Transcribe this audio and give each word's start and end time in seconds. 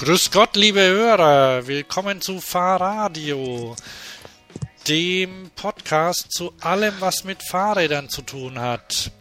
Grüß 0.00 0.30
Gott, 0.30 0.56
liebe 0.56 0.80
Hörer, 0.80 1.66
willkommen 1.66 2.22
zu 2.22 2.40
Fahrradio, 2.40 3.76
dem 4.88 5.50
Podcast 5.54 6.32
zu 6.32 6.54
allem, 6.62 6.94
was 7.00 7.24
mit 7.24 7.42
Fahrrädern 7.42 8.08
zu 8.08 8.22
tun 8.22 8.58
hat. 8.58 9.12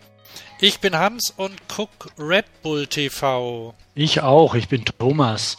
Ich 0.61 0.79
bin 0.79 0.97
Hans 0.97 1.33
und 1.35 1.51
guck 1.67 1.89
Red 2.17 2.45
Bull 2.61 2.87
TV. 2.87 3.73
Ich 3.93 4.21
auch, 4.21 4.55
ich 4.55 4.69
bin 4.69 4.85
Thomas. 4.85 5.57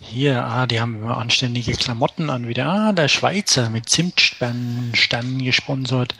Hier, 0.00 0.44
ah, 0.44 0.66
die 0.66 0.82
haben 0.82 0.96
immer 0.96 1.16
anständige 1.16 1.72
Klamotten 1.72 2.28
an 2.28 2.46
wieder. 2.46 2.66
Ah, 2.66 2.92
der 2.92 3.08
Schweizer 3.08 3.70
mit 3.70 3.88
Zimtsternen 3.88 4.92
gesponsert. 5.42 6.14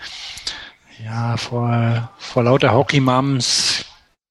Ja, 1.04 1.36
vor, 1.36 2.10
vor 2.16 2.44
lauter 2.44 2.72
Hockey-Mums 2.72 3.84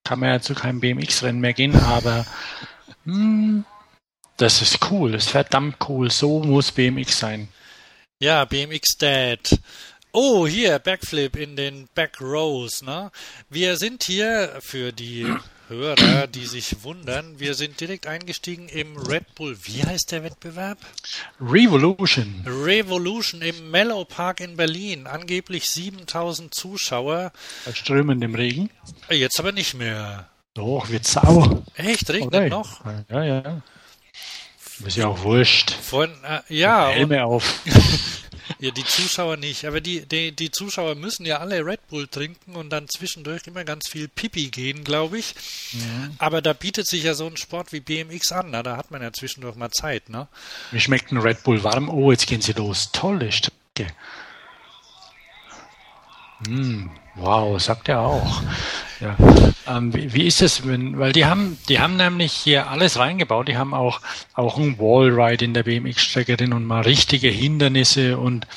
kann 0.03 0.21
man 0.21 0.29
ja 0.29 0.41
zu 0.41 0.55
keinem 0.55 0.79
BMX-Rennen 0.79 1.39
mehr 1.39 1.53
gehen, 1.53 1.75
aber 1.75 2.25
hm, 3.05 3.63
das 4.37 4.61
ist 4.61 4.79
cool, 4.89 5.11
das 5.11 5.25
ist 5.25 5.31
verdammt 5.31 5.77
cool. 5.89 6.09
So 6.09 6.39
muss 6.39 6.71
BMX 6.71 7.19
sein. 7.19 7.49
Ja, 8.19 8.45
BMX 8.45 8.97
Dad. 8.97 9.59
Oh, 10.11 10.47
hier, 10.47 10.79
Backflip 10.79 11.35
in 11.35 11.55
den 11.55 11.87
Back 11.93 12.21
Rows, 12.21 12.81
ne? 12.81 13.11
Wir 13.49 13.77
sind 13.77 14.03
hier 14.03 14.57
für 14.61 14.91
die 14.91 15.27
Hörer, 15.67 16.27
die 16.27 16.45
sich 16.45 16.83
wundern, 16.83 17.39
wir 17.39 17.53
sind 17.53 17.79
direkt 17.79 18.07
eingestiegen 18.07 18.69
im 18.69 18.95
Red 18.97 19.35
Bull. 19.35 19.57
Wie 19.63 19.83
heißt 19.83 20.11
der 20.11 20.23
Wettbewerb? 20.23 20.77
Revolution. 21.41 22.43
Revolution 22.45 23.41
im 23.41 23.69
Mellow 23.69 24.05
Park 24.05 24.39
in 24.39 24.55
Berlin. 24.55 25.07
Angeblich 25.07 25.69
7000 25.69 26.53
Zuschauer. 26.53 27.33
Bei 27.65 27.73
strömendem 27.73 28.33
Regen. 28.33 28.69
Jetzt 29.09 29.39
aber 29.39 29.51
nicht 29.51 29.73
mehr. 29.73 30.29
Doch, 30.53 30.89
wird 30.89 31.05
sauer. 31.05 31.63
Echt? 31.75 32.09
Regnet 32.09 32.33
okay. 32.33 32.49
noch? 32.49 32.81
Ja, 33.09 33.23
ja. 33.23 33.61
Ist 34.85 34.97
ja 34.97 35.07
auch 35.07 35.23
wurscht. 35.23 35.71
Von, 35.71 36.09
äh, 36.23 36.41
ja. 36.49 36.89
Helme 36.89 37.25
auf. 37.25 37.61
ja, 38.59 38.71
die 38.71 38.83
Zuschauer 38.83 39.37
nicht. 39.37 39.65
Aber 39.65 39.81
die, 39.81 40.05
die, 40.05 40.31
die 40.31 40.51
Zuschauer 40.51 40.95
müssen 40.95 41.25
ja 41.25 41.39
alle 41.39 41.65
Red 41.65 41.87
Bull 41.87 42.07
trinken 42.07 42.55
und 42.55 42.69
dann 42.69 42.87
zwischendurch 42.87 43.47
immer 43.47 43.63
ganz 43.63 43.89
viel 43.89 44.07
Pipi 44.07 44.49
gehen, 44.49 44.83
glaube 44.83 45.17
ich. 45.17 45.35
Mhm. 45.73 46.15
Aber 46.19 46.41
da 46.41 46.53
bietet 46.53 46.87
sich 46.87 47.03
ja 47.03 47.13
so 47.13 47.27
ein 47.27 47.37
Sport 47.37 47.73
wie 47.73 47.79
BMX 47.79 48.31
an. 48.31 48.51
Na, 48.51 48.63
da 48.63 48.77
hat 48.77 48.91
man 48.91 49.01
ja 49.01 49.11
zwischendurch 49.11 49.55
mal 49.55 49.71
Zeit, 49.71 50.09
ne? 50.09 50.27
Wie 50.71 50.79
schmeckt 50.79 51.11
ein 51.11 51.17
Red 51.17 51.43
Bull 51.43 51.63
warm? 51.63 51.89
Oh, 51.89 52.11
jetzt 52.11 52.27
gehen 52.27 52.41
sie 52.41 52.53
los. 52.53 52.91
Tolle 52.91 53.31
Strecke. 53.31 53.87
Mm, 56.47 56.89
wow, 57.15 57.59
sagt 57.59 57.89
er 57.89 58.01
auch. 58.01 58.43
Ja. 58.99 59.15
Ähm, 59.67 59.93
wie, 59.93 60.13
wie, 60.13 60.27
ist 60.27 60.41
es, 60.41 60.67
wenn, 60.67 60.97
weil 60.99 61.11
die 61.11 61.25
haben, 61.25 61.57
die 61.69 61.79
haben 61.79 61.97
nämlich 61.97 62.33
hier 62.33 62.69
alles 62.69 62.97
reingebaut. 62.97 63.47
Die 63.47 63.57
haben 63.57 63.73
auch, 63.73 64.01
auch 64.33 64.57
ein 64.57 64.79
Wallride 64.79 65.45
in 65.45 65.53
der 65.53 65.63
BMX-Strecke 65.63 66.37
drin 66.37 66.53
und 66.53 66.65
mal 66.65 66.81
richtige 66.81 67.29
Hindernisse 67.29 68.17
und, 68.17 68.47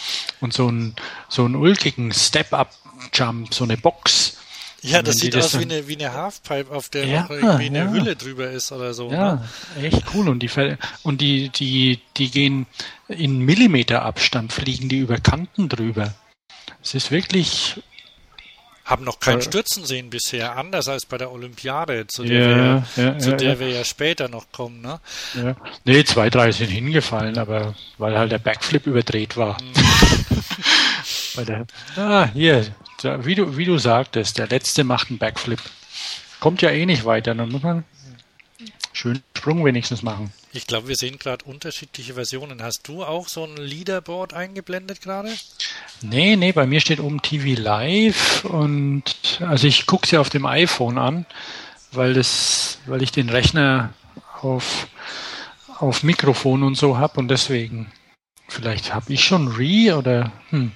und 0.41 0.53
so 0.53 0.69
einen, 0.69 0.95
so 1.29 1.45
einen 1.45 1.57
ulkigen 1.57 2.13
Step-Up-Jump, 2.13 3.53
so 3.55 3.65
eine 3.65 3.77
Box. 3.77 4.37
Ja, 4.83 5.03
das 5.03 5.17
sieht 5.17 5.35
das 5.35 5.55
aus 5.55 5.59
wie 5.59 5.65
eine, 5.65 5.89
wie 5.89 5.97
eine 5.97 6.15
Halfpipe, 6.15 6.71
auf 6.75 6.89
der 6.89 7.05
ja, 7.05 7.23
noch 7.23 7.31
irgendwie 7.31 7.67
eine 7.67 7.79
ja. 7.81 7.91
Hülle 7.91 8.17
drüber 8.17 8.51
ist 8.51 8.73
oder 8.73 8.95
so. 8.95 9.11
Ja, 9.11 9.35
ne? 9.35 9.49
echt 9.83 10.05
cool. 10.15 10.29
Und 10.29 10.43
die, 10.43 10.51
und 11.03 11.21
die, 11.21 11.51
die, 11.51 12.01
die 12.17 12.31
gehen 12.31 12.67
in 13.09 13.41
Millimeterabstand, 13.41 14.53
fliegen 14.53 14.89
die 14.89 15.01
über 15.01 15.19
Kanten 15.19 15.69
drüber. 15.69 16.15
Es 16.83 16.95
ist 16.95 17.11
wirklich 17.11 17.81
haben 18.91 19.05
noch 19.05 19.21
kein 19.21 19.41
Stürzen 19.41 19.85
sehen 19.85 20.11
bisher, 20.11 20.57
anders 20.57 20.89
als 20.89 21.07
bei 21.07 21.17
der 21.17 21.31
Olympiade, 21.31 22.09
zu 22.09 22.25
der, 22.25 22.41
ja, 22.41 22.85
wir, 22.97 23.05
ja, 23.05 23.19
zu 23.19 23.37
der 23.37 23.53
ja, 23.53 23.61
wir 23.61 23.69
ja 23.69 23.85
später 23.85 24.29
noch 24.29 24.51
kommen. 24.51 24.81
Ne? 24.81 24.99
Ja. 25.35 25.55
Nee, 25.85 26.03
zwei, 26.03 26.29
drei 26.29 26.51
sind 26.51 26.71
hingefallen, 26.71 27.39
aber 27.39 27.75
weil 27.99 28.19
halt 28.19 28.33
der 28.33 28.39
Backflip 28.39 28.89
überdreht 28.89 29.37
war. 29.37 29.57
Mhm. 29.63 31.45
der, 31.47 31.67
ah, 31.97 32.29
hier, 32.33 32.67
wie 33.21 33.37
du, 33.37 33.57
wie 33.57 33.65
du 33.65 33.79
sagtest, 33.79 34.39
der 34.39 34.49
letzte 34.49 34.83
macht 34.83 35.11
einen 35.11 35.19
Backflip. 35.19 35.61
Kommt 36.41 36.61
ja 36.61 36.71
eh 36.71 36.85
nicht 36.85 37.05
weiter, 37.05 37.35
dann 37.35 37.51
muss 37.51 37.63
man 37.63 37.85
schönen 38.93 39.23
Sprung 39.37 39.65
wenigstens 39.65 40.03
machen. 40.03 40.33
Ich 40.53 40.67
glaube, 40.67 40.89
wir 40.89 40.97
sehen 40.97 41.19
gerade 41.19 41.45
unterschiedliche 41.45 42.15
Versionen. 42.15 42.63
Hast 42.63 42.89
du 42.89 43.05
auch 43.05 43.29
so 43.29 43.45
ein 43.45 43.57
Leaderboard 43.57 44.35
eingeblendet 44.35 45.01
gerade? 45.01 45.33
Nee, 46.03 46.35
nee, 46.35 46.51
bei 46.51 46.67
mir 46.67 46.81
steht 46.81 46.99
oben 46.99 47.23
TV 47.23 47.61
Live 47.61 48.45
und 48.45 49.41
also 49.41 49.69
ich 49.69 49.87
gucke 49.87 50.09
sie 50.09 50.19
auf 50.19 50.29
dem 50.29 50.47
iPhone 50.47 50.99
an, 50.99 51.25
weil 51.93 52.15
das, 52.15 52.79
weil 52.87 53.03
ich 53.03 53.13
den 53.13 53.29
Rechner 53.29 53.93
auf, 54.43 54.89
auf 55.79 56.03
Mikrofon 56.03 56.65
und 56.65 56.75
so 56.75 56.99
habe 56.99 57.21
und 57.21 57.29
deswegen. 57.29 57.93
Vielleicht 58.49 58.93
habe 58.93 59.13
ich 59.13 59.23
schon 59.23 59.47
Re 59.47 59.97
oder 59.97 60.33
hm, 60.49 60.73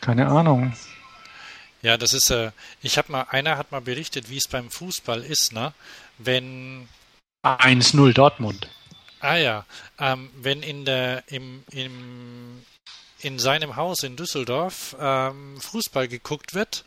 keine 0.00 0.26
Ahnung. 0.26 0.74
Ja, 1.82 1.96
das 1.96 2.12
ist 2.12 2.30
äh, 2.30 2.50
ich 2.82 2.98
habe 2.98 3.12
mal, 3.12 3.26
einer 3.30 3.56
hat 3.58 3.70
mal 3.70 3.80
berichtet, 3.80 4.28
wie 4.28 4.38
es 4.38 4.48
beim 4.48 4.70
Fußball 4.70 5.22
ist, 5.22 5.52
ne? 5.52 5.72
Wenn 6.18 6.88
1-0 7.42 8.12
Dortmund. 8.12 8.68
Ah 9.20 9.36
ja, 9.36 9.64
ähm, 9.98 10.30
wenn 10.40 10.62
in 10.62 10.84
der 10.84 11.24
im, 11.28 11.64
im 11.70 12.62
in 13.20 13.38
seinem 13.38 13.76
Haus 13.76 14.02
in 14.02 14.16
Düsseldorf 14.16 14.96
ähm, 14.98 15.60
Fußball 15.60 16.08
geguckt 16.08 16.54
wird, 16.54 16.84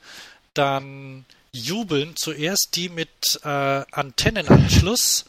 dann 0.54 1.26
jubeln 1.52 2.16
zuerst 2.18 2.76
die 2.76 2.90
mit 2.90 3.10
äh, 3.44 3.48
Antennenanschluss, 3.48 5.26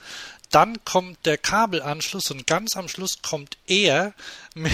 dann 0.50 0.84
kommt 0.84 1.24
der 1.24 1.38
Kabelanschluss 1.38 2.30
und 2.30 2.46
ganz 2.46 2.76
am 2.76 2.88
Schluss 2.88 3.22
kommt 3.22 3.56
er 3.66 4.14
mit, 4.54 4.72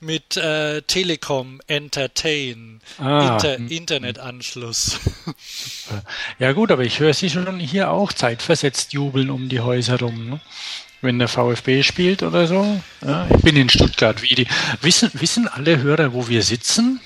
mit 0.00 0.36
äh, 0.36 0.82
Telekom 0.82 1.60
Entertain, 1.66 2.80
ah, 2.98 3.34
Inter 3.34 3.56
hm. 3.56 3.68
Internetanschluss. 3.68 5.00
Ja 6.38 6.52
gut, 6.52 6.70
aber 6.70 6.82
ich 6.82 7.00
höre 7.00 7.12
Sie 7.12 7.28
schon 7.30 7.60
hier 7.60 7.90
auch 7.90 8.12
zeitversetzt 8.12 8.92
jubeln 8.92 9.30
um 9.30 9.48
die 9.48 9.60
Häuser 9.60 9.98
rum. 10.00 10.30
Ne? 10.30 10.40
wenn 11.02 11.18
der 11.18 11.28
VfB 11.28 11.82
spielt 11.82 12.22
oder 12.22 12.46
so. 12.46 12.80
Ja, 13.04 13.26
ich 13.28 13.42
bin 13.42 13.56
in 13.56 13.68
Stuttgart. 13.68 14.22
Wie 14.22 14.34
die, 14.34 14.46
wissen, 14.80 15.10
wissen 15.14 15.48
alle 15.48 15.82
Hörer, 15.82 16.14
wo 16.14 16.28
wir 16.28 16.42
sitzen? 16.42 17.00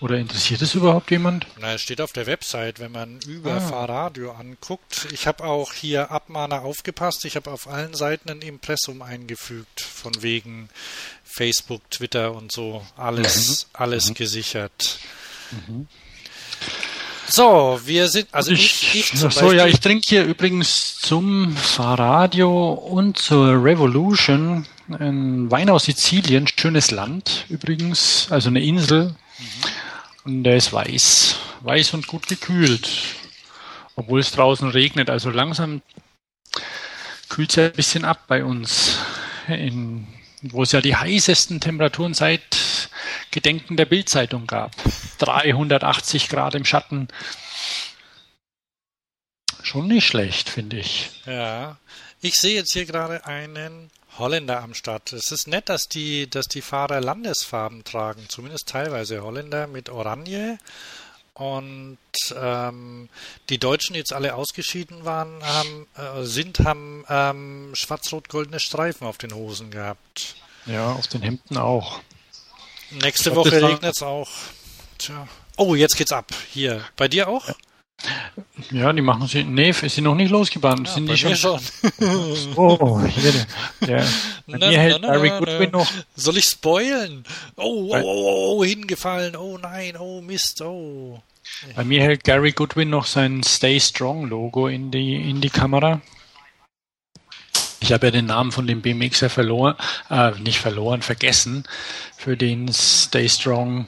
Oder 0.00 0.16
interessiert 0.16 0.62
es 0.62 0.74
überhaupt 0.74 1.10
jemand? 1.10 1.46
Na, 1.60 1.74
es 1.74 1.82
steht 1.82 2.00
auf 2.00 2.12
der 2.12 2.26
Website, 2.26 2.78
wenn 2.78 2.92
man 2.92 3.18
über 3.26 3.54
ah. 3.54 3.60
Fahrradio 3.60 4.30
anguckt. 4.30 5.08
Ich 5.12 5.26
habe 5.26 5.42
auch 5.44 5.72
hier 5.72 6.12
Abmahner 6.12 6.62
aufgepasst. 6.62 7.24
Ich 7.24 7.34
habe 7.34 7.50
auf 7.50 7.66
allen 7.66 7.94
Seiten 7.94 8.30
ein 8.30 8.40
Impressum 8.40 9.02
eingefügt, 9.02 9.80
von 9.80 10.12
wegen 10.22 10.68
Facebook, 11.24 11.90
Twitter 11.90 12.32
und 12.32 12.52
so. 12.52 12.86
Alles, 12.96 13.66
mhm. 13.72 13.80
alles 13.80 14.10
mhm. 14.10 14.14
gesichert. 14.14 14.98
Mhm. 15.50 15.88
So, 17.30 17.80
wir 17.84 18.08
sind, 18.08 18.28
also 18.32 18.52
ich, 18.52 18.94
ich, 18.94 19.12
ich 19.12 19.18
zum 19.18 19.30
so, 19.30 19.52
ja, 19.52 19.66
ich 19.66 19.80
trinke 19.80 20.06
hier 20.08 20.24
übrigens 20.24 20.96
zum 20.98 21.54
Fahrradio 21.56 22.72
und 22.72 23.18
zur 23.18 23.62
Revolution 23.62 24.66
ein 24.88 25.50
Wein 25.50 25.68
aus 25.68 25.84
Sizilien, 25.84 26.46
schönes 26.48 26.90
Land 26.90 27.44
übrigens, 27.50 28.28
also 28.30 28.48
eine 28.48 28.62
Insel. 28.62 29.14
Mhm. 29.38 29.44
Und 30.28 30.44
der 30.44 30.56
ist 30.56 30.74
weiß, 30.74 31.36
weiß 31.62 31.94
und 31.94 32.06
gut 32.06 32.28
gekühlt, 32.28 32.86
obwohl 33.96 34.20
es 34.20 34.30
draußen 34.30 34.68
regnet. 34.68 35.08
Also 35.08 35.30
langsam 35.30 35.80
kühlt 37.30 37.48
es 37.48 37.56
ja 37.56 37.64
ein 37.64 37.72
bisschen 37.72 38.04
ab 38.04 38.24
bei 38.26 38.44
uns, 38.44 38.98
in, 39.46 40.06
wo 40.42 40.64
es 40.64 40.72
ja 40.72 40.82
die 40.82 40.94
heißesten 40.94 41.60
Temperaturen 41.62 42.12
seit 42.12 42.90
Gedenken 43.30 43.78
der 43.78 43.86
Bildzeitung 43.86 44.46
gab. 44.46 44.72
380 45.16 46.28
Grad 46.28 46.54
im 46.54 46.66
Schatten. 46.66 47.08
Schon 49.62 49.88
nicht 49.88 50.06
schlecht, 50.06 50.50
finde 50.50 50.76
ich. 50.76 51.08
Ja. 51.24 51.78
Ich 52.20 52.34
sehe 52.34 52.56
jetzt 52.56 52.74
hier 52.74 52.84
gerade 52.84 53.24
einen 53.24 53.88
Holländer 54.18 54.62
am 54.62 54.74
Start. 54.74 55.12
Es 55.12 55.30
ist 55.30 55.48
nett, 55.48 55.68
dass 55.68 55.88
die, 55.88 56.28
dass 56.28 56.46
die 56.46 56.62
Fahrer 56.62 57.00
Landesfarben 57.00 57.84
tragen, 57.84 58.26
zumindest 58.28 58.68
teilweise 58.68 59.22
Holländer 59.22 59.66
mit 59.66 59.88
Oranje. 59.88 60.58
Und 61.34 61.98
ähm, 62.34 63.08
die 63.48 63.58
Deutschen, 63.58 63.92
die 63.92 64.00
jetzt 64.00 64.12
alle 64.12 64.34
ausgeschieden 64.34 65.04
waren, 65.04 65.40
haben, 65.44 65.86
äh, 65.96 66.24
sind, 66.24 66.58
haben 66.60 67.04
ähm, 67.08 67.70
schwarz-rot-goldene 67.74 68.58
Streifen 68.58 69.06
auf 69.06 69.18
den 69.18 69.32
Hosen 69.32 69.70
gehabt. 69.70 70.34
Ja, 70.66 70.92
auf 70.92 71.06
den 71.06 71.22
Hemden 71.22 71.56
auch. 71.56 72.00
Nächste 72.90 73.30
glaub, 73.30 73.46
Woche 73.46 73.62
regnet 73.62 73.94
es 73.96 74.02
auch. 74.02 74.28
Tja. 74.98 75.28
Oh, 75.56 75.74
jetzt 75.74 75.96
geht's 75.96 76.12
ab. 76.12 76.32
Hier. 76.50 76.84
Bei 76.96 77.06
dir 77.06 77.28
auch? 77.28 77.46
Ja, 77.46 77.54
die 78.70 79.02
machen 79.02 79.26
sie. 79.26 79.44
Nee, 79.44 79.70
ist 79.70 79.94
sie 79.94 80.00
noch 80.00 80.14
nicht 80.14 80.30
losgebahnt. 80.30 80.86
Ja, 80.86 80.94
sind 80.94 81.08
die 81.08 81.16
schon? 81.16 81.34
schon. 81.34 81.60
oh, 82.56 83.04
hier, 83.04 83.46
der, 83.86 84.06
na, 84.46 84.68
mir 84.68 84.78
hält 84.78 85.02
na, 85.02 85.08
Barry 85.08 85.30
Goodwin 85.30 85.70
noch. 85.70 85.90
Soll 86.14 86.36
ich 86.36 86.44
spoilen? 86.44 87.24
Oh, 87.56 87.90
oh, 87.90 88.00
oh, 88.02 88.56
oh, 88.58 88.64
hingefallen. 88.64 89.36
Oh 89.36 89.58
nein, 89.58 89.96
oh 89.96 90.20
Mist, 90.20 90.62
oh. 90.62 91.22
Bei 91.74 91.84
mir 91.84 92.02
hält 92.02 92.24
Gary 92.24 92.52
Goodwin 92.52 92.90
noch 92.90 93.06
sein 93.06 93.42
Stay 93.42 93.80
Strong 93.80 94.28
Logo 94.28 94.68
in 94.68 94.90
die, 94.90 95.16
in 95.16 95.40
die 95.40 95.50
Kamera. 95.50 96.00
Ich 97.80 97.92
habe 97.92 98.06
ja 98.06 98.10
den 98.10 98.26
Namen 98.26 98.52
von 98.52 98.66
dem 98.66 98.82
BMXer 98.82 99.30
verloren, 99.30 99.76
äh, 100.10 100.32
nicht 100.40 100.58
verloren, 100.58 101.02
vergessen, 101.02 101.64
für 102.16 102.36
den 102.36 102.72
Stay 102.72 103.28
Strong 103.28 103.86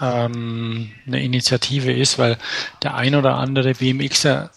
ähm, 0.00 0.92
eine 1.06 1.22
Initiative 1.22 1.92
ist, 1.92 2.18
weil 2.18 2.38
der 2.82 2.94
ein 2.94 3.14
oder 3.14 3.36
andere 3.36 3.74
BMXer 3.74 4.50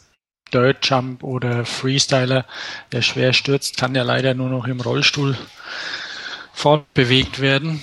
Dirt 0.53 0.87
Jump 0.87 1.23
oder 1.23 1.65
Freestyler, 1.65 2.45
der 2.91 3.01
schwer 3.01 3.33
stürzt, 3.33 3.77
kann 3.77 3.95
ja 3.95 4.03
leider 4.03 4.33
nur 4.33 4.49
noch 4.49 4.67
im 4.67 4.79
Rollstuhl 4.79 5.37
fortbewegt 6.53 7.41
werden. 7.41 7.81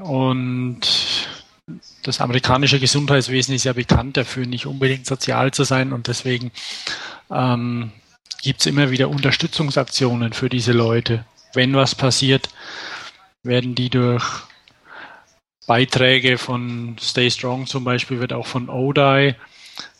Und 0.00 0.80
das 2.02 2.20
amerikanische 2.20 2.80
Gesundheitswesen 2.80 3.54
ist 3.54 3.64
ja 3.64 3.72
bekannt 3.72 4.16
dafür, 4.16 4.46
nicht 4.46 4.66
unbedingt 4.66 5.06
sozial 5.06 5.50
zu 5.52 5.64
sein 5.64 5.92
und 5.92 6.06
deswegen 6.06 6.50
ähm, 7.30 7.92
gibt 8.42 8.60
es 8.60 8.66
immer 8.66 8.90
wieder 8.90 9.10
Unterstützungsaktionen 9.10 10.32
für 10.32 10.48
diese 10.48 10.72
Leute. 10.72 11.24
Wenn 11.52 11.74
was 11.74 11.94
passiert, 11.94 12.48
werden 13.42 13.74
die 13.74 13.90
durch 13.90 14.24
Beiträge 15.68 16.38
von 16.38 16.96
Stay 16.98 17.30
Strong 17.30 17.66
zum 17.66 17.84
Beispiel, 17.84 18.18
wird 18.18 18.32
auch 18.32 18.46
von 18.46 18.70
ODI, 18.70 19.34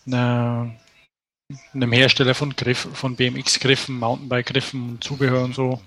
einer, 0.07 0.75
einem 1.75 1.93
Hersteller 1.93 2.35
von 2.35 2.57
Griff, 2.57 2.89
von 2.95 3.15
BMX-Griffen, 3.15 3.99
Mountainbike-Griffen 3.99 4.89
und 4.89 5.05
Zubehör 5.05 5.45
und 5.45 5.55
so, 5.55 5.81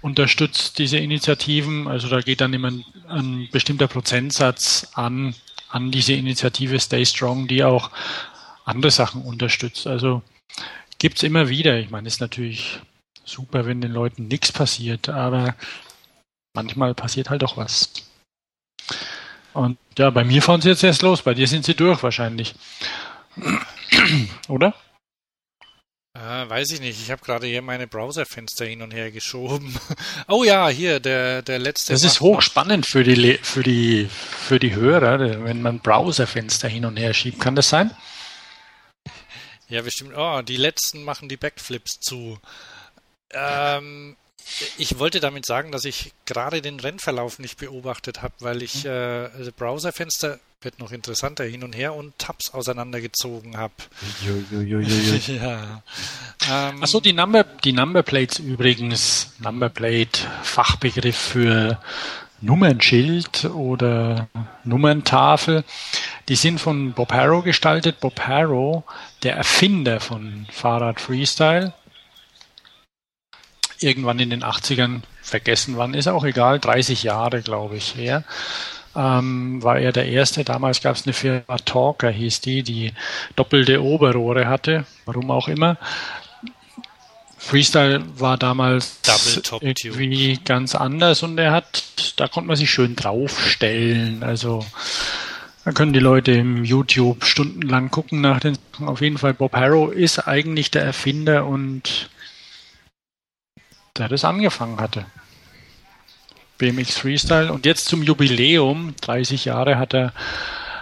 unterstützt 0.00 0.78
diese 0.78 0.96
Initiativen. 0.96 1.86
Also 1.86 2.08
da 2.08 2.20
geht 2.20 2.40
dann 2.40 2.54
immer 2.54 2.70
ein, 2.70 2.84
ein 3.06 3.48
bestimmter 3.52 3.88
Prozentsatz 3.88 4.88
an, 4.94 5.34
an 5.68 5.90
diese 5.90 6.14
Initiative 6.14 6.80
Stay 6.80 7.04
Strong, 7.04 7.46
die 7.46 7.62
auch 7.62 7.90
andere 8.64 8.90
Sachen 8.90 9.20
unterstützt. 9.20 9.86
Also 9.86 10.22
gibt 10.98 11.18
es 11.18 11.22
immer 11.24 11.50
wieder. 11.50 11.78
Ich 11.78 11.90
meine, 11.90 12.08
es 12.08 12.14
ist 12.14 12.20
natürlich 12.20 12.80
super, 13.22 13.66
wenn 13.66 13.82
den 13.82 13.92
Leuten 13.92 14.28
nichts 14.28 14.50
passiert, 14.50 15.10
aber 15.10 15.54
manchmal 16.54 16.94
passiert 16.94 17.28
halt 17.28 17.44
auch 17.44 17.58
was. 17.58 17.92
Und 19.54 19.78
ja, 19.96 20.10
bei 20.10 20.24
mir 20.24 20.42
fahren 20.42 20.60
sie 20.60 20.68
jetzt 20.68 20.84
erst 20.84 21.02
los, 21.02 21.22
bei 21.22 21.34
dir 21.34 21.46
sind 21.46 21.64
sie 21.64 21.74
durch 21.74 22.02
wahrscheinlich. 22.02 22.54
Oder? 24.48 24.74
Äh, 26.16 26.48
weiß 26.48 26.70
ich 26.72 26.80
nicht. 26.80 27.00
Ich 27.00 27.10
habe 27.10 27.24
gerade 27.24 27.46
hier 27.46 27.62
meine 27.62 27.86
Browserfenster 27.86 28.64
hin 28.64 28.82
und 28.82 28.92
her 28.92 29.10
geschoben. 29.10 29.74
oh 30.28 30.44
ja, 30.44 30.68
hier 30.68 31.00
der 31.00 31.42
der 31.42 31.58
letzte. 31.58 31.92
Das 31.92 32.04
ist 32.04 32.20
hochspannend 32.20 32.86
für 32.86 33.02
die 33.02 33.38
für 33.42 33.62
die 33.62 34.08
für 34.08 34.60
die 34.60 34.74
Hörer, 34.74 35.44
wenn 35.44 35.60
man 35.60 35.80
Browserfenster 35.80 36.68
hin 36.68 36.84
und 36.84 36.96
her 36.96 37.14
schiebt. 37.14 37.40
Kann 37.40 37.56
das 37.56 37.68
sein? 37.68 37.90
Ja, 39.68 39.82
bestimmt. 39.82 40.12
Oh, 40.16 40.40
die 40.42 40.56
letzten 40.56 41.02
machen 41.02 41.28
die 41.28 41.36
Backflips 41.36 41.98
zu. 41.98 42.38
Ähm, 43.32 44.16
ich 44.78 44.98
wollte 44.98 45.20
damit 45.20 45.46
sagen, 45.46 45.72
dass 45.72 45.84
ich 45.84 46.12
gerade 46.26 46.62
den 46.62 46.80
Rennverlauf 46.80 47.38
nicht 47.38 47.58
beobachtet 47.58 48.22
habe, 48.22 48.34
weil 48.40 48.62
ich 48.62 48.84
äh, 48.84 48.88
also 48.88 49.50
Browserfenster 49.56 50.38
wird 50.64 50.78
noch 50.78 50.92
interessanter 50.92 51.44
hin 51.44 51.62
und 51.62 51.76
her 51.76 51.94
und 51.94 52.18
Tabs 52.18 52.52
auseinandergezogen 52.54 53.56
habe. 53.56 53.74
ja. 55.26 55.82
Ähm, 56.50 56.82
Achso, 56.82 57.00
die 57.00 57.12
Number, 57.12 57.44
die 57.44 57.72
Numberplates 57.72 58.38
übrigens, 58.38 59.32
Numberplate, 59.40 60.20
Fachbegriff 60.42 61.16
für 61.16 61.78
Nummernschild 62.40 63.46
oder 63.46 64.28
Nummerntafel, 64.64 65.64
die 66.28 66.36
sind 66.36 66.58
von 66.60 66.92
Bob 66.92 67.12
Harrow 67.12 67.44
gestaltet. 67.44 68.00
Bob 68.00 68.20
Harrow, 68.20 68.84
der 69.22 69.36
Erfinder 69.36 70.00
von 70.00 70.46
Fahrrad 70.50 71.00
Freestyle, 71.00 71.74
irgendwann 73.84 74.18
in 74.18 74.30
den 74.30 74.42
80ern, 74.42 75.02
vergessen 75.22 75.76
wann, 75.76 75.94
ist 75.94 76.08
auch 76.08 76.24
egal, 76.24 76.58
30 76.58 77.02
Jahre, 77.02 77.42
glaube 77.42 77.76
ich, 77.76 77.94
her, 77.96 78.24
ähm, 78.96 79.62
war 79.62 79.78
er 79.78 79.92
der 79.92 80.06
Erste. 80.06 80.44
Damals 80.44 80.80
gab 80.80 80.96
es 80.96 81.04
eine 81.04 81.12
Firma 81.12 81.58
Talker, 81.64 82.10
hieß 82.10 82.40
die, 82.40 82.62
die 82.62 82.92
doppelte 83.36 83.82
Oberrohre 83.82 84.48
hatte, 84.48 84.84
warum 85.04 85.30
auch 85.30 85.48
immer. 85.48 85.76
Freestyle 87.36 88.02
war 88.18 88.38
damals 88.38 89.00
irgendwie 89.60 90.40
ganz 90.44 90.74
anders 90.74 91.22
und 91.22 91.36
er 91.36 91.52
hat, 91.52 92.14
da 92.16 92.26
konnte 92.26 92.48
man 92.48 92.56
sich 92.56 92.70
schön 92.70 92.96
draufstellen. 92.96 94.22
Also 94.22 94.64
da 95.64 95.72
können 95.72 95.92
die 95.92 96.00
Leute 96.00 96.32
im 96.32 96.64
YouTube 96.64 97.24
stundenlang 97.24 97.90
gucken 97.90 98.22
nach 98.22 98.40
den 98.40 98.56
Auf 98.80 99.02
jeden 99.02 99.18
Fall, 99.18 99.34
Bob 99.34 99.52
Harrow 99.52 99.92
ist 99.92 100.26
eigentlich 100.26 100.70
der 100.70 100.84
Erfinder 100.84 101.46
und 101.46 102.08
der 103.96 104.08
das 104.08 104.24
angefangen 104.24 104.80
hatte. 104.80 105.06
BMX 106.58 106.98
Freestyle. 106.98 107.52
Und 107.52 107.66
jetzt 107.66 107.86
zum 107.86 108.02
Jubiläum, 108.02 108.94
30 109.00 109.44
Jahre, 109.44 109.78
hat 109.78 109.94
er, 109.94 110.12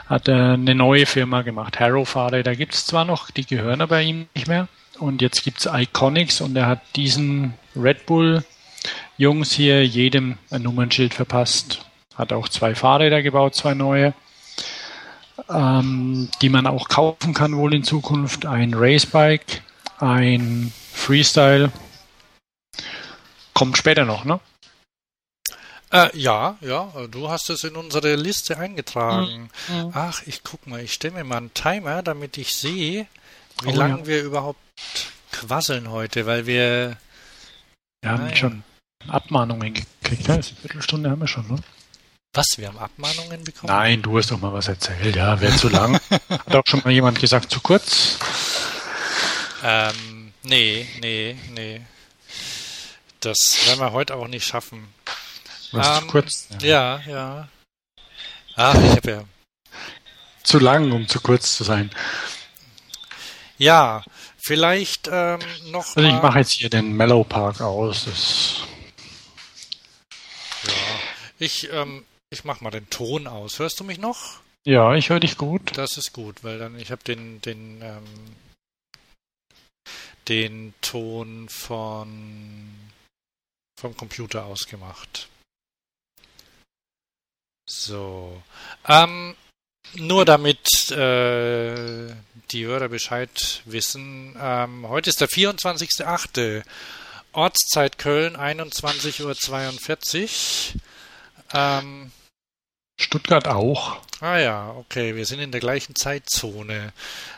hat 0.07 0.29
er 0.29 0.53
eine 0.55 0.75
neue 0.75 1.07
Firma 1.07 1.43
gemacht. 1.43 1.81
Harrow 1.81 2.09
Fahrräder 2.09 2.57
gibt 2.57 2.75
es 2.75 2.87
zwar 2.87 3.05
noch, 3.05 3.31
die 3.31 3.47
gehören 3.47 3.81
aber 3.81 4.01
ihm 4.03 4.27
nicht 4.35 4.49
mehr. 4.49 4.69
Und 4.99 5.23
jetzt 5.23 5.43
gibt 5.43 5.61
es 5.61 5.69
Iconics 5.73 6.41
und 6.41 6.57
er 6.57 6.67
hat 6.67 6.81
diesen 6.97 7.55
Red 7.75 8.07
Bull 8.07 8.45
Jungs 9.17 9.53
hier 9.53 9.87
jedem 9.87 10.39
ein 10.51 10.63
Nummernschild 10.63 11.15
verpasst. 11.15 11.85
Hat 12.15 12.33
auch 12.33 12.49
zwei 12.49 12.75
Fahrräder 12.75 13.23
gebaut, 13.23 13.55
zwei 13.55 13.75
neue, 13.75 14.15
ähm, 15.49 16.29
die 16.41 16.49
man 16.49 16.67
auch 16.67 16.89
kaufen 16.89 17.33
kann 17.33 17.57
wohl 17.57 17.75
in 17.75 17.85
Zukunft. 17.85 18.45
Ein 18.45 18.75
Racebike, 18.75 19.61
ein 19.99 20.73
Freestyle 20.93 21.73
Kommt 23.55 23.77
später 23.77 24.05
noch, 24.05 24.25
ne? 24.25 24.41
Äh, 25.93 26.17
ja, 26.19 26.57
ja, 26.63 26.91
du 27.11 27.29
hast 27.29 27.51
es 27.51 27.65
in 27.65 27.77
unsere 27.77 28.15
Liste 28.17 28.57
eingetragen. 28.57 29.51
Mhm. 29.69 29.91
Ach, 29.93 30.23
ich 30.25 30.43
guck 30.43 30.67
mal, 30.67 30.81
ich 30.81 30.95
stelle 30.95 31.15
mir 31.15 31.25
mal 31.25 31.37
einen 31.37 31.55
Timer, 31.55 32.03
damit 32.03 32.39
ich 32.39 32.55
sehe, 32.55 33.07
wie 33.63 33.69
oh, 33.69 33.77
lange 33.77 33.99
ja. 34.01 34.07
wir 34.07 34.23
überhaupt 34.23 34.59
quasseln 35.33 35.91
heute, 35.91 36.25
weil 36.25 36.47
wir. 36.47 36.97
Wir 38.01 38.11
haben 38.11 38.25
naja. 38.25 38.37
schon 38.37 38.65
Abmahnungen 39.07 39.75
gekriegt, 39.75 40.27
ja? 40.29 40.35
Eine 40.35 40.43
Viertelstunde 40.43 41.11
haben 41.11 41.21
wir 41.21 41.29
schon, 41.29 41.47
ne? 41.47 41.57
Was, 42.35 42.47
wir 42.57 42.69
haben 42.69 42.79
Abmahnungen 42.79 43.45
bekommen? 43.45 43.71
Nein, 43.71 44.01
du 44.01 44.17
hast 44.17 44.31
doch 44.31 44.41
mal 44.41 44.55
was 44.55 44.69
erzählt, 44.69 45.15
ja, 45.15 45.39
wäre 45.43 45.55
zu 45.55 45.69
lang. 45.69 46.01
Hat 46.31 46.55
auch 46.55 46.63
schon 46.67 46.81
mal 46.83 46.91
jemand 46.91 47.21
gesagt, 47.21 47.51
zu 47.51 47.61
kurz? 47.61 48.19
Ähm, 49.63 50.33
nee, 50.43 50.87
nee, 51.03 51.37
nee. 51.51 51.83
Das 53.23 53.67
werden 53.67 53.79
wir 53.79 53.93
heute 53.93 54.17
auch 54.17 54.27
nicht 54.27 54.45
schaffen. 54.45 54.93
Was 55.71 56.01
ähm, 56.01 56.09
kurz? 56.09 56.49
Ja, 56.61 57.01
ja. 57.07 57.07
ja. 57.07 57.49
Ach, 58.57 58.75
ich 58.75 58.91
habe 58.91 59.11
ja. 59.11 59.25
Zu 60.43 60.59
lang, 60.59 60.91
um 60.91 61.07
zu 61.07 61.21
kurz 61.21 61.57
zu 61.57 61.63
sein. 61.63 61.91
Ja, 63.59 64.03
vielleicht 64.39 65.09
ähm, 65.11 65.39
noch. 65.67 65.97
Also 65.97 66.09
ich 66.09 66.21
mache 66.21 66.41
jetzt 66.41 66.51
hier 66.51 66.69
den 66.69 66.97
Mellow 66.97 67.23
Park 67.23 67.61
aus. 67.61 68.65
Ja, 70.67 70.73
ich, 71.39 71.73
ähm, 71.73 72.05
ich 72.29 72.43
mache 72.43 72.65
mal 72.65 72.71
den 72.71 72.91
Ton 72.91 73.29
aus. 73.29 73.61
Hörst 73.61 73.79
du 73.79 73.85
mich 73.85 73.99
noch? 73.99 74.41
Ja, 74.65 74.97
ich 74.97 75.11
höre 75.11 75.21
dich 75.21 75.37
gut. 75.37 75.79
Das 75.79 75.97
ist 75.97 76.13
gut, 76.13 76.43
weil 76.43 76.59
dann 76.59 76.77
ich 76.77 76.91
habe 76.91 77.05
den 77.05 77.41
den 77.41 77.81
ähm, 77.83 78.05
den 80.27 80.75
Ton 80.81 81.49
von 81.49 82.82
vom 83.83 83.97
Computer 83.97 84.47
aus 84.47 84.67
gemacht. 84.67 85.29
So. 87.69 88.43
Ähm, 88.89 89.37
nur 89.95 90.25
damit 90.25 90.91
äh, 90.93 92.15
die 92.51 92.65
Hörer 92.65 92.89
Bescheid 92.89 93.63
wissen, 93.65 94.37
ähm, 94.41 94.89
heute 94.89 95.11
ist 95.11 95.21
der 95.21 95.29
24.8. 95.29 96.63
Ortszeit 97.33 97.99
Köln, 97.99 98.37
21.42 98.37 100.75
Uhr. 100.75 100.81
Ähm, 101.53 102.13
Stuttgart 103.01 103.49
auch. 103.49 104.01
Ah 104.21 104.39
ja, 104.39 104.71
okay, 104.71 105.17
wir 105.17 105.27
sind 105.27 105.41
in 105.41 105.51
der 105.51 105.61
gleichen 105.61 105.97
Zeitzone. 105.97 106.93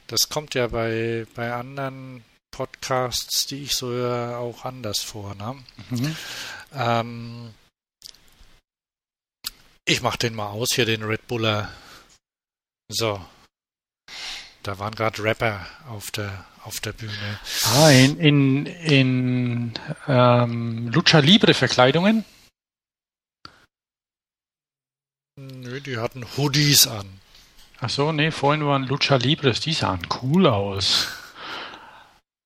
Das 0.08 0.28
kommt 0.28 0.54
ja 0.54 0.66
bei, 0.66 1.26
bei 1.34 1.54
anderen 1.54 2.22
Podcasts, 2.54 3.46
die 3.46 3.64
ich 3.64 3.74
so 3.74 3.88
höre, 3.88 4.38
auch 4.38 4.64
anders 4.64 5.00
vor. 5.00 5.34
Ne? 5.34 5.56
Mhm. 5.90 6.16
Ähm, 6.72 7.54
ich 9.84 10.02
mach 10.02 10.16
den 10.16 10.34
mal 10.34 10.46
aus 10.46 10.68
hier, 10.72 10.86
den 10.86 11.02
Red 11.02 11.26
Buller. 11.26 11.68
So. 12.88 13.24
Da 14.62 14.78
waren 14.78 14.94
gerade 14.94 15.22
Rapper 15.22 15.66
auf 15.88 16.12
der 16.12 16.46
auf 16.62 16.80
der 16.80 16.92
Bühne. 16.92 17.38
Ah, 17.74 17.90
in, 17.90 18.18
in, 18.18 18.66
in 18.66 19.72
ähm, 20.08 20.88
Lucha 20.88 21.18
Libre 21.18 21.52
Verkleidungen? 21.52 22.24
Nö, 25.36 25.80
die 25.80 25.98
hatten 25.98 26.24
Hoodies 26.36 26.86
an. 26.86 27.20
Ach 27.80 27.90
so, 27.90 28.12
nee, 28.12 28.30
vorhin 28.30 28.64
waren 28.64 28.84
Lucha 28.84 29.16
Libres, 29.16 29.60
die 29.60 29.74
sahen 29.74 30.06
cool 30.22 30.46
aus. 30.46 31.08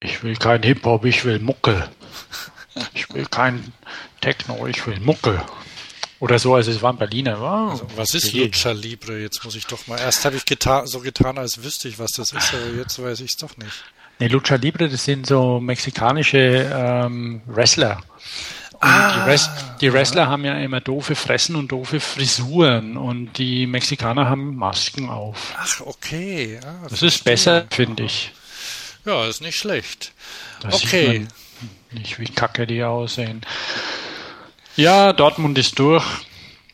Ich 0.00 0.22
will 0.22 0.36
kein 0.36 0.62
Hip-Hop, 0.62 1.04
ich 1.04 1.24
will 1.24 1.40
Mucke. 1.40 1.88
Ich 2.94 3.12
will 3.12 3.26
kein 3.26 3.72
Techno, 4.20 4.66
ich 4.66 4.86
will 4.86 5.00
Mucke. 5.00 5.44
Oder 6.20 6.38
so, 6.38 6.54
also 6.54 6.70
es 6.70 6.82
war 6.82 6.92
ein 6.92 6.98
Berliner. 6.98 7.40
Wow. 7.40 7.70
Also, 7.70 7.88
was 7.96 8.14
ist 8.14 8.32
Lucha 8.32 8.72
Libre? 8.72 9.20
Jetzt 9.20 9.44
muss 9.44 9.54
ich 9.54 9.66
doch 9.66 9.86
mal. 9.86 9.98
Erst 9.98 10.24
habe 10.24 10.36
ich 10.36 10.44
getan, 10.44 10.86
so 10.86 11.00
getan, 11.00 11.38
als 11.38 11.62
wüsste 11.62 11.88
ich, 11.88 11.98
was 11.98 12.12
das 12.12 12.32
ist, 12.32 12.54
aber 12.54 12.76
jetzt 12.76 13.00
weiß 13.02 13.20
ich 13.20 13.30
es 13.30 13.36
doch 13.36 13.56
nicht. 13.56 13.84
Nee, 14.18 14.28
Lucha 14.28 14.56
Libre, 14.56 14.88
das 14.88 15.04
sind 15.04 15.26
so 15.26 15.60
mexikanische 15.60 16.70
ähm, 16.72 17.40
Wrestler. 17.46 18.00
Ah, 18.80 19.24
die, 19.24 19.30
Res 19.30 19.50
die, 19.80 19.92
Wrestler 19.92 20.22
ja. 20.22 20.28
haben 20.28 20.44
ja 20.44 20.56
immer 20.58 20.80
doofe 20.80 21.16
Fressen 21.16 21.56
und 21.56 21.72
doofe 21.72 21.98
Frisuren 21.98 22.96
und 22.96 23.36
die 23.38 23.66
Mexikaner 23.66 24.28
haben 24.28 24.54
Masken 24.54 25.08
auf. 25.08 25.52
Ach, 25.56 25.80
okay. 25.80 26.60
Ah, 26.64 26.86
das 26.88 27.02
ist 27.02 27.24
besser, 27.24 27.66
finde 27.70 28.04
ich. 28.04 28.32
Ja, 29.04 29.26
ist 29.26 29.40
nicht 29.40 29.58
schlecht. 29.58 30.12
Das 30.60 30.74
okay. 30.74 31.26
nicht, 31.92 32.18
wie 32.18 32.26
kacke 32.26 32.66
die 32.66 32.82
aussehen. 32.82 33.42
Ja, 34.76 35.12
Dortmund 35.12 35.58
ist 35.58 35.78
durch. 35.78 36.04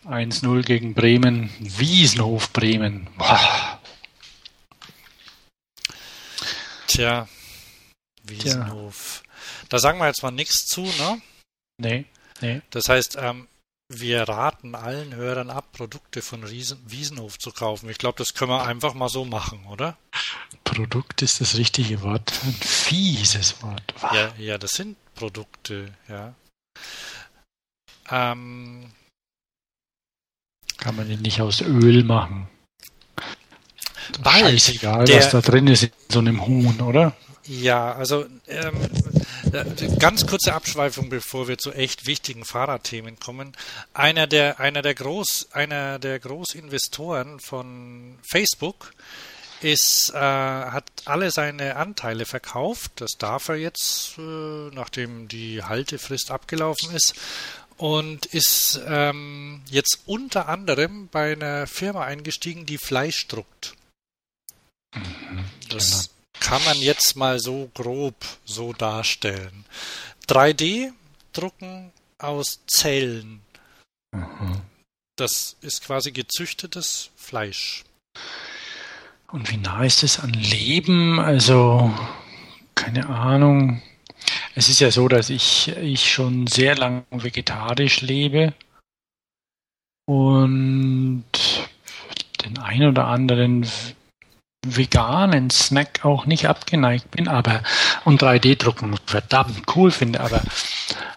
1-0 0.06 0.62
gegen 0.62 0.94
Bremen. 0.94 1.50
Wiesenhof 1.58 2.52
Bremen. 2.52 3.08
Boah. 3.16 3.80
Tja, 6.86 7.28
Wiesenhof. 8.24 9.22
Tja. 9.22 9.66
Da 9.68 9.78
sagen 9.78 9.98
wir 9.98 10.06
jetzt 10.06 10.22
mal 10.22 10.30
nichts 10.30 10.66
zu, 10.66 10.82
ne? 10.82 11.20
Nee, 11.78 12.04
nee. 12.40 12.60
Das 12.70 12.88
heißt, 12.88 13.16
ähm, 13.20 13.48
wir 13.88 14.22
raten 14.22 14.74
allen 14.74 15.14
Hörern 15.14 15.50
ab, 15.50 15.72
Produkte 15.72 16.22
von 16.22 16.42
Riesen 16.44 16.78
Wiesenhof 16.86 17.38
zu 17.38 17.52
kaufen. 17.52 17.88
Ich 17.90 17.98
glaube, 17.98 18.18
das 18.18 18.34
können 18.34 18.50
wir 18.50 18.64
einfach 18.64 18.94
mal 18.94 19.08
so 19.08 19.24
machen, 19.24 19.64
oder? 19.66 19.96
Produkt 20.64 21.22
ist 21.22 21.40
das 21.40 21.56
richtige 21.56 22.02
Wort. 22.02 22.32
Ein 22.44 22.54
fieses 22.54 23.62
Wort. 23.62 23.94
Ja, 24.12 24.32
ja, 24.38 24.58
das 24.58 24.72
sind 24.72 24.96
Produkte, 25.14 25.92
ja. 26.08 26.34
Ähm, 28.10 28.90
Kann 30.78 30.96
man 30.96 31.08
den 31.08 31.22
nicht 31.22 31.40
aus 31.40 31.60
Öl 31.60 32.04
machen? 32.04 32.48
Bald. 34.22 34.60
Scheißegal, 34.60 35.04
der, 35.04 35.18
was 35.18 35.30
da 35.30 35.40
drin 35.40 35.66
ist 35.66 35.84
in 35.84 35.90
so 36.08 36.18
einem 36.18 36.46
Huhn, 36.46 36.80
oder? 36.80 37.16
Ja, 37.46 37.92
also 37.92 38.24
ähm, 38.46 38.82
äh, 38.82 39.13
ganz 39.98 40.26
kurze 40.26 40.54
Abschweifung, 40.54 41.08
bevor 41.08 41.48
wir 41.48 41.58
zu 41.58 41.72
echt 41.72 42.06
wichtigen 42.06 42.44
Fahrradthemen 42.44 43.18
kommen. 43.18 43.56
Einer 43.92 44.26
der 44.26 44.60
einer 44.60 44.82
der 44.82 44.94
Groß 44.94 45.48
einer 45.52 45.98
der 45.98 46.18
Großinvestoren 46.18 47.40
von 47.40 48.18
Facebook 48.22 48.92
ist 49.60 50.10
äh, 50.14 50.18
hat 50.18 50.84
alle 51.04 51.30
seine 51.30 51.76
Anteile 51.76 52.26
verkauft. 52.26 52.92
Das 52.96 53.12
darf 53.18 53.48
er 53.48 53.56
jetzt, 53.56 54.18
äh, 54.18 54.20
nachdem 54.72 55.28
die 55.28 55.62
Haltefrist 55.62 56.30
abgelaufen 56.30 56.94
ist 56.94 57.14
und 57.76 58.26
ist 58.26 58.80
ähm, 58.86 59.62
jetzt 59.70 60.00
unter 60.06 60.48
anderem 60.48 61.08
bei 61.08 61.32
einer 61.32 61.66
Firma 61.66 62.04
eingestiegen, 62.04 62.66
die 62.66 62.78
Fleisch 62.78 63.26
druckt. 63.28 63.74
Mhm, 64.94 65.44
das 65.70 65.90
genau. 65.90 66.13
Kann 66.40 66.62
man 66.64 66.76
jetzt 66.78 67.16
mal 67.16 67.38
so 67.38 67.70
grob 67.74 68.14
so 68.44 68.72
darstellen. 68.72 69.64
3D-Drucken 70.28 71.92
aus 72.18 72.60
Zellen. 72.66 73.40
Mhm. 74.12 74.60
Das 75.16 75.56
ist 75.60 75.84
quasi 75.84 76.12
gezüchtetes 76.12 77.10
Fleisch. 77.16 77.84
Und 79.28 79.50
wie 79.50 79.56
nah 79.56 79.84
ist 79.84 80.02
es 80.02 80.20
an 80.20 80.32
Leben? 80.32 81.18
Also, 81.18 81.92
keine 82.74 83.08
Ahnung. 83.08 83.82
Es 84.54 84.68
ist 84.68 84.80
ja 84.80 84.90
so, 84.90 85.08
dass 85.08 85.30
ich, 85.30 85.68
ich 85.68 86.12
schon 86.12 86.46
sehr 86.46 86.76
lange 86.76 87.04
vegetarisch 87.10 88.00
lebe 88.00 88.54
und 90.06 91.24
den 92.44 92.58
ein 92.58 92.84
oder 92.84 93.06
anderen 93.06 93.66
veganen 94.64 95.50
Snack 95.50 96.04
auch 96.04 96.26
nicht 96.26 96.48
abgeneigt 96.48 97.10
bin, 97.10 97.28
aber 97.28 97.62
und 98.04 98.22
3D-Drucken 98.22 98.96
verdammt 99.06 99.62
cool 99.74 99.90
finde, 99.90 100.20
aber 100.20 100.42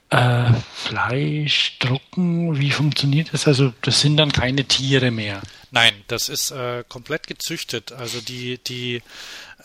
äh, 0.10 0.54
Fleisch 0.74 1.78
drucken, 1.80 2.60
wie 2.60 2.72
funktioniert 2.72 3.34
das? 3.34 3.48
Also 3.48 3.74
das 3.82 4.02
sind 4.02 4.18
dann 4.18 4.32
keine 4.32 4.66
Tiere 4.66 5.12
mehr. 5.12 5.42
Nein, 5.72 5.94
das 6.08 6.30
ist 6.30 6.52
äh, 6.52 6.84
komplett 6.88 7.28
gezüchtet. 7.28 7.92
Also 7.92 8.22
die 8.22 8.58
die 8.60 9.02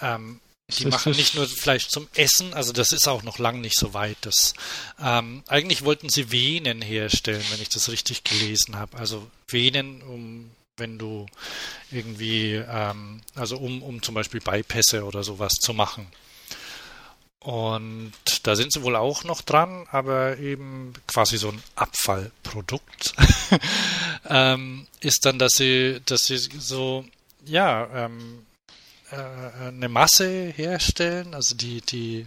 ähm, 0.00 0.40
die 0.78 0.86
machen 0.86 1.12
nicht 1.12 1.34
nur 1.34 1.46
Fleisch 1.46 1.88
zum 1.88 2.08
Essen, 2.14 2.54
also 2.54 2.72
das 2.72 2.92
ist 2.92 3.06
auch 3.06 3.22
noch 3.22 3.38
lang 3.38 3.60
nicht 3.60 3.78
so 3.78 3.94
weit. 3.94 4.16
Das, 4.22 4.54
ähm, 5.02 5.42
eigentlich 5.46 5.84
wollten 5.84 6.08
sie 6.08 6.32
Venen 6.32 6.80
herstellen, 6.80 7.44
wenn 7.50 7.60
ich 7.60 7.68
das 7.68 7.90
richtig 7.90 8.24
gelesen 8.24 8.76
habe. 8.76 8.96
Also 8.96 9.28
Venen, 9.48 10.02
um 10.02 10.50
wenn 10.82 10.98
du 10.98 11.26
irgendwie, 11.90 12.54
ähm, 12.54 13.22
also 13.34 13.56
um, 13.56 13.82
um 13.82 14.02
zum 14.02 14.14
Beispiel 14.14 14.40
Beipässe 14.40 15.04
oder 15.04 15.22
sowas 15.22 15.52
zu 15.52 15.72
machen. 15.72 16.08
Und 17.38 18.12
da 18.44 18.54
sind 18.54 18.72
sie 18.72 18.82
wohl 18.82 18.94
auch 18.94 19.24
noch 19.24 19.42
dran, 19.42 19.86
aber 19.90 20.38
eben 20.38 20.92
quasi 21.08 21.38
so 21.38 21.48
ein 21.48 21.62
Abfallprodukt 21.74 23.14
ähm, 24.28 24.86
ist 25.00 25.24
dann, 25.24 25.38
dass 25.38 25.52
sie, 25.52 26.00
dass 26.04 26.24
sie 26.24 26.38
so, 26.38 27.04
ja, 27.44 27.88
ähm, 28.06 28.46
äh, 29.10 29.16
eine 29.68 29.88
Masse 29.88 30.52
herstellen, 30.54 31.34
also 31.34 31.56
die, 31.56 31.80
die, 31.80 32.26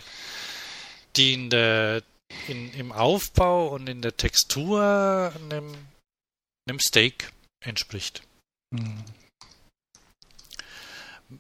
die 1.16 1.34
in 1.34 1.50
der, 1.50 2.04
in, 2.48 2.74
im 2.74 2.92
Aufbau 2.92 3.70
und 3.70 3.88
in 3.88 4.02
der 4.02 4.18
Textur 4.18 5.32
einem, 5.36 5.74
einem 6.68 6.80
Steak 6.80 7.32
entspricht. 7.62 8.25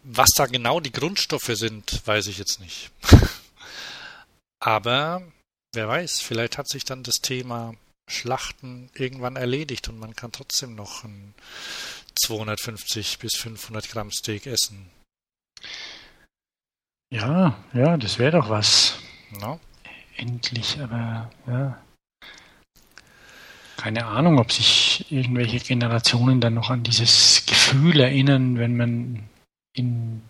Was 0.03 0.29
da 0.35 0.45
genau 0.47 0.79
die 0.79 0.91
Grundstoffe 0.91 1.51
sind, 1.53 2.01
weiß 2.05 2.27
ich 2.27 2.37
jetzt 2.37 2.59
nicht. 2.59 2.91
Aber 4.59 5.21
wer 5.73 5.87
weiß, 5.87 6.21
vielleicht 6.21 6.57
hat 6.57 6.67
sich 6.67 6.85
dann 6.85 7.03
das 7.03 7.15
Thema 7.21 7.75
Schlachten 8.09 8.89
irgendwann 8.93 9.35
erledigt 9.35 9.89
und 9.89 9.99
man 9.99 10.15
kann 10.15 10.31
trotzdem 10.31 10.75
noch 10.75 11.03
ein 11.03 11.33
250 12.15 13.19
bis 13.19 13.35
500 13.35 13.89
Gramm 13.89 14.11
Steak 14.11 14.45
essen. 14.47 14.89
Ja, 17.11 17.63
ja, 17.73 17.97
das 17.97 18.19
wäre 18.19 18.37
doch 18.37 18.49
was. 18.49 18.97
No. 19.39 19.59
Endlich, 20.17 20.79
aber 20.79 21.31
ja. 21.47 21.84
Keine 23.85 24.07
Ahnung, 24.07 24.39
ob 24.39 24.51
sich 24.51 25.05
irgendwelche 25.11 25.59
Generationen 25.59 26.41
dann 26.41 26.55
noch 26.55 26.71
an 26.71 26.81
dieses 26.81 27.45
Gefühl 27.45 27.99
erinnern, 27.99 28.57
wenn 28.57 28.75
man 28.75 29.29
in 29.73 30.23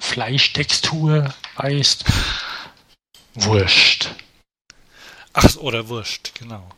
Fleischtextur 0.00 1.34
beißt. 1.56 2.04
Wurscht. 3.34 4.10
Ach, 5.32 5.56
oder 5.56 5.88
Wurscht, 5.88 6.36
genau. 6.38 6.70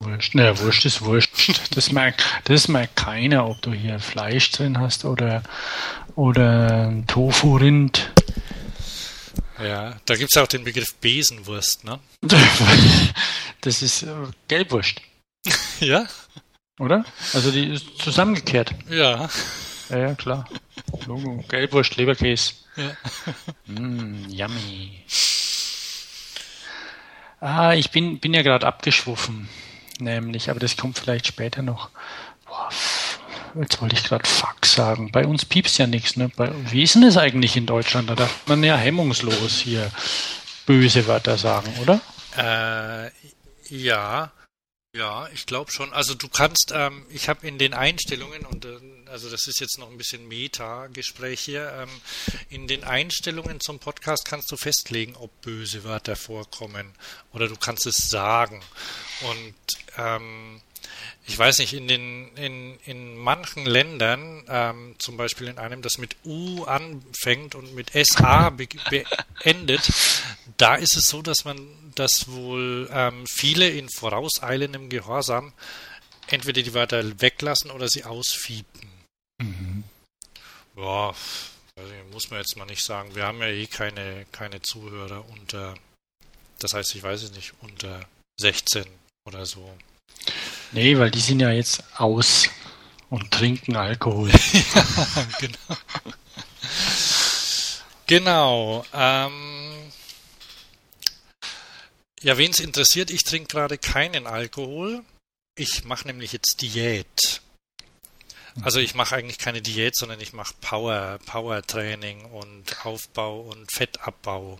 Wurscht. 0.00 0.34
Naja, 0.34 0.58
Wurscht 0.58 0.84
ist 0.84 1.00
Wurscht. 1.00 1.30
Das 1.74 1.90
merkt, 1.90 2.22
das 2.44 2.68
merkt 2.68 2.96
keiner, 2.96 3.48
ob 3.48 3.62
du 3.62 3.72
hier 3.72 3.98
Fleisch 3.98 4.50
drin 4.50 4.78
hast 4.78 5.06
oder, 5.06 5.42
oder 6.16 6.92
Tofu-Rind. 7.06 8.12
Ja, 9.58 9.96
da 10.04 10.16
gibt 10.16 10.32
es 10.32 10.36
auch 10.36 10.48
den 10.48 10.64
Begriff 10.64 10.94
Besenwurst, 10.96 11.84
ne? 11.84 11.98
Das 13.62 13.80
ist 13.80 14.02
äh, 14.02 14.12
Gelbwurst. 14.48 15.00
ja? 15.80 16.06
Oder? 16.78 17.04
Also 17.32 17.50
die 17.50 17.66
ist 17.66 17.98
zusammengekehrt. 17.98 18.74
Ja. 18.90 19.28
Ja, 19.88 19.98
ja, 19.98 20.14
klar. 20.14 20.48
Logo. 21.06 21.44
Gelbwurst, 21.48 21.96
Leberkäse. 21.96 22.54
Ja. 22.76 22.90
Mm, 23.66 24.28
yummy. 24.28 25.02
Ah, 27.40 27.74
ich 27.74 27.90
bin, 27.90 28.20
bin 28.20 28.32
ja 28.32 28.42
gerade 28.42 28.66
abgeschwuffen 28.66 29.48
nämlich, 30.00 30.50
aber 30.50 30.60
das 30.60 30.76
kommt 30.76 30.98
vielleicht 30.98 31.26
später 31.26 31.62
noch. 31.62 31.90
Boah, 32.46 32.68
jetzt 33.60 33.80
wollte 33.80 33.96
ich 33.96 34.04
gerade 34.04 34.26
Fuck 34.28 34.66
sagen. 34.66 35.10
Bei 35.12 35.26
uns 35.26 35.44
piepst 35.44 35.78
ja 35.78 35.86
nichts. 35.86 36.16
Ne? 36.16 36.30
Bei, 36.34 36.52
wie 36.70 36.82
ist 36.82 36.94
denn 36.94 37.02
das 37.02 37.16
eigentlich 37.16 37.56
in 37.56 37.66
Deutschland? 37.66 38.10
Da 38.10 38.14
darf 38.14 38.46
man 38.46 38.62
ja 38.62 38.76
hemmungslos 38.76 39.58
hier 39.58 39.90
böse 40.66 41.06
Wörter 41.06 41.38
sagen, 41.38 41.72
oder? 41.80 42.00
Äh, 42.36 43.10
ja, 43.74 44.30
ja, 44.96 45.28
ich 45.32 45.46
glaube 45.46 45.70
schon. 45.70 45.92
Also 45.92 46.14
du 46.14 46.28
kannst, 46.28 46.72
ähm, 46.74 47.04
ich 47.10 47.28
habe 47.28 47.46
in 47.46 47.58
den 47.58 47.74
Einstellungen, 47.74 48.44
und 48.46 48.64
äh, 48.64 48.78
also 49.06 49.30
das 49.30 49.46
ist 49.46 49.60
jetzt 49.60 49.78
noch 49.78 49.90
ein 49.90 49.98
bisschen 49.98 50.26
Meta-Gespräch 50.26 51.40
hier, 51.40 51.72
ähm, 51.72 51.90
in 52.48 52.66
den 52.66 52.84
Einstellungen 52.84 53.60
zum 53.60 53.78
Podcast 53.78 54.24
kannst 54.24 54.50
du 54.50 54.56
festlegen, 54.56 55.14
ob 55.16 55.30
böse 55.42 55.84
Wörter 55.84 56.16
vorkommen. 56.16 56.92
Oder 57.32 57.48
du 57.48 57.56
kannst 57.56 57.86
es 57.86 58.08
sagen. 58.08 58.62
Und 59.22 59.54
ähm, 59.98 60.60
ich 61.26 61.36
weiß 61.36 61.58
nicht, 61.58 61.74
in 61.74 61.88
den 61.88 62.34
in, 62.36 62.78
in 62.84 63.16
manchen 63.16 63.66
Ländern, 63.66 64.44
ähm, 64.48 64.94
zum 64.98 65.16
Beispiel 65.16 65.48
in 65.48 65.58
einem, 65.58 65.82
das 65.82 65.98
mit 65.98 66.16
U 66.24 66.64
anfängt 66.64 67.54
und 67.54 67.74
mit 67.74 67.90
SA 67.94 68.50
be 68.50 68.68
beendet, 68.90 69.90
Da 70.56 70.76
ist 70.76 70.96
es 70.96 71.08
so, 71.08 71.22
dass 71.22 71.44
man, 71.44 71.68
dass 71.98 72.28
wohl 72.28 72.88
ähm, 72.92 73.26
viele 73.26 73.68
in 73.68 73.88
vorauseilendem 73.88 74.88
Gehorsam 74.88 75.52
entweder 76.28 76.62
die 76.62 76.74
Wörter 76.74 77.20
weglassen 77.20 77.70
oder 77.70 77.88
sie 77.88 78.04
ausfiepen. 78.04 78.88
Mhm. 79.42 79.84
Ja, 80.76 81.14
also 81.76 81.92
muss 82.12 82.30
man 82.30 82.40
jetzt 82.40 82.56
mal 82.56 82.66
nicht 82.66 82.84
sagen. 82.84 83.14
Wir 83.14 83.24
haben 83.24 83.40
ja 83.40 83.48
eh 83.48 83.66
keine, 83.66 84.26
keine 84.32 84.62
Zuhörer 84.62 85.24
unter, 85.30 85.74
das 86.58 86.74
heißt, 86.74 86.94
ich 86.94 87.02
weiß 87.02 87.22
es 87.22 87.32
nicht, 87.32 87.52
unter 87.60 88.00
16 88.38 88.84
oder 89.26 89.46
so. 89.46 89.76
Nee, 90.72 90.98
weil 90.98 91.10
die 91.10 91.20
sind 91.20 91.40
ja 91.40 91.50
jetzt 91.50 91.82
aus 91.96 92.48
und 93.10 93.30
trinken 93.30 93.76
Alkohol. 93.76 94.30
ja, 94.52 95.28
genau. 95.38 95.78
genau. 98.06 98.84
Ähm, 98.92 99.92
ja, 102.26 102.36
wen 102.38 102.50
es 102.50 102.58
interessiert, 102.58 103.10
ich 103.12 103.22
trinke 103.22 103.46
gerade 103.46 103.78
keinen 103.78 104.26
Alkohol. 104.26 105.04
Ich 105.56 105.84
mache 105.84 106.08
nämlich 106.08 106.32
jetzt 106.32 106.60
Diät. 106.60 107.40
Also 108.62 108.80
ich 108.80 108.96
mache 108.96 109.14
eigentlich 109.14 109.38
keine 109.38 109.62
Diät, 109.62 109.94
sondern 109.96 110.20
ich 110.20 110.32
mache 110.32 110.52
Power, 110.60 111.20
Power 111.24 111.62
Training 111.62 112.24
und 112.24 112.84
Aufbau 112.84 113.42
und 113.42 113.70
Fettabbau. 113.70 114.58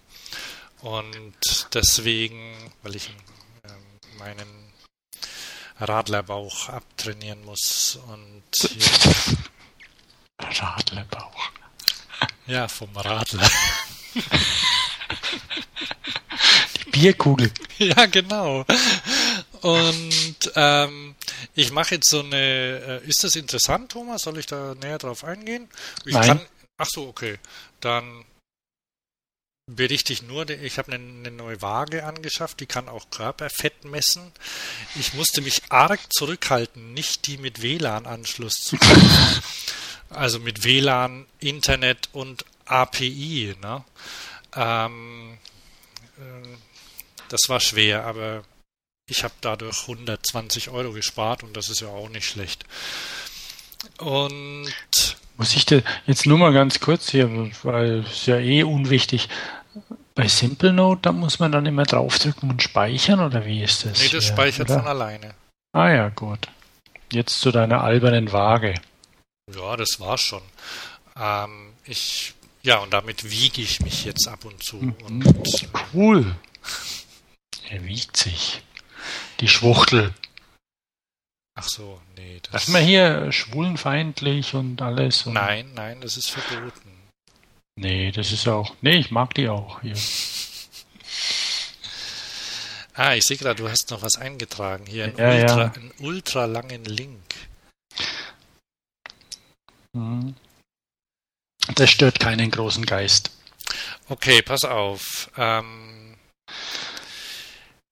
Und 0.81 1.35
deswegen, 1.75 2.73
weil 2.85 2.95
ich 2.95 3.09
äh, 3.65 4.17
meinen 4.19 4.73
Radlerbauch 5.81 6.69
abtrainieren 6.69 7.45
muss 7.45 7.99
und 8.07 8.45
Radlerbauch. 10.39 11.51
Ja, 12.47 12.69
vom 12.69 12.97
Radler. 12.97 13.51
Bierkugel. 17.01 17.51
Ja, 17.79 18.07
genau. 18.07 18.65
Und 19.61 20.53
ähm, 20.55 21.15
ich 21.55 21.71
mache 21.73 21.97
jetzt 21.97 22.09
so 22.09 22.21
eine. 22.21 23.03
Äh, 23.05 23.07
ist 23.09 23.23
das 23.23 23.37
interessant, 23.37 23.93
Thomas? 23.93 24.23
Soll 24.23 24.39
ich 24.39 24.47
da 24.47 24.75
näher 24.81 24.97
drauf 24.97 25.25
eingehen? 25.25 25.69
Ich 26.07 26.15
Nein. 26.15 26.27
Kann, 26.27 26.41
ach 26.79 26.87
so, 26.89 27.07
okay. 27.07 27.39
Dann 27.81 28.25
berichte 29.67 30.13
ich 30.13 30.23
nur, 30.23 30.49
ich 30.49 30.79
habe 30.79 30.93
eine, 30.93 31.05
eine, 31.05 31.31
neue 31.31 31.61
Waage 31.61 32.05
angeschafft, 32.05 32.61
die 32.61 32.67
kann 32.67 32.89
auch 32.89 33.11
Körperfett 33.11 33.85
messen. 33.85 34.33
Ich 34.95 35.13
musste 35.13 35.43
mich 35.43 35.63
arg 35.71 36.01
zurückhalten, 36.13 36.95
nicht 36.95 37.27
die 37.27 37.37
mit 37.37 37.63
WLAN-Anschluss 37.63 38.55
zu 38.55 38.79
kaufen. 38.79 39.43
also 40.11 40.39
mit 40.39 40.65
WLAN, 40.65 41.27
Internet 41.41 42.09
und 42.13 42.45
API. 42.65 43.57
Ne? 43.61 43.85
Ähm, 44.55 45.39
äh, 46.19 46.66
das 47.29 47.43
war 47.49 47.61
schwer, 47.61 48.05
aber 48.05 48.43
ich 49.09 49.25
habe 49.25 49.35
dadurch 49.41 49.83
120 49.83 50.71
Euro 50.71 50.93
gespart 50.93 51.43
und 51.43 51.57
das 51.57 51.69
ist 51.69 51.81
ja 51.81 51.89
auch 51.89 52.09
nicht 52.09 52.29
schlecht. 52.29 52.65
Und 53.99 54.67
muss 55.37 55.55
ich 55.55 55.67
da 55.67 55.81
jetzt 56.07 56.27
nur 56.27 56.39
mal 56.39 56.53
ganz 56.53 56.81
kurz 56.81 57.11
hier, 57.11 57.31
weil 57.63 58.01
es 58.01 58.27
ja 58.27 58.39
eh 58.39 58.63
unwichtig. 58.63 59.29
Bei 60.15 60.29
Simple 60.29 60.73
Note, 60.73 61.03
da 61.03 61.13
muss 61.13 61.39
man 61.39 61.53
dann 61.53 61.67
immer 61.67 61.85
draufdrücken 61.85 62.51
und 62.51 62.63
speichern 62.63 63.21
oder 63.21 63.45
wie 63.45 63.63
ist 63.63 63.85
das? 63.85 63.99
Nee, 63.99 64.05
das 64.05 64.11
hier, 64.11 64.23
speichert 64.23 64.71
oder? 64.71 64.79
von 64.81 64.89
alleine. 64.89 65.35
Ah 65.73 65.91
ja, 65.91 66.09
gut. 66.09 66.49
Jetzt 67.13 67.41
zu 67.41 67.53
deiner 67.53 67.83
albernen 67.83 68.33
Waage. 68.33 68.75
Ja, 69.55 69.77
das 69.77 70.01
war's 70.01 70.23
schon. 70.23 70.43
Ähm, 71.21 71.75
ich, 71.85 72.35
ja, 72.63 72.79
und 72.79 72.93
damit 72.93 73.31
wiege 73.31 73.61
ich 73.61 73.81
mich 73.81 74.07
jetzt 74.07 74.27
ab 74.27 74.45
und 74.47 74.63
zu. 74.63 74.77
Mhm. 74.77 74.95
Und, 75.05 75.69
cool. 75.95 76.35
Er 77.69 77.85
wiegt 77.85 78.17
sich. 78.17 78.63
Die 79.41 79.49
Schwuchtel. 79.49 80.15
Ach 81.59 81.69
so, 81.69 82.01
nee. 82.17 82.41
Das 82.51 82.65
ist 82.65 82.69
man 82.69 82.85
hier 82.85 83.33
schwulenfeindlich 83.33 84.55
und 84.55 84.83
alles. 84.83 85.27
Und 85.27 85.35
nein, 85.35 85.73
nein, 85.75 86.01
das 86.01 86.17
ist 86.17 86.31
verboten. 86.31 86.97
Nee, 87.77 88.13
das 88.13 88.33
ist 88.33 88.47
auch. 88.49 88.75
Nee, 88.83 88.97
ich 88.97 89.11
mag 89.11 89.35
die 89.35 89.49
auch 89.49 89.81
hier. 89.83 89.97
ah, 92.95 93.15
ich 93.15 93.25
sehe 93.25 93.37
gerade, 93.37 93.63
du 93.63 93.69
hast 93.69 93.91
noch 93.91 94.03
was 94.03 94.17
eingetragen. 94.17 94.87
Hier 94.87 95.05
einen, 95.05 95.19
ja, 95.19 95.31
ultra, 95.31 95.65
ja. 95.65 95.73
einen 95.73 95.93
ultra 95.99 96.45
langen 96.45 96.85
Link. 96.85 97.35
Mhm. 99.93 100.35
Das 101.75 101.91
stört 101.91 102.21
keinen 102.21 102.51
großen 102.51 102.87
Geist. 102.87 103.31
Okay, 104.09 104.43
pass 104.43 104.65
auf. 104.65 105.31
Ähm, 105.37 106.17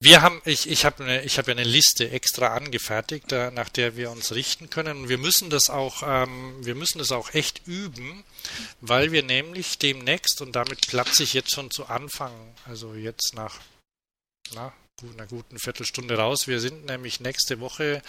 wir 0.00 0.22
haben, 0.22 0.42
ich, 0.44 0.68
ich 0.68 0.84
habe 0.84 1.04
eine, 1.04 1.22
ich 1.22 1.38
habe 1.38 1.50
eine 1.50 1.64
Liste 1.64 2.10
extra 2.10 2.48
angefertigt, 2.48 3.32
äh, 3.32 3.50
nach 3.50 3.68
der 3.68 3.96
wir 3.96 4.10
uns 4.10 4.32
richten 4.32 4.68
können. 4.68 4.98
Und 5.02 5.08
wir 5.08 5.18
müssen 5.18 5.50
das 5.50 5.70
auch, 5.70 6.02
ähm, 6.04 6.64
wir 6.64 6.74
müssen 6.74 6.98
das 6.98 7.12
auch 7.12 7.32
echt 7.32 7.66
üben, 7.66 8.24
weil 8.80 9.12
wir 9.12 9.22
nämlich 9.22 9.78
demnächst 9.78 10.42
und 10.42 10.56
damit 10.56 10.88
platze 10.88 11.22
ich 11.22 11.32
jetzt 11.32 11.52
schon 11.52 11.70
zu 11.70 11.86
Anfang, 11.86 12.32
also 12.66 12.94
jetzt 12.94 13.34
nach 13.34 13.60
na, 14.52 14.72
einer 15.02 15.26
guten 15.26 15.58
Viertelstunde 15.58 16.16
raus. 16.16 16.48
Wir 16.48 16.60
sind 16.60 16.86
nämlich 16.86 17.20
nächste 17.20 17.60
Woche 17.60 18.02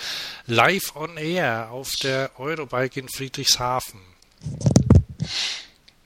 live 0.48 0.95
on 0.95 1.17
air 1.17 1.69
auf 1.71 1.91
der 2.02 2.32
Eurobike 2.39 3.00
in 3.00 3.10
Friedrichshafen. 3.10 4.02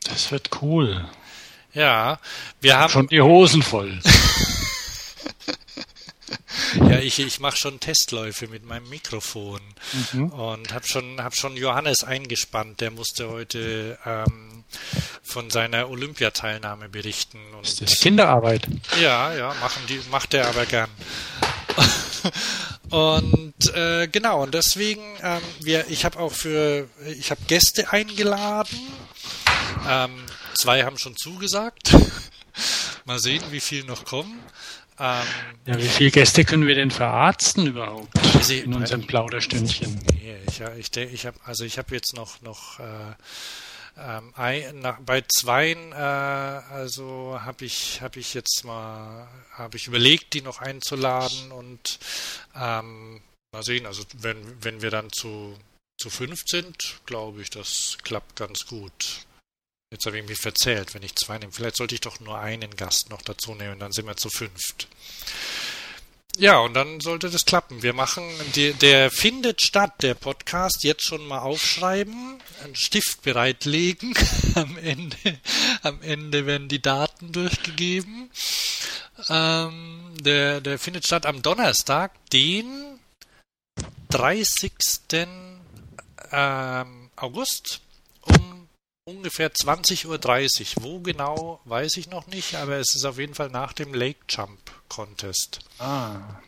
Das 0.04 0.32
wird 0.32 0.62
cool. 0.62 1.10
Ja, 1.74 2.20
wir 2.62 2.78
haben 2.78 2.92
schon 2.92 3.08
die 3.08 3.22
Hosen 3.22 3.62
voll. 3.62 4.00
Ja, 6.76 7.00
ich, 7.00 7.20
ich 7.20 7.40
mache 7.40 7.58
schon 7.58 7.80
Testläufe 7.80 8.48
mit 8.48 8.66
meinem 8.66 8.90
Mikrofon 8.90 9.62
mhm. 10.14 10.30
und 10.30 10.74
habe 10.74 10.88
schon, 10.88 11.22
hab 11.22 11.36
schon 11.36 11.56
Johannes 11.58 12.04
eingespannt. 12.04 12.82
Der 12.82 12.92
musste 12.92 13.30
heute 13.30 13.98
ähm, 14.06 14.64
von 15.24 15.50
seiner 15.50 15.90
Olympiateilnahme 15.90 16.90
berichten. 16.90 17.40
Und, 17.54 17.68
ist 17.68 17.82
das 17.82 18.00
Kinderarbeit? 18.00 18.68
Ja, 19.02 19.34
ja, 19.34 19.54
machen 19.62 19.84
die, 19.88 20.00
macht 20.12 20.34
er 20.34 20.48
aber 20.48 20.66
gern. 20.66 20.90
und 22.90 23.76
äh, 23.76 24.08
genau, 24.08 24.44
und 24.44 24.54
deswegen, 24.54 25.04
ähm, 25.22 25.42
wir, 25.62 25.90
ich 25.90 26.06
habe 26.06 26.20
auch 26.20 26.34
für, 26.34 26.90
ich 27.06 27.32
habe 27.32 27.42
Gäste 27.48 27.92
eingeladen. 27.92 28.80
Ähm, 29.88 30.12
zwei 30.56 30.84
haben 30.84 30.98
schon 30.98 31.16
zugesagt. 31.16 31.96
Mal 33.06 33.20
sehen, 33.20 33.44
wie 33.52 33.60
viel 33.60 33.86
noch 33.86 34.06
kommen. 34.06 34.40
Ähm, 35.00 35.26
ja, 35.66 35.78
wie 35.78 35.88
viele 35.88 36.12
Gäste 36.12 36.44
können 36.44 36.68
wir 36.68 36.76
denn 36.76 36.92
verarzten 36.92 37.68
überhaupt 37.68 38.10
also, 38.36 38.54
in 38.54 38.74
unserem 38.74 39.08
Plauderstündchen? 39.08 40.00
Ich, 40.48 40.62
ich, 40.62 40.98
ich 40.98 41.26
habe 41.26 41.40
also 41.46 41.64
ich 41.64 41.78
habe 41.78 41.96
jetzt 41.96 42.16
noch 42.16 42.42
noch 42.42 42.80
äh, 42.80 43.16
ähm, 43.98 44.34
ein, 44.36 44.80
nach, 44.80 45.00
bei 45.00 45.22
zweien, 45.22 45.92
äh, 45.92 45.96
also 45.96 47.40
habe 47.42 47.66
ich 47.66 48.02
habe 48.02 48.20
ich 48.20 48.34
jetzt 48.34 48.64
mal 48.66 49.28
habe 49.54 49.78
ich 49.78 49.88
überlegt, 49.88 50.34
die 50.34 50.42
noch 50.42 50.60
einzuladen 50.60 51.52
und 51.52 52.00
ähm, 52.56 53.22
mal 53.54 53.64
sehen. 53.64 53.86
Also 53.86 54.04
wenn 54.18 54.38
wenn 54.62 54.82
wir 54.82 54.92
dann 54.92 55.12
zu 55.12 55.58
zu 55.98 56.10
fünf 56.10 56.44
sind, 56.46 57.00
glaube 57.06 57.42
ich, 57.42 57.50
das 57.50 57.98
klappt 58.04 58.36
ganz 58.36 58.66
gut. 58.66 59.26
Jetzt 59.92 60.06
habe 60.06 60.20
ich 60.20 60.28
mich 60.28 60.38
verzählt, 60.38 60.94
wenn 60.94 61.02
ich 61.02 61.16
zwei 61.16 61.40
nehme. 61.40 61.52
Vielleicht 61.52 61.78
sollte 61.78 61.96
ich 61.96 62.02
doch 62.02 62.20
nur 62.20 62.38
einen 62.38 62.76
Gast 62.76 63.10
noch 63.10 63.24
dazu 63.24 63.56
nehmen, 63.56 63.80
dann 63.80 63.92
sind 63.92 64.06
wir 64.06 64.16
zu 64.16 64.30
fünft. 64.30 64.88
Ja, 66.38 66.60
und 66.60 66.76
dann 66.76 67.00
sollte 67.00 67.32
das 67.32 67.44
klappen. 67.44 67.82
Wir 67.82 67.94
machen, 67.94 68.24
die, 68.54 68.74
der 68.74 69.10
findet 69.10 69.64
statt, 69.64 69.94
der 70.04 70.14
Podcast, 70.14 70.84
jetzt 70.84 71.04
schon 71.04 71.26
mal 71.26 71.40
aufschreiben, 71.40 72.40
einen 72.64 72.76
Stift 72.76 73.24
bereitlegen. 73.24 74.14
Am 74.54 74.78
Ende, 74.78 75.18
am 75.82 76.02
Ende 76.02 76.46
werden 76.46 76.68
die 76.68 76.82
Daten 76.82 77.32
durchgegeben. 77.32 78.30
Ähm, 79.28 80.14
der, 80.22 80.62
der 80.62 80.78
findet 80.78 81.06
statt 81.06 81.26
am 81.26 81.42
Donnerstag, 81.42 82.12
den 82.30 83.00
30. 84.10 84.74
Ähm, 86.32 87.10
August 87.16 87.82
ungefähr 89.10 89.52
20.30 89.52 90.78
Uhr. 90.78 90.84
Wo 90.84 91.00
genau, 91.00 91.62
weiß 91.66 91.98
ich 91.98 92.10
noch 92.10 92.28
nicht, 92.28 92.56
aber 92.56 92.78
es 92.78 92.96
ist 92.96 93.06
auf 93.06 93.18
jeden 93.18 93.36
Fall 93.36 93.50
nach 93.50 93.74
dem 93.74 93.94
Lake 93.94 94.20
Jump 94.30 94.60
Contest. 94.88 95.60
Ah. 95.80 96.42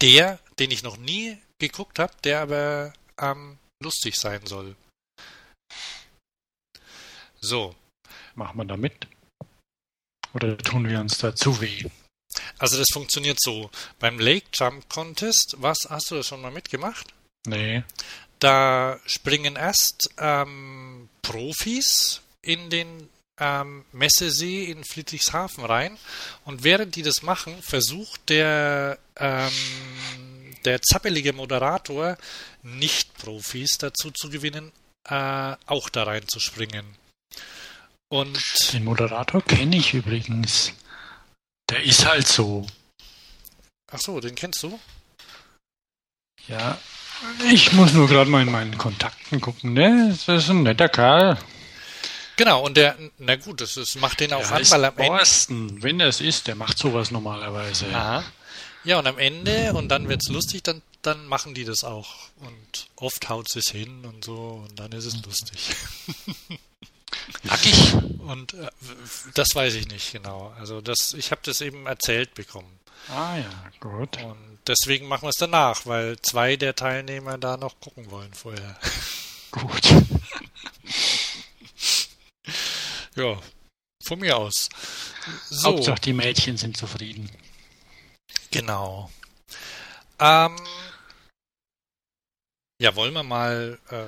Der, 0.00 0.38
den 0.58 0.70
ich 0.70 0.82
noch 0.82 0.96
nie 0.96 1.38
geguckt 1.58 1.98
habe, 1.98 2.12
der 2.24 2.40
aber 2.40 2.92
ähm, 3.18 3.58
lustig 3.82 4.16
sein 4.16 4.46
soll. 4.46 4.76
So. 7.40 7.74
Machen 8.34 8.56
wir 8.56 8.64
da 8.64 8.76
mit? 8.76 9.06
Oder 10.32 10.56
tun 10.56 10.88
wir 10.88 11.00
uns 11.00 11.18
da 11.18 11.34
zu 11.34 11.60
weh? 11.60 11.84
Also 12.58 12.78
das 12.78 12.88
funktioniert 12.92 13.38
so. 13.40 13.70
Beim 13.98 14.18
Lake 14.18 14.46
Jump 14.54 14.88
Contest, 14.88 15.56
was, 15.58 15.78
hast 15.88 16.10
du 16.10 16.14
das 16.14 16.26
schon 16.26 16.40
mal 16.40 16.50
mitgemacht? 16.50 17.12
Nee. 17.46 17.82
Da 18.42 18.98
springen 19.06 19.54
erst 19.54 20.10
ähm, 20.18 21.08
Profis 21.22 22.22
in 22.42 22.70
den 22.70 23.08
ähm, 23.38 23.84
Messesee 23.92 24.64
in 24.64 24.82
Friedrichshafen 24.82 25.64
rein. 25.64 25.96
Und 26.44 26.64
während 26.64 26.96
die 26.96 27.02
das 27.02 27.22
machen, 27.22 27.62
versucht 27.62 28.30
der, 28.30 28.98
ähm, 29.16 29.52
der 30.64 30.82
zappelige 30.82 31.32
Moderator 31.32 32.18
Nicht-Profis 32.64 33.78
dazu 33.78 34.10
zu 34.10 34.28
gewinnen, 34.28 34.72
äh, 35.08 35.54
auch 35.66 35.88
da 35.88 36.02
reinzuspringen. 36.02 36.84
Und 38.08 38.72
Den 38.72 38.82
Moderator 38.82 39.40
kenne 39.42 39.76
ich 39.76 39.94
übrigens. 39.94 40.72
Der 41.70 41.84
ist 41.84 42.04
halt 42.04 42.26
so. 42.26 42.66
ach 43.92 44.00
so, 44.00 44.18
den 44.18 44.34
kennst 44.34 44.64
du? 44.64 44.80
Ja. 46.48 46.76
Ich 47.50 47.72
muss 47.72 47.92
nur 47.92 48.08
gerade 48.08 48.30
mal 48.30 48.42
in 48.42 48.50
meinen 48.50 48.76
Kontakten 48.78 49.40
gucken, 49.40 49.74
ne? 49.74 50.16
Das 50.26 50.44
ist 50.44 50.50
ein 50.50 50.62
netter 50.62 50.88
Kerl. 50.88 51.38
Genau, 52.36 52.64
und 52.64 52.76
der, 52.76 52.96
na 53.18 53.36
gut, 53.36 53.60
das 53.60 53.76
ist, 53.76 54.00
macht 54.00 54.20
den 54.20 54.32
auch 54.32 54.40
Der 54.40 54.56
an, 54.56 54.70
weil 54.70 54.84
am 54.84 54.98
Ende. 54.98 55.82
Wenn 55.82 55.98
das 55.98 56.20
ist, 56.20 56.46
der 56.46 56.54
macht 56.54 56.78
sowas 56.78 57.10
normalerweise. 57.10 57.86
Aha. 57.94 58.24
Ja, 58.84 58.98
und 58.98 59.06
am 59.06 59.18
Ende, 59.18 59.74
und 59.74 59.88
dann 59.88 60.08
wird's 60.08 60.28
lustig, 60.28 60.62
dann, 60.62 60.82
dann 61.02 61.26
machen 61.26 61.54
die 61.54 61.64
das 61.64 61.84
auch. 61.84 62.14
Und 62.40 62.88
oft 62.96 63.28
haut 63.28 63.54
es 63.54 63.70
hin 63.70 64.04
und 64.04 64.24
so, 64.24 64.64
und 64.66 64.78
dann 64.78 64.90
ist 64.92 65.04
es 65.04 65.24
lustig. 65.24 65.76
Nackig? 67.44 67.94
Und 68.18 68.54
äh, 68.54 68.68
das 69.34 69.54
weiß 69.54 69.74
ich 69.74 69.88
nicht 69.88 70.12
genau. 70.12 70.52
Also 70.58 70.80
das, 70.80 71.14
ich 71.14 71.30
habe 71.30 71.42
das 71.44 71.60
eben 71.60 71.86
erzählt 71.86 72.34
bekommen. 72.34 72.80
Ah 73.08 73.36
ja, 73.36 73.70
gut. 73.80 74.16
Und 74.22 74.51
deswegen 74.66 75.06
machen 75.08 75.22
wir 75.22 75.30
es 75.30 75.36
danach, 75.36 75.86
weil 75.86 76.18
zwei 76.20 76.56
der 76.56 76.74
Teilnehmer 76.74 77.38
da 77.38 77.56
noch 77.56 77.78
gucken 77.80 78.10
wollen 78.10 78.32
vorher. 78.34 78.76
Gut. 79.50 79.82
Ja, 83.14 83.38
von 84.02 84.20
mir 84.20 84.36
aus. 84.38 84.70
So, 85.50 85.68
Hauptsache 85.68 86.00
die 86.00 86.12
Mädchen 86.14 86.56
sind 86.56 86.76
zufrieden. 86.76 87.30
genau. 88.50 89.10
Ähm, 90.18 90.56
ja, 92.82 92.94
wollen 92.96 93.14
wir 93.14 93.22
mal 93.22 93.78
ähm, 93.90 94.06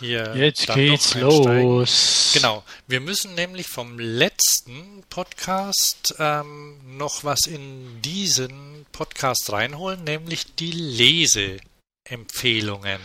hier. 0.00 0.34
Jetzt 0.34 0.66
geht's 0.74 1.14
los. 1.14 2.30
Genau. 2.32 2.64
Wir 2.86 3.00
müssen 3.00 3.34
nämlich 3.34 3.66
vom 3.66 3.98
letzten 3.98 5.02
Podcast 5.10 6.14
ähm, 6.18 6.78
noch 6.96 7.24
was 7.24 7.40
in 7.46 8.00
diesen 8.00 8.86
Podcast 8.92 9.52
reinholen, 9.52 10.02
nämlich 10.04 10.54
die 10.56 10.72
Leseempfehlungen. 10.72 13.00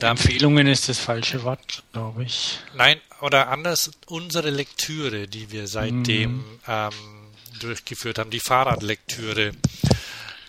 Empfehlungen 0.00 0.66
ist 0.68 0.88
das 0.90 0.98
falsche 0.98 1.42
Wort, 1.42 1.82
glaube 1.92 2.22
ich. 2.24 2.58
nein, 2.74 3.00
oder 3.20 3.48
anders, 3.48 3.90
unsere 4.06 4.50
Lektüre, 4.50 5.26
die 5.26 5.50
wir 5.50 5.66
seitdem 5.66 6.36
Mhm. 6.36 6.60
ähm, 6.68 6.92
durchgeführt 7.60 8.18
haben, 8.18 8.30
die 8.30 8.38
Fahrradlektüre. 8.40 9.52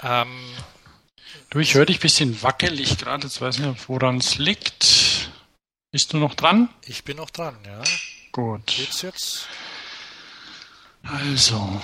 Ähm, 0.04 0.28
Du, 1.50 1.60
ich 1.60 1.74
höre 1.74 1.86
dich 1.86 1.98
ein 1.98 2.02
bisschen 2.02 2.42
wackelig 2.42 2.98
gerade. 2.98 3.28
Jetzt 3.28 3.42
weiß 3.42 3.60
ich 3.60 3.66
nicht, 3.66 3.90
woran 3.90 4.18
es 4.18 4.38
liegt. 4.38 5.32
Bist 5.92 6.14
du 6.14 6.18
noch 6.18 6.36
dran? 6.36 6.70
ich 6.86 7.04
bin 7.04 7.18
noch 7.18 7.32
dran, 7.32 7.58
ja. 7.66 7.82
Gut. 8.32 8.68
Geht's 8.68 9.02
jetzt? 9.02 9.48
Also. 11.04 11.82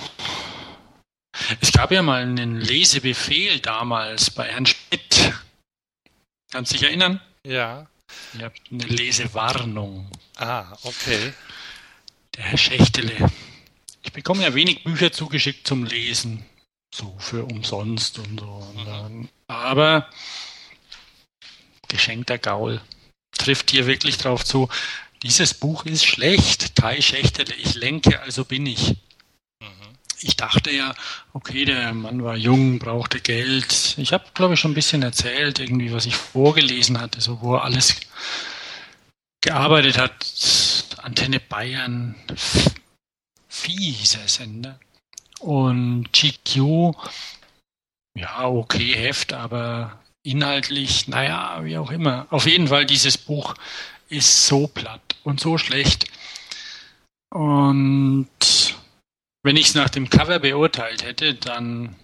Es 1.60 1.72
gab 1.72 1.90
ja 1.90 2.02
mal 2.02 2.22
einen 2.22 2.60
Lesebefehl 2.60 3.60
damals 3.60 4.30
bei 4.30 4.44
Herrn 4.44 4.66
Schmidt. 4.66 5.32
Kannst 6.50 6.72
du 6.72 6.76
dich 6.76 6.86
erinnern? 6.86 7.20
Ja. 7.44 7.88
Ihr 8.38 8.44
habt 8.44 8.60
eine 8.70 8.84
Lesewarnung. 8.84 10.08
Ah, 10.36 10.76
okay. 10.82 11.32
Der 12.36 12.44
Herr 12.44 12.58
Schächtele. 12.58 13.30
Ich 14.02 14.12
bekomme 14.12 14.44
ja 14.44 14.54
wenig 14.54 14.84
Bücher 14.84 15.10
zugeschickt 15.10 15.66
zum 15.66 15.84
Lesen. 15.84 16.44
So 16.96 17.14
für 17.18 17.44
umsonst 17.44 18.18
und 18.18 18.40
so. 18.40 18.46
Und 18.46 18.86
dann, 18.86 19.28
aber 19.48 20.08
geschenkter 21.88 22.38
Gaul 22.38 22.80
trifft 23.32 23.70
hier 23.70 23.86
wirklich 23.86 24.16
drauf 24.16 24.46
zu. 24.46 24.70
Dieses 25.22 25.52
Buch 25.52 25.84
ist 25.84 26.06
schlecht. 26.06 26.74
Kai 26.74 27.02
Schächtele, 27.02 27.54
ich 27.56 27.74
lenke, 27.74 28.22
also 28.22 28.46
bin 28.46 28.64
ich. 28.64 28.96
Mhm. 29.60 29.98
Ich 30.22 30.36
dachte 30.36 30.70
ja, 30.70 30.94
okay, 31.34 31.66
der 31.66 31.92
Mann 31.92 32.24
war 32.24 32.34
jung, 32.34 32.78
brauchte 32.78 33.20
Geld. 33.20 33.94
Ich 33.98 34.14
habe, 34.14 34.24
glaube 34.32 34.54
ich, 34.54 34.60
schon 34.60 34.70
ein 34.70 34.74
bisschen 34.74 35.02
erzählt, 35.02 35.58
irgendwie, 35.58 35.92
was 35.92 36.06
ich 36.06 36.16
vorgelesen 36.16 36.98
hatte, 36.98 37.20
so 37.20 37.42
wo 37.42 37.56
er 37.56 37.64
alles 37.64 37.94
gearbeitet 39.42 39.98
hat. 39.98 40.14
Antenne 41.02 41.40
Bayern, 41.40 42.14
fieser 43.48 44.26
Sender. 44.28 44.80
Und 45.40 46.12
GQ, 46.12 46.92
ja, 48.18 48.46
okay, 48.48 48.94
Heft, 48.94 49.32
aber 49.32 50.00
inhaltlich, 50.22 51.08
naja, 51.08 51.60
wie 51.62 51.78
auch 51.78 51.90
immer. 51.90 52.26
Auf 52.30 52.46
jeden 52.46 52.68
Fall, 52.68 52.86
dieses 52.86 53.18
Buch 53.18 53.54
ist 54.08 54.46
so 54.46 54.66
platt 54.66 55.16
und 55.24 55.40
so 55.40 55.58
schlecht. 55.58 56.06
Und 57.30 58.28
wenn 59.42 59.56
ich 59.56 59.68
es 59.68 59.74
nach 59.74 59.90
dem 59.90 60.08
Cover 60.08 60.38
beurteilt 60.38 61.04
hätte, 61.04 61.34
dann 61.34 61.96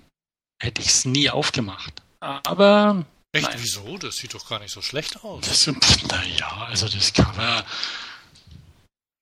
hätte 0.63 0.83
ich 0.83 0.89
es 0.89 1.05
nie 1.05 1.31
aufgemacht. 1.31 2.03
Aber 2.21 3.05
Echt, 3.35 3.49
Nein. 3.49 3.59
wieso? 3.63 3.97
Das 3.97 4.17
sieht 4.17 4.35
doch 4.35 4.47
gar 4.47 4.59
nicht 4.59 4.73
so 4.73 4.83
schlecht 4.83 5.25
aus. 5.25 5.45
das, 5.47 5.67
naja, 5.67 6.67
also 6.69 6.87
das 6.87 7.15
Cover, 7.15 7.65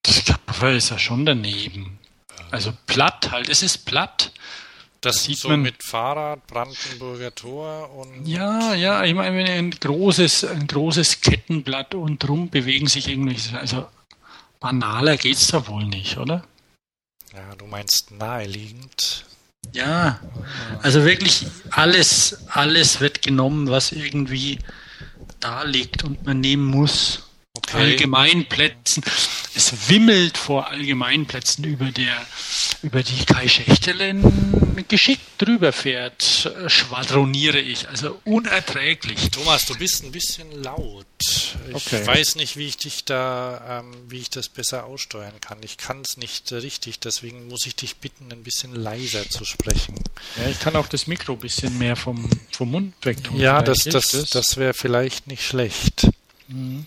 das 0.03 0.25
Cover 0.25 0.71
ist 0.71 0.89
ja 0.89 0.99
schon 0.99 1.25
daneben. 1.25 1.97
Also 2.49 2.73
platt 2.87 3.31
halt, 3.31 3.49
es 3.49 3.61
ist 3.63 3.85
platt. 3.85 4.31
Das 5.01 5.23
sieht 5.23 5.37
so 5.37 5.49
man- 5.49 5.61
mit 5.63 5.81
Fahrrad, 5.83 6.45
Brandenburger 6.47 7.33
Tor 7.33 7.89
und 7.95 8.25
Ja, 8.27 8.73
ja, 8.75 9.03
ich 9.03 9.13
meine, 9.15 9.35
wenn 9.35 9.47
ein 9.47 9.71
großes, 9.71 10.43
ein 10.45 10.67
großes 10.67 11.21
Kettenblatt 11.21 11.95
und 11.95 12.19
drum 12.19 12.49
bewegen 12.49 12.87
sich 12.87 13.07
irgendwie, 13.07 13.37
also 13.57 13.87
banaler 14.59 15.17
geht's 15.17 15.47
da 15.47 15.67
wohl 15.67 15.85
nicht, 15.85 16.17
oder? 16.17 16.43
ja, 17.33 17.55
du 17.55 17.65
meinst 17.65 18.11
naheliegend. 18.11 19.25
Ja, 19.73 20.19
also 20.83 21.05
wirklich 21.05 21.47
alles, 21.71 22.45
alles 22.49 22.99
wird 22.99 23.21
genommen, 23.21 23.69
was 23.69 23.91
irgendwie 23.93 24.59
da 25.39 25.63
liegt 25.63 26.03
und 26.03 26.25
man 26.25 26.41
nehmen 26.41 26.65
muss. 26.65 27.23
Okay. 27.53 27.77
Allgemeinplätzen. 27.77 29.03
Es 29.55 29.89
wimmelt 29.89 30.37
vor 30.37 30.69
Allgemeinplätzen, 30.69 31.65
über 31.65 31.91
der, 31.91 32.15
über 32.81 33.03
die 33.03 33.25
Kai 33.25 33.47
Schächtelen 33.49 34.23
geschickt 34.87 35.21
drüber 35.37 35.73
fährt, 35.73 36.45
äh, 36.45 36.69
schwadroniere 36.69 37.59
ich. 37.59 37.89
Also 37.89 38.19
unerträglich. 38.23 39.29
Thomas, 39.31 39.65
du 39.65 39.75
bist 39.75 40.03
ein 40.03 40.11
bisschen 40.11 40.49
laut. 40.63 41.05
Ich 41.69 41.75
Okay. 41.75 42.07
weiß 42.07 42.35
nicht, 42.35 42.57
wie 42.57 42.67
ich 42.67 42.77
dich 42.77 43.05
da, 43.05 43.81
ähm, 43.81 43.93
wie 44.07 44.19
ich 44.19 44.29
das 44.29 44.47
besser 44.49 44.85
aussteuern 44.85 45.39
kann. 45.41 45.57
Ich 45.61 45.77
kann 45.77 46.01
es 46.01 46.17
nicht 46.17 46.51
richtig, 46.51 46.99
deswegen 46.99 47.47
muss 47.47 47.65
ich 47.65 47.75
dich 47.75 47.97
bitten, 47.97 48.31
ein 48.31 48.43
bisschen 48.43 48.73
leiser 48.75 49.29
zu 49.29 49.45
sprechen. 49.45 49.95
Ja, 50.37 50.49
ich 50.49 50.59
kann 50.59 50.75
auch 50.75 50.87
das 50.87 51.05
Mikro 51.07 51.33
ein 51.33 51.39
bisschen 51.39 51.77
mehr 51.77 51.95
vom, 51.95 52.29
vom 52.51 52.71
Mund 52.71 52.93
weg 53.03 53.23
tun. 53.23 53.39
Ja, 53.39 53.61
das, 53.61 53.81
Vielleicht 53.83 53.95
das, 53.95 54.11
hilft 54.11 54.35
das 54.35 54.57
wäre 54.57 54.73
vielleicht 54.73 55.27
nicht 55.27 55.45
schlecht. 55.45 56.07
Mhm. 56.51 56.85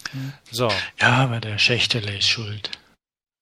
So, 0.50 0.70
Ja, 1.00 1.12
aber 1.24 1.40
der 1.40 1.59
Schächtele 1.59 2.18
ist 2.18 2.29
schuld. 2.29 2.70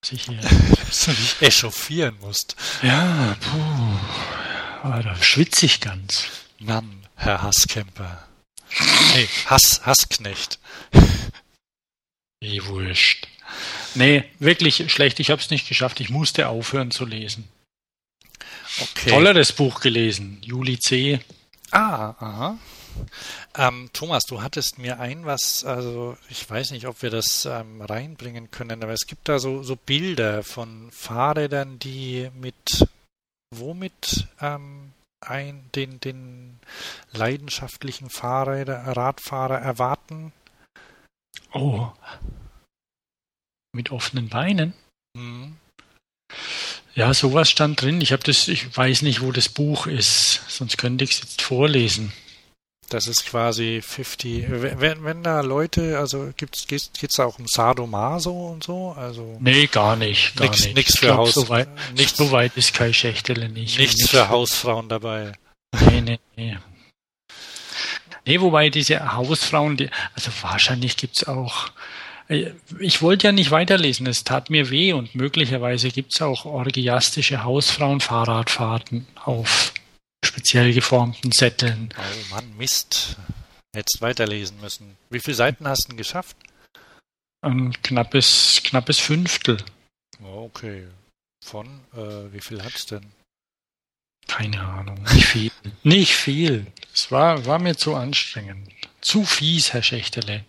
Dass 0.00 0.12
ich 0.12 0.24
hier 0.24 0.40
dass 0.86 1.04
du 1.06 1.12
dich 1.12 1.36
echauffieren 1.42 2.16
musst. 2.20 2.56
Ja, 2.82 3.36
puh. 3.40 4.86
Aber 4.88 5.02
da 5.02 5.14
schwitze 5.22 5.66
ich 5.66 5.80
ganz. 5.80 6.26
Mann, 6.58 7.06
Herr 7.16 7.42
Hasskämper. 7.42 8.26
Nee, 9.14 9.28
Hass, 9.46 9.82
Hassknecht. 9.84 10.58
Wie 12.40 12.64
wurscht. 12.66 13.28
Nee, 13.94 14.24
wirklich 14.38 14.90
schlecht. 14.90 15.20
Ich 15.20 15.30
habe 15.30 15.40
es 15.40 15.50
nicht 15.50 15.68
geschafft. 15.68 16.00
Ich 16.00 16.08
musste 16.08 16.48
aufhören 16.48 16.90
zu 16.90 17.04
lesen. 17.04 17.48
Okay. 18.80 19.10
Tolleres 19.10 19.52
Buch 19.52 19.80
gelesen. 19.80 20.38
Juli 20.42 20.78
C. 20.78 21.20
Ah, 21.70 22.14
aha. 22.18 22.58
Ähm, 23.56 23.90
Thomas, 23.92 24.24
du 24.24 24.42
hattest 24.42 24.78
mir 24.78 25.00
ein 25.00 25.24
was, 25.26 25.64
also 25.64 26.16
ich 26.28 26.48
weiß 26.48 26.70
nicht, 26.70 26.86
ob 26.86 27.02
wir 27.02 27.10
das 27.10 27.44
ähm, 27.44 27.82
reinbringen 27.82 28.50
können, 28.50 28.82
aber 28.82 28.92
es 28.92 29.06
gibt 29.06 29.28
da 29.28 29.38
so, 29.38 29.62
so 29.62 29.76
Bilder 29.76 30.42
von 30.42 30.90
Fahrrädern, 30.90 31.78
die 31.78 32.30
mit 32.34 32.86
womit 33.54 34.26
ähm, 34.40 34.92
ein, 35.20 35.64
den, 35.74 36.00
den 36.00 36.58
leidenschaftlichen 37.12 38.10
Fahrräder, 38.10 38.78
Radfahrer 38.78 39.58
erwarten. 39.58 40.32
Oh. 41.52 41.90
Mit 43.74 43.90
offenen 43.90 44.28
Beinen. 44.28 44.74
Hm. 45.16 45.56
Ja, 46.94 47.14
sowas 47.14 47.50
stand 47.50 47.80
drin. 47.80 48.00
Ich 48.00 48.12
habe 48.12 48.22
das, 48.22 48.48
ich 48.48 48.76
weiß 48.76 49.02
nicht, 49.02 49.22
wo 49.22 49.32
das 49.32 49.48
Buch 49.48 49.86
ist, 49.86 50.42
sonst 50.48 50.76
könnte 50.76 51.04
ich 51.04 51.12
es 51.12 51.20
jetzt 51.20 51.42
vorlesen. 51.42 52.12
Das 52.92 53.06
ist 53.06 53.24
quasi 53.24 53.80
50. 53.82 54.44
Wenn, 54.50 55.02
wenn 55.02 55.22
da 55.22 55.40
Leute, 55.40 55.98
also 55.98 56.30
gibt's, 56.36 56.66
geht's, 56.66 56.90
geht's 56.92 57.16
da 57.16 57.24
auch 57.24 57.38
um 57.38 57.46
Sadomaso 57.46 58.48
und 58.48 58.62
so? 58.64 58.94
Also 58.94 59.38
nee, 59.40 59.66
gar 59.66 59.96
nicht. 59.96 60.36
Gar 60.36 60.48
nix, 60.48 60.64
nicht. 60.64 60.76
Nix 60.76 60.98
für 60.98 61.06
glaub, 61.06 61.18
Haus. 61.18 61.32
So 61.32 61.48
weit, 61.48 61.68
nichts, 61.96 62.18
so 62.18 62.30
weit 62.32 62.54
ist 62.56 62.74
Kai 62.74 62.92
Schächtele 62.92 63.48
nicht. 63.48 63.78
nichts 63.78 64.10
für 64.10 64.28
Hausfrauen 64.28 64.90
dabei. 64.90 65.32
Nee, 65.88 66.02
nee, 66.02 66.18
nee. 66.36 66.58
Nee, 68.26 68.40
wobei 68.42 68.68
diese 68.68 69.14
Hausfrauen, 69.14 69.78
die, 69.78 69.88
also 70.14 70.30
wahrscheinlich 70.42 70.98
gibt's 70.98 71.26
auch, 71.26 71.70
äh, 72.28 72.50
ich 72.78 73.00
wollte 73.00 73.28
ja 73.28 73.32
nicht 73.32 73.50
weiterlesen, 73.50 74.06
es 74.06 74.22
tat 74.22 74.50
mir 74.50 74.68
weh 74.68 74.92
und 74.92 75.14
möglicherweise 75.14 75.88
gibt's 75.88 76.20
auch 76.20 76.44
orgiastische 76.44 77.42
Hausfrauen-Fahrradfahrten 77.42 79.06
auf 79.24 79.72
speziell 80.32 80.72
geformten 80.72 81.30
Sätteln. 81.30 81.90
Oh 81.98 82.34
Mann, 82.34 82.56
Mist. 82.56 83.16
Hättest 83.74 84.00
weiterlesen 84.00 84.60
müssen. 84.60 84.96
Wie 85.10 85.20
viele 85.20 85.34
Seiten 85.34 85.68
hast 85.68 85.84
du 85.84 85.88
denn 85.88 85.98
geschafft? 85.98 86.36
Ein 87.42 87.74
knappes, 87.82 88.62
knappes 88.64 88.98
Fünftel. 88.98 89.58
Oh, 90.22 90.44
Okay. 90.44 90.88
Von, 91.44 91.66
äh, 91.92 92.32
wie 92.32 92.40
viel 92.40 92.62
hat's 92.62 92.86
denn? 92.86 93.04
Keine 94.28 94.60
Ahnung, 94.60 95.02
nicht 95.12 95.26
viel. 95.26 95.50
nicht 95.82 96.14
viel. 96.14 96.66
Es 96.94 97.10
war, 97.10 97.44
war 97.46 97.58
mir 97.58 97.76
zu 97.76 97.96
anstrengend. 97.96 98.72
Zu 99.00 99.24
fies, 99.24 99.72
Herr 99.72 99.82
Schächtele. 99.82 100.44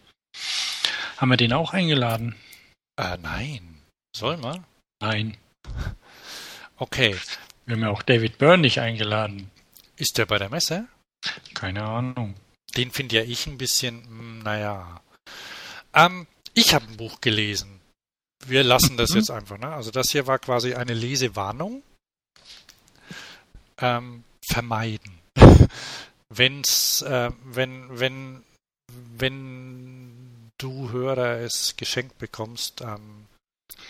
Haben 1.17 1.31
wir 1.31 1.37
den 1.37 1.51
auch 1.51 1.73
eingeladen? 1.73 2.35
Äh, 2.95 3.17
nein. 3.17 3.81
Soll 4.15 4.37
man? 4.37 4.63
Nein. 5.01 5.37
Okay. 6.77 7.15
Wir 7.65 7.75
haben 7.75 7.83
ja 7.83 7.89
auch 7.91 8.01
David 8.01 8.39
Byrne 8.39 8.63
nicht 8.63 8.79
eingeladen. 8.79 9.49
Ist 9.95 10.17
der 10.17 10.25
bei 10.25 10.37
der 10.37 10.49
Messe? 10.49 10.87
Keine 11.53 11.83
Ahnung. 11.83 12.35
Den 12.75 12.91
finde 12.91 13.17
ja 13.17 13.23
ich 13.23 13.45
ein 13.47 13.57
bisschen, 13.57 14.03
hm, 14.03 14.39
naja. 14.39 15.01
Ähm, 15.93 16.27
ich 16.53 16.73
habe 16.73 16.85
ein 16.87 16.97
Buch 16.97 17.21
gelesen. 17.21 17.79
Wir 18.45 18.63
lassen 18.63 18.97
das 18.97 19.11
Mhm. 19.11 19.17
jetzt 19.17 19.31
einfach, 19.31 19.57
ne? 19.57 19.67
Also 19.73 19.91
das 19.91 20.09
hier 20.11 20.27
war 20.27 20.39
quasi 20.39 20.73
eine 20.73 20.93
Lesewarnung. 20.93 21.83
Ähm, 23.77 24.23
vermeiden. 24.45 25.19
Wenn's, 26.29 27.01
äh, 27.03 27.31
wenn, 27.43 27.99
wenn, 27.99 28.43
wenn 28.91 30.51
du 30.57 30.91
Hörer 30.91 31.39
es 31.39 31.75
geschenkt 31.77 32.17
bekommst, 32.17 32.81
ähm, 32.81 33.27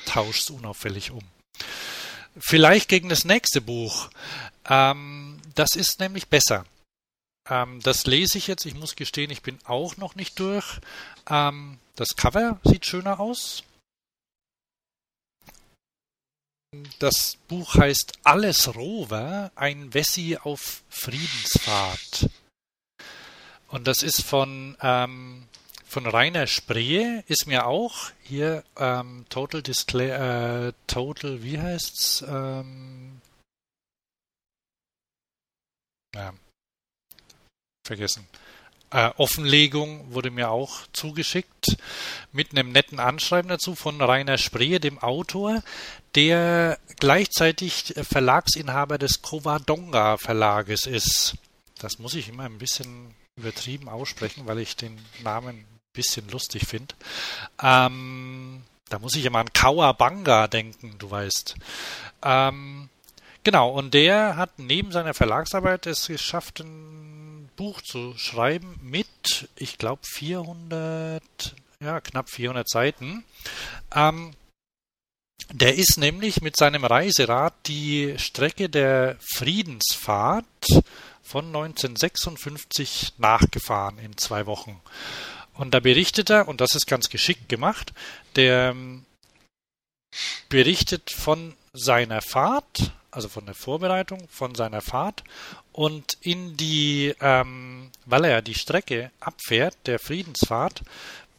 tausch's 0.05 0.49
unauffällig 0.49 1.11
um. 1.11 1.23
Vielleicht 2.37 2.89
gegen 2.89 3.09
das 3.09 3.25
nächste 3.25 3.61
Buch. 3.61 4.09
Ähm, 4.69 5.39
das 5.55 5.75
ist 5.75 5.99
nämlich 5.99 6.27
besser. 6.27 6.65
Ähm, 7.49 7.79
das 7.83 8.05
lese 8.05 8.37
ich 8.37 8.47
jetzt. 8.47 8.65
Ich 8.65 8.75
muss 8.75 8.95
gestehen, 8.95 9.31
ich 9.31 9.41
bin 9.41 9.59
auch 9.65 9.97
noch 9.97 10.15
nicht 10.15 10.39
durch. 10.39 10.79
Ähm, 11.29 11.79
das 11.95 12.15
Cover 12.15 12.59
sieht 12.63 12.85
schöner 12.85 13.19
aus. 13.19 13.63
Das 16.97 17.37
Buch 17.47 17.75
heißt 17.75 18.13
Alles 18.23 18.75
Rover, 18.75 19.51
ein 19.55 19.93
Wessi 19.93 20.37
auf 20.41 20.81
Friedensfahrt. 20.89 22.29
Und 23.67 23.87
das 23.87 24.01
ist 24.01 24.23
von, 24.23 24.75
ähm, 24.81 25.47
von 25.93 26.07
Rainer 26.07 26.47
Spree, 26.47 27.21
ist 27.27 27.45
mir 27.45 27.67
auch 27.67 28.09
hier 28.23 28.63
ähm, 28.77 29.25
Total 29.29 29.61
Display, 29.61 30.09
äh, 30.09 30.73
Total, 30.87 31.43
wie 31.43 31.59
heißt's? 31.59 32.25
Ähm, 32.27 33.21
ja, 36.15 36.33
vergessen. 37.85 38.27
Äh, 38.89 39.11
Offenlegung 39.17 40.11
wurde 40.11 40.31
mir 40.31 40.49
auch 40.49 40.87
zugeschickt 40.93 41.77
mit 42.31 42.51
einem 42.51 42.71
netten 42.71 42.99
Anschreiben 42.99 43.49
dazu 43.49 43.75
von 43.75 44.01
Rainer 44.01 44.39
Spree, 44.39 44.79
dem 44.79 44.97
Autor, 44.97 45.61
der 46.15 46.79
gleichzeitig 46.99 47.93
Verlagsinhaber 48.01 48.97
des 48.97 49.21
Covadonga 49.21 50.17
Verlages 50.17 50.87
ist. 50.87 51.35
Das 51.77 51.99
muss 51.99 52.15
ich 52.15 52.29
immer 52.29 52.45
ein 52.45 52.57
bisschen 52.57 53.13
übertrieben 53.35 53.89
aussprechen, 53.89 54.47
weil 54.47 54.57
ich 54.57 54.75
den 54.75 54.99
Namen 55.21 55.65
bisschen 55.93 56.27
lustig 56.29 56.67
finde. 56.67 56.95
Ähm, 57.61 58.63
da 58.89 58.99
muss 58.99 59.15
ich 59.15 59.25
immer 59.25 59.39
an 59.39 59.53
Kawabanga 59.53 60.47
denken, 60.47 60.95
du 60.99 61.09
weißt. 61.09 61.55
Ähm, 62.23 62.89
genau, 63.43 63.69
und 63.71 63.93
der 63.93 64.35
hat 64.35 64.59
neben 64.59 64.91
seiner 64.91 65.13
Verlagsarbeit 65.13 65.87
es 65.87 66.07
geschafft, 66.07 66.59
ein 66.59 67.49
Buch 67.55 67.81
zu 67.81 68.17
schreiben 68.17 68.79
mit, 68.81 69.49
ich 69.55 69.77
glaube, 69.77 70.01
400, 70.05 71.23
ja, 71.79 72.01
knapp 72.01 72.29
400 72.29 72.69
Seiten. 72.69 73.23
Ähm, 73.95 74.33
der 75.51 75.75
ist 75.75 75.97
nämlich 75.97 76.41
mit 76.41 76.57
seinem 76.57 76.85
Reiserad 76.85 77.53
die 77.67 78.15
Strecke 78.17 78.69
der 78.69 79.17
Friedensfahrt 79.35 80.45
von 81.21 81.45
1956 81.47 83.13
nachgefahren 83.17 83.97
in 83.99 84.17
zwei 84.17 84.45
Wochen. 84.45 84.79
Und 85.55 85.73
da 85.73 85.79
berichtet 85.79 86.29
er, 86.29 86.47
und 86.47 86.61
das 86.61 86.75
ist 86.75 86.87
ganz 86.87 87.09
geschickt 87.09 87.47
gemacht, 87.49 87.93
der 88.35 88.71
ähm, 88.71 89.05
berichtet 90.49 91.11
von 91.11 91.55
seiner 91.73 92.21
Fahrt, 92.21 92.91
also 93.11 93.29
von 93.29 93.45
der 93.45 93.55
Vorbereitung 93.55 94.27
von 94.29 94.55
seiner 94.55 94.81
Fahrt 94.81 95.23
und 95.71 96.17
in 96.21 96.57
die, 96.57 97.13
ähm, 97.19 97.91
weil 98.05 98.25
er 98.25 98.41
die 98.41 98.55
Strecke 98.55 99.11
abfährt, 99.19 99.75
der 99.85 99.99
Friedensfahrt, 99.99 100.83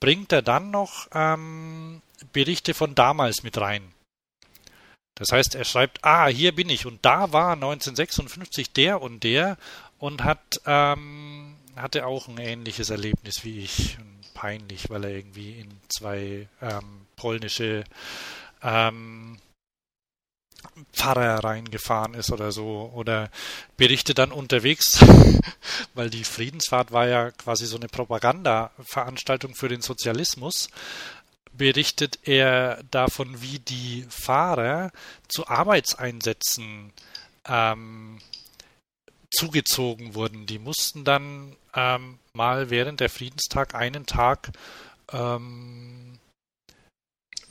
bringt 0.01 0.33
er 0.33 0.43
dann 0.43 0.71
noch 0.71 1.09
ähm, 1.13 2.03
Berichte 2.33 2.75
von 2.75 2.95
damals 2.95 3.43
mit 3.43 3.59
rein. 3.59 3.93
Das 5.17 5.31
heißt, 5.31 5.55
er 5.55 5.65
schreibt, 5.65 6.05
ah, 6.05 6.27
hier 6.27 6.55
bin 6.55 6.69
ich 6.69 6.87
und 6.87 7.05
da 7.05 7.33
war 7.33 7.53
1956 7.53 8.73
der 8.73 9.01
und 9.01 9.23
der 9.23 9.57
und 9.99 10.25
hat 10.25 10.61
ähm, 10.67 11.54
hatte 11.77 12.07
auch 12.07 12.29
ein 12.29 12.39
ähnliches 12.39 12.91
Erlebnis 12.91 13.45
wie 13.45 13.61
ich. 13.61 13.99
Peinlich, 14.35 14.91
weil 14.91 15.05
er 15.05 15.11
irgendwie 15.11 15.61
in 15.61 15.69
zwei 15.89 16.49
ähm, 16.61 17.07
polnische 17.17 17.85
ähm, 18.63 19.39
Pfarrer 20.93 21.45
reingefahren 21.45 22.15
ist 22.15 22.33
oder 22.33 22.51
so. 22.51 22.91
Oder 22.95 23.31
berichtet 23.77 24.19
dann 24.19 24.33
unterwegs, 24.33 25.05
weil 25.95 26.11
die 26.11 26.25
Friedensfahrt 26.25 26.91
war 26.91 27.07
ja 27.07 27.31
quasi 27.31 27.67
so 27.67 27.77
eine 27.77 27.89
Propaganda-Veranstaltung 27.89 29.55
für 29.55 29.69
den 29.69 29.83
Sozialismus 29.83 30.69
berichtet 31.57 32.19
er 32.25 32.83
davon, 32.91 33.41
wie 33.41 33.59
die 33.61 34.05
Fahrer 34.09 34.91
zu 35.29 35.47
Arbeitseinsätzen 35.47 36.93
ähm, 37.47 38.19
zugezogen 39.35 40.15
wurden. 40.15 40.47
Die 40.47 40.59
mussten 40.59 41.05
dann 41.05 41.57
ähm, 41.75 42.19
mal 42.33 42.71
während 42.71 43.01
der 43.01 43.11
Friedenstag 43.11 43.75
einen 43.75 44.07
Tag 44.07 44.53
ähm, 45.13 46.19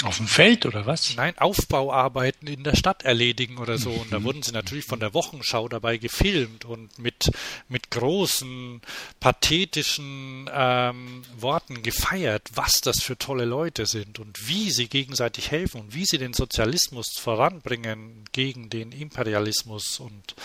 Auf 0.03 0.17
dem 0.17 0.27
Feld 0.27 0.65
oder 0.65 0.85
was? 0.85 1.15
Nein, 1.15 1.37
Aufbauarbeiten 1.37 2.47
in 2.47 2.63
der 2.63 2.75
Stadt 2.75 3.03
erledigen 3.03 3.57
oder 3.57 3.77
so. 3.77 3.91
Und 3.91 4.11
da 4.11 4.21
wurden 4.23 4.43
sie 4.43 4.51
natürlich 4.51 4.85
von 4.85 4.99
der 4.99 5.13
Wochenschau 5.13 5.69
dabei 5.69 5.97
gefilmt 5.97 6.65
und 6.65 6.99
mit, 6.99 7.31
mit 7.69 7.89
großen, 7.89 8.81
pathetischen 9.21 10.49
ähm, 10.53 11.23
Worten 11.37 11.83
gefeiert, 11.83 12.49
was 12.53 12.81
das 12.81 13.01
für 13.01 13.17
tolle 13.17 13.45
Leute 13.45 13.85
sind 13.85 14.19
und 14.19 14.47
wie 14.47 14.71
sie 14.71 14.89
gegenseitig 14.89 15.51
helfen 15.51 15.79
und 15.79 15.93
wie 15.93 16.05
sie 16.05 16.17
den 16.17 16.33
Sozialismus 16.33 17.07
voranbringen 17.17 18.25
gegen 18.33 18.69
den 18.69 18.91
Imperialismus. 18.91 20.01
Und 20.01 20.35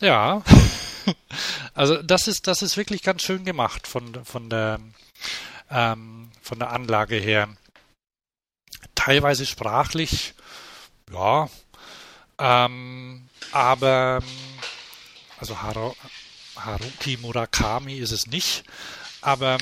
ja, 0.00 0.42
also 1.74 2.02
das 2.02 2.26
ist, 2.26 2.46
das 2.46 2.62
ist 2.62 2.78
wirklich 2.78 3.02
ganz 3.02 3.22
schön 3.22 3.44
gemacht 3.44 3.86
von, 3.86 4.24
von 4.24 4.48
der, 4.48 4.80
ähm, 5.70 6.30
von 6.40 6.58
der 6.58 6.70
Anlage 6.70 7.16
her 7.16 7.48
teilweise 8.98 9.46
sprachlich, 9.46 10.34
ja, 11.12 11.48
ähm, 12.38 13.28
aber 13.52 14.22
also 15.38 15.62
Haru, 15.62 15.94
Haruki 16.56 17.16
Murakami 17.18 17.94
ist 17.98 18.10
es 18.12 18.26
nicht, 18.26 18.64
aber 19.20 19.58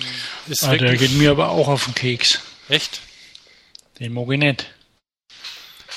ist 0.47 0.65
Ah, 0.65 0.71
der 0.77 0.81
wirklich 0.81 1.11
geht 1.11 1.19
mir 1.19 1.31
aber 1.31 1.51
auch 1.51 1.69
auf 1.69 1.85
den 1.85 1.95
Keks. 1.95 2.41
echt 2.69 3.01
Den 4.01 4.13
mag 4.15 4.31
ich 4.31 4.39
nicht. 4.39 4.67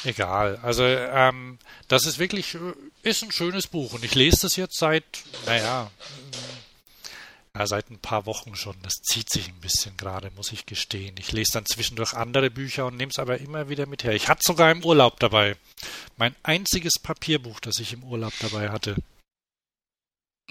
egal. 0.04 0.60
Also 0.62 0.84
ähm, 0.84 1.60
das 1.88 2.06
ist 2.06 2.20
wirklich 2.20 2.56
äh, 2.56 2.60
ist 3.04 3.24
ein 3.24 3.32
schönes 3.32 3.68
Buch 3.68 3.94
und 3.94 4.04
ich 4.04 4.16
lese 4.16 4.42
das 4.42 4.56
jetzt 4.58 4.78
seit, 4.78 5.04
naja, 5.46 5.90
ja, 7.56 7.68
seit 7.68 7.90
ein 7.90 8.00
paar 8.00 8.26
Wochen 8.26 8.56
schon. 8.56 8.76
Das 8.84 8.94
zieht 9.02 9.30
sich 9.32 9.48
ein 9.48 9.60
bisschen 9.60 9.98
gerade, 9.98 10.32
muss 10.32 10.52
ich 10.52 10.66
gestehen. 10.66 11.16
Ich 11.18 11.32
lese 11.32 11.54
dann 11.54 11.66
zwischendurch 11.66 12.14
andere 12.14 12.50
Bücher 12.50 12.86
und 12.86 12.98
nehme 12.98 13.12
es 13.12 13.20
aber 13.20 13.40
immer 13.40 13.70
wieder 13.70 13.86
mit 13.86 14.04
her. 14.04 14.14
Ich 14.14 14.28
hatte 14.30 14.42
sogar 14.46 14.72
im 14.72 14.84
Urlaub 14.86 15.20
dabei. 15.20 15.56
Mein 16.18 16.36
einziges 16.44 17.00
Papierbuch, 17.02 17.60
das 17.60 17.80
ich 17.80 17.94
im 17.94 18.04
Urlaub 18.04 18.34
dabei 18.40 18.70
hatte. 18.70 18.96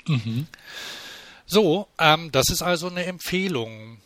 Mhm. 0.06 0.46
So, 1.46 1.88
ähm, 1.98 2.30
das 2.32 2.50
ist 2.50 2.62
also 2.62 2.88
eine 2.88 3.04
Empfehlung. 3.04 4.00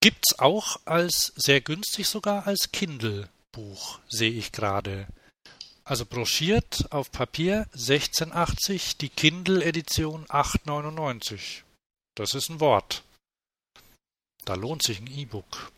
Gibt's 0.00 0.38
auch 0.38 0.78
als 0.84 1.32
sehr 1.36 1.60
günstig 1.60 2.06
sogar 2.06 2.46
als 2.46 2.70
Kindle-Buch, 2.72 3.98
sehe 4.08 4.30
ich 4.30 4.52
gerade. 4.52 5.06
Also 5.84 6.06
broschiert 6.06 6.86
auf 6.90 7.10
Papier 7.10 7.66
1680, 7.72 8.98
die 8.98 9.08
Kindle-Edition 9.08 10.26
899. 10.28 11.64
Das 12.20 12.34
ist 12.34 12.50
ein 12.50 12.60
Wort. 12.60 13.02
Da 14.44 14.52
lohnt 14.52 14.82
sich 14.82 15.00
ein 15.00 15.06
E-Book. 15.06 15.72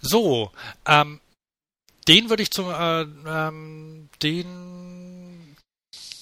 So, 0.00 0.52
ähm, 0.86 1.20
den 2.06 2.30
würde 2.30 2.44
ich 2.44 2.52
zum, 2.52 2.70
äh, 2.70 3.00
ähm, 3.02 4.08
den, 4.22 5.56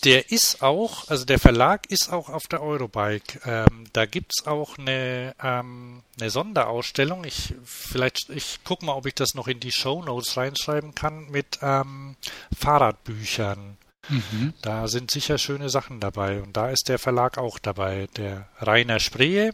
der 0.03 0.31
ist 0.31 0.62
auch, 0.62 1.09
also 1.09 1.27
der 1.27 1.38
Verlag 1.38 1.90
ist 1.90 2.11
auch 2.11 2.31
auf 2.31 2.44
der 2.44 2.62
Eurobike. 2.62 3.40
Ähm, 3.44 3.85
da 3.92 4.07
gibt's 4.07 4.47
auch 4.47 4.79
eine, 4.79 5.35
ähm, 5.42 6.05
eine 6.18 6.31
Sonderausstellung. 6.31 7.25
Ich, 7.25 7.53
vielleicht, 7.66 8.31
ich 8.31 8.61
guck 8.64 8.83
mal, 8.83 8.94
ob 8.94 9.05
ich 9.05 9.14
das 9.14 9.35
noch 9.35 9.47
in 9.47 9.61
die 9.61 9.73
Show 9.73 10.03
Notes 10.03 10.38
reinschreiben 10.38 10.94
kann 10.94 11.31
mit 11.31 11.59
ähm, 11.61 12.16
Fahrradbüchern. 12.57 13.77
Mhm. 14.09 14.55
Da 14.62 14.88
sind 14.88 15.11
sicher 15.11 15.38
schöne 15.38 15.71
Sachen 15.71 16.01
dabei. 16.01 16.43
Und 16.43 16.57
da 16.57 16.71
ist 16.71 16.88
der 16.88 16.99
Verlag 16.99 17.38
auch 17.38 17.59
dabei. 17.59 18.09
Der 18.17 18.49
Rainer 18.61 19.01
Spree, 19.01 19.53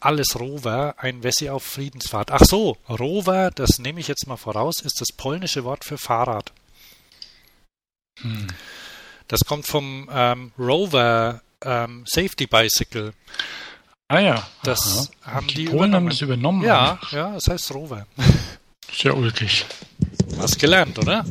alles 0.00 0.38
Rover, 0.38 0.94
ein 0.98 1.22
Wessi 1.22 1.48
auf 1.48 1.62
Friedensfahrt. 1.64 2.30
Ach 2.30 2.44
so, 2.44 2.76
Rover, 2.88 3.50
das 3.50 3.78
nehme 3.78 4.00
ich 4.00 4.08
jetzt 4.08 4.26
mal 4.26 4.36
voraus, 4.36 4.80
ist 4.80 5.00
das 5.00 5.12
polnische 5.16 5.64
Wort 5.64 5.84
für 5.84 5.98
Fahrrad. 5.98 6.52
Hm. 8.20 8.48
Das 9.28 9.40
kommt 9.40 9.66
vom 9.66 10.08
ähm, 10.12 10.52
Rover 10.58 11.40
ähm, 11.62 12.04
Safety 12.06 12.46
Bicycle. 12.46 13.14
Ah 14.08 14.18
ja. 14.18 14.46
Das 14.62 15.10
Aha. 15.22 15.34
haben 15.34 15.46
die, 15.46 15.54
die 15.54 15.64
Polen 15.66 15.94
haben 15.94 16.08
das 16.08 16.20
übernommen. 16.20 16.62
Ja, 16.62 16.98
ja, 17.12 17.32
das 17.32 17.48
heißt 17.48 17.72
Rover. 17.72 18.06
Sehr 18.92 19.16
ulkig. 19.16 19.64
Hast 20.38 20.58
gelernt, 20.58 20.98
oder? 20.98 21.24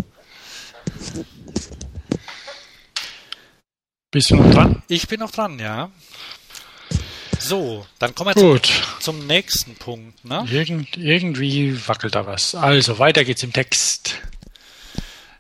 Bist 4.12 4.30
du 4.30 4.36
noch 4.36 4.54
dran? 4.54 4.84
Ich 4.90 5.08
bin 5.08 5.22
noch 5.22 5.32
dran, 5.32 5.58
ja. 5.58 5.90
So, 7.40 7.86
dann 7.98 8.14
kommen 8.14 8.36
wir 8.36 8.42
Gut. 8.42 8.66
Zum, 9.00 9.20
zum 9.20 9.28
nächsten 9.28 9.76
Punkt. 9.76 10.24
Ne? 10.26 10.46
Irgend, 10.52 10.98
irgendwie 10.98 11.88
wackelt 11.88 12.14
da 12.14 12.28
was. 12.28 12.54
Also, 12.54 13.00
weiter 13.00 13.24
geht's 13.24 13.42
im 13.42 13.54
Text. 13.54 14.18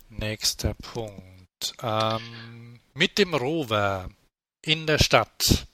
Nächster 0.10 0.74
Punkt. 0.74 1.74
Ähm, 1.84 2.80
mit 2.94 3.18
dem 3.18 3.34
Rover 3.34 4.10
in 4.62 4.88
der 4.88 5.00
Stadt. 5.00 5.68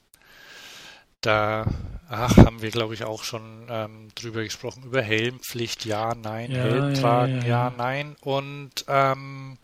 Da 1.22 1.66
ach, 2.10 2.36
haben 2.38 2.62
wir, 2.62 2.72
glaube 2.72 2.94
ich, 2.94 3.04
auch 3.04 3.24
schon 3.24 3.68
ähm, 3.70 4.10
drüber 4.16 4.44
gesprochen. 4.44 4.84
Über 4.84 5.02
Helmpflicht, 5.02 5.86
ja, 5.86 6.16
nein, 6.16 6.52
ja, 6.52 6.64
Helm 6.64 6.94
tragen, 6.94 7.42
ja, 7.42 7.48
ja, 7.48 7.48
ja, 7.48 7.74
nein. 7.78 8.16
Und 8.22 8.86
ähm, 8.88 9.58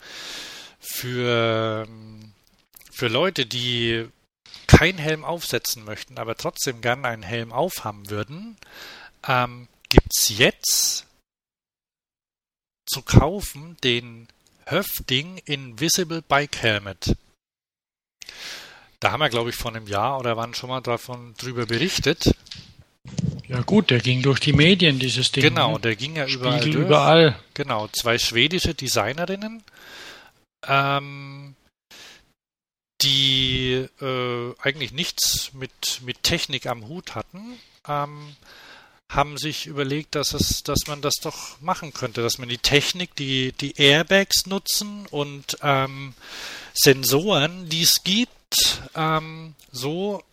für, 0.79 1.87
für 2.93 3.07
Leute, 3.07 3.45
die 3.45 4.07
keinen 4.67 4.97
Helm 4.97 5.23
aufsetzen 5.25 5.83
möchten, 5.83 6.17
aber 6.17 6.35
trotzdem 6.35 6.81
gern 6.81 7.05
einen 7.05 7.23
Helm 7.23 7.51
aufhaben 7.51 8.09
würden, 8.09 8.57
ähm, 9.27 9.67
gibt 9.89 10.11
es 10.15 10.37
jetzt 10.37 11.05
zu 12.85 13.01
kaufen 13.01 13.77
den 13.83 14.27
Höfding 14.65 15.37
Invisible 15.45 16.21
Bike 16.21 16.57
Helmet. 16.57 17.15
Da 18.99 19.11
haben 19.11 19.19
wir, 19.19 19.29
glaube 19.29 19.49
ich, 19.49 19.55
vor 19.55 19.75
einem 19.75 19.87
Jahr 19.87 20.19
oder 20.19 20.37
wann 20.37 20.53
schon 20.53 20.69
mal 20.69 20.81
davon 20.81 21.33
drüber 21.37 21.65
berichtet. 21.65 22.35
Ja 23.47 23.61
gut, 23.61 23.89
der 23.89 23.99
ging 23.99 24.21
durch 24.21 24.39
die 24.39 24.53
Medien, 24.53 24.99
dieses 24.99 25.31
Ding. 25.31 25.43
Genau, 25.43 25.73
ne? 25.73 25.79
der 25.79 25.95
ging 25.95 26.15
ja 26.15 26.25
überall. 26.25 26.67
Überall. 26.67 27.39
Genau, 27.53 27.87
zwei 27.89 28.17
schwedische 28.17 28.73
Designerinnen 28.73 29.63
ähm, 30.67 31.55
die 33.03 33.87
äh, 34.01 34.55
eigentlich 34.61 34.91
nichts 34.91 35.51
mit, 35.53 36.01
mit 36.03 36.23
Technik 36.23 36.67
am 36.67 36.87
Hut 36.87 37.15
hatten, 37.15 37.59
ähm, 37.87 38.35
haben 39.09 39.37
sich 39.37 39.67
überlegt, 39.67 40.15
dass 40.15 40.33
es, 40.33 40.63
dass 40.63 40.79
man 40.87 41.01
das 41.01 41.15
doch 41.21 41.61
machen 41.61 41.93
könnte, 41.93 42.21
dass 42.21 42.39
man 42.39 42.49
die 42.49 42.57
Technik, 42.57 43.15
die, 43.15 43.51
die 43.51 43.73
Airbags 43.77 44.47
nutzen 44.47 45.05
und 45.11 45.57
ähm, 45.61 46.13
Sensoren, 46.73 47.69
die 47.69 47.83
es 47.83 48.03
gibt, 48.03 48.81
ähm, 48.95 49.53
so 49.71 50.23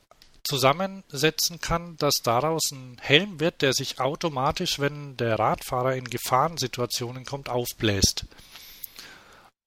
zusammensetzen 0.45 1.61
kann, 1.61 1.97
dass 1.99 2.15
daraus 2.23 2.71
ein 2.73 2.97
Helm 3.01 3.41
wird, 3.41 3.61
der 3.61 3.75
sich 3.75 4.01
automatisch, 4.01 4.79
wenn 4.79 5.17
der 5.17 5.39
Radfahrer 5.39 5.95
in 5.95 6.05
Gefahrensituationen 6.05 7.27
kommt, 7.27 7.49
aufbläst 7.51 8.25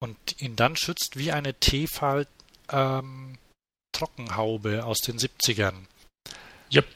und 0.04 0.42
ihn 0.42 0.58
dann 0.58 0.76
schützt 0.76 1.18
wie 1.18 1.32
eine 1.32 1.54
T-Fall 1.54 2.28
ähm, 2.72 3.38
Trockenhaube 3.92 4.86
aus 4.86 5.00
den 5.00 5.18
70ern. 5.18 5.76
Yep. 6.74 6.88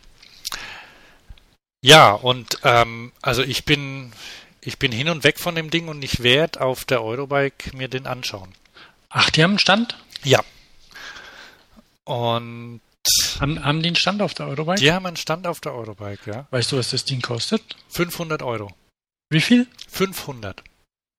Ja, 1.81 2.11
und 2.11 2.59
ähm, 2.63 3.11
also 3.21 3.43
ich 3.43 3.65
bin 3.65 4.11
ich 4.61 4.79
bin 4.79 4.91
hin 4.91 5.07
und 5.09 5.23
weg 5.23 5.39
von 5.39 5.55
dem 5.55 5.69
Ding 5.69 5.87
und 5.87 6.03
ich 6.03 6.23
werde 6.23 6.61
auf 6.61 6.83
der 6.83 7.03
Eurobike 7.03 7.75
mir 7.75 7.87
den 7.87 8.05
anschauen. 8.05 8.53
Ach, 9.09 9.29
die 9.29 9.43
haben 9.43 9.51
einen 9.51 9.59
Stand? 9.59 9.97
Ja. 10.23 10.43
Und 12.03 12.81
haben, 13.39 13.63
haben 13.63 13.81
die 13.81 13.87
einen 13.87 13.95
Stand 13.95 14.21
auf 14.21 14.33
der 14.33 14.47
Eurobike? 14.47 14.81
Die 14.81 14.91
haben 14.91 15.05
einen 15.05 15.15
Stand 15.15 15.47
auf 15.47 15.61
der 15.61 15.73
Eurobike, 15.73 16.29
ja. 16.29 16.47
Weißt 16.51 16.71
du, 16.71 16.77
was 16.77 16.89
das 16.89 17.05
Ding 17.05 17.21
kostet? 17.21 17.63
500 17.89 18.41
Euro. 18.41 18.75
Wie 19.29 19.41
viel? 19.41 19.67
500. 19.89 20.63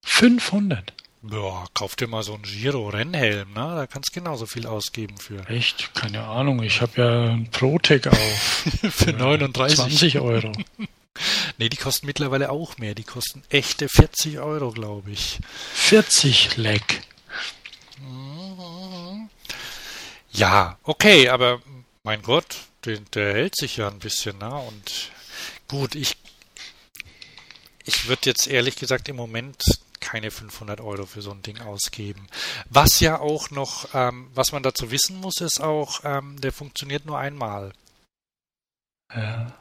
500? 0.04 0.92
Ja, 1.22 1.64
kauf 1.74 1.96
dir 1.96 2.06
mal 2.06 2.22
so 2.22 2.34
einen 2.34 2.44
Giro-Rennhelm, 2.44 3.52
ne? 3.52 3.74
Da 3.74 3.86
kannst 3.88 4.10
du 4.10 4.20
genauso 4.20 4.46
viel 4.46 4.66
ausgeben 4.66 5.16
für. 5.18 5.44
Echt? 5.48 5.92
Keine 5.94 6.22
Ahnung. 6.24 6.62
Ich 6.62 6.80
habe 6.80 7.02
ja 7.02 7.32
einen 7.32 7.50
Protec 7.50 8.06
auf. 8.06 8.16
für 8.90 9.12
39. 9.12 9.76
20 9.76 10.20
Euro. 10.20 10.52
nee, 11.58 11.68
die 11.68 11.76
kosten 11.76 12.06
mittlerweile 12.06 12.50
auch 12.50 12.78
mehr. 12.78 12.94
Die 12.94 13.02
kosten 13.02 13.42
echte 13.48 13.88
40 13.88 14.38
Euro, 14.38 14.70
glaube 14.70 15.10
ich. 15.10 15.40
40 15.74 16.56
Leck. 16.56 17.02
Ja, 20.30 20.78
okay, 20.84 21.30
aber 21.30 21.60
mein 22.04 22.22
Gott, 22.22 22.58
der, 22.84 23.00
der 23.12 23.34
hält 23.34 23.56
sich 23.56 23.78
ja 23.78 23.88
ein 23.88 23.98
bisschen, 23.98 24.38
ne? 24.38 24.54
Und 24.54 25.10
gut, 25.66 25.96
ich, 25.96 26.16
ich 27.84 28.06
würde 28.06 28.26
jetzt 28.26 28.46
ehrlich 28.46 28.76
gesagt 28.76 29.08
im 29.08 29.16
Moment 29.16 29.64
keine 30.00 30.30
500 30.30 30.80
Euro 30.80 31.06
für 31.06 31.22
so 31.22 31.30
ein 31.30 31.42
Ding 31.42 31.60
ausgeben. 31.60 32.26
Was 32.68 33.00
ja 33.00 33.20
auch 33.20 33.50
noch, 33.50 33.88
ähm, 33.94 34.30
was 34.34 34.52
man 34.52 34.62
dazu 34.62 34.90
wissen 34.90 35.20
muss, 35.20 35.40
ist 35.40 35.60
auch, 35.60 36.00
ähm, 36.04 36.40
der 36.40 36.52
funktioniert 36.52 37.06
nur 37.06 37.18
einmal. 37.18 37.72
Ja. 39.14 39.52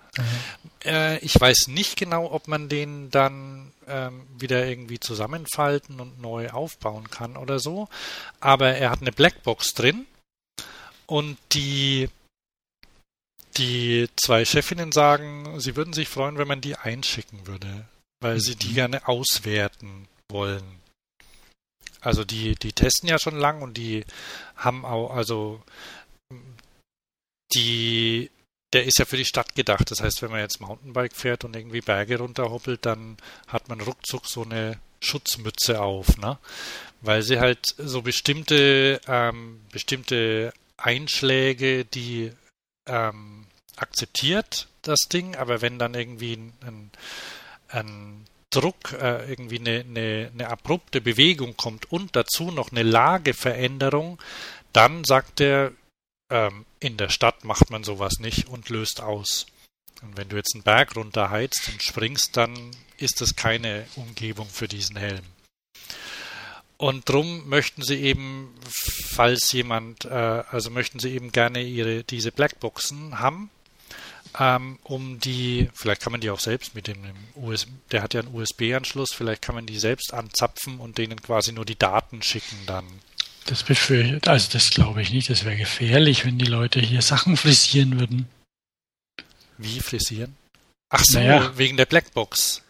Äh, 0.83 1.19
ich 1.19 1.39
weiß 1.39 1.67
nicht 1.67 1.97
genau, 1.97 2.31
ob 2.31 2.47
man 2.47 2.69
den 2.69 3.11
dann 3.11 3.71
ähm, 3.87 4.27
wieder 4.37 4.65
irgendwie 4.65 4.99
zusammenfalten 4.99 5.99
und 5.99 6.19
neu 6.19 6.49
aufbauen 6.49 7.09
kann 7.09 7.37
oder 7.37 7.59
so. 7.59 7.87
Aber 8.39 8.69
er 8.69 8.89
hat 8.89 9.01
eine 9.01 9.11
Blackbox 9.11 9.73
drin 9.73 10.05
und 11.05 11.37
die 11.53 12.09
die 13.57 14.07
zwei 14.15 14.45
Chefinnen 14.45 14.91
sagen, 14.91 15.59
sie 15.59 15.75
würden 15.75 15.93
sich 15.93 16.09
freuen, 16.09 16.37
wenn 16.37 16.47
man 16.47 16.61
die 16.61 16.75
einschicken 16.75 17.47
würde, 17.47 17.85
weil 18.19 18.39
sie 18.39 18.55
die 18.55 18.69
mhm. 18.69 18.75
gerne 18.75 19.07
auswerten 19.07 20.07
wollen. 20.31 20.63
Also 22.01 22.23
die, 22.23 22.55
die 22.55 22.73
testen 22.73 23.09
ja 23.09 23.19
schon 23.19 23.37
lang 23.37 23.61
und 23.61 23.75
die 23.75 24.05
haben 24.55 24.85
auch, 24.85 25.11
also 25.11 25.61
die, 27.53 28.29
der 28.73 28.85
ist 28.85 28.99
ja 28.99 29.05
für 29.05 29.17
die 29.17 29.25
Stadt 29.25 29.55
gedacht. 29.55 29.89
Das 29.91 30.01
heißt, 30.01 30.21
wenn 30.21 30.31
man 30.31 30.39
jetzt 30.39 30.61
Mountainbike 30.61 31.15
fährt 31.15 31.43
und 31.43 31.55
irgendwie 31.55 31.81
Berge 31.81 32.19
runterhoppelt, 32.19 32.85
dann 32.85 33.17
hat 33.47 33.69
man 33.69 33.81
ruckzuck 33.81 34.27
so 34.27 34.43
eine 34.43 34.79
Schutzmütze 35.01 35.81
auf, 35.81 36.17
ne? 36.17 36.37
Weil 37.01 37.21
sie 37.21 37.39
halt 37.39 37.59
so 37.77 38.01
bestimmte, 38.01 38.99
ähm, 39.07 39.61
bestimmte 39.71 40.51
Einschläge, 40.77 41.85
die 41.85 42.31
ähm, 42.87 43.45
akzeptiert, 43.75 44.67
das 44.81 45.01
Ding, 45.11 45.35
aber 45.35 45.61
wenn 45.61 45.77
dann 45.77 45.93
irgendwie 45.93 46.33
ein, 46.33 46.53
ein, 46.61 46.91
ein 47.69 48.25
Druck, 48.49 48.93
äh, 48.93 49.29
irgendwie 49.29 49.59
eine, 49.59 49.79
eine, 49.81 50.31
eine 50.33 50.49
abrupte 50.49 51.01
Bewegung 51.01 51.57
kommt 51.57 51.91
und 51.91 52.15
dazu 52.15 52.51
noch 52.51 52.71
eine 52.71 52.83
Lageveränderung, 52.83 54.19
dann 54.73 55.03
sagt 55.03 55.41
er, 55.41 55.73
ähm, 56.29 56.65
in 56.79 56.97
der 56.97 57.09
Stadt 57.09 57.43
macht 57.43 57.69
man 57.69 57.83
sowas 57.83 58.19
nicht 58.19 58.47
und 58.47 58.69
löst 58.69 59.01
aus. 59.01 59.47
Und 60.01 60.15
wenn 60.17 60.29
du 60.29 60.35
jetzt 60.35 60.53
einen 60.53 60.63
Berg 60.63 60.95
runterheizt 60.95 61.69
und 61.69 61.81
springst, 61.81 62.37
dann 62.37 62.71
ist 62.97 63.21
das 63.21 63.35
keine 63.35 63.85
Umgebung 63.95 64.47
für 64.47 64.67
diesen 64.67 64.95
Helm. 64.95 65.25
Und 66.77 67.09
drum 67.09 67.49
möchten 67.49 67.81
sie 67.81 67.99
eben, 68.01 68.53
falls 68.69 69.51
jemand, 69.51 70.05
äh, 70.05 70.09
also 70.09 70.69
möchten 70.69 70.99
sie 70.99 71.13
eben 71.13 71.31
gerne 71.31 71.63
ihre 71.63 72.03
diese 72.03 72.31
Blackboxen 72.31 73.19
haben, 73.19 73.49
ähm, 74.39 74.79
um 74.83 75.19
die, 75.19 75.69
vielleicht 75.73 76.01
kann 76.01 76.11
man 76.11 76.21
die 76.21 76.29
auch 76.29 76.39
selbst 76.39 76.75
mit 76.75 76.87
dem 76.87 76.97
USB, 77.35 77.69
der 77.91 78.01
hat 78.03 78.13
ja 78.13 78.21
einen 78.21 78.33
USB-Anschluss, 78.33 79.13
vielleicht 79.13 79.41
kann 79.41 79.55
man 79.55 79.65
die 79.65 79.79
selbst 79.79 80.13
anzapfen 80.13 80.79
und 80.79 80.97
denen 80.97 81.21
quasi 81.21 81.51
nur 81.51 81.65
die 81.65 81.77
Daten 81.77 82.21
schicken 82.21 82.57
dann. 82.65 82.85
Das 83.45 83.63
befürchtet, 83.63 84.27
also 84.27 84.49
das 84.51 84.69
glaube 84.71 85.01
ich 85.01 85.11
nicht, 85.11 85.29
das 85.29 85.45
wäre 85.45 85.55
gefährlich, 85.55 86.25
wenn 86.25 86.37
die 86.37 86.45
Leute 86.45 86.79
hier 86.81 87.01
Sachen 87.01 87.37
frisieren 87.37 87.99
würden. 87.99 88.27
Wie 89.57 89.79
frisieren? 89.79 90.35
Ach 90.89 91.03
so, 91.03 91.19
Naja. 91.19 91.57
wegen 91.57 91.77
der 91.77 91.85
Blackbox. 91.85 92.61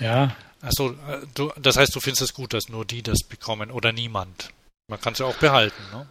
Ja, 0.00 0.34
Achso, 0.64 0.92
äh, 1.08 1.20
du, 1.34 1.52
das 1.60 1.76
heißt, 1.76 1.94
du 1.94 2.00
findest 2.00 2.22
es 2.22 2.32
gut, 2.34 2.54
dass 2.54 2.68
nur 2.70 2.86
die 2.86 3.02
das 3.02 3.18
bekommen 3.28 3.70
oder 3.70 3.92
niemand. 3.92 4.50
Man 4.88 5.00
kann 5.00 5.12
es 5.12 5.18
ja 5.18 5.26
auch 5.26 5.36
behalten, 5.36 5.82
ne? 5.92 6.06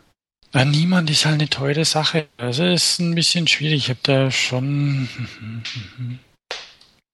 Na, 0.53 0.63
niemand 0.65 1.09
ist 1.09 1.25
halt 1.25 1.39
eine 1.39 1.49
teure 1.49 1.83
Sache. 1.83 2.27
Also 2.37 2.63
ist 2.63 2.99
ein 2.99 3.15
bisschen 3.15 3.47
schwierig. 3.47 3.85
Ich 3.85 3.89
habe 3.89 3.99
da 4.03 4.31
schon. 4.31 5.09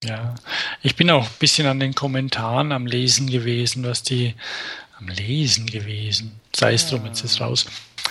Ja, 0.02 0.34
ich 0.82 0.96
bin 0.96 1.10
auch 1.10 1.26
ein 1.26 1.38
bisschen 1.40 1.66
an 1.66 1.78
den 1.78 1.94
Kommentaren 1.94 2.72
am 2.72 2.86
Lesen 2.86 3.28
gewesen, 3.28 3.84
was 3.84 4.02
die. 4.02 4.34
Am 4.98 5.08
Lesen 5.08 5.66
gewesen. 5.66 6.40
Sei 6.56 6.72
es 6.72 6.88
drum, 6.88 7.04
jetzt 7.04 7.22
ist 7.22 7.38
raus. 7.38 7.66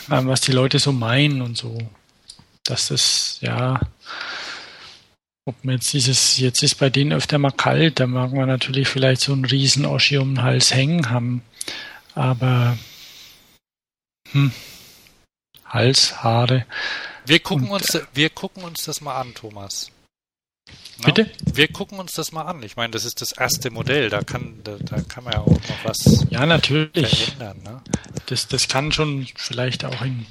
Was 0.05 0.41
die 0.41 0.51
Leute 0.51 0.77
so 0.77 0.91
meinen 0.91 1.41
und 1.41 1.57
so. 1.57 1.77
Dass 2.63 2.89
das, 2.89 3.39
ja. 3.41 3.79
Ob 5.45 5.65
man 5.65 5.75
jetzt 5.75 5.91
dieses, 5.93 6.37
jetzt 6.37 6.61
ist 6.61 6.75
bei 6.75 6.91
denen 6.91 7.11
öfter 7.11 7.39
mal 7.39 7.49
kalt, 7.49 7.99
da 7.99 8.05
mag 8.05 8.33
man 8.33 8.47
natürlich 8.47 8.87
vielleicht 8.87 9.21
so 9.21 9.33
einen 9.33 9.45
riesen 9.45 9.85
Oschi 9.87 10.17
um 10.17 10.35
den 10.35 10.43
Hals 10.43 10.71
hängen 10.71 11.09
haben. 11.09 11.41
Aber. 12.13 12.77
Hm. 14.31 14.51
Hals, 15.69 16.23
Haare. 16.23 16.65
Wir 17.25 17.39
gucken 17.39 17.69
Und, 17.69 17.81
uns, 17.81 17.99
wir 18.13 18.29
gucken 18.29 18.63
uns 18.63 18.83
das 18.85 19.01
mal 19.01 19.19
an, 19.19 19.33
Thomas. 19.35 19.91
Na? 20.99 21.05
Bitte? 21.05 21.29
Wir 21.53 21.67
gucken 21.67 21.99
uns 21.99 22.13
das 22.13 22.31
mal 22.31 22.43
an. 22.43 22.61
Ich 22.63 22.75
meine, 22.75 22.91
das 22.91 23.05
ist 23.05 23.21
das 23.21 23.31
erste 23.31 23.71
Modell. 23.71 24.09
Da 24.09 24.21
kann, 24.21 24.59
da, 24.63 24.77
da 24.79 25.01
kann 25.01 25.23
man 25.23 25.33
ja 25.33 25.39
auch 25.39 25.47
noch 25.47 25.83
was 25.83 26.25
Ja, 26.29 26.45
natürlich. 26.45 27.25
verändern. 27.33 27.61
Ne? 27.63 27.81
Das, 28.27 28.47
das 28.47 28.67
kann 28.67 28.91
schon 28.91 29.27
vielleicht 29.35 29.85
auch 29.85 30.01
in, 30.03 30.25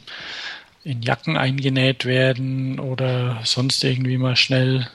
in 0.84 1.03
Jacken 1.03 1.36
eingenäht 1.36 2.05
werden 2.05 2.78
oder 2.80 3.41
sonst 3.45 3.82
irgendwie 3.84 4.18
mal 4.18 4.36
schnell 4.36 4.89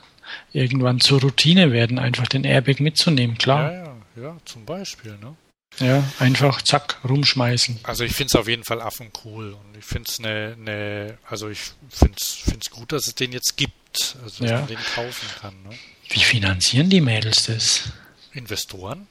irgendwann 0.51 0.99
zur 0.99 1.21
Routine 1.21 1.71
werden, 1.71 1.99
einfach 1.99 2.27
den 2.27 2.43
Airbag 2.43 2.79
mitzunehmen, 2.79 3.35
Ja, 3.35 3.41
klar. 3.43 3.71
ja, 3.71 3.95
ja, 4.21 4.37
zum 4.45 4.65
Beispiel. 4.65 5.17
Ne? 5.21 5.35
Ja, 5.80 6.03
einfach 6.19 6.61
zack, 6.61 6.97
rumschmeißen. 7.03 7.80
Also 7.84 8.03
ich 8.03 8.13
finde 8.15 8.28
es 8.28 8.36
auf 8.36 8.47
jeden 8.47 8.63
Fall 8.63 8.80
affencool 8.82 9.53
und 9.53 9.78
ich 9.78 9.84
finde 9.86 10.09
es 10.09 10.19
eine, 10.19 10.55
eine, 10.59 11.17
also 11.28 11.49
ich 11.49 11.59
finde 11.89 12.17
es 12.19 12.69
gut, 12.69 12.91
dass 12.91 13.07
es 13.07 13.15
den 13.15 13.32
jetzt 13.32 13.57
gibt, 13.57 14.15
also 14.24 14.43
dass 14.43 14.51
Ja. 14.51 14.59
man 14.59 14.67
den 14.67 14.78
kaufen 14.95 15.28
kann. 15.41 15.63
Ne? 15.63 15.78
Wie 16.09 16.19
finanzieren 16.19 16.89
die 16.89 17.01
Mädels 17.01 17.45
das? 17.47 17.91
Investoren? 18.34 19.07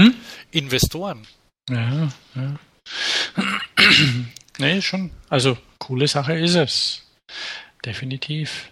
Hm? 0.00 0.14
Investoren. 0.50 1.26
Ja, 1.70 2.08
ja. 2.34 2.58
nee, 4.58 4.80
schon. 4.82 5.10
Also, 5.28 5.56
coole 5.78 6.06
Sache 6.06 6.38
ist 6.38 6.54
es. 6.54 7.02
Definitiv. 7.84 8.70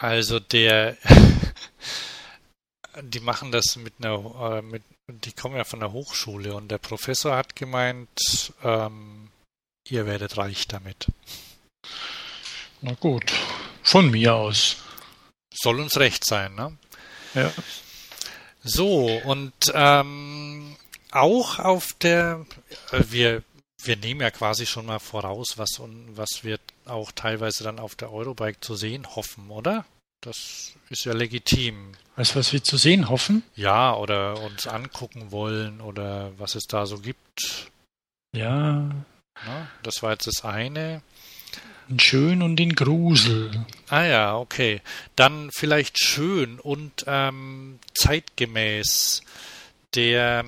Also 0.00 0.38
der, 0.38 0.96
die 3.02 3.20
machen 3.20 3.52
das 3.52 3.76
mit 3.76 3.94
einer, 3.98 4.58
äh, 4.58 4.62
mit, 4.62 4.82
die 5.08 5.32
kommen 5.32 5.56
ja 5.56 5.64
von 5.64 5.80
der 5.80 5.92
Hochschule 5.92 6.54
und 6.54 6.68
der 6.68 6.78
Professor 6.78 7.36
hat 7.36 7.56
gemeint, 7.56 8.52
ähm, 8.62 9.30
ihr 9.88 10.06
werdet 10.06 10.36
reich 10.36 10.68
damit. 10.68 11.08
Na 12.80 12.94
gut. 12.94 13.32
Von 13.82 14.10
mir 14.10 14.34
aus. 14.34 14.76
Soll 15.52 15.80
uns 15.80 15.96
recht 15.98 16.24
sein, 16.24 16.54
ne? 16.54 16.76
Ja. 17.34 17.52
So, 18.62 19.06
und 19.24 19.52
ähm, 19.72 20.76
auch 21.10 21.58
auf 21.58 21.92
der, 21.94 22.44
äh, 22.92 23.02
wir, 23.08 23.42
wir 23.82 23.96
nehmen 23.96 24.20
ja 24.20 24.30
quasi 24.30 24.66
schon 24.66 24.86
mal 24.86 24.98
voraus, 24.98 25.56
was, 25.56 25.78
und 25.78 26.16
was 26.16 26.42
wir 26.42 26.58
auch 26.84 27.12
teilweise 27.12 27.64
dann 27.64 27.78
auf 27.78 27.94
der 27.94 28.12
Eurobike 28.12 28.60
zu 28.60 28.74
sehen 28.76 29.14
hoffen, 29.16 29.50
oder? 29.50 29.84
Das 30.20 30.74
ist 30.90 31.04
ja 31.04 31.12
legitim. 31.12 31.92
Weißt 32.16 32.34
du, 32.34 32.38
was 32.40 32.52
wir 32.52 32.62
zu 32.64 32.76
sehen 32.76 33.08
hoffen? 33.08 33.44
Ja, 33.54 33.94
oder 33.94 34.40
uns 34.42 34.66
angucken 34.66 35.30
wollen 35.30 35.80
oder 35.80 36.32
was 36.38 36.54
es 36.54 36.66
da 36.66 36.86
so 36.86 36.98
gibt. 36.98 37.70
Ja, 38.34 38.90
Ne? 39.44 39.68
Das 39.82 40.02
war 40.02 40.12
jetzt 40.12 40.26
das 40.26 40.44
eine. 40.44 41.02
in 41.88 41.98
Schön 41.98 42.42
und 42.42 42.60
in 42.60 42.74
Grusel. 42.74 43.64
Ah 43.88 44.04
ja, 44.04 44.36
okay. 44.36 44.82
Dann 45.16 45.50
vielleicht 45.52 46.02
schön 46.02 46.60
und 46.60 47.04
ähm, 47.06 47.78
zeitgemäß. 47.94 49.22
Der 49.94 50.44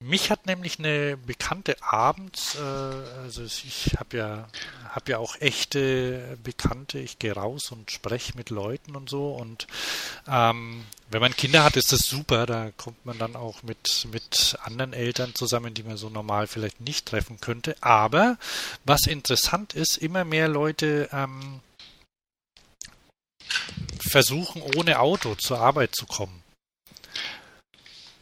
mich 0.00 0.30
hat 0.30 0.46
nämlich 0.46 0.78
eine 0.78 1.16
Bekannte 1.16 1.76
abends, 1.82 2.54
äh, 2.54 2.60
also 2.60 3.42
ich 3.42 3.96
habe 3.98 4.16
ja 4.16 4.48
habe 4.88 5.12
ja 5.12 5.18
auch 5.18 5.36
echte 5.40 6.38
Bekannte. 6.42 6.98
Ich 6.98 7.18
gehe 7.18 7.32
raus 7.32 7.70
und 7.70 7.90
spreche 7.90 8.36
mit 8.36 8.50
Leuten 8.50 8.96
und 8.96 9.08
so. 9.08 9.30
Und 9.32 9.66
ähm, 10.26 10.84
wenn 11.10 11.20
man 11.20 11.36
Kinder 11.36 11.64
hat, 11.64 11.76
ist 11.76 11.92
das 11.92 12.00
super. 12.00 12.46
Da 12.46 12.70
kommt 12.76 13.04
man 13.04 13.18
dann 13.18 13.36
auch 13.36 13.62
mit 13.62 14.08
mit 14.12 14.58
anderen 14.62 14.92
Eltern 14.92 15.34
zusammen, 15.34 15.74
die 15.74 15.82
man 15.82 15.96
so 15.96 16.10
normal 16.10 16.46
vielleicht 16.46 16.80
nicht 16.80 17.06
treffen 17.06 17.40
könnte. 17.40 17.76
Aber 17.80 18.38
was 18.84 19.06
interessant 19.06 19.74
ist, 19.74 19.98
immer 19.98 20.24
mehr 20.24 20.48
Leute 20.48 21.08
ähm, 21.12 21.60
versuchen, 24.00 24.62
ohne 24.76 25.00
Auto 25.00 25.34
zur 25.34 25.60
Arbeit 25.60 25.94
zu 25.94 26.06
kommen. 26.06 26.42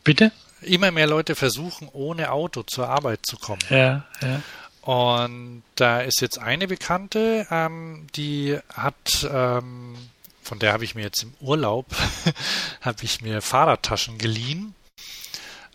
Bitte? 0.05 0.33
Immer 0.63 0.91
mehr 0.91 1.07
Leute 1.07 1.35
versuchen, 1.35 1.89
ohne 1.93 2.33
Auto 2.33 2.63
zur 2.63 2.89
Arbeit 2.89 3.21
zu 3.25 3.37
kommen. 3.37 3.61
Ja, 3.71 4.05
ja. 4.23 4.43
Und 4.87 5.65
da 5.75 6.01
ist 6.01 6.21
jetzt 6.21 6.39
eine 6.39 6.69
Bekannte, 6.69 7.47
ähm, 7.51 8.07
die 8.15 8.57
hat, 8.73 9.29
ähm, 9.29 9.97
von 10.43 10.61
der 10.61 10.73
habe 10.73 10.85
ich 10.85 10.95
mir 10.95 11.03
jetzt 11.03 11.25
im 11.25 11.35
Urlaub, 11.41 11.87
habe 12.81 13.03
ich 13.03 13.21
mir 13.21 13.43
Fahrradtaschen 13.43 14.17
geliehen. 14.17 14.75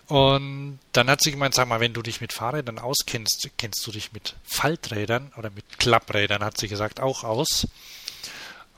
Und 0.07 0.79
dann 0.93 1.09
hat 1.09 1.21
sie 1.21 1.31
gemeint, 1.31 1.55
sag 1.55 1.67
mal, 1.67 1.79
wenn 1.81 1.93
du 1.93 2.01
dich 2.01 2.21
mit 2.21 2.33
Fahrrädern 2.33 2.79
auskennst, 2.79 3.49
kennst 3.57 3.85
du 3.85 3.91
dich 3.91 4.13
mit 4.13 4.35
Falträdern 4.43 5.31
oder 5.37 5.49
mit 5.49 5.79
Klapprädern, 5.79 6.43
hat 6.43 6.57
sie 6.57 6.67
gesagt, 6.69 6.99
auch 6.99 7.23
aus. 7.23 7.67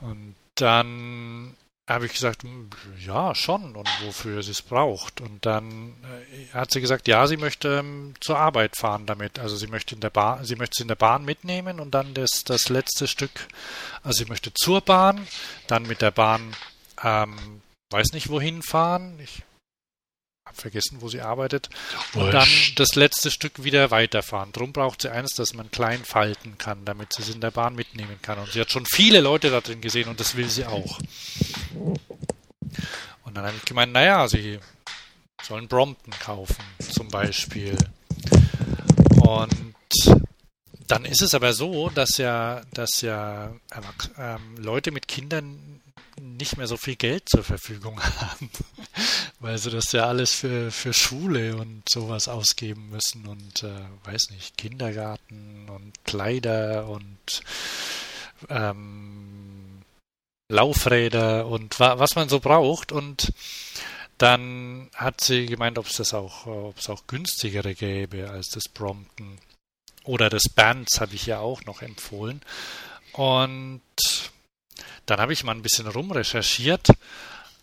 Und 0.00 0.34
dann 0.56 1.56
habe 1.86 2.06
ich 2.06 2.14
gesagt, 2.14 2.44
"Hm, 2.44 2.70
ja, 2.98 3.34
schon 3.34 3.76
und 3.76 3.88
wofür 4.04 4.42
sie 4.42 4.52
es 4.52 4.62
braucht. 4.62 5.20
Und 5.20 5.44
dann 5.44 5.94
äh, 6.32 6.54
hat 6.54 6.70
sie 6.70 6.80
gesagt, 6.80 7.08
ja, 7.08 7.26
sie 7.26 7.36
möchte 7.36 7.78
ähm, 7.80 8.14
zur 8.20 8.38
Arbeit 8.38 8.76
fahren 8.76 9.06
damit. 9.06 9.38
Also 9.38 9.56
sie 9.56 9.66
möchte 9.66 9.94
in 9.94 10.00
der 10.00 10.10
Bahn, 10.10 10.44
sie 10.44 10.56
möchte 10.56 10.76
es 10.78 10.80
in 10.80 10.88
der 10.88 10.94
Bahn 10.94 11.24
mitnehmen 11.24 11.80
und 11.80 11.92
dann 11.92 12.14
das, 12.14 12.44
das 12.44 12.68
letzte 12.70 13.06
Stück, 13.06 13.48
also 14.02 14.24
sie 14.24 14.30
möchte 14.30 14.52
zur 14.54 14.80
Bahn, 14.80 15.26
dann 15.66 15.82
mit 15.84 16.00
der 16.00 16.10
Bahn, 16.10 16.56
ähm, 17.02 17.60
weiß 17.90 18.12
nicht 18.12 18.30
wohin 18.30 18.62
fahren. 18.62 19.18
Ich 19.22 19.42
vergessen, 20.54 20.98
wo 21.00 21.08
sie 21.08 21.20
arbeitet. 21.20 21.68
Und 22.14 22.32
dann 22.32 22.48
das 22.76 22.94
letzte 22.94 23.30
Stück 23.30 23.64
wieder 23.64 23.90
weiterfahren. 23.90 24.52
Drum 24.52 24.72
braucht 24.72 25.02
sie 25.02 25.10
eines, 25.10 25.32
das 25.32 25.54
man 25.54 25.70
klein 25.70 26.04
falten 26.04 26.58
kann, 26.58 26.84
damit 26.84 27.12
sie 27.12 27.22
es 27.22 27.34
in 27.34 27.40
der 27.40 27.50
Bahn 27.50 27.74
mitnehmen 27.74 28.18
kann. 28.22 28.38
Und 28.38 28.52
sie 28.52 28.60
hat 28.60 28.70
schon 28.70 28.86
viele 28.86 29.20
Leute 29.20 29.50
da 29.50 29.60
drin 29.60 29.80
gesehen 29.80 30.08
und 30.08 30.20
das 30.20 30.36
will 30.36 30.48
sie 30.48 30.64
auch. 30.66 30.98
Und 33.24 33.34
dann 33.34 33.46
habe 33.46 33.56
ich 33.56 33.64
gemeint, 33.64 33.92
naja, 33.92 34.28
sie 34.28 34.58
sollen 35.42 35.68
Brompton 35.68 36.12
kaufen, 36.18 36.64
zum 36.78 37.08
Beispiel. 37.08 37.76
Und 39.20 39.74
dann 40.86 41.04
ist 41.04 41.22
es 41.22 41.34
aber 41.34 41.52
so, 41.52 41.88
dass 41.90 42.18
ja, 42.18 42.62
dass 42.72 43.00
ja 43.00 43.54
ähm, 44.18 44.56
Leute 44.58 44.90
mit 44.90 45.08
Kindern 45.08 45.73
nicht 46.20 46.56
mehr 46.56 46.66
so 46.66 46.76
viel 46.76 46.96
Geld 46.96 47.28
zur 47.28 47.44
Verfügung 47.44 48.00
haben, 48.20 48.50
weil 49.40 49.58
sie 49.58 49.70
das 49.70 49.92
ja 49.92 50.06
alles 50.06 50.32
für, 50.32 50.70
für 50.70 50.92
Schule 50.92 51.56
und 51.56 51.88
sowas 51.88 52.28
ausgeben 52.28 52.90
müssen 52.90 53.26
und 53.26 53.62
äh, 53.62 53.84
weiß 54.04 54.30
nicht, 54.30 54.56
Kindergarten 54.56 55.68
und 55.68 55.92
Kleider 56.04 56.88
und 56.88 57.42
ähm, 58.48 59.82
Laufräder 60.50 61.46
und 61.46 61.80
wa 61.80 61.98
was 61.98 62.14
man 62.16 62.28
so 62.28 62.38
braucht 62.40 62.92
und 62.92 63.32
dann 64.18 64.90
hat 64.94 65.20
sie 65.20 65.46
gemeint, 65.46 65.78
ob 65.78 65.86
es 65.86 65.96
das 65.96 66.14
auch, 66.14 66.46
ob 66.46 66.78
es 66.78 66.88
auch 66.88 67.06
günstigere 67.06 67.74
gäbe 67.74 68.30
als 68.30 68.48
das 68.48 68.68
Brompton. 68.72 69.38
Oder 70.04 70.30
das 70.30 70.44
Bands 70.54 71.00
habe 71.00 71.14
ich 71.14 71.26
ja 71.26 71.40
auch 71.40 71.64
noch 71.64 71.82
empfohlen. 71.82 72.40
Und 73.12 73.80
dann 75.06 75.20
habe 75.20 75.32
ich 75.32 75.44
mal 75.44 75.52
ein 75.52 75.62
bisschen 75.62 75.86
rumrecherchiert, 75.86 76.88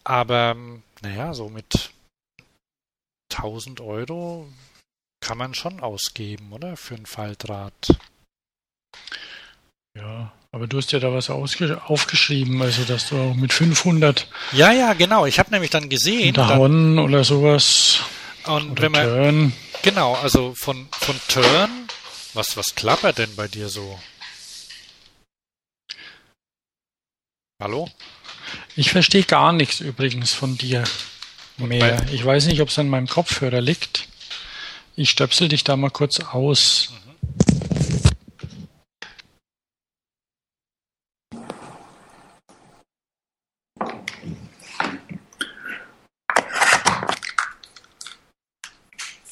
aber 0.04 0.56
naja, 1.02 1.34
so 1.34 1.50
mit 1.50 1.92
1000 3.32 3.82
Euro 3.82 4.48
kann 5.22 5.38
man 5.38 5.54
schon 5.54 5.80
ausgeben, 5.80 6.52
oder? 6.52 6.78
Für 6.78 6.96
ein 6.96 7.06
Faltrad. 7.06 7.74
Ja, 9.98 10.32
aber 10.52 10.68
du 10.68 10.78
hast 10.78 10.92
ja 10.92 11.00
da 11.00 11.14
was 11.14 11.30
aufgeschrieben, 11.30 12.62
also 12.62 12.84
dass 12.84 13.10
du 13.10 13.18
auch 13.18 13.36
mit 13.36 13.54
500. 13.54 14.28
Ja, 14.54 14.72
ja, 14.72 14.94
genau. 14.94 15.26
Ich 15.26 15.40
habe 15.40 15.52
nämlich 15.52 15.70
dann 15.70 15.90
gesehen. 15.90 16.34
Dahon 16.34 16.98
oder 17.00 17.24
sowas. 17.24 18.02
Und 18.46 18.72
oder 18.72 18.82
wenn 18.82 18.92
man. 18.92 19.04
Turn. 19.06 19.54
Genau, 19.84 20.14
also 20.16 20.54
von, 20.56 20.88
von 20.92 21.16
Turn. 21.28 21.70
Was, 22.34 22.56
was 22.56 22.76
klappert 22.76 23.18
denn 23.18 23.36
bei 23.36 23.48
dir 23.48 23.68
so? 23.68 24.00
Hallo? 27.62 27.88
Ich 28.76 28.90
verstehe 28.90 29.22
gar 29.22 29.54
nichts 29.54 29.82
übrigens 29.82 30.34
von 30.34 30.58
dir 30.58 30.84
mehr. 31.58 32.04
Ich 32.12 32.26
weiß 32.26 32.48
nicht, 32.48 32.60
ob 32.60 32.70
es 32.70 32.80
an 32.80 32.90
meinem 32.90 33.06
Kopfhörer 33.06 33.62
liegt. 33.62 34.08
Ich 34.96 35.12
stöpsel 35.12 35.48
dich 35.48 35.64
da 35.64 35.78
mal 35.78 35.92
kurz 35.92 36.20
aus. 36.22 36.90
Mhm. 36.90 37.52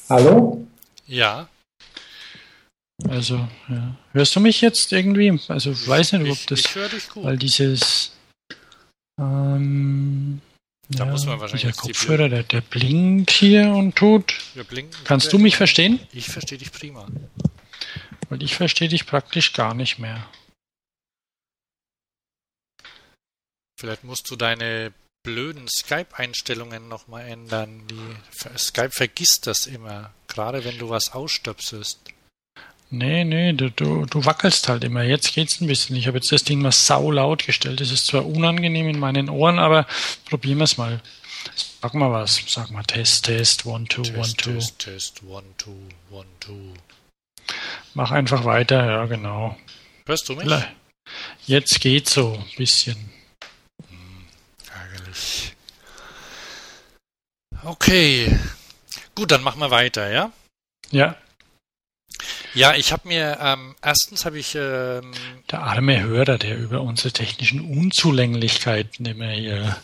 Hallo? 0.08 0.68
Ja. 1.08 1.48
Also, 3.08 3.48
ja. 3.68 3.96
Hörst 4.12 4.36
du 4.36 4.40
mich 4.40 4.60
jetzt 4.60 4.92
irgendwie? 4.92 5.40
Also, 5.48 5.72
ich 5.72 5.88
weiß 5.88 6.12
nicht, 6.12 6.30
ob 6.30 6.36
ich, 6.36 6.46
das. 6.46 6.60
Ich 6.60 6.74
höre 6.76 6.88
dich 6.88 7.08
gut. 7.08 7.24
Weil 7.24 7.36
dieses. 7.36 8.12
Ähm, 9.20 10.40
da 10.88 11.04
ja, 11.04 11.10
muss 11.10 11.26
man 11.26 11.38
wahrscheinlich. 11.38 11.62
Der 11.62 11.72
Kopfhörer, 11.74 12.28
der, 12.28 12.42
der 12.42 12.62
blinkt 12.62 13.30
hier 13.30 13.70
und 13.70 13.94
tut. 13.94 14.34
Kannst 15.04 15.32
du 15.32 15.38
mich 15.38 15.56
verstehen? 15.56 16.00
Ich 16.12 16.28
verstehe 16.28 16.58
dich 16.58 16.72
prima. 16.72 17.06
Weil 18.28 18.42
ich 18.42 18.56
verstehe 18.56 18.88
dich 18.88 19.06
praktisch 19.06 19.52
gar 19.52 19.74
nicht 19.74 19.98
mehr. 19.98 20.26
Vielleicht 23.78 24.04
musst 24.04 24.30
du 24.30 24.36
deine 24.36 24.92
blöden 25.22 25.68
Skype-Einstellungen 25.68 26.88
nochmal 26.88 27.26
ändern. 27.26 27.86
Die 27.88 28.58
Skype 28.58 28.90
vergisst 28.90 29.46
das 29.46 29.66
immer, 29.66 30.12
gerade 30.28 30.64
wenn 30.64 30.78
du 30.78 30.88
was 30.88 31.12
ausstöpselst. 31.12 32.00
Nee, 32.92 33.24
nee, 33.24 33.52
du, 33.52 33.70
du, 33.70 34.04
du 34.04 34.24
wackelst 34.24 34.68
halt 34.68 34.82
immer. 34.82 35.02
Jetzt 35.02 35.32
geht's 35.32 35.60
ein 35.60 35.68
bisschen. 35.68 35.94
Ich 35.94 36.08
habe 36.08 36.18
jetzt 36.18 36.32
das 36.32 36.42
Ding 36.42 36.60
mal 36.60 36.72
sau 36.72 37.12
laut 37.12 37.46
gestellt. 37.46 37.80
Es 37.80 37.92
ist 37.92 38.06
zwar 38.06 38.26
unangenehm 38.26 38.88
in 38.88 38.98
meinen 38.98 39.28
Ohren, 39.28 39.60
aber 39.60 39.86
probieren 40.28 40.58
wir 40.58 40.64
es 40.64 40.76
mal. 40.76 41.00
Sag 41.80 41.94
mal 41.94 42.10
was. 42.10 42.42
Sag 42.48 42.70
mal 42.72 42.82
Test, 42.82 43.26
Test, 43.26 43.64
One, 43.64 43.86
Two, 43.86 44.02
Test, 44.02 44.18
One, 44.18 44.34
Two. 44.34 44.52
Test, 44.54 44.78
Test, 44.80 45.22
One, 45.22 45.46
Two, 45.56 45.76
One, 46.10 46.26
Two. 46.40 46.74
Mach 47.94 48.10
einfach 48.10 48.44
weiter, 48.44 48.84
ja, 48.84 49.06
genau. 49.06 49.56
Hörst 50.06 50.28
du 50.28 50.34
mich? 50.34 50.46
Jetzt 51.46 51.80
geht's 51.80 52.14
so 52.14 52.32
ein 52.32 52.56
bisschen. 52.56 52.96
Okay. 57.62 58.36
Gut, 59.14 59.30
dann 59.30 59.42
machen 59.42 59.60
wir 59.60 59.70
weiter, 59.70 60.10
ja? 60.10 60.32
Ja. 60.90 61.16
Ja, 62.54 62.74
ich 62.74 62.92
habe 62.92 63.08
mir, 63.08 63.38
ähm, 63.40 63.74
erstens 63.82 64.24
habe 64.24 64.38
ich... 64.38 64.54
Ähm, 64.54 65.12
der 65.50 65.62
arme 65.62 66.00
Hörer, 66.00 66.38
der 66.38 66.58
über 66.58 66.80
unsere 66.80 67.12
technischen 67.12 67.60
Unzulänglichkeiten 67.60 69.06
immer 69.06 69.30
hier 69.30 69.76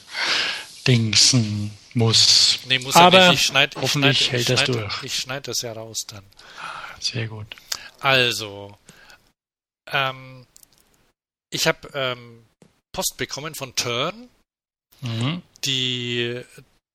dingsen 0.86 1.76
muss. 1.94 2.60
Nee, 2.66 2.78
muss 2.78 2.94
Aber 2.96 3.18
er 3.18 3.30
nicht. 3.30 3.40
Ich 3.40 3.46
schneid, 3.46 3.76
hoffentlich 3.76 4.20
ich 4.20 4.26
schneid, 4.26 4.32
hält 4.32 4.40
ich 4.42 4.46
das 4.48 4.60
schneid, 4.64 4.76
durch. 4.76 5.02
Ich 5.02 5.14
schneide 5.16 5.42
das 5.42 5.62
ja 5.62 5.72
raus 5.72 6.06
dann. 6.08 6.24
Sehr 7.00 7.28
gut. 7.28 7.46
Also, 8.00 8.76
ähm, 9.90 10.46
ich 11.50 11.66
habe 11.66 11.88
ähm, 11.94 12.44
Post 12.92 13.16
bekommen 13.16 13.54
von 13.54 13.74
Turn, 13.74 14.28
mhm. 15.00 15.42
die 15.64 16.42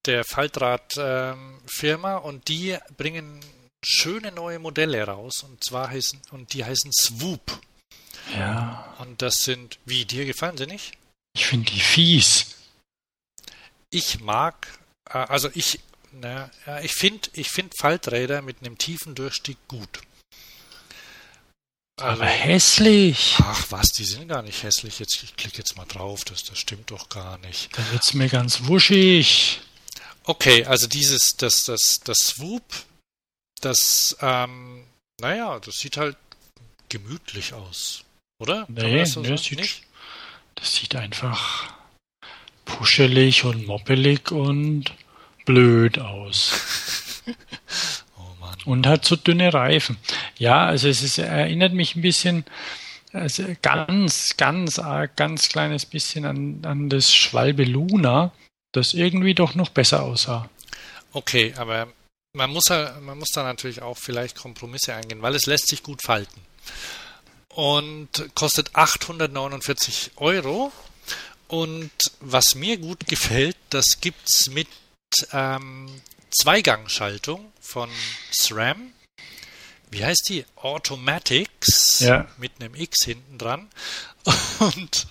der 0.06 0.24
Faltrad-Firma 0.24 2.18
ähm, 2.18 2.24
und 2.24 2.48
die 2.48 2.78
bringen 2.98 3.40
schöne 3.84 4.32
neue 4.32 4.60
Modelle 4.60 5.04
raus 5.04 5.44
und 5.44 5.64
zwar 5.64 5.90
heißen 5.90 6.22
und 6.32 6.54
die 6.54 6.64
heißen 6.64 6.92
Swoop. 6.94 7.60
Ja. 8.36 8.96
Und 9.00 9.22
das 9.22 9.44
sind 9.44 9.80
wie 9.86 10.06
dir 10.06 10.26
gefallen 10.26 10.58
sie 10.58 10.68
nicht? 10.68 10.94
Ich 11.34 11.46
finde 11.46 11.72
die 11.72 11.80
fies. 11.80 12.56
Ich 13.90 14.20
mag 14.20 14.68
äh, 15.10 15.18
also 15.18 15.50
ich 15.54 15.80
na, 16.14 16.52
ich 16.84 16.94
finde 16.94 17.30
ich 17.34 17.50
finde 17.50 17.76
Falträder 17.78 18.42
mit 18.42 18.58
einem 18.60 18.78
tiefen 18.78 19.16
Durchstieg 19.16 19.58
gut. 19.68 20.02
Also, 22.02 22.22
Aber 22.22 22.32
hässlich. 22.32 23.36
Ach 23.40 23.66
was, 23.70 23.88
die 23.90 24.06
sind 24.06 24.28
gar 24.28 24.42
nicht 24.42 24.64
hässlich. 24.64 25.00
Jetzt 25.00 25.24
ich 25.24 25.36
klicke 25.36 25.60
jetzt 25.60 25.78
mal 25.78 25.86
drauf, 25.86 26.26
das 26.26 26.44
das 26.44 26.60
stimmt 26.60 26.92
doch 26.92 27.10
gar 27.10 27.38
nicht. 27.40 27.70
Da 27.78 27.92
wird's 27.92 28.14
mir 28.14 28.28
ganz 28.28 28.66
wuschig. 28.66 29.62
Okay, 30.24 30.66
also 30.66 30.88
dieses, 30.88 31.36
das, 31.38 31.64
das, 31.64 32.00
das 32.04 32.18
Swoop, 32.18 32.64
das, 33.62 34.18
ähm, 34.22 34.84
naja, 35.20 35.60
das 35.60 35.80
sieht 35.80 35.98
halt 35.98 36.18
gemütlich 36.90 37.54
aus, 37.54 38.04
oder? 38.40 38.66
Nee, 38.68 39.00
das, 39.00 39.12
so 39.12 39.22
nee, 39.22 39.30
das, 39.30 39.44
sieht, 39.44 39.82
das 40.56 40.76
sieht 40.76 40.96
einfach 40.96 41.74
puschelig 42.66 43.44
und 43.44 43.66
moppelig 43.66 44.32
und 44.32 44.94
blöd 45.46 46.00
aus. 46.00 47.24
oh 48.18 48.36
Mann. 48.40 48.58
Und 48.66 48.88
hat 48.88 49.06
so 49.06 49.16
dünne 49.16 49.54
Reifen. 49.54 49.98
Ja, 50.38 50.66
also 50.66 50.88
es 50.88 51.02
ist, 51.02 51.18
erinnert 51.18 51.74
mich 51.74 51.96
ein 51.96 52.02
bisschen, 52.02 52.46
also 53.14 53.44
ganz, 53.62 54.38
ganz, 54.38 54.82
ganz 55.16 55.50
kleines 55.50 55.86
bisschen 55.86 56.26
an, 56.26 56.62
an 56.64 56.90
das 56.90 57.14
Schwalbe 57.14 57.64
Luna 57.64 58.32
das 58.72 58.94
irgendwie 58.94 59.34
doch 59.34 59.56
noch 59.56 59.70
besser 59.70 60.04
aussah. 60.04 60.50
Okay, 61.14 61.54
aber 61.58 61.88
man 62.34 62.50
muss, 62.50 62.70
man 62.70 63.18
muss 63.18 63.30
da 63.34 63.44
natürlich 63.44 63.82
auch 63.82 63.98
vielleicht 63.98 64.38
Kompromisse 64.38 64.94
eingehen, 64.94 65.22
weil 65.22 65.36
es 65.36 65.46
lässt 65.46 65.68
sich 65.68 65.84
gut 65.84 66.02
falten. 66.04 66.42
Und 67.50 68.34
kostet 68.34 68.76
849 68.76 70.12
Euro. 70.18 70.72
Und 71.48 71.92
was 72.22 72.56
mir 72.56 72.78
gut 72.78 73.08
gefällt, 73.08 73.58
das 73.70 74.00
gibt 74.00 74.30
es 74.30 74.50
mit 74.50 74.70
ähm, 75.34 75.90
Zweigangschaltung 76.30 77.52
von 77.60 77.90
SRAM. 78.32 78.94
Wie 79.90 80.06
heißt 80.06 80.30
die? 80.30 80.46
Automatics 80.56 82.00
ja. 82.00 82.26
mit 82.38 82.54
einem 82.62 82.74
X 82.76 83.04
hinten 83.04 83.38
dran. 83.38 83.68
Und 84.60 85.08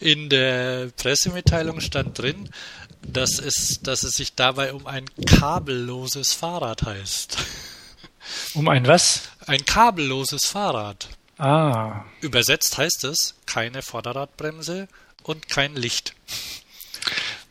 in 0.00 0.28
der 0.28 0.90
Pressemitteilung 0.96 1.80
stand 1.80 2.18
drin, 2.18 2.50
dass 3.12 3.38
es, 3.38 3.80
dass 3.82 4.02
es 4.02 4.14
sich 4.16 4.34
dabei 4.34 4.72
um 4.72 4.86
ein 4.86 5.06
kabelloses 5.24 6.32
Fahrrad 6.32 6.82
heißt. 6.82 7.38
Um 8.54 8.68
ein 8.68 8.88
was? 8.88 9.28
Ein 9.46 9.64
kabelloses 9.64 10.46
Fahrrad. 10.46 11.08
Ah. 11.38 12.04
Übersetzt 12.20 12.76
heißt 12.76 13.04
es 13.04 13.36
keine 13.46 13.82
Vorderradbremse 13.82 14.88
und 15.22 15.48
kein 15.48 15.76
Licht. 15.76 16.14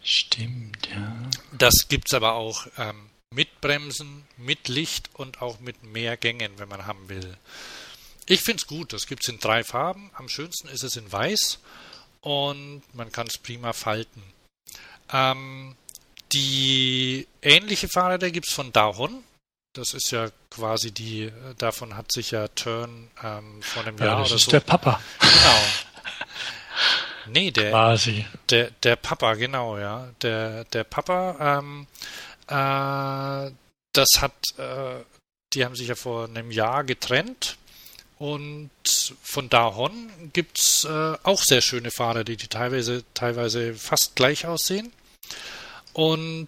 Stimmt, 0.03 0.89
ja. 0.89 1.15
Das 1.57 1.87
gibt 1.87 2.09
es 2.09 2.13
aber 2.13 2.33
auch 2.33 2.67
ähm, 2.77 3.09
mit 3.29 3.61
Bremsen, 3.61 4.25
mit 4.37 4.67
Licht 4.67 5.09
und 5.13 5.41
auch 5.41 5.59
mit 5.59 5.83
mehr 5.83 6.17
Gängen, 6.17 6.51
wenn 6.57 6.69
man 6.69 6.85
haben 6.85 7.07
will. 7.09 7.37
Ich 8.25 8.41
finde 8.41 8.61
es 8.61 8.67
gut. 8.67 8.91
Das 8.93 9.07
gibt 9.07 9.23
es 9.23 9.29
in 9.29 9.39
drei 9.39 9.63
Farben. 9.63 10.11
Am 10.13 10.29
schönsten 10.29 10.67
ist 10.67 10.83
es 10.83 10.95
in 10.95 11.11
weiß 11.11 11.59
und 12.21 12.81
man 12.93 13.11
kann 13.11 13.27
es 13.27 13.37
prima 13.37 13.73
falten. 13.73 14.23
Ähm, 15.11 15.75
die 16.33 17.27
ähnliche 17.41 17.87
Fahrräder 17.87 18.31
gibt 18.31 18.47
es 18.47 18.53
von 18.53 18.71
Dahon. 18.73 19.23
Das 19.73 19.93
ist 19.93 20.11
ja 20.11 20.29
quasi 20.49 20.91
die, 20.91 21.31
davon 21.57 21.97
hat 21.97 22.11
sich 22.11 22.31
ja 22.31 22.47
Turn 22.49 23.09
ähm, 23.23 23.61
vor 23.61 23.83
einem 23.83 23.97
ja, 23.97 24.05
Jahr 24.05 24.19
das 24.19 24.27
oder 24.27 24.35
ist 24.35 24.45
so. 24.45 24.51
der 24.51 24.59
Papa. 24.61 25.01
Genau. 25.19 25.61
Nee, 27.27 27.51
der, 27.51 27.71
quasi. 27.71 28.25
der, 28.49 28.69
der 28.83 28.95
Papa, 28.97 29.33
genau, 29.33 29.77
ja. 29.77 30.09
Der, 30.21 30.63
der 30.65 30.83
Papa, 30.83 31.59
ähm, 31.59 31.87
äh, 32.47 33.51
das 33.93 34.07
hat, 34.19 34.33
äh, 34.57 35.03
die 35.53 35.65
haben 35.65 35.75
sich 35.75 35.87
ja 35.87 35.95
vor 35.95 36.25
einem 36.25 36.51
Jahr 36.51 36.83
getrennt 36.83 37.57
und 38.17 38.69
von 39.21 39.49
Dahon 39.49 40.09
gibt 40.31 40.59
es 40.59 40.85
äh, 40.85 41.17
auch 41.23 41.41
sehr 41.41 41.61
schöne 41.61 41.91
Fahrer, 41.91 42.23
die, 42.23 42.37
die 42.37 42.47
teilweise, 42.47 43.03
teilweise 43.13 43.73
fast 43.75 44.15
gleich 44.15 44.45
aussehen. 44.45 44.91
Und 45.93 46.47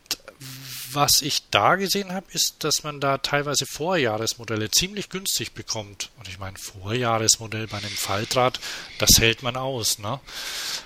was 0.91 1.22
ich 1.22 1.49
da 1.49 1.76
gesehen 1.76 2.13
habe, 2.13 2.28
ist, 2.32 2.63
dass 2.63 2.84
man 2.84 2.99
da 2.99 3.18
teilweise 3.18 3.65
Vorjahresmodelle 3.65 4.72
ziemlich 4.72 5.09
günstig 5.09 5.53
bekommt. 5.53 6.09
Und 6.18 6.28
ich 6.28 6.39
meine, 6.39 6.57
Vorjahresmodell 6.57 7.68
bei 7.68 7.78
einem 7.78 7.89
Faltrad, 7.89 8.59
das 8.99 9.20
hält 9.20 9.43
man 9.43 9.57
aus, 9.57 9.99
ne? 9.99 10.20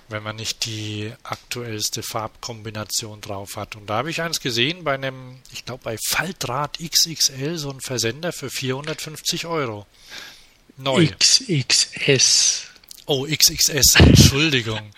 wenn 0.09 0.23
man 0.23 0.35
nicht 0.35 0.65
die 0.65 1.13
aktuellste 1.23 2.01
Farbkombination 2.01 3.21
drauf 3.21 3.55
hat. 3.55 3.75
Und 3.75 3.87
da 3.87 3.95
habe 3.97 4.09
ich 4.09 4.21
eins 4.21 4.39
gesehen 4.39 4.83
bei 4.83 4.95
einem, 4.95 5.39
ich 5.51 5.65
glaube 5.65 5.83
bei 5.83 5.97
Faltrad 6.07 6.79
XXL, 6.79 7.57
so 7.57 7.69
ein 7.69 7.81
Versender 7.81 8.31
für 8.31 8.49
450 8.49 9.45
Euro. 9.45 9.85
Neu. 10.77 11.07
XXS. 11.07 12.67
Oh, 13.05 13.25
XXS, 13.25 13.95
Entschuldigung. 13.95 14.91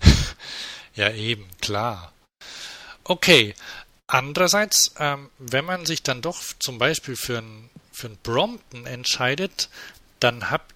ja, 0.94 1.10
eben, 1.12 1.46
klar. 1.60 2.12
Okay, 3.04 3.54
Andererseits, 4.06 4.94
ähm, 4.98 5.30
wenn 5.38 5.64
man 5.64 5.86
sich 5.86 6.02
dann 6.02 6.20
doch 6.20 6.40
zum 6.58 6.78
Beispiel 6.78 7.16
für 7.16 7.38
ein, 7.38 7.70
für 7.90 8.08
ein 8.08 8.18
Brompton 8.22 8.86
entscheidet, 8.86 9.70
dann, 10.20 10.50
hab, 10.50 10.72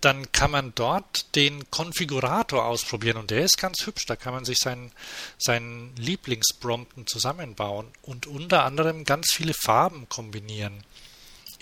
dann 0.00 0.30
kann 0.32 0.50
man 0.50 0.74
dort 0.74 1.34
den 1.36 1.70
Konfigurator 1.70 2.64
ausprobieren 2.64 3.16
und 3.16 3.30
der 3.30 3.44
ist 3.44 3.58
ganz 3.58 3.86
hübsch. 3.86 4.06
Da 4.06 4.16
kann 4.16 4.34
man 4.34 4.44
sich 4.44 4.58
seinen, 4.58 4.90
seinen 5.38 5.94
Lieblings-Brompton 5.96 7.06
zusammenbauen 7.06 7.86
und 8.02 8.26
unter 8.26 8.64
anderem 8.64 9.04
ganz 9.04 9.32
viele 9.32 9.54
Farben 9.54 10.08
kombinieren. 10.08 10.82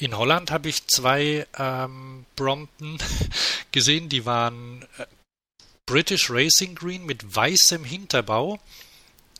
In 0.03 0.16
Holland 0.16 0.50
habe 0.50 0.68
ich 0.68 0.86
zwei 0.88 1.46
ähm, 1.57 2.26
Brompton 2.34 2.98
gesehen, 3.72 4.09
die 4.09 4.26
waren 4.26 4.82
äh, 4.98 5.07
British 5.86 6.28
Racing 6.28 6.74
Green 6.74 7.07
mit 7.07 7.36
weißem 7.36 7.84
Hinterbau 7.84 8.59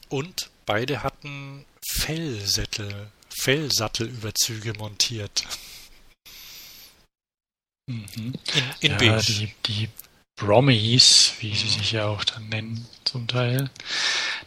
und 0.09 0.53
Beide 0.65 1.03
hatten 1.03 1.65
Fellsättel, 1.85 3.11
Fellsattelüberzüge 3.29 4.75
montiert. 4.75 5.45
Mhm. 7.91 8.35
In, 8.81 8.93
in 8.93 8.99
ja, 9.01 9.21
die, 9.21 9.53
die 9.67 9.89
Brommies, 10.45 11.35
wie 11.41 11.55
sie 11.55 11.67
mhm. 11.67 11.71
sich 11.71 11.93
ja 11.93 12.07
auch 12.07 12.25
dann 12.25 12.49
nennen, 12.49 12.87
zum 13.05 13.29
Teil. 13.29 13.71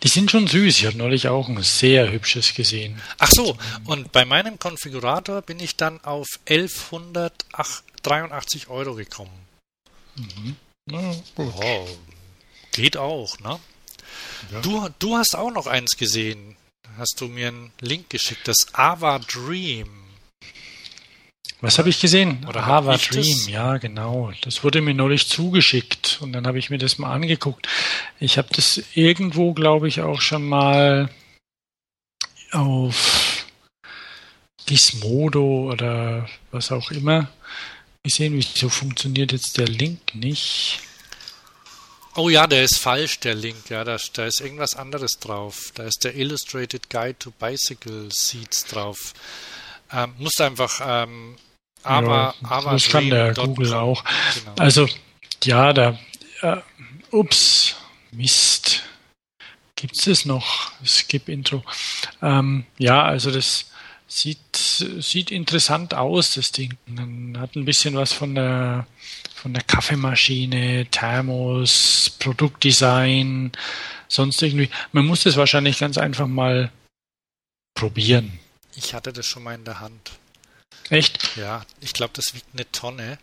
Die 0.04 0.08
sind 0.08 0.30
schon 0.30 0.48
süß. 0.48 0.78
Ich 0.78 0.86
habe 0.86 0.98
neulich 0.98 1.28
auch 1.28 1.48
ein 1.48 1.62
sehr 1.64 2.12
hübsches 2.12 2.54
gesehen. 2.54 3.02
Ach 3.18 3.32
so, 3.32 3.58
und 3.86 4.12
bei 4.12 4.26
meinem 4.26 4.60
Konfigurator 4.60 5.42
bin 5.42 5.60
ich 5.60 5.78
dann 5.78 6.04
auf 6.04 6.28
1183 6.48 8.68
Euro 8.68 8.96
gekommen. 8.96 9.32
Mhm. 10.16 10.56
Ja, 10.92 11.16
oh, 11.38 11.88
geht 12.72 12.98
auch, 12.98 13.40
ne? 13.40 13.60
Ja. 14.52 14.62
Du, 14.62 14.88
du 15.00 15.18
hast 15.18 15.36
auch 15.36 15.52
noch 15.52 15.68
eins 15.68 15.98
gesehen. 15.98 16.56
Hast 16.98 17.20
du 17.20 17.28
mir 17.28 17.50
einen 17.50 17.74
Link 17.82 18.10
geschickt, 18.10 18.48
das 18.48 18.68
Ava 18.74 19.20
Dream. 19.20 20.05
Was 21.66 21.80
habe 21.80 21.90
ich 21.90 22.00
gesehen? 22.00 22.46
Oder 22.48 22.68
Ava 22.68 22.96
Dream, 22.96 23.24
das? 23.24 23.48
ja, 23.48 23.78
genau. 23.78 24.32
Das 24.42 24.64
wurde 24.64 24.82
mir 24.82 24.94
neulich 24.94 25.28
zugeschickt 25.28 26.20
und 26.22 26.32
dann 26.32 26.46
habe 26.46 26.60
ich 26.60 26.70
mir 26.70 26.78
das 26.78 27.00
mal 27.00 27.12
angeguckt. 27.12 27.68
Ich 28.20 28.38
habe 28.38 28.50
das 28.56 28.84
irgendwo, 28.94 29.52
glaube 29.54 29.88
ich, 29.88 30.02
auch 30.02 30.22
schon 30.22 30.48
mal 30.48 31.10
auf 32.52 33.48
Gizmodo 34.68 35.72
oder 35.72 36.30
was 36.52 36.72
auch 36.72 36.92
immer 36.92 37.30
gesehen. 38.04 38.36
Wieso 38.38 38.70
funktioniert 38.70 39.32
jetzt 39.32 39.58
der 39.58 39.68
Link 39.68 40.14
nicht? 40.14 40.82
Oh 42.14 42.30
ja, 42.30 42.46
der 42.46 42.64
ist 42.64 42.78
falsch, 42.78 43.22
der 43.22 43.34
Link. 43.34 43.72
Ja, 43.72 43.84
da, 43.84 43.98
da 44.14 44.28
ist 44.28 44.40
irgendwas 44.40 44.76
anderes 44.76 45.18
drauf. 45.20 45.72
Da 45.74 45.86
ist 45.86 46.04
der 46.04 46.16
Illustrated 46.16 46.92
Guide 46.92 47.18
to 47.18 47.32
Bicycle 47.32 48.10
Seats 48.12 48.66
drauf. 48.66 49.16
Ähm, 49.92 50.14
musst 50.20 50.40
einfach 50.42 50.80
ähm, 50.86 51.38
aber, 51.86 52.36
ja, 52.42 52.50
aber 52.50 52.72
das 52.72 52.90
kann 52.90 53.10
der 53.10 53.34
Google 53.34 53.74
auch. 53.74 54.04
Genau. 54.04 54.54
Also 54.58 54.88
ja, 55.44 55.74
da 55.74 55.98
äh, 56.42 56.58
ups, 57.12 57.76
Mist. 58.12 58.84
Gibt 59.76 60.08
es 60.08 60.26
noch? 60.26 60.72
Skip 60.86 61.30
Intro. 61.30 61.64
Ähm, 62.22 62.66
ja, 62.78 63.04
also 63.04 63.30
das 63.30 63.72
sieht, 64.08 64.40
sieht 64.56 65.32
interessant 65.32 65.94
aus, 65.94 66.36
das 66.36 66.52
Ding. 66.52 66.78
Man 66.86 67.38
hat 67.40 67.56
ein 67.56 67.66
bisschen 67.66 67.96
was 67.96 68.14
von 68.14 68.36
der 68.36 68.88
von 69.46 69.54
der 69.54 69.64
Kaffeemaschine, 69.64 70.88
Thermos, 70.90 72.16
Produktdesign, 72.18 73.52
sonst 74.08 74.42
irgendwie. 74.42 74.72
Man 74.92 75.06
muss 75.06 75.22
das 75.24 75.36
wahrscheinlich 75.36 75.78
ganz 75.78 76.00
einfach 76.00 76.26
mal 76.26 76.72
probieren. 77.76 78.40
Ich 78.76 78.94
hatte 78.96 79.14
das 79.14 79.28
schon 79.28 79.44
mal 79.44 79.54
in 79.54 79.66
der 79.66 79.82
Hand. 79.82 80.14
Echt? 80.90 81.36
Ja, 81.36 81.66
ich 81.82 81.94
glaube, 81.94 82.14
das 82.14 82.34
wiegt 82.34 82.48
eine 82.54 82.70
Tonne. 82.72 83.18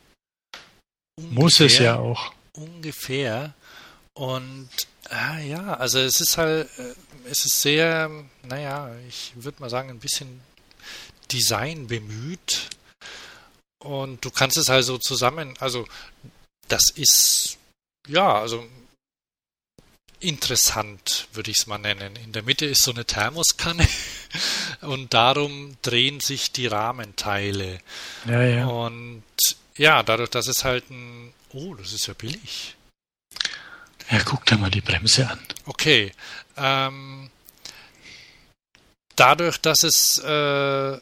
Ungefähr, 1.17 1.43
muss 1.43 1.61
es 1.61 1.79
ja 1.79 1.97
auch. 1.97 2.33
Ungefähr. 2.53 3.55
Und 4.15 4.69
ah, 5.11 5.39
ja, 5.39 5.75
also 5.75 5.99
es 5.99 6.21
ist 6.21 6.37
halt, 6.39 6.69
äh, 6.79 6.95
es 7.31 7.45
ist 7.45 7.63
sehr, 7.63 8.11
naja, 8.43 8.95
ich 9.09 9.33
würde 9.37 9.61
mal 9.61 9.71
sagen, 9.71 9.91
ein 9.91 10.01
bisschen 10.01 10.41
Design 11.31 11.87
bemüht. 11.87 12.71
Und 13.83 14.25
du 14.25 14.31
kannst 14.31 14.57
es 14.57 14.71
also 14.71 14.99
zusammen, 14.99 15.55
also 15.59 15.87
das 16.69 16.91
ist, 16.95 17.59
ja, 18.07 18.41
also 18.41 18.65
interessant, 20.23 21.29
würde 21.33 21.51
ich 21.51 21.59
es 21.59 21.67
mal 21.67 21.79
nennen. 21.79 22.17
In 22.17 22.33
der 22.33 22.43
Mitte 22.43 22.67
ist 22.67 22.83
so 22.83 22.93
eine 22.93 23.05
Thermoskanne 23.05 23.87
und 24.81 25.13
darum 25.13 25.77
drehen 25.83 26.21
sich 26.21 26.53
die 26.53 26.67
Rahmenteile. 26.67 27.79
Ja, 28.27 28.43
ja. 28.43 28.67
Und 28.67 29.25
ja, 29.77 30.03
dadurch, 30.03 30.31
dass 30.31 30.47
es 30.47 30.65
halt 30.65 30.91
ein, 30.91 31.33
oh, 31.53 31.75
das 31.75 31.93
ist 31.93 32.07
ja 32.07 32.15
billig. 32.15 32.77
Ja, 34.11 34.21
guck 34.25 34.45
dir 34.47 34.59
mal 34.59 34.71
die 34.71 34.81
Bremse 34.81 35.29
an. 35.29 35.41
Okay. 35.65 36.13
Ähm, 36.57 37.31
dadurch, 39.17 39.59
dass 39.59 39.83
es 39.83 40.19
äh, 40.19 41.01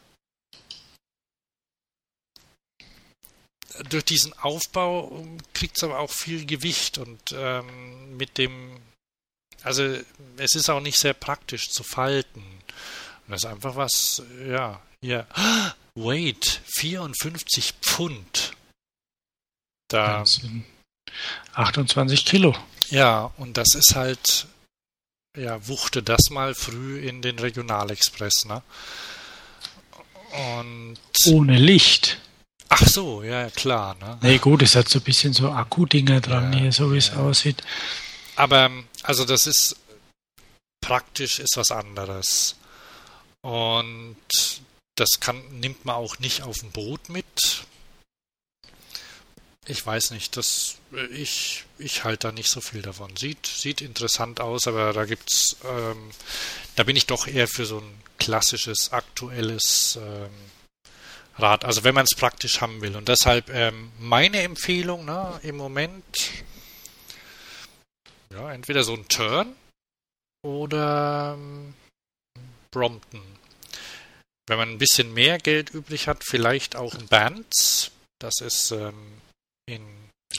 durch 3.89 4.05
diesen 4.05 4.33
Aufbau 4.33 5.25
kriegt 5.53 5.77
es 5.77 5.83
aber 5.83 5.99
auch 5.99 6.11
viel 6.11 6.45
Gewicht 6.45 6.97
und 6.97 7.19
ähm, 7.33 8.17
mit 8.17 8.37
dem, 8.37 8.77
also 9.63 9.97
es 10.37 10.55
ist 10.55 10.69
auch 10.69 10.81
nicht 10.81 10.97
sehr 10.97 11.13
praktisch 11.13 11.69
zu 11.69 11.83
falten. 11.83 12.41
Und 12.41 13.31
das 13.31 13.43
ist 13.43 13.49
einfach 13.49 13.75
was, 13.75 14.23
ja, 14.47 14.81
hier, 15.01 15.27
Weight, 15.95 16.61
54 16.65 17.73
Pfund. 17.81 18.53
Da. 19.89 20.23
28 21.53 22.25
Kilo. 22.25 22.55
Ja, 22.89 23.31
und 23.37 23.57
das 23.57 23.75
ist 23.75 23.95
halt, 23.95 24.47
ja, 25.37 25.67
wuchte 25.67 26.01
das 26.01 26.29
mal 26.29 26.55
früh 26.55 26.99
in 26.99 27.21
den 27.21 27.39
Regionalexpress, 27.39 28.45
ne? 28.45 28.61
Und. 30.57 30.97
Ohne 31.25 31.57
Licht. 31.57 32.19
Ach 32.69 32.87
so, 32.87 33.21
ja, 33.21 33.49
klar. 33.49 33.97
Ne? 33.99 34.17
Nee, 34.21 34.37
gut, 34.37 34.61
es 34.61 34.75
hat 34.75 34.87
so 34.87 34.99
ein 34.99 35.03
bisschen 35.03 35.33
so 35.33 35.51
Akku-Dinger 35.51 36.21
dran 36.21 36.53
ja, 36.53 36.59
hier, 36.59 36.71
so 36.71 36.93
wie 36.93 36.97
es 36.97 37.11
aussieht. 37.11 37.61
Aber, 38.35 38.71
also 39.03 39.25
das 39.25 39.47
ist 39.47 39.75
praktisch 40.81 41.39
ist 41.39 41.57
was 41.57 41.71
anderes. 41.71 42.55
Und 43.41 44.17
das 44.95 45.19
kann, 45.19 45.59
nimmt 45.59 45.85
man 45.85 45.95
auch 45.95 46.19
nicht 46.19 46.43
auf 46.43 46.59
dem 46.59 46.71
Boot 46.71 47.09
mit. 47.09 47.65
Ich 49.67 49.85
weiß 49.85 50.11
nicht, 50.11 50.37
das, 50.37 50.77
ich, 51.11 51.65
ich 51.77 52.03
halte 52.03 52.27
da 52.27 52.31
nicht 52.31 52.49
so 52.49 52.61
viel 52.61 52.81
davon. 52.81 53.15
Sieht, 53.15 53.45
sieht 53.45 53.81
interessant 53.81 54.41
aus, 54.41 54.67
aber 54.67 54.91
da 54.91 55.05
gibt's, 55.05 55.55
ähm, 55.63 56.11
da 56.75 56.83
bin 56.83 56.95
ich 56.95 57.05
doch 57.05 57.27
eher 57.27 57.47
für 57.47 57.65
so 57.65 57.77
ein 57.77 58.01
klassisches, 58.17 58.91
aktuelles 58.91 59.99
ähm, 60.01 60.29
Rad. 61.37 61.63
Also 61.63 61.83
wenn 61.83 61.95
man 61.95 62.05
es 62.05 62.17
praktisch 62.17 62.59
haben 62.61 62.81
will. 62.81 62.95
Und 62.95 63.07
deshalb 63.07 63.49
ähm, 63.49 63.91
meine 63.99 64.41
Empfehlung 64.41 65.05
ne, 65.05 65.39
im 65.43 65.57
Moment, 65.57 66.03
ja, 68.31 68.51
entweder 68.51 68.83
so 68.83 68.93
ein 68.93 69.07
Turn 69.07 69.55
oder 70.43 71.35
ähm, 71.37 71.73
Brompton. 72.71 73.21
Wenn 74.47 74.57
man 74.57 74.69
ein 74.69 74.77
bisschen 74.77 75.13
mehr 75.13 75.37
Geld 75.37 75.69
übrig 75.69 76.07
hat, 76.07 76.23
vielleicht 76.23 76.75
auch 76.75 76.95
ein 76.95 77.07
Bands. 77.07 77.91
Das 78.19 78.41
ist 78.41 78.71
ähm, 78.71 79.21
in. 79.65 79.81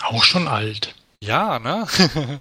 Auch 0.01 0.25
schon 0.25 0.49
alt. 0.49 0.95
Ja, 1.23 1.59
ne? 1.59 1.87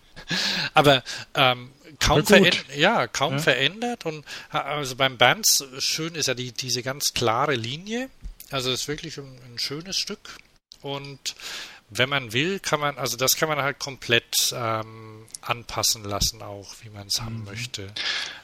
Aber 0.74 1.04
ähm, 1.36 1.72
kaum, 2.00 2.26
verändert, 2.26 2.66
ja, 2.76 3.08
kaum 3.08 3.34
ja. 3.34 3.40
verändert. 3.40 4.06
Und 4.06 4.26
also 4.50 4.96
beim 4.96 5.18
Bands 5.18 5.64
schön 5.80 6.16
ist 6.16 6.28
ja 6.28 6.34
die, 6.34 6.52
diese 6.52 6.82
ganz 6.82 7.14
klare 7.14 7.56
Linie. 7.56 8.10
Also 8.50 8.72
es 8.72 8.82
ist 8.82 8.88
wirklich 8.88 9.18
ein, 9.18 9.40
ein 9.46 9.60
schönes 9.60 9.98
Stück. 9.98 10.38
Und 10.82 11.36
wenn 11.94 12.10
man 12.10 12.32
will, 12.32 12.60
kann 12.60 12.80
man, 12.80 12.98
also 12.98 13.18
das 13.18 13.36
kann 13.36 13.50
man 13.50 13.62
halt 13.62 13.78
komplett 13.78 14.34
ähm, 14.54 15.26
anpassen 15.42 16.06
lassen, 16.06 16.42
auch 16.42 16.74
wie 16.82 16.90
man 16.90 17.08
es 17.08 17.20
mhm. 17.20 17.26
haben 17.26 17.44
möchte. 17.44 17.94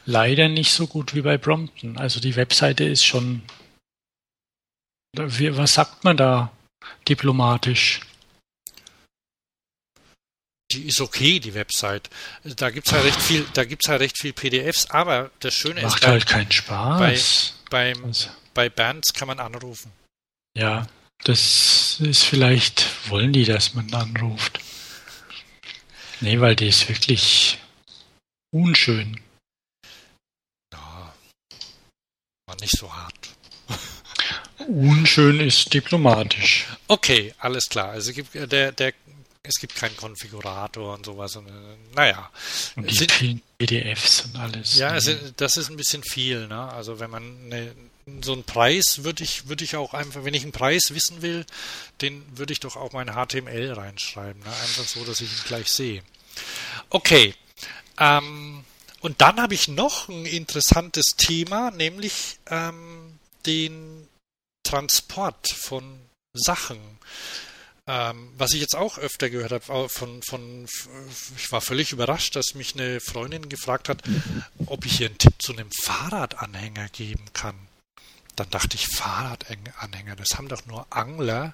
Leider 0.05 0.49
nicht 0.49 0.71
so 0.73 0.85
gut 0.85 1.15
wie 1.15 1.21
bei 1.21 1.37
Brompton. 1.37 1.97
Also 1.97 2.19
die 2.19 2.35
Webseite 2.35 2.83
ist 2.83 3.05
schon. 3.05 3.41
Was 5.13 5.73
sagt 5.73 6.03
man 6.03 6.17
da 6.17 6.51
diplomatisch? 7.07 8.01
Die 10.71 10.85
ist 10.85 10.99
okay, 10.99 11.39
die 11.39 11.53
Website. 11.53 12.09
Da 12.43 12.69
gibt's 12.69 12.91
halt 12.91 13.05
recht 13.05 13.21
viel, 13.21 13.45
da 13.53 13.63
gibt's 13.63 13.87
halt 13.87 14.01
recht 14.01 14.19
viel 14.19 14.33
PDFs, 14.33 14.91
aber 14.91 15.31
das 15.39 15.53
Schöne 15.53 15.81
Macht 15.81 15.85
ist. 15.85 16.01
Macht 16.01 16.07
halt 16.07 16.27
keinen 16.27 16.51
Spaß. 16.51 17.53
Bei, 17.69 17.93
beim, 17.93 18.05
also. 18.05 18.29
bei 18.53 18.69
Bands 18.69 19.13
kann 19.13 19.29
man 19.29 19.39
anrufen. 19.39 19.91
Ja, 20.55 20.87
das 21.23 21.99
ist 21.99 22.23
vielleicht, 22.23 23.09
wollen 23.09 23.33
die, 23.33 23.45
dass 23.45 23.73
man 23.73 23.93
anruft. 23.93 24.59
Nee, 26.21 26.39
weil 26.39 26.55
die 26.55 26.67
ist 26.67 26.89
wirklich 26.89 27.59
unschön. 28.51 29.19
Ja, 30.73 31.13
war 32.47 32.55
nicht 32.59 32.75
so 32.77 32.91
hart. 32.91 33.13
Unschön 34.67 35.39
ist 35.39 35.73
diplomatisch. 35.73 36.65
Okay, 36.87 37.33
alles 37.39 37.65
klar. 37.69 37.89
Also 37.89 38.11
gibt, 38.13 38.35
äh, 38.35 38.47
der, 38.47 38.71
der, 38.71 38.93
es 39.43 39.59
gibt 39.59 39.75
keinen 39.75 39.95
Konfigurator 39.95 40.95
und 40.95 41.05
sowas. 41.05 41.35
Und, 41.35 41.47
naja. 41.95 42.29
Und 42.75 42.89
die 42.89 42.95
sind, 42.95 43.11
vielen 43.11 43.41
PDFs 43.57 44.21
und 44.21 44.35
alles. 44.37 44.77
Ja, 44.77 44.93
ne? 44.93 45.01
sind, 45.01 45.39
das 45.39 45.57
ist 45.57 45.69
ein 45.69 45.77
bisschen 45.77 46.03
viel. 46.03 46.47
Ne? 46.47 46.59
Also 46.73 46.99
wenn 46.99 47.11
man 47.11 47.23
eine, 47.45 47.73
so 48.21 48.33
einen 48.33 48.43
Preis 48.43 49.03
würde 49.03 49.23
ich, 49.23 49.47
würde 49.47 49.63
ich 49.63 49.75
auch 49.75 49.93
einfach, 49.93 50.23
wenn 50.23 50.33
ich 50.33 50.43
einen 50.43 50.51
Preis 50.51 50.91
wissen 50.93 51.21
will, 51.21 51.45
den 52.01 52.23
würde 52.37 52.53
ich 52.53 52.59
doch 52.59 52.75
auch 52.75 52.93
mein 52.93 53.09
HTML 53.09 53.73
reinschreiben. 53.73 54.41
Ne? 54.41 54.49
Einfach 54.49 54.85
so, 54.85 55.03
dass 55.03 55.21
ich 55.21 55.29
ihn 55.29 55.43
gleich 55.45 55.69
sehe. 55.69 56.03
Okay. 56.89 57.33
Ähm, 57.99 58.63
und 59.01 59.21
dann 59.21 59.41
habe 59.41 59.53
ich 59.53 59.67
noch 59.67 60.09
ein 60.09 60.25
interessantes 60.25 61.15
Thema, 61.17 61.71
nämlich 61.71 62.39
ähm, 62.49 63.19
den 63.45 64.07
Transport 64.63 65.49
von 65.49 65.99
Sachen. 66.33 66.79
Ähm, 67.87 68.33
was 68.37 68.53
ich 68.53 68.59
jetzt 68.59 68.75
auch 68.75 68.97
öfter 68.97 69.29
gehört 69.29 69.51
habe, 69.51 69.87
von, 69.89 70.21
von, 70.21 70.67
ich 71.37 71.51
war 71.51 71.61
völlig 71.61 71.93
überrascht, 71.93 72.35
dass 72.35 72.53
mich 72.53 72.75
eine 72.75 72.99
Freundin 72.99 73.47
gefragt 73.47 73.87
hat, 73.87 74.03
ob 74.65 74.85
ich 74.85 74.99
ihr 74.99 75.07
einen 75.07 75.17
Tipp 75.17 75.33
zu 75.39 75.53
einem 75.53 75.69
Fahrradanhänger 75.71 76.89
geben 76.89 77.23
kann. 77.31 77.66
Dann 78.37 78.49
dachte 78.51 78.75
ich, 78.75 78.87
Fahrradanhänger, 78.87 80.15
das 80.15 80.37
haben 80.37 80.47
doch 80.47 80.65
nur 80.65 80.85
Angler 80.89 81.53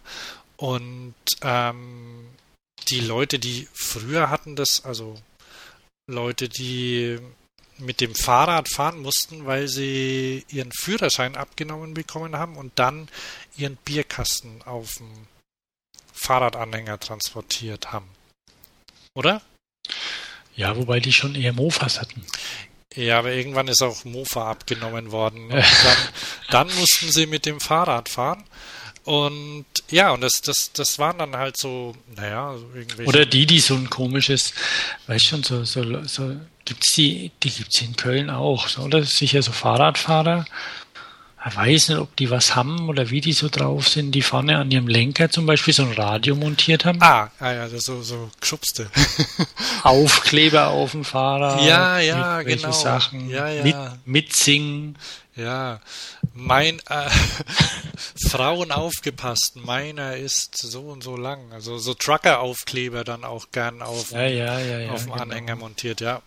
und 0.58 1.16
ähm, 1.42 2.28
die 2.90 3.00
Leute, 3.00 3.40
die 3.40 3.68
früher 3.74 4.30
hatten 4.30 4.56
das, 4.56 4.84
also 4.86 5.18
Leute, 6.08 6.50
die 6.50 7.20
mit 7.78 8.02
dem 8.02 8.14
Fahrrad 8.14 8.70
fahren 8.70 9.02
mussten, 9.02 9.46
weil 9.46 9.68
sie 9.68 10.46
ihren 10.50 10.72
Führerschein 10.72 11.36
abgenommen 11.36 11.94
bekommen 11.94 12.36
haben 12.36 12.58
und 12.58 12.78
dann 12.78 13.08
ihren 13.56 13.78
Bierkasten 13.78 14.62
auf 14.64 14.96
dem 14.98 15.28
Fahrradanhänger 16.12 17.00
transportiert 17.00 17.92
haben. 17.92 18.10
Oder? 19.16 19.42
Ja, 20.56 20.76
wobei 20.76 21.00
die 21.00 21.14
schon 21.14 21.36
eher 21.36 21.54
Mofas 21.54 22.00
hatten. 22.00 22.26
Ja, 22.96 23.20
aber 23.20 23.34
irgendwann 23.34 23.68
ist 23.68 23.82
auch 23.82 24.06
Mofa 24.06 24.52
abgenommen 24.52 25.12
worden. 25.12 25.50
Dann, 25.50 25.64
dann 26.50 26.76
mussten 26.80 27.12
sie 27.12 27.26
mit 27.26 27.46
dem 27.46 27.60
Fahrrad 27.60 28.10
fahren. 28.10 28.44
Und 29.04 29.66
ja, 29.90 30.12
und 30.12 30.22
das, 30.22 30.42
das, 30.42 30.72
das 30.72 30.98
waren 30.98 31.18
dann 31.18 31.36
halt 31.36 31.58
so, 31.58 31.94
naja, 32.16 32.56
so 32.58 32.70
irgendwelche. 32.74 33.10
Oder 33.10 33.26
die, 33.26 33.46
die 33.46 33.60
so 33.60 33.76
ein 33.76 33.90
komisches, 33.90 34.54
weißt 35.08 35.26
schon, 35.26 35.44
so, 35.44 35.66
so, 35.66 36.04
so 36.06 36.38
gibt's 36.64 36.94
die, 36.94 37.32
die 37.44 37.50
gibt's 37.50 37.82
in 37.82 37.98
Köln 37.98 38.30
auch, 38.30 38.70
so, 38.70 38.84
oder? 38.84 39.04
Sicher 39.04 39.42
so 39.42 39.52
Fahrradfahrer. 39.52 40.46
Weiß 41.46 41.90
nicht, 41.90 41.98
ob 42.00 42.16
die 42.16 42.30
was 42.30 42.56
haben 42.56 42.88
oder 42.88 43.10
wie 43.10 43.20
die 43.20 43.34
so 43.34 43.50
drauf 43.50 43.90
sind, 43.90 44.14
die 44.14 44.22
vorne 44.22 44.58
an 44.58 44.72
ihrem 44.72 44.88
Lenker 44.88 45.30
zum 45.30 45.46
Beispiel 45.46 45.74
so 45.74 45.84
ein 45.84 45.92
Radio 45.92 46.36
montiert 46.36 46.86
haben. 46.86 47.00
Ah, 47.02 47.32
ah 47.40 47.52
ja, 47.52 47.68
so, 47.68 48.02
so 48.02 48.32
geschubste. 48.40 48.90
Aufkleber 49.84 50.68
auf 50.68 50.92
dem 50.92 51.04
Fahrrad. 51.04 51.62
Ja, 51.64 52.00
ja, 52.00 52.42
genau. 52.44 52.72
Sachen. 52.72 53.30
Ja, 53.30 53.50
ja. 53.50 53.64
Mit, 53.64 53.76
mitsingen. 54.06 54.98
Ja, 55.36 55.82
mein 56.34 56.80
äh, 56.90 57.10
Frauen 58.30 58.72
aufgepasst, 58.72 59.56
meiner 59.56 60.16
ist 60.16 60.56
so 60.56 60.84
und 60.84 61.04
so 61.04 61.18
lang. 61.18 61.52
Also 61.52 61.80
so 61.80 61.96
Trucker-Aufkleber 61.96 63.04
dann 63.04 63.24
auch 63.24 63.48
gern 63.52 63.82
auf, 63.82 64.12
ja, 64.12 64.28
ja, 64.28 64.60
ja, 64.60 64.92
auf 64.92 65.04
dem 65.04 65.12
genau. 65.12 65.24
Anhänger 65.24 65.56
montiert, 65.56 66.02
ja. 66.02 66.22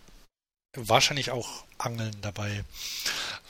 Wahrscheinlich 0.75 1.31
auch 1.31 1.63
Angeln 1.77 2.15
dabei. 2.21 2.63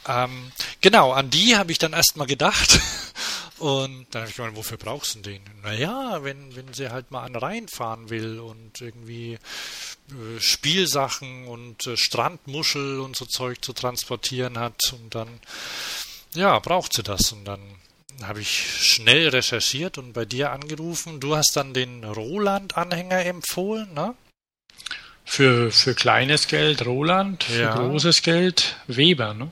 Ähm, 0.08 0.52
genau, 0.82 1.12
an 1.12 1.30
die 1.30 1.56
habe 1.56 1.72
ich 1.72 1.78
dann 1.78 1.94
erstmal 1.94 2.28
gedacht. 2.28 2.80
Und 3.60 4.06
dann 4.12 4.22
habe 4.22 4.30
ich 4.30 4.38
gemeint, 4.38 4.56
wofür 4.56 4.78
brauchst 4.78 5.16
du 5.16 5.20
den? 5.20 5.42
Naja, 5.64 6.24
wenn, 6.24 6.56
wenn 6.56 6.74
sie 6.74 6.90
halt 6.90 7.10
mal 7.10 7.24
an 7.24 7.36
Rhein 7.36 7.68
fahren 7.68 8.12
will 8.12 8.40
und 8.40 8.82
irgendwie 8.82 9.34
äh, 9.34 10.40
Spielsachen 10.40 11.48
und 11.48 11.88
äh, 11.88 11.98
Strandmuschel 11.98 13.00
und 13.00 13.16
so 13.16 13.26
Zeug 13.26 13.66
zu 13.66 13.74
transportieren 13.74 14.60
hat 14.60 14.94
und 14.94 15.16
dann, 15.16 15.28
ja, 16.36 16.60
braucht 16.60 16.94
sie 16.94 17.02
das. 17.02 17.32
Und 17.32 17.46
dann 17.46 17.60
habe 18.22 18.42
ich 18.42 18.86
schnell 18.86 19.30
recherchiert 19.30 19.98
und 19.98 20.14
bei 20.14 20.26
dir 20.26 20.52
angerufen. 20.52 21.20
Du 21.20 21.36
hast 21.36 21.56
dann 21.56 21.74
den 21.74 22.04
Roland-Anhänger 22.04 23.26
empfohlen, 23.26 23.92
ne? 23.96 24.14
Für, 25.26 25.72
für 25.72 25.94
kleines 25.94 26.48
Geld 26.48 26.86
Roland, 26.86 27.44
für 27.44 27.62
ja. 27.62 27.76
großes 27.76 28.22
Geld 28.22 28.78
Weber, 28.88 29.34
ne? 29.34 29.52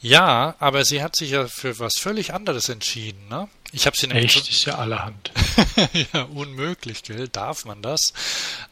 Ja, 0.00 0.54
aber 0.58 0.84
sie 0.84 1.02
hat 1.02 1.16
sich 1.16 1.30
ja 1.30 1.48
für 1.48 1.78
was 1.78 1.94
völlig 1.98 2.32
anderes 2.32 2.68
entschieden, 2.68 3.28
ne? 3.28 3.48
Ich 3.72 3.86
habe 3.86 3.96
sie 3.98 4.06
nämlich. 4.06 4.36
Echt, 4.36 4.48
ist 4.48 4.64
ja 4.64 4.76
allerhand. 4.76 5.30
ja, 6.12 6.22
unmöglich, 6.22 7.02
gell? 7.02 7.28
Darf 7.28 7.64
man 7.64 7.82
das? 7.82 8.12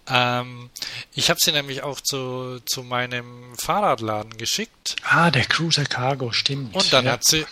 Ähm, 0.09 0.71
ich 1.15 1.29
habe 1.29 1.39
sie 1.43 1.53
nämlich 1.53 1.83
auch 1.83 2.01
zu, 2.01 2.61
zu 2.65 2.83
meinem 2.83 3.55
Fahrradladen 3.59 4.39
geschickt. 4.39 4.97
Ah, 5.03 5.31
der 5.31 5.45
Cruiser 5.45 5.85
Cargo, 5.85 6.33
stimmt. 6.33 6.75
Und 6.75 6.93
dann 6.93 7.05
ja. 7.05 7.13
hat 7.13 7.25
sie, 7.25 7.45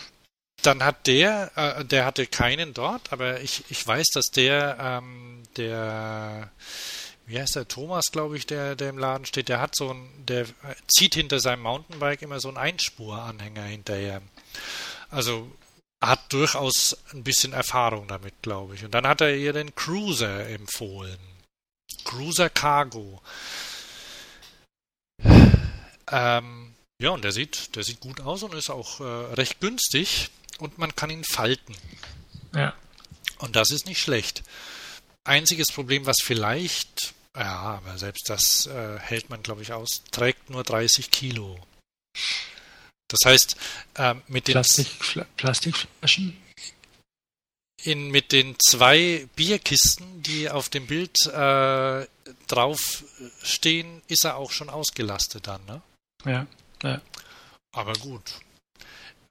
dann 0.63 0.83
hat 0.83 1.05
der, 1.05 1.51
äh, 1.55 1.85
der 1.85 2.05
hatte 2.05 2.25
keinen 2.25 2.73
dort, 2.73 3.13
aber 3.13 3.41
ich, 3.41 3.63
ich 3.69 3.85
weiß, 3.85 4.07
dass 4.13 4.31
der, 4.31 4.77
ähm, 4.79 5.43
der 5.57 6.49
wie 7.25 7.39
heißt 7.39 7.55
der, 7.55 7.67
Thomas, 7.67 8.11
glaube 8.11 8.37
ich, 8.37 8.45
der, 8.45 8.75
der 8.75 8.89
im 8.89 8.97
Laden 8.97 9.25
steht, 9.25 9.49
der 9.49 9.59
hat 9.59 9.75
so 9.75 9.91
ein, 9.91 10.09
der 10.25 10.45
zieht 10.87 11.15
hinter 11.15 11.39
seinem 11.39 11.63
Mountainbike 11.63 12.21
immer 12.21 12.39
so 12.39 12.49
einen 12.49 12.57
Einspuranhänger 12.57 13.63
hinterher. 13.63 14.21
Also 15.09 15.51
hat 16.01 16.31
durchaus 16.31 16.97
ein 17.13 17.23
bisschen 17.23 17.53
Erfahrung 17.53 18.07
damit, 18.07 18.41
glaube 18.41 18.75
ich. 18.75 18.83
Und 18.83 18.91
dann 18.91 19.07
hat 19.07 19.21
er 19.21 19.35
ihr 19.35 19.53
den 19.53 19.73
Cruiser 19.73 20.47
empfohlen. 20.49 21.17
Cruiser 22.03 22.49
Cargo. 22.49 23.21
Ähm, 26.11 26.75
ja, 26.99 27.09
und 27.09 27.23
der 27.23 27.31
sieht, 27.31 27.75
der 27.75 27.83
sieht 27.83 27.99
gut 27.99 28.21
aus 28.21 28.43
und 28.43 28.53
ist 28.53 28.69
auch 28.69 28.99
äh, 28.99 29.03
recht 29.03 29.59
günstig 29.59 30.29
und 30.59 30.77
man 30.77 30.95
kann 30.95 31.09
ihn 31.09 31.23
falten. 31.23 31.75
Ja. 32.53 32.73
Und 33.39 33.55
das 33.55 33.71
ist 33.71 33.87
nicht 33.87 34.01
schlecht. 34.01 34.43
Einziges 35.23 35.67
Problem, 35.73 36.05
was 36.05 36.17
vielleicht 36.23 37.14
ja, 37.35 37.59
aber 37.59 37.97
selbst 37.97 38.29
das 38.29 38.67
äh, 38.67 38.99
hält 38.99 39.29
man, 39.29 39.43
glaube 39.43 39.61
ich, 39.61 39.73
aus. 39.73 40.03
Trägt 40.11 40.49
nur 40.49 40.63
30 40.63 41.11
Kilo. 41.11 41.59
Das 43.07 43.19
heißt, 43.25 43.55
äh, 43.95 44.15
mit 44.27 44.47
den 44.47 44.53
Plastik, 44.53 44.87
Plastikflaschen? 45.37 46.37
In, 47.83 48.09
mit 48.09 48.31
den 48.31 48.55
zwei 48.59 49.27
Bierkisten, 49.35 50.23
die 50.23 50.49
auf 50.49 50.69
dem 50.69 50.87
Bild 50.87 51.15
äh, 51.27 52.07
drauf 52.47 53.03
stehen, 53.43 54.01
ist 54.07 54.25
er 54.25 54.37
auch 54.37 54.51
schon 54.51 54.69
ausgelastet 54.69 55.45
dann, 55.45 55.63
ne? 55.65 55.81
Ja, 56.25 56.47
ja. 56.81 57.01
Aber 57.73 57.93
gut. 57.93 58.39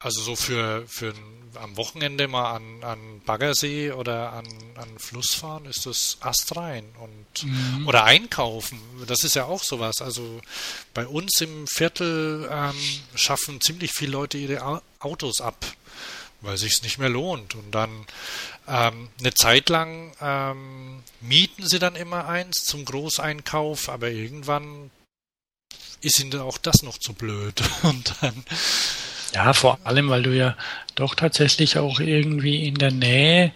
Also 0.04 0.20
so 0.20 0.36
für, 0.36 0.84
für 0.86 1.14
am 1.54 1.78
Wochenende 1.78 2.28
mal 2.28 2.56
an, 2.56 2.84
an 2.84 3.20
Baggersee 3.24 3.92
oder 3.92 4.34
an, 4.34 4.46
an 4.74 4.98
Fluss 4.98 5.34
fahren, 5.34 5.64
ist 5.64 5.86
das 5.86 6.18
astrein. 6.20 6.84
Und, 7.00 7.44
mhm. 7.44 7.88
Oder 7.88 8.04
einkaufen, 8.04 8.78
das 9.06 9.24
ist 9.24 9.34
ja 9.34 9.46
auch 9.46 9.62
sowas. 9.62 10.02
Also 10.02 10.42
bei 10.92 11.06
uns 11.06 11.40
im 11.40 11.66
Viertel 11.66 12.46
ähm, 12.52 12.74
schaffen 13.14 13.62
ziemlich 13.62 13.92
viele 13.92 14.12
Leute 14.12 14.36
ihre 14.36 14.82
Autos 14.98 15.40
ab, 15.40 15.64
weil 16.42 16.58
sich 16.58 16.82
nicht 16.82 16.98
mehr 16.98 17.08
lohnt. 17.08 17.54
Und 17.54 17.70
dann 17.70 18.04
ähm, 18.68 19.08
eine 19.18 19.32
Zeit 19.32 19.70
lang 19.70 20.12
ähm, 20.20 21.02
mieten 21.22 21.66
sie 21.66 21.78
dann 21.78 21.96
immer 21.96 22.28
eins 22.28 22.64
zum 22.64 22.84
Großeinkauf, 22.84 23.88
aber 23.88 24.10
irgendwann 24.10 24.90
ist 26.02 26.20
ihnen 26.20 26.38
auch 26.40 26.58
das 26.58 26.82
noch 26.82 26.98
zu 26.98 27.14
blöd. 27.14 27.62
Und 27.82 28.14
dann 28.20 28.44
ja, 29.34 29.52
vor 29.52 29.78
allem, 29.84 30.08
weil 30.08 30.22
du 30.22 30.30
ja 30.34 30.56
doch 30.94 31.14
tatsächlich 31.14 31.78
auch 31.78 32.00
irgendwie 32.00 32.66
in 32.66 32.76
der 32.76 32.92
Nähe 32.92 33.52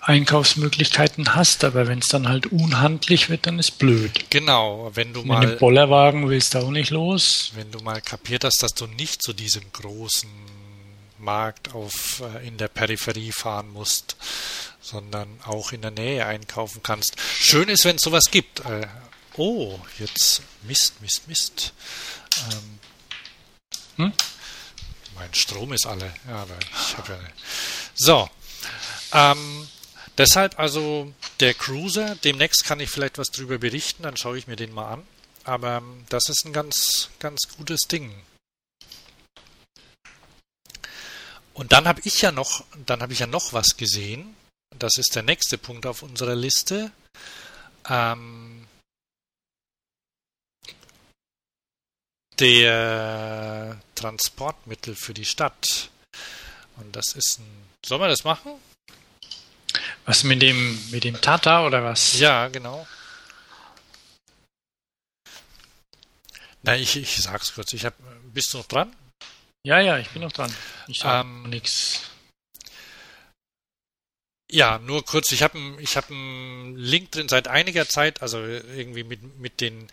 Einkaufsmöglichkeiten 0.00 1.34
hast, 1.34 1.64
aber 1.64 1.86
wenn 1.86 2.00
es 2.00 2.08
dann 2.08 2.28
halt 2.28 2.46
unhandlich 2.46 3.30
wird, 3.30 3.46
dann 3.46 3.58
ist 3.58 3.78
blöd. 3.78 4.26
Genau, 4.30 4.90
wenn 4.94 5.12
du 5.14 5.20
Mit 5.20 5.28
mal 5.28 5.46
dem 5.46 5.58
Bollerwagen 5.58 6.28
willst 6.28 6.54
du 6.54 6.58
auch 6.58 6.70
nicht 6.70 6.90
los. 6.90 7.52
wenn 7.54 7.70
du 7.70 7.78
mal 7.80 8.02
kapiert 8.02 8.44
hast, 8.44 8.62
dass 8.62 8.74
du 8.74 8.86
nicht 8.86 9.22
zu 9.22 9.32
diesem 9.32 9.62
großen 9.72 10.28
Markt 11.18 11.74
auf 11.74 12.22
äh, 12.34 12.46
in 12.46 12.58
der 12.58 12.68
Peripherie 12.68 13.32
fahren 13.32 13.70
musst, 13.72 14.16
sondern 14.82 15.26
auch 15.46 15.72
in 15.72 15.80
der 15.80 15.90
Nähe 15.90 16.26
einkaufen 16.26 16.82
kannst. 16.82 17.16
Schön 17.40 17.70
ist, 17.70 17.86
wenn 17.86 17.96
es 17.96 18.02
sowas 18.02 18.24
gibt. 18.30 18.60
Äh, 18.60 18.86
oh, 19.38 19.78
jetzt 19.98 20.42
Mist, 20.64 21.00
Mist, 21.00 21.28
Mist. 21.28 21.72
Ähm, 22.50 22.78
Hm? 23.96 24.12
Mein 25.14 25.32
Strom 25.34 25.72
ist 25.72 25.86
alle. 25.86 26.12
Ja, 26.28 26.42
aber 26.42 26.56
ich 26.72 26.96
habe 26.96 27.12
ja. 27.12 27.18
So. 27.94 28.28
Ähm, 29.12 29.68
deshalb 30.18 30.58
also 30.58 31.12
der 31.40 31.54
Cruiser. 31.54 32.16
Demnächst 32.16 32.64
kann 32.64 32.80
ich 32.80 32.90
vielleicht 32.90 33.18
was 33.18 33.28
drüber 33.28 33.58
berichten. 33.58 34.02
Dann 34.02 34.16
schaue 34.16 34.38
ich 34.38 34.46
mir 34.46 34.56
den 34.56 34.72
mal 34.72 34.92
an. 34.92 35.06
Aber 35.44 35.78
ähm, 35.78 36.04
das 36.08 36.28
ist 36.28 36.44
ein 36.44 36.52
ganz, 36.52 37.10
ganz 37.18 37.42
gutes 37.56 37.82
Ding. 37.82 38.14
Und 41.52 41.72
dann 41.72 41.86
habe 41.86 42.00
ich 42.04 42.20
ja 42.20 42.32
noch, 42.32 42.64
dann 42.84 43.00
habe 43.00 43.12
ich 43.12 43.20
ja 43.20 43.26
noch 43.26 43.52
was 43.52 43.76
gesehen. 43.76 44.34
Das 44.76 44.96
ist 44.96 45.14
der 45.14 45.22
nächste 45.22 45.56
Punkt 45.56 45.86
auf 45.86 46.02
unserer 46.02 46.34
Liste. 46.34 46.90
Ähm, 47.88 48.53
der 52.40 53.80
Transportmittel 53.94 54.94
für 54.94 55.14
die 55.14 55.24
Stadt. 55.24 55.90
Und 56.76 56.94
das 56.96 57.12
ist 57.12 57.40
ein. 57.40 57.64
Sollen 57.84 58.00
wir 58.00 58.08
das 58.08 58.24
machen? 58.24 58.52
Was 60.06 60.24
mit 60.24 60.42
dem, 60.42 60.78
mit 60.90 61.04
dem 61.04 61.20
Tata 61.20 61.66
oder 61.66 61.84
was? 61.84 62.18
Ja, 62.18 62.48
genau. 62.48 62.86
Na, 66.62 66.76
ich, 66.76 66.96
ich 66.96 67.16
sag's 67.22 67.54
kurz. 67.54 67.72
Ich 67.74 67.84
hab, 67.84 67.94
bist 68.32 68.54
du 68.54 68.58
noch 68.58 68.66
dran? 68.66 68.94
Ja, 69.66 69.80
ja, 69.80 69.98
ich 69.98 70.08
bin 70.10 70.22
noch 70.22 70.32
dran. 70.32 70.54
Ich 70.88 71.00
sage 71.00 71.28
Ähm, 71.28 71.50
nichts. 71.50 72.10
Ja, 74.50 74.78
nur 74.78 75.04
kurz, 75.04 75.32
ich 75.32 75.42
habe 75.42 75.58
ich 75.80 75.96
hab 75.96 76.10
einen 76.10 76.76
Link 76.76 77.10
drin 77.12 77.28
seit 77.28 77.48
einiger 77.48 77.88
Zeit, 77.88 78.22
also 78.22 78.38
irgendwie 78.38 79.02
mit, 79.04 79.38
mit 79.38 79.60
den 79.60 79.88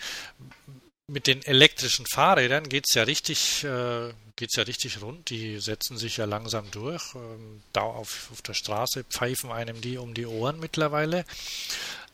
mit 1.11 1.27
den 1.27 1.43
elektrischen 1.43 2.05
Fahrrädern 2.05 2.69
geht's 2.69 2.93
ja 2.93 3.03
richtig 3.03 3.63
äh, 3.63 4.13
geht's 4.41 4.55
ja 4.55 4.63
richtig 4.63 5.01
rund, 5.01 5.29
die 5.29 5.59
setzen 5.59 5.97
sich 5.97 6.17
ja 6.17 6.25
langsam 6.25 6.71
durch, 6.71 7.13
ähm, 7.13 7.61
da 7.73 7.81
auf, 7.81 8.29
auf 8.31 8.41
der 8.41 8.55
Straße 8.55 9.03
pfeifen 9.03 9.51
einem 9.51 9.81
die 9.81 9.97
um 9.97 10.15
die 10.15 10.25
Ohren 10.25 10.59
mittlerweile. 10.59 11.25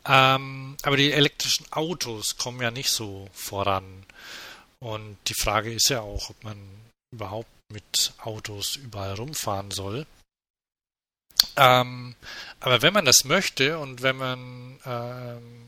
Ähm, 0.05 0.75
aber 0.83 0.97
die 0.97 1.13
elektrischen 1.13 1.71
Autos 1.71 2.37
kommen 2.37 2.61
ja 2.61 2.71
nicht 2.71 2.89
so 2.89 3.29
voran. 3.31 4.05
Und 4.79 5.17
die 5.27 5.35
Frage 5.41 5.73
ist 5.73 5.89
ja 5.89 6.01
auch, 6.01 6.29
ob 6.29 6.43
man 6.43 6.57
überhaupt 7.13 7.49
mit 7.71 8.13
Autos 8.19 8.75
überall 8.75 9.13
rumfahren 9.13 9.71
soll. 9.71 10.05
Ähm, 11.55 12.15
aber 12.59 12.81
wenn 12.81 12.93
man 12.93 13.05
das 13.05 13.23
möchte 13.23 13.79
und 13.79 14.01
wenn 14.01 14.17
man 14.17 14.79
ähm, 14.85 15.66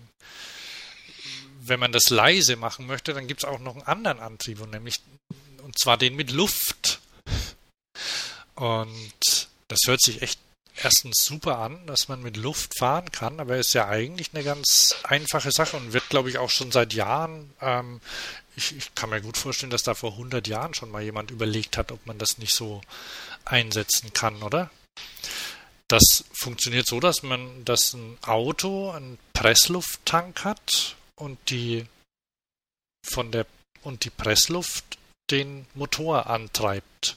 wenn 1.69 1.79
man 1.79 1.91
das 1.91 2.09
leise 2.09 2.55
machen 2.55 2.87
möchte, 2.87 3.13
dann 3.13 3.27
gibt 3.27 3.43
es 3.43 3.49
auch 3.49 3.59
noch 3.59 3.75
einen 3.75 3.83
anderen 3.83 4.19
Antrieb 4.19 4.61
und 4.61 4.71
nämlich 4.71 5.01
und 5.63 5.77
zwar 5.77 5.97
den 5.97 6.15
mit 6.15 6.31
Luft. 6.31 6.99
Und 8.55 9.47
das 9.67 9.79
hört 9.85 10.01
sich 10.01 10.21
echt 10.21 10.39
erstens 10.75 11.23
super 11.23 11.59
an, 11.59 11.85
dass 11.85 12.07
man 12.07 12.21
mit 12.21 12.37
Luft 12.37 12.77
fahren 12.77 13.11
kann, 13.11 13.39
aber 13.39 13.57
ist 13.57 13.73
ja 13.73 13.87
eigentlich 13.87 14.31
eine 14.33 14.43
ganz 14.43 14.95
einfache 15.03 15.51
Sache 15.51 15.77
und 15.77 15.93
wird, 15.93 16.09
glaube 16.09 16.29
ich, 16.29 16.37
auch 16.37 16.49
schon 16.49 16.71
seit 16.71 16.93
Jahren. 16.93 17.53
Ähm, 17.61 18.01
ich, 18.55 18.75
ich 18.75 18.95
kann 18.95 19.09
mir 19.09 19.21
gut 19.21 19.37
vorstellen, 19.37 19.69
dass 19.69 19.83
da 19.83 19.93
vor 19.93 20.13
100 20.13 20.47
Jahren 20.47 20.73
schon 20.73 20.91
mal 20.91 21.03
jemand 21.03 21.31
überlegt 21.31 21.77
hat, 21.77 21.91
ob 21.91 22.05
man 22.05 22.17
das 22.17 22.37
nicht 22.37 22.53
so 22.53 22.81
einsetzen 23.45 24.11
kann, 24.13 24.41
oder? 24.41 24.69
Das 25.87 26.23
funktioniert 26.33 26.87
so, 26.87 26.99
dass 26.99 27.23
man, 27.23 27.65
dass 27.65 27.93
ein 27.93 28.17
Auto 28.21 28.91
einen 28.91 29.17
Presslufttank 29.33 30.43
hat 30.43 30.95
und 31.19 31.37
die 31.49 31.85
von 33.07 33.31
der 33.31 33.45
und 33.83 34.03
die 34.03 34.09
Pressluft 34.09 34.97
den 35.31 35.65
Motor 35.73 36.27
antreibt. 36.27 37.15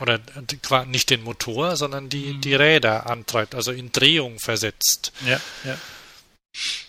Oder 0.00 0.18
qua- 0.62 0.84
nicht 0.84 1.10
den 1.10 1.22
Motor, 1.22 1.76
sondern 1.76 2.08
die, 2.08 2.34
Mhm. 2.34 2.40
die 2.40 2.54
Räder 2.54 3.06
antreibt, 3.10 3.54
also 3.54 3.72
in 3.72 3.90
Drehung 3.92 4.38
versetzt. 4.38 5.12
Ja, 5.26 5.40
ja. 5.64 5.78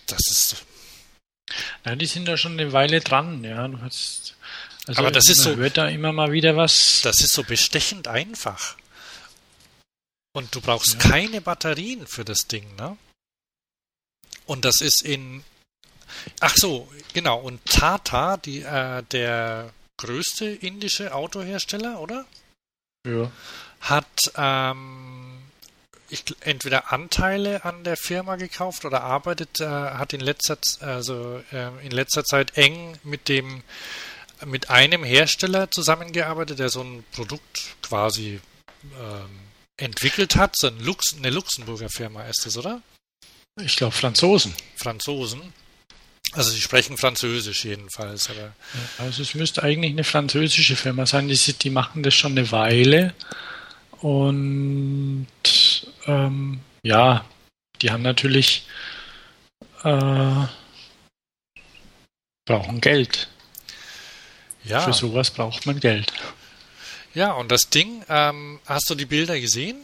Das 0.08 0.20
ist 0.30 0.66
Ja, 1.86 1.96
die 1.96 2.06
sind 2.06 2.26
da 2.26 2.38
schon 2.38 2.54
eine 2.54 2.72
Weile 2.74 3.00
dran, 3.02 3.44
ja. 3.44 3.70
Hast, 3.82 4.36
also 4.88 5.00
Aber 5.00 5.12
das 5.12 5.30
ist 5.30 5.42
so- 5.42 5.56
hört 5.56 5.78
da 5.78 5.88
immer 5.88 6.12
mal 6.14 6.32
wieder 6.32 6.56
was. 6.56 7.02
Das 7.02 7.20
ist 7.22 7.34
so 7.34 7.44
bestechend 7.44 8.08
einfach. 8.08 8.78
Und 10.34 10.56
du 10.56 10.62
brauchst 10.62 10.94
Ja. 10.94 11.00
keine 11.00 11.42
Batterien 11.42 12.08
für 12.08 12.26
das 12.26 12.48
Ding, 12.48 12.76
ne? 12.76 12.98
Und 14.46 14.66
das 14.66 14.82
ist 14.82 15.02
in. 15.04 15.44
Ach 16.40 16.56
so, 16.56 16.88
genau. 17.14 17.40
Und 17.40 17.64
Tata, 17.66 18.38
die, 18.38 18.62
äh, 18.62 19.04
der 19.12 19.72
größte 19.98 20.46
indische 20.46 21.14
Autohersteller, 21.14 22.00
oder? 22.00 22.26
ja. 23.06 23.32
Hat 23.82 24.06
ähm, 24.38 25.40
ich, 26.10 26.24
entweder 26.42 26.94
Anteile 26.94 27.66
an 27.66 27.84
der 27.84 27.98
Firma 27.98 28.38
gekauft 28.38 28.86
oder 28.86 29.04
arbeitet, 29.04 29.60
äh, 29.60 29.66
hat 29.66 30.14
in 30.14 30.22
letzter, 30.22 30.58
also, 30.80 31.42
äh, 31.52 31.86
in 31.86 31.92
letzter 31.92 32.24
Zeit 32.24 32.58
eng 32.58 32.98
mit 33.04 33.28
dem 33.30 33.64
mit 34.46 34.70
einem 34.70 35.06
Hersteller 35.06 35.72
zusammengearbeitet, 35.72 36.60
der 36.60 36.68
so 36.68 36.82
ein 36.82 37.06
Produkt 37.14 37.76
quasi 37.82 38.42
ähm, 39.00 39.40
entwickelt 39.78 40.36
hat. 40.36 40.58
So 40.58 40.68
ein 40.68 40.80
Lux, 40.80 41.16
eine 41.16 41.30
Luxemburger 41.30 41.90
Firma 41.90 42.24
ist 42.24 42.46
das, 42.46 42.58
oder? 42.58 42.82
Ich 43.62 43.78
glaube 43.78 43.94
Franzosen. 43.94 44.54
Franzosen. 44.76 45.54
Also 46.36 46.52
sie 46.52 46.62
sprechen 46.62 46.98
Französisch 46.98 47.66
jedenfalls, 47.66 48.30
aber 48.30 48.54
Also 48.98 49.22
es 49.22 49.36
müsste 49.36 49.64
eigentlich 49.64 49.92
eine 49.92 50.04
französische 50.04 50.76
Firma 50.76 51.06
sein. 51.06 51.28
Die, 51.28 51.36
die 51.36 51.70
machen 51.70 52.04
das 52.04 52.16
schon 52.16 52.32
eine 52.32 52.52
Weile. 52.52 53.14
Und 54.02 55.28
ähm, 56.08 56.60
ja, 56.82 57.24
die 57.82 57.92
haben 57.92 58.02
natürlich 58.02 58.66
äh, 59.84 60.46
brauchen 62.46 62.82
Geld. 62.82 63.30
ja. 64.64 64.82
Für 64.82 64.94
sowas 64.94 65.32
braucht 65.32 65.66
man 65.66 65.80
Geld. 65.80 66.12
Ja, 67.14 67.34
und 67.34 67.52
das 67.52 67.70
Ding, 67.70 68.04
ähm, 68.10 68.60
hast 68.66 68.90
du 68.90 68.96
die 68.96 69.06
Bilder 69.06 69.40
gesehen 69.40 69.78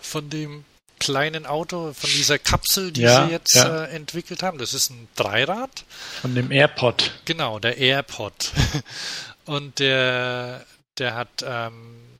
von 0.00 0.30
dem 0.30 0.64
kleinen 1.00 1.46
Auto, 1.46 1.92
von 1.92 2.10
dieser 2.10 2.38
Kapsel, 2.38 2.92
die 2.92 3.00
Ja, 3.00 3.26
sie 3.26 3.32
jetzt 3.32 3.56
ja. 3.56 3.84
äh, 3.84 3.90
entwickelt 3.90 4.44
haben? 4.44 4.58
Das 4.58 4.72
ist 4.72 4.90
ein 4.90 5.08
Dreirad. 5.16 5.84
Von 6.20 6.36
dem 6.36 6.52
AirPod. 6.52 7.10
Genau, 7.24 7.58
der 7.58 7.76
AirPod. 7.78 8.52
Und 9.46 9.80
der, 9.80 10.64
der 10.98 11.14
hat, 11.14 11.44
ähm, 11.44 12.18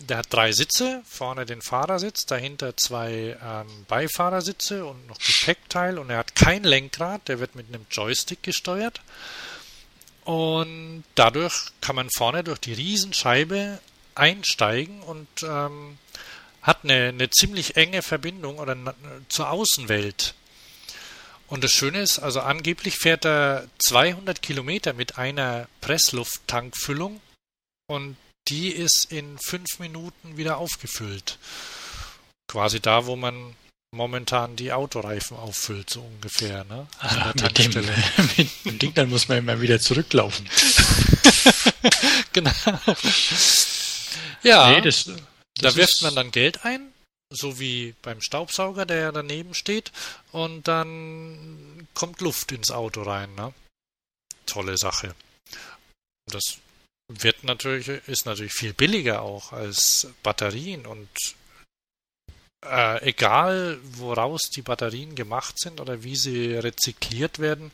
der 0.00 0.18
hat 0.18 0.26
drei 0.30 0.50
Sitze, 0.50 1.02
vorne 1.04 1.46
den 1.46 1.62
Fahrersitz, 1.62 2.26
dahinter 2.26 2.76
zwei 2.76 3.36
ähm, 3.40 3.84
Beifahrersitze 3.86 4.84
und 4.84 5.06
noch 5.06 5.18
Gepäckteil 5.18 5.98
und 5.98 6.10
er 6.10 6.18
hat 6.18 6.34
kein 6.34 6.64
Lenkrad, 6.64 7.28
der 7.28 7.38
wird 7.38 7.54
mit 7.54 7.68
einem 7.68 7.86
Joystick 7.90 8.42
gesteuert. 8.42 9.00
Und 10.24 11.04
dadurch 11.14 11.68
kann 11.80 11.94
man 11.94 12.08
vorne 12.10 12.42
durch 12.42 12.58
die 12.58 12.72
Riesenscheibe 12.72 13.78
einsteigen 14.14 15.00
und 15.02 15.28
ähm, 15.42 15.98
hat 16.62 16.84
eine, 16.84 17.08
eine 17.08 17.30
ziemlich 17.30 17.76
enge 17.76 18.02
Verbindung 18.02 18.58
oder 18.58 18.76
zur 19.28 19.50
Außenwelt. 19.50 20.34
Und 21.48 21.64
das 21.64 21.72
Schöne 21.72 22.00
ist, 22.00 22.18
also 22.18 22.40
angeblich 22.40 22.96
fährt 22.96 23.24
er 23.24 23.66
200 23.78 24.42
Kilometer 24.42 24.92
mit 24.92 25.16
einer 25.16 25.66
Presslufttankfüllung 25.80 27.20
und 27.86 28.16
die 28.48 28.68
ist 28.68 29.06
in 29.10 29.38
fünf 29.38 29.78
Minuten 29.78 30.36
wieder 30.36 30.58
aufgefüllt. 30.58 31.38
Quasi 32.48 32.80
da, 32.80 33.06
wo 33.06 33.16
man 33.16 33.54
momentan 33.90 34.56
die 34.56 34.72
Autoreifen 34.72 35.36
auffüllt, 35.36 35.88
so 35.88 36.02
ungefähr. 36.02 36.64
Ne? 36.64 36.86
Der 37.02 37.10
Ah, 37.10 37.32
mit, 37.34 37.58
dem, 37.58 37.72
mit 38.36 38.64
dem 38.64 38.78
Ding, 38.78 38.94
dann 38.94 39.08
muss 39.08 39.28
man 39.28 39.38
immer 39.38 39.60
wieder 39.60 39.80
zurücklaufen. 39.80 40.46
genau. 42.32 42.50
Ja, 44.42 44.70
Nee, 44.70 44.80
das, 44.82 45.10
da 45.60 45.74
wirft 45.74 46.02
man 46.02 46.14
dann 46.14 46.30
Geld 46.30 46.64
ein, 46.64 46.92
so 47.30 47.58
wie 47.58 47.94
beim 48.02 48.20
Staubsauger, 48.20 48.86
der 48.86 48.98
ja 48.98 49.12
daneben 49.12 49.54
steht, 49.54 49.92
und 50.32 50.66
dann 50.68 51.88
kommt 51.94 52.20
Luft 52.20 52.52
ins 52.52 52.70
Auto 52.70 53.02
rein. 53.02 53.34
Ne? 53.34 53.52
Tolle 54.46 54.78
Sache. 54.78 55.14
Das 56.26 56.58
wird 57.08 57.44
natürlich, 57.44 57.88
ist 58.08 58.26
natürlich 58.26 58.52
viel 58.52 58.74
billiger 58.74 59.22
auch 59.22 59.52
als 59.52 60.08
Batterien 60.22 60.86
und 60.86 61.08
äh, 62.64 63.02
egal 63.08 63.78
woraus 63.82 64.50
die 64.50 64.62
Batterien 64.62 65.14
gemacht 65.14 65.58
sind 65.58 65.80
oder 65.80 66.02
wie 66.02 66.16
sie 66.16 66.54
rezykliert 66.54 67.38
werden, 67.38 67.70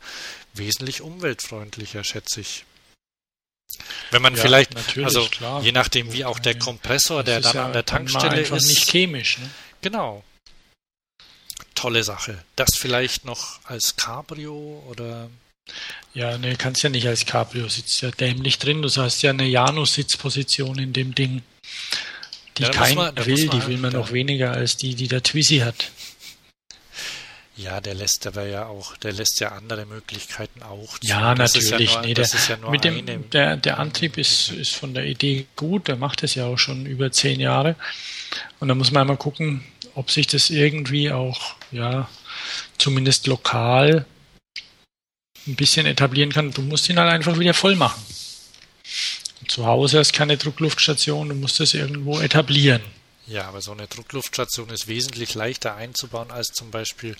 wesentlich 0.53 1.01
umweltfreundlicher, 1.01 2.03
schätze 2.03 2.41
ich. 2.41 2.65
Wenn 4.11 4.21
man 4.21 4.35
ja, 4.35 4.41
vielleicht, 4.41 4.71
also 4.97 5.25
klar. 5.25 5.61
je 5.61 5.71
nachdem, 5.71 6.13
wie 6.13 6.25
auch 6.25 6.39
der 6.39 6.57
Kompressor, 6.57 7.23
der 7.23 7.41
dann 7.41 7.55
ja 7.55 7.65
an 7.65 7.73
der 7.73 7.85
Tankstelle 7.85 8.41
ist. 8.41 8.51
nicht 8.51 8.89
chemisch, 8.89 9.39
ne? 9.39 9.49
Genau. 9.81 10.23
Tolle 11.73 12.03
Sache. 12.03 12.43
Das 12.55 12.75
vielleicht 12.77 13.25
noch 13.25 13.59
als 13.65 13.95
Cabrio 13.97 14.83
oder. 14.89 15.29
Ja, 16.13 16.37
ne, 16.37 16.55
kannst 16.55 16.83
ja 16.83 16.89
nicht 16.89 17.07
als 17.07 17.25
Cabrio, 17.25 17.67
sitzt 17.67 18.01
ja 18.01 18.11
dämlich 18.11 18.59
drin. 18.59 18.81
Du 18.81 18.89
hast 18.95 19.21
ja 19.23 19.31
eine 19.31 19.47
Janus-Sitzposition 19.47 20.77
in 20.79 20.93
dem 20.93 21.15
Ding, 21.15 21.41
die 22.57 22.63
ja, 22.63 22.69
keiner 22.69 23.13
will. 23.25 23.49
Die 23.49 23.67
will 23.67 23.77
man 23.77 23.93
noch 23.93 24.11
weniger 24.11 24.51
als 24.51 24.77
die, 24.77 24.95
die 24.95 25.07
der 25.07 25.23
Twizy 25.23 25.59
hat. 25.59 25.91
Ja, 27.57 27.79
der 27.79 27.93
lässt 27.93 28.27
aber 28.27 28.45
ja 28.45 28.65
auch, 28.65 28.97
der 28.97 29.13
lässt 29.13 29.39
ja 29.39 29.49
andere 29.49 29.85
Möglichkeiten 29.85 30.61
auch 30.61 30.99
zu. 30.99 31.07
Ja, 31.07 31.33
das 31.35 31.55
natürlich. 31.55 31.89
Ja 31.89 31.95
nur, 31.95 32.05
nee, 32.05 32.13
der, 32.13 32.25
ja 32.25 32.69
mit 32.71 32.83
dem, 32.83 33.29
der, 33.29 33.55
der 33.55 33.79
Antrieb 33.79 34.17
ist, 34.17 34.51
ist 34.51 34.75
von 34.75 34.93
der 34.93 35.05
Idee 35.05 35.47
gut, 35.55 35.87
der 35.87 35.95
macht 35.95 36.23
es 36.23 36.35
ja 36.35 36.45
auch 36.45 36.57
schon 36.57 36.85
über 36.85 37.11
zehn 37.13 37.39
Jahre. 37.39 37.75
Und 38.59 38.67
da 38.67 38.75
muss 38.75 38.91
man 38.91 39.01
einmal 39.01 39.17
gucken, 39.17 39.63
ob 39.93 40.11
sich 40.11 40.27
das 40.27 40.49
irgendwie 40.49 41.11
auch, 41.11 41.55
ja, 41.71 42.09
zumindest 42.77 43.27
lokal 43.27 44.05
ein 45.47 45.55
bisschen 45.55 45.85
etablieren 45.85 46.33
kann. 46.33 46.51
Du 46.51 46.61
musst 46.61 46.89
ihn 46.89 46.99
halt 46.99 47.11
einfach 47.11 47.39
wieder 47.39 47.53
voll 47.53 47.75
machen. 47.75 48.01
zu 49.47 49.65
Hause 49.65 49.99
hast 49.99 50.11
keine 50.11 50.37
Druckluftstation, 50.37 51.29
du 51.29 51.35
musst 51.35 51.59
das 51.61 51.73
irgendwo 51.73 52.19
etablieren. 52.19 52.81
Ja, 53.27 53.47
aber 53.47 53.61
so 53.61 53.71
eine 53.71 53.87
Druckluftstation 53.87 54.69
ist 54.69 54.87
wesentlich 54.87 55.33
leichter 55.33 55.75
einzubauen 55.75 56.31
als 56.31 56.49
zum 56.49 56.71
Beispiel, 56.71 57.15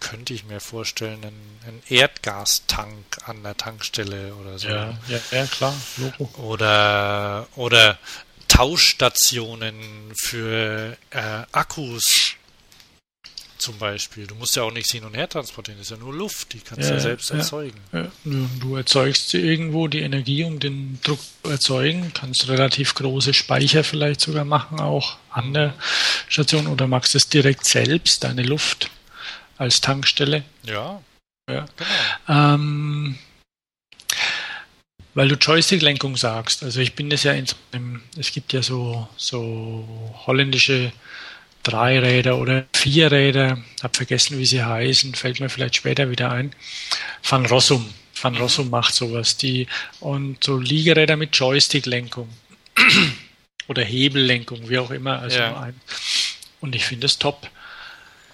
könnte 0.00 0.34
ich 0.34 0.44
mir 0.44 0.60
vorstellen, 0.60 1.22
einen, 1.22 1.58
einen 1.66 1.82
Erdgastank 1.88 3.18
an 3.26 3.42
der 3.42 3.56
Tankstelle 3.56 4.34
oder 4.34 4.58
so. 4.58 4.68
Ja, 4.68 4.98
ja, 5.08 5.20
ja 5.30 5.46
klar, 5.46 5.74
Logo. 5.96 6.30
Oder, 6.42 7.46
oder 7.54 7.98
Tauschstationen 8.48 10.12
für 10.16 10.96
äh, 11.10 11.42
Akkus 11.52 12.34
zum 13.58 13.78
Beispiel. 13.78 14.26
Du 14.26 14.34
musst 14.34 14.56
ja 14.56 14.64
auch 14.64 14.72
nichts 14.72 14.90
hin 14.90 15.04
und 15.04 15.14
her 15.14 15.28
transportieren, 15.28 15.78
das 15.78 15.86
ist 15.86 15.96
ja 15.96 16.04
nur 16.04 16.12
Luft, 16.12 16.52
die 16.52 16.58
kannst 16.58 16.82
du 16.82 16.94
ja, 16.94 16.94
ja, 16.94 17.00
selbst 17.00 17.30
ja, 17.30 17.36
erzeugen. 17.36 17.80
Ja. 17.92 18.10
Du 18.24 18.74
erzeugst 18.74 19.32
irgendwo 19.34 19.86
die 19.86 20.00
Energie, 20.00 20.42
um 20.42 20.58
den 20.58 20.98
Druck 21.04 21.20
zu 21.20 21.50
erzeugen, 21.50 22.10
kannst 22.12 22.48
relativ 22.48 22.94
große 22.94 23.32
Speicher 23.32 23.84
vielleicht 23.84 24.20
sogar 24.20 24.44
machen, 24.44 24.80
auch 24.80 25.16
an 25.32 25.54
der 25.54 25.74
Station, 26.28 26.66
oder 26.66 26.86
machst 26.86 27.14
es 27.14 27.28
direkt 27.28 27.64
selbst, 27.64 28.24
deine 28.24 28.42
Luft 28.42 28.90
als 29.58 29.80
Tankstelle. 29.80 30.44
Ja. 30.64 31.00
ja. 31.48 31.66
Genau. 31.76 32.54
Ähm, 32.54 33.18
weil 35.14 35.28
du 35.28 35.34
Joystick-Lenkung 35.34 36.16
sagst, 36.16 36.62
also 36.62 36.80
ich 36.80 36.94
bin 36.94 37.10
es 37.10 37.22
ja 37.22 37.32
in 37.32 37.46
so 37.46 37.56
einem, 37.72 38.02
es 38.16 38.32
gibt 38.32 38.52
ja 38.52 38.62
so, 38.62 39.08
so 39.16 40.14
holländische 40.26 40.92
Dreiräder 41.62 42.38
oder 42.38 42.64
Vierräder, 42.74 43.58
habe 43.82 43.96
vergessen, 43.96 44.38
wie 44.38 44.46
sie 44.46 44.64
heißen, 44.64 45.14
fällt 45.14 45.40
mir 45.40 45.48
vielleicht 45.48 45.76
später 45.76 46.10
wieder 46.10 46.30
ein. 46.32 46.54
Van 47.22 47.46
Rossum. 47.46 47.92
Van 48.20 48.36
Rossum 48.36 48.70
macht 48.70 48.94
sowas. 48.94 49.36
Die, 49.36 49.66
und 50.00 50.42
so 50.42 50.58
Liegeräder 50.58 51.16
mit 51.16 51.36
Joystick-Lenkung. 51.36 52.28
Oder 53.68 53.82
Hebellenkung, 53.82 54.68
wie 54.68 54.78
auch 54.78 54.90
immer. 54.90 55.20
Also 55.20 55.38
ja. 55.38 55.58
ein, 55.60 55.80
und 56.60 56.74
ich 56.74 56.84
finde 56.84 57.06
es 57.06 57.18
top. 57.18 57.48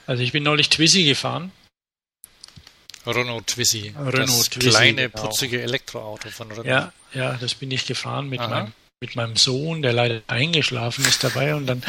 Also 0.07 0.23
ich 0.23 0.33
bin 0.33 0.43
neulich 0.43 0.71
Twizy 0.71 1.05
gefahren. 1.05 1.53
Renault 3.07 3.47
Twizy. 3.47 3.95
Renault 3.99 4.57
das 4.57 4.75
kleine, 4.75 5.09
genau. 5.09 5.23
putzige 5.23 5.63
Elektroauto 5.63 6.29
von 6.31 6.49
Renault. 6.51 6.67
Ja, 6.67 6.93
ja, 7.15 7.35
das 7.35 7.55
bin 7.55 7.71
ich 7.71 7.87
gefahren 7.87 8.29
mit 8.29 8.41
meinem, 8.41 8.73
mit 9.01 9.17
meinem 9.17 9.37
Sohn, 9.37 9.83
der 9.83 9.93
leider 9.93 10.23
eingeschlafen 10.27 11.05
ist 11.05 11.25
dabei. 11.25 11.55
Und 11.55 11.67
dann 11.67 11.83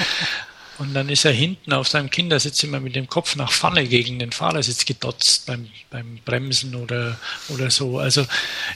Und 0.80 0.94
dann 0.94 1.10
ist 1.10 1.26
er 1.26 1.34
hinten 1.34 1.74
auf 1.74 1.90
seinem 1.90 2.10
Kindersitz 2.10 2.64
immer 2.64 2.80
mit 2.80 2.96
dem 2.96 3.08
Kopf 3.08 3.36
nach 3.36 3.52
vorne 3.52 3.86
gegen 3.86 4.18
den 4.18 4.32
Fahrersitz 4.32 4.86
gedotzt 4.86 5.46
beim, 5.46 5.68
beim 5.90 6.20
Bremsen 6.24 6.74
oder, 6.74 7.20
oder 7.50 7.70
so. 7.70 8.00
Also 8.00 8.26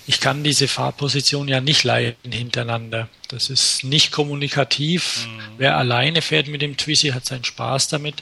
ich 0.06 0.20
kann 0.20 0.44
diese 0.44 0.68
Fahrposition 0.68 1.48
ja 1.48 1.62
nicht 1.62 1.86
leiten 1.86 2.34
hintereinander. 2.34 3.08
Das 3.30 3.50
ist 3.50 3.86
nicht 3.86 4.12
kommunikativ. 4.12 5.28
Mhm. 5.28 5.42
Wer 5.58 5.78
alleine 5.78 6.22
fährt 6.22 6.50
mit 6.50 6.62
dem 6.62 6.76
Twizy, 6.76 7.10
hat 7.10 7.26
seinen 7.26 7.46
Spaß 7.46 7.88
damit. 7.88 8.22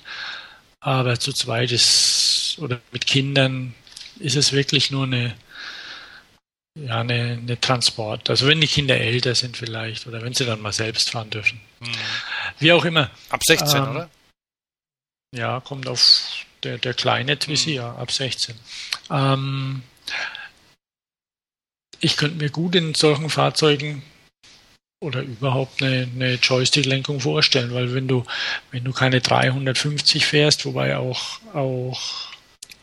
Aber 0.79 1.19
zu 1.19 1.33
zweit 1.33 1.71
ist, 1.71 2.57
oder 2.59 2.79
mit 2.91 3.07
Kindern 3.07 3.73
ist 4.19 4.35
es 4.35 4.51
wirklich 4.51 4.91
nur 4.91 5.05
eine, 5.05 5.33
ja, 6.79 7.01
eine, 7.01 7.39
eine 7.41 7.59
Transport. 7.59 8.29
Also 8.29 8.47
wenn 8.47 8.61
die 8.61 8.67
Kinder 8.67 8.97
älter 8.97 9.35
sind 9.35 9.57
vielleicht 9.57 10.07
oder 10.07 10.21
wenn 10.21 10.33
sie 10.33 10.45
dann 10.45 10.61
mal 10.61 10.73
selbst 10.73 11.11
fahren 11.11 11.29
dürfen. 11.29 11.59
Mhm. 11.79 11.91
Wie 12.59 12.71
auch 12.71 12.85
immer. 12.85 13.11
Ab 13.29 13.43
16, 13.43 13.77
ähm, 13.77 13.89
oder? 13.89 14.09
Ja, 15.35 15.59
kommt 15.61 15.87
auf 15.87 16.45
der, 16.63 16.77
der 16.77 16.93
kleine 16.93 17.37
Twizy, 17.37 17.71
mhm. 17.71 17.75
ja, 17.75 17.95
ab 17.95 18.11
16. 18.11 18.55
Ähm, 19.09 19.83
ich 21.99 22.17
könnte 22.17 22.37
mir 22.37 22.49
gut 22.49 22.75
in 22.75 22.95
solchen 22.95 23.29
Fahrzeugen 23.29 24.03
oder 25.01 25.21
überhaupt 25.21 25.81
eine, 25.81 26.07
eine 26.13 26.35
Joystick-Lenkung 26.35 27.19
vorstellen, 27.19 27.73
weil 27.73 27.93
wenn 27.93 28.07
du, 28.07 28.23
wenn 28.71 28.83
du 28.83 28.91
keine 28.91 29.19
350 29.19 30.25
fährst, 30.25 30.65
wobei 30.65 30.97
auch, 30.97 31.39
auch 31.53 32.30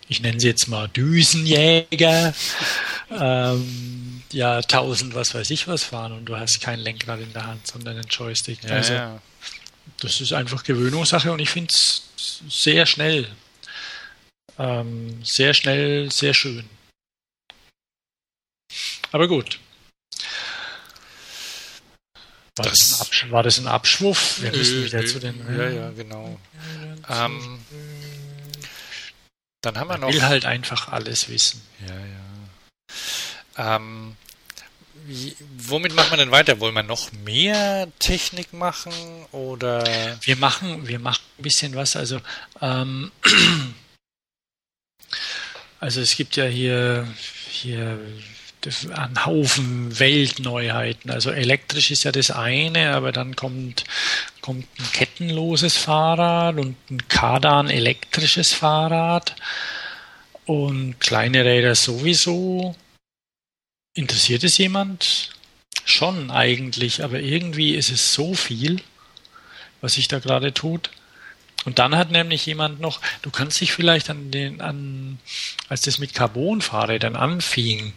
ich 0.08 0.20
nenne 0.20 0.40
sie 0.40 0.48
jetzt 0.48 0.68
mal 0.68 0.88
Düsenjäger, 0.88 2.34
ähm, 3.10 4.22
ja, 4.32 4.56
1000, 4.56 5.14
was 5.14 5.34
weiß 5.34 5.50
ich 5.50 5.68
was 5.68 5.84
fahren 5.84 6.12
und 6.12 6.26
du 6.26 6.36
hast 6.36 6.60
kein 6.60 6.80
Lenkrad 6.80 7.20
in 7.20 7.32
der 7.32 7.46
Hand, 7.46 7.66
sondern 7.66 7.96
einen 7.96 8.08
Joystick. 8.08 8.62
Ja, 8.64 8.70
also, 8.70 8.92
ja. 8.92 9.22
das 10.00 10.20
ist 10.20 10.32
einfach 10.32 10.64
Gewöhnungssache 10.64 11.32
und 11.32 11.38
ich 11.38 11.50
finde 11.50 11.72
es 11.72 12.02
sehr 12.48 12.86
schnell. 12.86 13.28
Ähm, 14.58 15.24
sehr 15.24 15.54
schnell, 15.54 16.10
sehr 16.10 16.34
schön. 16.34 16.68
Aber 19.12 19.28
gut. 19.28 19.60
War 22.56 22.66
das, 22.66 22.98
das, 22.98 23.30
war 23.30 23.42
das 23.44 23.58
ein 23.58 23.68
Abschwuff? 23.68 24.42
Wir 24.42 24.50
müssen 24.50 24.84
wieder 24.84 25.06
zu 25.06 25.20
den. 25.20 25.38
Ja, 25.56 25.68
ja, 25.68 25.90
genau. 25.90 26.38
Ähm, 27.08 27.60
dann 29.60 29.78
haben 29.78 29.88
wir 29.88 29.98
noch. 29.98 30.12
will 30.12 30.22
halt 30.22 30.44
einfach 30.44 30.88
alles 30.88 31.28
wissen. 31.28 31.62
Ja, 31.86 31.94
ja. 31.94 33.76
Ähm, 33.76 34.16
wie, 35.06 35.34
womit 35.56 35.94
machen 35.94 36.12
wir 36.12 36.18
denn 36.18 36.30
weiter? 36.30 36.60
Wollen 36.60 36.74
wir 36.74 36.82
noch 36.82 37.12
mehr 37.12 37.88
Technik 37.98 38.52
machen 38.52 38.92
oder? 39.32 39.84
Wir 40.22 40.36
machen, 40.36 40.86
wir 40.86 40.98
machen 40.98 41.22
ein 41.38 41.42
bisschen 41.42 41.74
was. 41.74 41.96
Also, 41.96 42.20
ähm, 42.60 43.10
also 45.80 46.00
es 46.00 46.14
gibt 46.16 46.36
ja 46.36 46.44
hier, 46.44 47.08
hier 47.50 47.98
ein 48.94 49.26
Haufen 49.26 49.98
Weltneuheiten. 49.98 51.10
Also 51.10 51.30
elektrisch 51.30 51.90
ist 51.90 52.04
ja 52.04 52.12
das 52.12 52.30
eine, 52.30 52.94
aber 52.94 53.12
dann 53.12 53.36
kommt, 53.36 53.84
kommt 54.40 54.66
ein 54.78 54.92
kettenloses 54.92 55.76
Fahrrad 55.76 56.56
und 56.56 56.76
ein 56.90 57.08
Kardan 57.08 57.68
elektrisches 57.68 58.52
Fahrrad 58.52 59.36
und 60.46 60.98
kleine 61.00 61.44
Räder 61.44 61.74
sowieso. 61.74 62.74
Interessiert 63.94 64.44
es 64.44 64.58
jemand? 64.58 65.30
Schon 65.84 66.30
eigentlich, 66.30 67.02
aber 67.02 67.20
irgendwie 67.20 67.74
ist 67.74 67.90
es 67.90 68.14
so 68.14 68.34
viel, 68.34 68.80
was 69.80 69.94
sich 69.94 70.08
da 70.08 70.18
gerade 70.18 70.52
tut. 70.52 70.90
Und 71.64 71.78
dann 71.78 71.96
hat 71.96 72.10
nämlich 72.10 72.46
jemand 72.46 72.80
noch, 72.80 73.00
du 73.22 73.30
kannst 73.30 73.60
dich 73.60 73.72
vielleicht 73.72 74.10
an 74.10 74.30
den, 74.30 74.60
an, 74.60 75.18
als 75.68 75.82
das 75.82 75.98
mit 75.98 76.14
Carbon-Fahrrädern 76.14 77.16
anfing, 77.16 77.92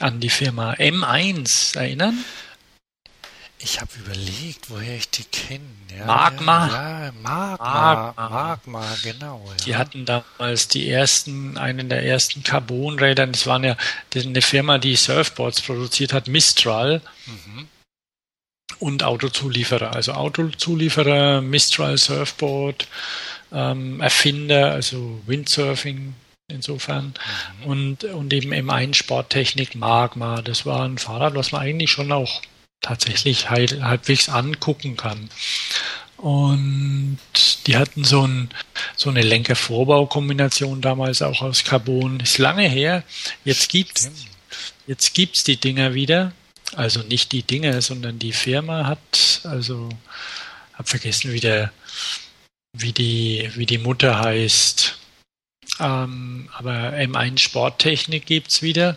an 0.00 0.20
die 0.20 0.30
Firma 0.30 0.72
M1 0.74 1.76
erinnern? 1.76 2.24
Ich 3.60 3.80
habe 3.80 3.90
überlegt, 3.98 4.70
woher 4.70 4.96
ich 4.96 5.10
die 5.10 5.24
kenne. 5.24 5.64
Ja, 5.96 6.06
Magma. 6.06 6.68
Ja, 6.68 7.04
ja 7.06 7.12
Magma, 7.22 8.14
Magma. 8.16 8.28
Magma, 8.28 8.96
genau. 9.02 9.44
Ja. 9.48 9.64
Die 9.64 9.76
hatten 9.76 10.04
damals 10.04 10.68
die 10.68 10.88
ersten, 10.88 11.58
einen 11.58 11.88
der 11.88 12.04
ersten 12.04 12.44
Carbonräder. 12.44 13.26
Das 13.26 13.46
waren 13.46 13.64
ja 13.64 13.76
eine 14.14 14.42
Firma, 14.42 14.78
die 14.78 14.94
Surfboards 14.94 15.60
produziert 15.62 16.12
hat, 16.12 16.28
Mistral. 16.28 17.02
Mhm. 17.26 17.66
Und 18.78 19.02
Autozulieferer. 19.02 19.92
Also 19.92 20.12
Autozulieferer, 20.12 21.40
Mistral 21.40 21.98
Surfboard, 21.98 22.86
ähm, 23.52 24.00
Erfinder, 24.00 24.70
also 24.70 25.20
Windsurfing 25.26 26.14
insofern. 26.48 27.14
Und, 27.64 28.04
und 28.04 28.32
eben 28.32 28.52
M1 28.52 28.94
Sporttechnik 28.94 29.74
Magma. 29.74 30.42
Das 30.42 30.66
war 30.66 30.84
ein 30.84 30.98
Fahrrad, 30.98 31.34
was 31.34 31.52
man 31.52 31.62
eigentlich 31.62 31.90
schon 31.90 32.10
auch 32.10 32.42
tatsächlich 32.80 33.50
halb, 33.50 33.80
halbwegs 33.82 34.28
angucken 34.28 34.96
kann. 34.96 35.30
Und 36.16 37.18
die 37.66 37.76
hatten 37.76 38.02
so, 38.02 38.26
ein, 38.26 38.50
so 38.96 39.08
eine 39.10 39.22
Lenkervorbaukombination 39.22 40.80
damals 40.80 41.22
auch 41.22 41.42
aus 41.42 41.64
Carbon. 41.64 42.18
Ist 42.20 42.38
lange 42.38 42.68
her. 42.68 43.04
Jetzt 43.44 43.68
gibt's, 43.68 44.10
jetzt 44.86 45.14
gibt's 45.14 45.44
die 45.44 45.58
Dinger 45.58 45.94
wieder. 45.94 46.32
Also 46.74 47.00
nicht 47.00 47.32
die 47.32 47.42
Dinger, 47.42 47.80
sondern 47.82 48.18
die 48.18 48.32
Firma 48.32 48.86
hat, 48.86 49.40
also 49.44 49.88
hab 50.74 50.88
vergessen, 50.88 51.32
wie 51.32 51.40
der, 51.40 51.72
wie 52.72 52.92
die, 52.92 53.50
wie 53.54 53.66
die 53.66 53.78
Mutter 53.78 54.18
heißt. 54.18 54.98
Ähm, 55.80 56.48
aber 56.52 56.92
M1 56.94 57.38
Sporttechnik 57.38 58.26
gibt's 58.26 58.62
wieder. 58.62 58.96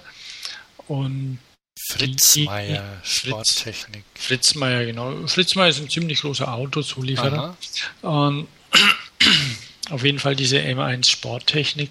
Und 0.88 1.40
Fritzmeier 1.80 3.02
Sporttechnik. 3.04 4.04
Fritzmeier, 4.16 4.86
genau. 4.86 5.28
Fritzmeier 5.28 5.70
ist 5.70 5.80
ein 5.80 5.90
ziemlich 5.90 6.22
großer 6.22 6.54
Autozulieferer. 6.54 7.58
Und 8.02 8.48
auf 9.90 10.04
jeden 10.04 10.20
Fall 10.20 10.36
diese 10.36 10.60
M1 10.60 11.10
Sporttechnik. 11.10 11.90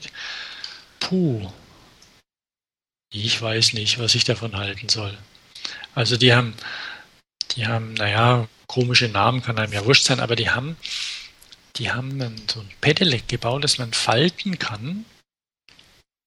Puh. 1.01 1.51
Ich 3.13 3.41
weiß 3.41 3.73
nicht, 3.73 3.99
was 3.99 4.15
ich 4.15 4.25
davon 4.25 4.57
halten 4.57 4.89
soll. 4.89 5.17
Also 5.95 6.17
die 6.17 6.33
haben, 6.33 6.55
die 7.57 7.67
haben, 7.67 7.95
naja, 7.95 8.49
komische 8.69 9.09
Namen 9.09 9.43
kann 9.43 9.59
einem 9.59 9.73
ja 9.73 9.85
wurscht 9.85 10.05
sein, 10.05 10.21
aber 10.21 10.37
die 10.37 10.51
haben, 10.51 10.77
die 11.77 11.91
haben 11.91 12.21
so 12.49 12.61
ein 12.61 12.71
Pedelec 12.81 13.29
gebaut, 13.29 13.65
das 13.65 13.79
man 13.79 13.93
falten 13.93 14.59
kann. 14.59 15.05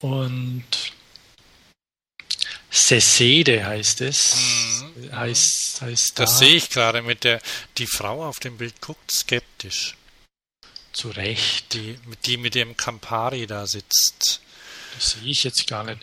Und 0.01 0.65
Sesede 2.69 3.65
heißt 3.65 4.01
es. 4.01 4.35
Mhm. 4.95 5.15
Heißt, 5.15 5.81
heißt 5.81 6.19
das 6.19 6.31
da. 6.31 6.37
sehe 6.37 6.55
ich 6.55 6.69
gerade 6.69 7.01
mit 7.01 7.23
der, 7.23 7.41
die 7.77 7.87
Frau 7.87 8.25
auf 8.25 8.39
dem 8.39 8.57
Bild 8.57 8.81
guckt 8.81 9.11
skeptisch. 9.11 9.95
Zu 10.91 11.09
Recht. 11.09 11.73
Die, 11.73 11.99
die 12.25 12.37
mit 12.37 12.55
dem 12.55 12.75
Campari 12.75 13.47
da 13.47 13.67
sitzt. 13.67 14.41
Das 14.95 15.11
sehe 15.11 15.29
ich 15.29 15.43
jetzt 15.43 15.67
gar 15.67 15.83
nicht. 15.83 15.99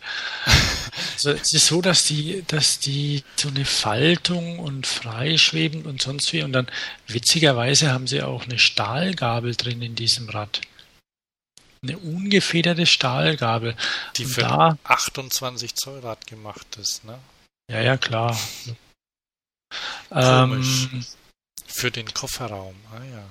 Also 1.15 1.31
es 1.31 1.53
ist 1.53 1.67
so, 1.67 1.83
dass 1.83 2.05
die, 2.05 2.45
dass 2.47 2.79
die 2.79 3.23
so 3.37 3.49
eine 3.49 3.65
Faltung 3.65 4.59
und 4.59 4.87
freischwebend 4.87 5.87
und 5.87 6.01
sonst 6.01 6.33
wie 6.33 6.43
und 6.43 6.53
dann 6.53 6.67
witzigerweise 7.07 7.93
haben 7.93 8.07
sie 8.07 8.23
auch 8.23 8.45
eine 8.45 8.59
Stahlgabel 8.59 9.55
drin 9.55 9.83
in 9.83 9.95
diesem 9.95 10.29
Rad. 10.29 10.63
Eine 11.83 11.99
ungefederte 11.99 12.87
Stahlgabel. 12.87 13.75
Die 14.17 14.25
und 14.25 14.31
für 14.31 14.41
da, 14.43 14.79
28 14.85 15.75
Zoll 15.75 16.01
Rad 16.01 16.27
gemacht 16.27 16.77
ist, 16.79 17.05
ne? 17.05 17.19
Ja, 17.71 17.81
ja, 17.81 17.97
klar. 17.97 18.39
Komisch. 20.11 20.89
Ähm, 20.93 21.05
für 21.73 21.91
den 21.91 22.13
Kofferraum, 22.13 22.75
ah 22.93 23.05
ja. 23.05 23.25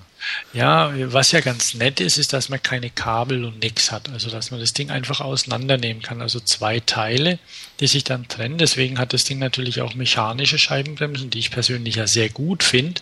Ja, 0.53 1.13
was 1.13 1.31
ja 1.31 1.39
ganz 1.39 1.73
nett 1.73 1.99
ist, 1.99 2.17
ist, 2.17 2.33
dass 2.33 2.49
man 2.49 2.61
keine 2.61 2.89
Kabel 2.89 3.45
und 3.45 3.61
nix 3.61 3.91
hat. 3.91 4.09
Also, 4.09 4.29
dass 4.29 4.51
man 4.51 4.59
das 4.59 4.73
Ding 4.73 4.89
einfach 4.89 5.21
auseinandernehmen 5.21 6.01
kann. 6.03 6.21
Also 6.21 6.39
zwei 6.39 6.79
Teile, 6.81 7.39
die 7.79 7.87
sich 7.87 8.03
dann 8.03 8.27
trennen. 8.27 8.57
Deswegen 8.57 8.99
hat 8.99 9.13
das 9.13 9.23
Ding 9.23 9.39
natürlich 9.39 9.81
auch 9.81 9.93
mechanische 9.93 10.57
Scheibenbremsen, 10.57 11.29
die 11.29 11.39
ich 11.39 11.51
persönlich 11.51 11.95
ja 11.95 12.07
sehr 12.07 12.29
gut 12.29 12.63
finde. 12.63 13.01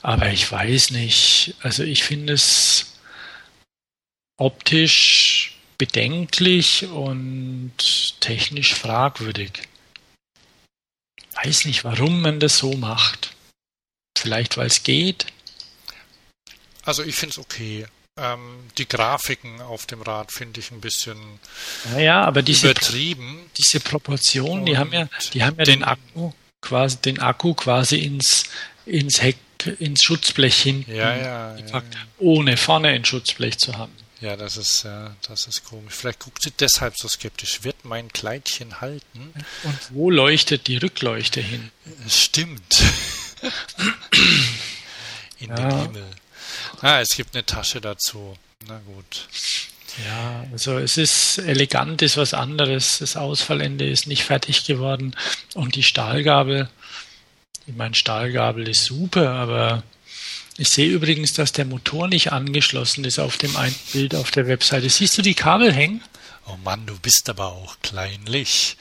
Aber 0.00 0.30
ich 0.30 0.50
weiß 0.50 0.92
nicht. 0.92 1.54
Also, 1.62 1.82
ich 1.82 2.04
finde 2.04 2.34
es 2.34 2.92
optisch 4.36 5.56
bedenklich 5.78 6.86
und 6.86 7.72
technisch 8.20 8.74
fragwürdig. 8.74 9.52
Weiß 11.42 11.64
nicht, 11.64 11.82
warum 11.82 12.20
man 12.20 12.38
das 12.38 12.58
so 12.58 12.74
macht. 12.74 13.31
Vielleicht, 14.16 14.56
weil 14.56 14.66
es 14.66 14.82
geht. 14.82 15.26
Also 16.84 17.02
ich 17.02 17.14
finde 17.14 17.34
es 17.34 17.38
okay. 17.38 17.86
Ähm, 18.16 18.64
die 18.76 18.86
Grafiken 18.86 19.62
auf 19.62 19.86
dem 19.86 20.02
Rad 20.02 20.32
finde 20.32 20.60
ich 20.60 20.70
ein 20.70 20.82
bisschen 20.82 21.16
naja, 21.92 22.22
aber 22.24 22.42
diese, 22.42 22.70
übertrieben. 22.70 23.50
Diese 23.56 23.80
Proportionen, 23.80 24.66
die 24.66 24.76
haben 24.76 24.92
ja, 24.92 25.08
die 25.32 25.42
haben 25.42 25.56
ja 25.58 25.64
den, 25.64 25.80
den, 25.80 25.84
Akku 25.84 26.32
quasi, 26.60 26.98
den 26.98 27.20
Akku 27.20 27.54
quasi 27.54 28.00
ins, 28.00 28.44
ins 28.84 29.22
Heck, 29.22 29.38
ins 29.78 30.02
Schutzblech 30.02 30.60
hinten 30.60 30.94
ja, 30.94 31.16
ja, 31.16 31.54
gepackt, 31.54 31.94
ja, 31.94 32.00
ohne 32.18 32.58
vorne 32.58 32.88
ein 32.88 33.04
Schutzblech 33.04 33.58
zu 33.58 33.78
haben. 33.78 33.92
Ja, 34.20 34.36
das 34.36 34.56
ist 34.56 34.84
ja, 34.84 35.16
das 35.26 35.46
ist 35.46 35.64
komisch. 35.64 35.94
Vielleicht 35.94 36.20
guckt 36.20 36.42
sie 36.42 36.52
deshalb 36.52 36.96
so 36.96 37.08
skeptisch. 37.08 37.64
Wird 37.64 37.84
mein 37.84 38.12
Kleidchen 38.12 38.80
halten? 38.80 39.32
Und 39.64 39.78
wo 39.90 40.10
leuchtet 40.10 40.68
die 40.68 40.76
Rückleuchte 40.76 41.40
hin? 41.40 41.72
Stimmt. 42.08 42.82
In 45.38 45.48
ja. 45.48 45.54
den 45.54 45.80
Himmel. 45.82 46.06
Ah, 46.80 47.00
es 47.00 47.16
gibt 47.16 47.34
eine 47.34 47.46
Tasche 47.46 47.80
dazu. 47.80 48.36
Na 48.66 48.80
gut. 48.86 49.28
Ja, 50.04 50.46
also 50.52 50.78
es 50.78 50.96
ist 50.96 51.38
elegant, 51.38 52.02
ist 52.02 52.16
was 52.16 52.34
anderes. 52.34 52.98
Das 52.98 53.16
Ausfallende 53.16 53.88
ist 53.88 54.06
nicht 54.06 54.24
fertig 54.24 54.64
geworden. 54.64 55.14
Und 55.54 55.74
die 55.74 55.82
Stahlgabel, 55.82 56.68
ich 57.66 57.74
meine, 57.74 57.94
Stahlgabel 57.94 58.68
ist 58.68 58.84
super, 58.84 59.30
aber 59.30 59.82
ich 60.56 60.70
sehe 60.70 60.88
übrigens, 60.88 61.34
dass 61.34 61.52
der 61.52 61.64
Motor 61.64 62.08
nicht 62.08 62.32
angeschlossen 62.32 63.04
ist 63.04 63.18
auf 63.18 63.36
dem 63.36 63.56
einen 63.56 63.74
Bild 63.92 64.14
auf 64.14 64.30
der 64.30 64.46
Webseite. 64.46 64.88
Siehst 64.88 65.16
du 65.18 65.22
die 65.22 65.34
Kabel 65.34 65.72
hängen? 65.72 66.02
Oh 66.46 66.56
Mann, 66.64 66.86
du 66.86 66.98
bist 66.98 67.28
aber 67.28 67.52
auch 67.52 67.76
kleinlich. 67.82 68.76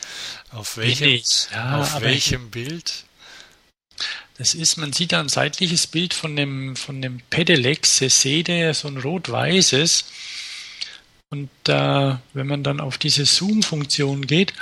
Auf 0.52 0.78
welchem, 0.78 1.22
ja, 1.54 1.78
auf 1.78 2.02
welchem 2.02 2.50
Bild? 2.50 3.06
Das 4.38 4.54
ist, 4.54 4.78
man 4.78 4.94
sieht 4.94 5.12
da 5.12 5.20
ein 5.20 5.30
seitliches 5.30 5.88
Bild 5.88 6.14
von 6.14 6.36
dem, 6.36 6.76
von 6.76 7.02
dem 7.02 7.22
Pedelec 7.30 7.86
Sesede, 7.86 8.74
so 8.74 8.88
ein 8.88 8.98
rot-weißes. 8.98 10.06
Und 11.30 11.50
äh, 11.68 12.16
wenn 12.34 12.48
man 12.48 12.64
dann 12.64 12.80
auf 12.80 12.98
diese 12.98 13.26
Zoom-Funktion 13.26 14.28
geht, 14.28 14.54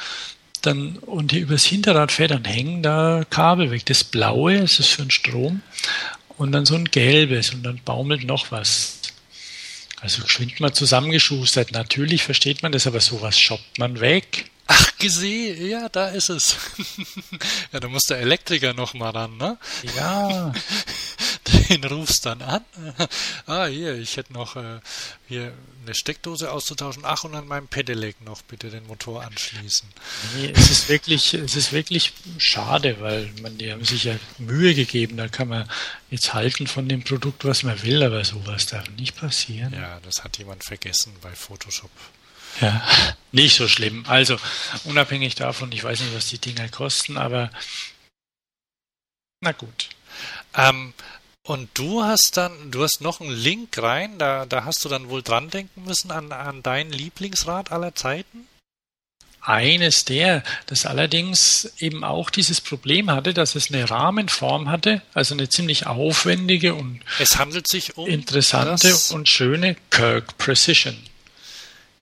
dann 0.61 0.97
und 0.97 1.31
hier 1.31 1.41
übers 1.41 1.65
Hinterrad 1.65 2.11
fährt, 2.11 2.31
dann 2.31 2.45
hängen 2.45 2.83
da 2.83 3.25
Kabel 3.29 3.71
weg. 3.71 3.85
Das 3.85 4.03
blaue, 4.03 4.59
das 4.59 4.79
ist 4.79 4.89
für 4.89 5.03
den 5.03 5.11
Strom, 5.11 5.61
und 6.37 6.51
dann 6.51 6.65
so 6.65 6.75
ein 6.75 6.85
gelbes 6.85 7.53
und 7.53 7.63
dann 7.63 7.81
baumelt 7.83 8.23
noch 8.23 8.51
was. 8.51 8.99
Also 10.01 10.23
geschwind 10.23 10.59
mal 10.59 10.73
zusammengeschustert. 10.73 11.71
Natürlich 11.73 12.23
versteht 12.23 12.63
man 12.63 12.71
das, 12.71 12.87
aber 12.87 13.01
sowas 13.01 13.37
shoppt 13.37 13.77
man 13.77 13.99
weg. 13.99 14.49
Ach, 14.71 14.97
gesehen, 14.99 15.67
ja, 15.67 15.89
da 15.89 16.09
ist 16.09 16.29
es. 16.29 16.55
ja, 17.73 17.79
da 17.79 17.87
muss 17.87 18.03
der 18.03 18.19
Elektriker 18.19 18.75
noch 18.75 18.93
mal 18.93 19.09
ran, 19.09 19.35
ne? 19.35 19.57
Ja. 19.95 20.53
Den 21.69 21.83
rufst 21.85 22.27
dann 22.27 22.43
an. 22.43 22.63
ah, 23.47 23.65
hier, 23.65 23.95
ich 23.95 24.15
hätte 24.17 24.31
noch 24.31 24.55
äh, 24.55 24.79
hier 25.27 25.53
eine 25.83 25.95
Steckdose 25.95 26.51
auszutauschen. 26.51 27.01
Ach, 27.03 27.23
und 27.23 27.33
an 27.33 27.47
meinem 27.47 27.67
Pedelec 27.67 28.21
noch 28.21 28.43
bitte 28.43 28.69
den 28.69 28.85
Motor 28.85 29.23
anschließen. 29.23 29.89
Nee, 30.35 30.53
es 30.55 30.69
ist 30.69 30.87
wirklich, 30.87 31.33
es 31.33 31.55
ist 31.55 31.71
wirklich 31.71 32.13
schade, 32.37 32.97
weil 32.99 33.27
man, 33.41 33.57
die 33.57 33.71
haben 33.71 33.83
sich 33.83 34.03
ja 34.03 34.17
Mühe 34.37 34.75
gegeben. 34.75 35.17
Da 35.17 35.29
kann 35.29 35.47
man 35.47 35.67
jetzt 36.11 36.35
halten 36.35 36.67
von 36.67 36.87
dem 36.87 37.03
Produkt, 37.03 37.43
was 37.43 37.63
man 37.63 37.81
will, 37.81 38.03
aber 38.03 38.23
sowas 38.23 38.67
darf 38.67 38.87
nicht 38.91 39.15
passieren. 39.15 39.73
Ja, 39.73 39.99
das 40.01 40.23
hat 40.23 40.37
jemand 40.37 40.63
vergessen 40.63 41.15
bei 41.21 41.31
Photoshop. 41.31 41.89
Ja, 42.61 42.83
nicht 43.31 43.55
so 43.55 43.67
schlimm. 43.67 44.05
Also, 44.07 44.37
unabhängig 44.85 45.35
davon, 45.35 45.71
ich 45.71 45.83
weiß 45.83 45.99
nicht, 46.01 46.15
was 46.15 46.27
die 46.27 46.39
Dinger 46.39 46.67
kosten, 46.69 47.17
aber 47.17 47.51
na 49.41 49.51
gut. 49.53 49.89
Ähm, 50.55 50.93
und 51.43 51.69
du 51.73 52.03
hast 52.03 52.37
dann, 52.37 52.71
du 52.71 52.83
hast 52.83 53.01
noch 53.01 53.21
einen 53.21 53.31
Link 53.31 53.81
rein, 53.81 54.17
da, 54.19 54.45
da 54.45 54.65
hast 54.65 54.83
du 54.83 54.89
dann 54.89 55.09
wohl 55.09 55.23
dran 55.23 55.49
denken 55.49 55.83
müssen 55.85 56.11
an, 56.11 56.31
an 56.31 56.61
dein 56.61 56.91
Lieblingsrad 56.91 57.71
aller 57.71 57.95
Zeiten? 57.95 58.47
Eines 59.41 60.03
der, 60.03 60.43
das 60.65 60.85
allerdings 60.85 61.71
eben 61.77 62.03
auch 62.03 62.29
dieses 62.29 62.59
Problem 62.59 63.09
hatte, 63.09 63.33
dass 63.33 63.55
es 63.55 63.71
eine 63.71 63.89
Rahmenform 63.89 64.69
hatte, 64.69 65.01
also 65.13 65.33
eine 65.33 65.47
ziemlich 65.47 65.87
aufwendige 65.87 66.75
und 66.75 66.99
es 67.19 67.37
handelt 67.37 67.67
sich 67.67 67.97
um 67.97 68.05
interessante 68.05 68.93
und 69.11 69.29
schöne 69.29 69.77
Kirk 69.89 70.37
Precision. 70.37 70.97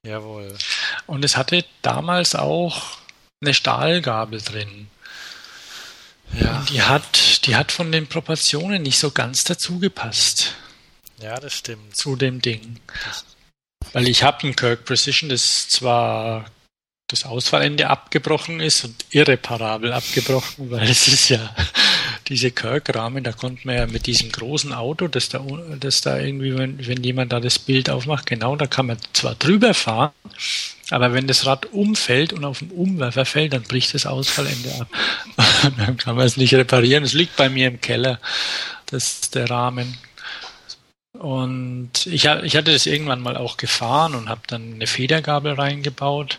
Jawohl. 0.07 0.57
Und 1.05 1.25
es 1.25 1.35
hatte 1.35 1.65
damals 1.81 2.33
auch 2.33 2.97
eine 3.41 3.53
Stahlgabel 3.53 4.41
drin. 4.41 4.87
Ja. 6.33 6.59
Und 6.59 6.69
die 6.69 6.81
hat, 6.81 7.45
die 7.45 7.55
hat 7.55 7.71
von 7.71 7.91
den 7.91 8.07
Proportionen 8.07 8.83
nicht 8.83 8.99
so 8.99 9.11
ganz 9.11 9.43
dazu 9.43 9.79
gepasst. 9.79 10.55
Ja, 11.21 11.39
das 11.39 11.53
stimmt. 11.53 11.95
Zu 11.95 12.15
dem 12.15 12.41
Ding. 12.41 12.79
Das 13.05 13.25
Weil 13.93 14.07
ich 14.07 14.23
habe 14.23 14.47
ein 14.47 14.55
Kirk 14.55 14.85
Precision, 14.85 15.29
das 15.29 15.67
zwar 15.67 16.45
das 17.07 17.23
Ausfallende 17.23 17.89
abgebrochen 17.89 18.59
ist 18.59 18.83
und 18.83 19.05
irreparabel 19.11 19.93
abgebrochen, 19.93 20.71
weil 20.71 20.89
es 20.89 21.07
ist 21.07 21.29
ja 21.29 21.55
diese 22.29 22.51
Kirk-Rahmen, 22.51 23.23
da 23.23 23.31
konnte 23.31 23.65
man 23.65 23.75
ja 23.75 23.87
mit 23.87 24.05
diesem 24.05 24.31
großen 24.31 24.73
Auto, 24.73 25.07
das 25.07 25.29
da, 25.29 25.43
das 25.79 26.01
da 26.01 26.19
irgendwie, 26.19 26.57
wenn, 26.57 26.85
wenn 26.85 27.03
jemand 27.03 27.31
da 27.31 27.39
das 27.39 27.59
Bild 27.59 27.89
aufmacht, 27.89 28.25
genau, 28.25 28.55
da 28.55 28.67
kann 28.67 28.87
man 28.87 28.97
zwar 29.13 29.35
drüber 29.35 29.73
fahren, 29.73 30.11
aber 30.89 31.13
wenn 31.13 31.27
das 31.27 31.45
Rad 31.45 31.67
umfällt 31.67 32.33
und 32.33 32.45
auf 32.45 32.59
den 32.59 32.71
Umwerfer 32.71 33.25
fällt, 33.25 33.53
dann 33.53 33.63
bricht 33.63 33.93
das 33.93 34.05
Ausfallende 34.05 34.69
ab. 34.79 34.87
dann 35.77 35.97
kann 35.97 36.15
man 36.15 36.25
es 36.25 36.37
nicht 36.37 36.53
reparieren. 36.53 37.03
Es 37.03 37.13
liegt 37.13 37.35
bei 37.35 37.49
mir 37.49 37.67
im 37.67 37.81
Keller, 37.81 38.19
das 38.85 39.03
ist 39.21 39.35
der 39.35 39.49
Rahmen. 39.49 39.97
Und 41.13 42.05
ich, 42.05 42.25
ich 42.25 42.55
hatte 42.55 42.71
das 42.71 42.85
irgendwann 42.85 43.21
mal 43.21 43.35
auch 43.35 43.57
gefahren 43.57 44.15
und 44.15 44.29
habe 44.29 44.41
dann 44.47 44.75
eine 44.75 44.87
Federgabel 44.87 45.53
reingebaut. 45.53 46.37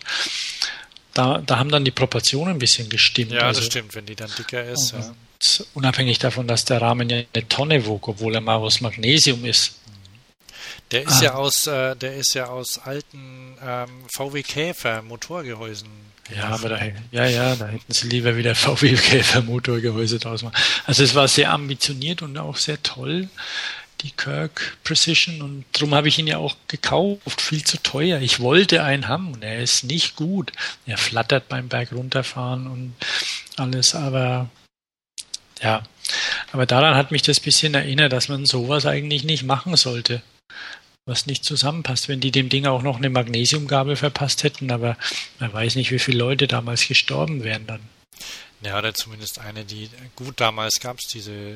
Da, 1.13 1.39
da 1.45 1.59
haben 1.59 1.69
dann 1.69 1.85
die 1.85 1.91
Proportionen 1.91 2.55
ein 2.55 2.59
bisschen 2.59 2.89
gestimmt. 2.89 3.31
Ja, 3.31 3.41
also, 3.41 3.59
das 3.59 3.67
stimmt, 3.67 3.93
wenn 3.93 4.05
die 4.05 4.15
dann 4.15 4.31
dicker 4.37 4.63
ist. 4.63 4.93
Ja. 4.93 5.13
Unabhängig 5.73 6.19
davon, 6.19 6.47
dass 6.47 6.65
der 6.65 6.81
Rahmen 6.81 7.09
ja 7.09 7.21
eine 7.33 7.47
Tonne 7.47 7.85
wog, 7.85 8.07
obwohl 8.07 8.35
er 8.35 8.41
mal 8.41 8.55
aus 8.55 8.81
Magnesium 8.81 9.45
ist. 9.45 9.75
Der 10.91 11.03
ist 11.03 11.21
ah. 11.21 11.23
ja 11.23 11.33
aus, 11.35 11.67
äh, 11.67 11.95
der 11.95 12.15
ist 12.15 12.33
ja 12.33 12.47
aus 12.47 12.79
alten 12.79 13.55
ähm, 13.63 13.89
VW 14.07 14.43
Käfer 14.43 15.01
Motorgehäusen. 15.01 15.89
Ja, 16.35 16.49
aber 16.49 16.69
da, 16.69 16.79
ja, 17.11 17.25
ja, 17.25 17.55
da 17.55 17.67
hätten 17.67 17.91
sie 17.91 18.07
lieber 18.07 18.35
wieder 18.35 18.55
VW 18.55 18.95
Käfer 18.95 19.41
Motorgehäuse 19.41 20.19
draus 20.19 20.43
machen. 20.43 20.55
Also 20.85 21.03
es 21.03 21.15
war 21.15 21.27
sehr 21.27 21.51
ambitioniert 21.51 22.21
und 22.21 22.37
auch 22.37 22.57
sehr 22.57 22.81
toll, 22.83 23.29
die 24.01 24.11
Kirk 24.11 24.77
Precision 24.83 25.41
und 25.41 25.65
darum 25.73 25.93
habe 25.93 26.07
ich 26.07 26.17
ihn 26.19 26.27
ja 26.27 26.37
auch 26.37 26.55
gekauft, 26.67 27.41
viel 27.41 27.63
zu 27.63 27.81
teuer. 27.81 28.21
Ich 28.21 28.39
wollte 28.39 28.83
einen 28.83 29.07
haben 29.07 29.33
und 29.33 29.43
er 29.43 29.59
ist 29.59 29.83
nicht 29.83 30.15
gut. 30.15 30.51
Er 30.85 30.97
flattert 30.97 31.49
beim 31.49 31.67
Berg 31.67 31.91
runterfahren 31.91 32.67
und 32.67 32.93
alles, 33.57 33.95
aber 33.95 34.49
ja, 35.61 35.83
aber 36.51 36.65
daran 36.65 36.95
hat 36.95 37.11
mich 37.11 37.21
das 37.21 37.39
bisschen 37.39 37.73
erinnert, 37.73 38.13
dass 38.13 38.29
man 38.29 38.45
sowas 38.45 38.85
eigentlich 38.85 39.23
nicht 39.23 39.43
machen 39.43 39.75
sollte 39.75 40.21
was 41.09 41.25
nicht 41.25 41.43
zusammenpasst. 41.43 42.07
Wenn 42.07 42.21
die 42.21 42.31
dem 42.31 42.47
Ding 42.47 42.65
auch 42.65 42.81
noch 42.81 42.97
eine 42.97 43.09
Magnesiumgabel 43.09 43.97
verpasst 43.97 44.43
hätten, 44.43 44.71
aber 44.71 44.95
man 45.39 45.51
weiß 45.51 45.75
nicht, 45.75 45.91
wie 45.91 45.99
viele 45.99 46.19
Leute 46.19 46.47
damals 46.47 46.87
gestorben 46.87 47.43
wären 47.43 47.67
dann. 47.67 47.81
Ja, 48.61 48.77
oder 48.77 48.93
zumindest 48.93 49.39
eine, 49.39 49.63
die 49.63 49.89
gut 50.17 50.41
damals 50.41 50.81
gab 50.81 50.99
es 50.99 51.07
diese 51.07 51.31
äh, 51.31 51.55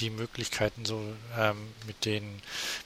die 0.00 0.10
Möglichkeiten 0.10 0.84
so 0.84 1.00
ähm, 1.38 1.56
mit 1.86 2.04
den 2.04 2.42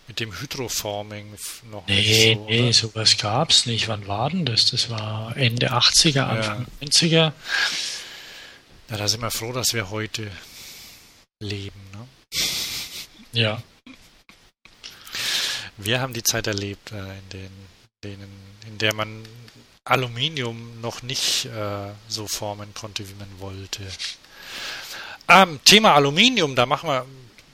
mit 0.07 0.21
dem 0.21 0.33
Hydroforming 0.41 1.27
noch 1.73 1.85
nee, 1.89 1.97
nicht 1.97 2.35
so. 2.35 2.47
Nee, 2.49 2.73
sowas 2.73 3.19
gab 3.19 3.51
es 3.51 3.67
nicht. 3.67 3.89
Wann 3.89 4.07
war 4.07 4.31
denn 4.31 4.45
das? 4.45 4.67
Das 4.67 4.89
war 4.89 5.37
Ende 5.37 5.73
80er, 5.73 6.23
Anfang 6.23 6.67
ja. 6.81 6.87
90er. 6.87 7.33
Ja, 8.91 8.97
da 8.97 9.07
sind 9.07 9.21
wir 9.21 9.31
froh, 9.31 9.53
dass 9.53 9.75
wir 9.75 9.91
heute 9.91 10.31
leben, 11.41 11.81
ne? 11.93 12.09
Ja. 13.33 13.63
Wir 15.77 16.01
haben 16.01 16.15
die 16.15 16.23
Zeit 16.23 16.47
erlebt, 16.47 16.91
äh, 16.93 16.97
in, 16.97 17.29
den, 17.33 17.51
denen, 18.03 18.57
in 18.67 18.79
der 18.79 18.95
man 18.95 19.25
Aluminium 19.85 20.81
noch 20.81 21.03
nicht 21.03 21.45
äh, 21.47 21.93
so 22.09 22.27
formen 22.27 22.73
konnte, 22.75 23.09
wie 23.09 23.15
man 23.15 23.29
wollte. 23.39 23.83
Ähm, 25.29 25.61
Thema 25.65 25.95
Aluminium, 25.95 26.57
da 26.57 26.65
machen 26.65 26.89
wir, 26.89 27.07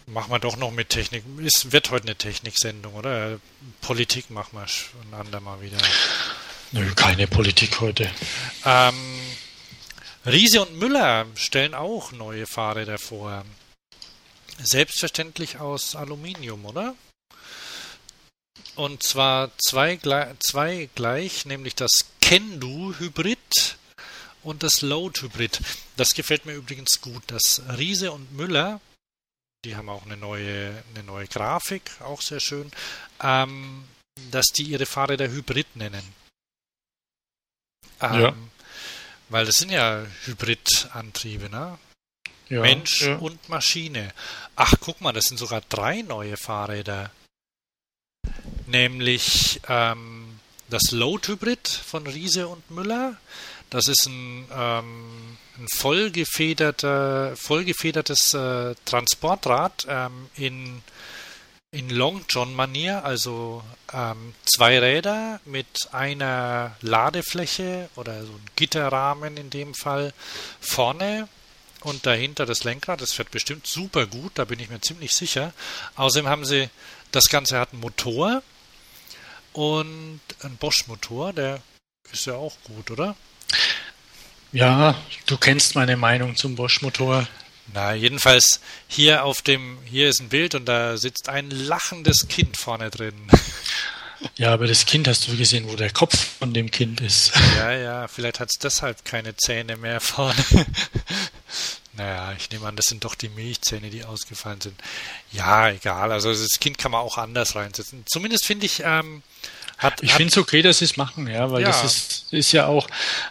machen 0.07 0.31
wir 0.31 0.39
doch 0.39 0.57
noch 0.57 0.71
mit 0.71 0.91
Technik. 0.91 1.25
Es 1.45 1.73
wird 1.73 1.91
heute 1.91 2.07
eine 2.07 2.17
Techniksendung, 2.17 2.95
oder? 2.95 3.41
Politik 3.81 4.31
machen 4.31 4.57
wir 4.59 4.63
ein 4.63 5.21
andermal 5.21 5.61
wieder. 5.61 5.79
Nö, 6.71 6.93
keine 6.95 7.27
Politik 7.27 7.81
heute. 7.81 8.11
Ähm, 8.65 8.95
Riese 10.27 10.63
und 10.63 10.79
Müller 10.79 11.27
stellen 11.35 11.75
auch 11.75 12.13
neue 12.13 12.47
Fahrräder 12.47 12.99
vor. 12.99 13.45
Selbstverständlich 14.63 15.59
aus 15.59 15.95
Aluminium, 15.97 16.65
oder? 16.65 16.95
Und 18.77 19.03
zwar 19.03 19.51
zwei, 19.59 19.99
zwei 20.41 20.89
gleich, 20.95 21.45
nämlich 21.45 21.75
das 21.75 22.07
Kendo 22.21 22.95
Hybrid 22.99 23.77
und 24.43 24.63
das 24.63 24.81
Load 24.81 25.21
Hybrid. 25.21 25.61
Das 25.97 26.15
gefällt 26.15 26.47
mir 26.47 26.55
übrigens 26.55 27.01
gut. 27.01 27.23
Das 27.27 27.63
Riese 27.77 28.13
und 28.13 28.33
Müller, 28.33 28.81
die 29.65 29.77
haben 29.77 29.89
auch 29.89 30.07
eine 30.07 30.17
neue, 30.17 30.83
eine 30.95 31.05
neue 31.05 31.27
Grafik, 31.27 31.91
auch 32.01 32.23
sehr 32.23 32.41
schön, 32.41 32.71
ähm, 33.23 33.85
dass 34.31 34.47
die 34.47 34.65
ihre 34.65 34.87
Fahrräder 34.87 35.29
Hybrid 35.29 35.77
nennen. 35.77 36.15
Ähm, 38.01 38.21
ja. 38.21 38.35
Weil 39.29 39.47
das 39.47 39.57
sind 39.57 39.71
ja 39.71 40.05
Hybridantriebe, 40.25 41.51
ne? 41.51 41.79
Ja, 42.49 42.61
Mensch 42.61 43.03
ja. 43.03 43.17
und 43.17 43.49
Maschine. 43.49 44.13
Ach, 44.55 44.75
guck 44.81 45.01
mal, 45.01 45.13
das 45.13 45.25
sind 45.25 45.39
sogar 45.39 45.63
drei 45.69 46.03
neue 46.03 46.37
Fahrräder 46.37 47.11
nämlich 48.67 49.61
ähm, 49.69 50.41
das 50.69 50.91
Load 50.91 51.29
Hybrid 51.29 51.69
von 51.69 52.07
Riese 52.07 52.49
und 52.49 52.71
Müller. 52.71 53.17
Das 53.71 53.89
ist 53.89 54.07
ein, 54.07 54.47
ähm, 54.53 55.39
ein 55.59 55.69
vollgefederter, 55.75 57.37
vollgefedertes 57.37 58.35
äh, 58.35 58.75
Transportrad 58.85 59.87
ähm, 59.89 60.29
in, 60.37 60.83
in 61.75 61.91
Long 61.91 62.25
John 62.29 62.55
Manier, 62.55 63.05
also 63.05 63.63
ähm, 63.93 64.35
zwei 64.45 64.79
Räder 64.79 65.41
mit 65.45 65.89
einer 65.93 66.77
Ladefläche 66.81 67.91
oder 67.97 68.25
so 68.25 68.33
ein 68.33 68.51
Gitterrahmen 68.57 69.37
in 69.37 69.51
dem 69.51 69.75
Fall 69.75 70.13
vorne 70.61 71.29
und 71.81 72.07
dahinter 72.07 72.47
das 72.47 72.65
Lenkrad. 72.65 73.01
Das 73.01 73.13
fährt 73.13 73.31
bestimmt 73.31 73.67
super 73.67 74.07
gut, 74.07 74.33
da 74.37 74.45
bin 74.45 74.61
ich 74.61 74.71
mir 74.71 74.81
ziemlich 74.81 75.13
sicher. 75.13 75.53
Außerdem 75.97 76.29
haben 76.29 76.45
sie, 76.45 76.71
das 77.13 77.25
Ganze 77.27 77.59
hat 77.59 77.73
einen 77.73 77.81
Motor, 77.81 78.43
und 79.55 80.21
ein 80.43 80.57
Bosch-Motor, 80.57 81.33
der 81.33 81.61
ist 82.13 82.27
ja 82.27 82.35
auch 82.35 82.57
gut, 82.65 82.91
oder? 82.91 83.17
Ja, 84.53 85.01
du 85.27 85.39
kennst 85.39 85.77
meine 85.77 85.97
Meinung 85.97 86.37
zum 86.37 86.57
Bosch-Motor. 86.57 87.27
Na, 87.73 87.95
jedenfalls 87.95 88.61
hier 88.89 89.25
auf 89.25 89.43
dem, 89.43 89.79
hier 89.85 90.09
ist 90.09 90.21
ein 90.21 90.29
Bild 90.29 90.55
und 90.55 90.67
da 90.67 90.97
sitzt 90.97 91.29
ein 91.29 91.51
lachendes 91.51 92.29
Kind 92.29 92.57
vorne 92.57 92.91
drin. 92.91 93.15
Ja, 94.37 94.55
aber 94.55 94.67
das 94.67 94.87
Kind 94.87 95.07
hast 95.07 95.29
du 95.29 95.37
gesehen, 95.37 95.69
wo 95.69 95.77
der 95.77 95.91
Kopf 95.91 96.17
von 96.39 96.55
dem 96.55 96.71
Kind 96.71 97.03
ist. 97.03 97.33
Ja, 97.59 97.73
ja, 97.73 98.09
vielleicht 98.09 98.41
hat 98.41 98.49
es 98.51 98.59
deshalb 98.59 99.05
keine 99.05 99.37
Zähne 99.37 99.77
mehr 99.77 100.01
vorne. 100.01 100.43
Naja, 101.97 102.33
ich 102.37 102.51
nehme 102.51 102.67
an, 102.67 102.75
das 102.75 102.87
sind 102.87 103.05
doch 103.05 103.15
die 103.15 103.29
Milchzähne, 103.29 103.89
die 103.89 104.05
ausgefallen 104.05 104.61
sind. 104.61 104.75
Ja, 105.31 105.71
egal. 105.71 106.11
Also 106.11 106.33
das 106.33 106.59
Kind 106.59 106.77
kann 106.77 106.91
man 106.91 107.01
auch 107.03 107.19
anders 107.19 107.55
reinsetzen. 107.55 108.03
Zumindest 108.07 108.47
finde 108.47 108.67
ich, 108.67 108.83
ähm, 108.85 109.23
hat, 109.79 110.03
ich 110.03 110.13
finde 110.13 110.31
es 110.31 110.39
okay, 110.39 110.63
dass 110.63 110.79
sie 110.79 110.85
es 110.85 110.97
machen, 110.97 111.27
ja, 111.27 111.51
weil 111.51 111.63
ja. 111.63 111.69
das 111.69 111.85
ist, 111.85 112.33
ist 112.33 112.53
ja 112.53 112.67
auch, 112.67 112.87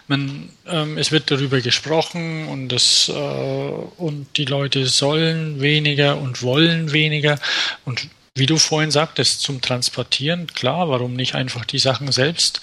man, 0.08 0.50
ähm, 0.66 0.98
es 0.98 1.10
wird 1.10 1.30
darüber 1.30 1.60
gesprochen 1.60 2.48
und 2.48 2.68
das 2.68 3.08
äh, 3.08 3.12
und 3.12 4.26
die 4.36 4.44
Leute 4.44 4.86
sollen 4.86 5.60
weniger 5.60 6.18
und 6.18 6.42
wollen 6.42 6.92
weniger 6.92 7.38
und 7.84 8.08
wie 8.36 8.46
du 8.46 8.58
vorhin 8.58 8.90
sagtest, 8.90 9.42
zum 9.42 9.60
Transportieren, 9.60 10.48
klar, 10.48 10.88
warum 10.88 11.14
nicht 11.14 11.36
einfach 11.36 11.64
die 11.64 11.78
Sachen 11.78 12.10
selbst 12.10 12.60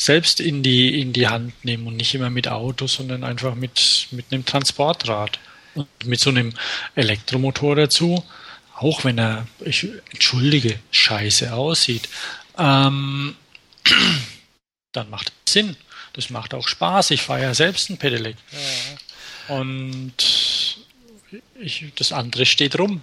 selbst 0.00 0.40
in 0.40 0.62
die, 0.62 1.00
in 1.00 1.12
die 1.12 1.28
Hand 1.28 1.64
nehmen 1.64 1.86
und 1.86 1.96
nicht 1.96 2.14
immer 2.14 2.30
mit 2.30 2.48
Auto, 2.48 2.86
sondern 2.86 3.22
einfach 3.22 3.54
mit, 3.54 4.08
mit 4.12 4.26
einem 4.30 4.46
Transportrad. 4.46 5.38
Und 5.74 5.88
mit 6.04 6.20
so 6.20 6.30
einem 6.30 6.52
Elektromotor 6.94 7.76
dazu, 7.76 8.24
auch 8.76 9.04
wenn 9.04 9.18
er, 9.18 9.46
ich 9.60 9.86
entschuldige, 10.10 10.78
scheiße 10.90 11.52
aussieht, 11.52 12.08
ähm, 12.60 13.36
dann 14.92 15.10
macht 15.10 15.32
es 15.46 15.52
Sinn. 15.52 15.76
Das 16.12 16.30
macht 16.30 16.54
auch 16.54 16.66
Spaß. 16.66 17.12
Ich 17.12 17.22
fahre 17.22 17.42
ja 17.42 17.54
selbst 17.54 17.88
ein 17.90 17.98
Pedelec. 17.98 18.36
Ja. 19.48 19.56
Und 19.56 20.14
ich, 21.60 21.92
das 21.94 22.12
andere 22.12 22.46
steht 22.46 22.78
rum. 22.78 23.02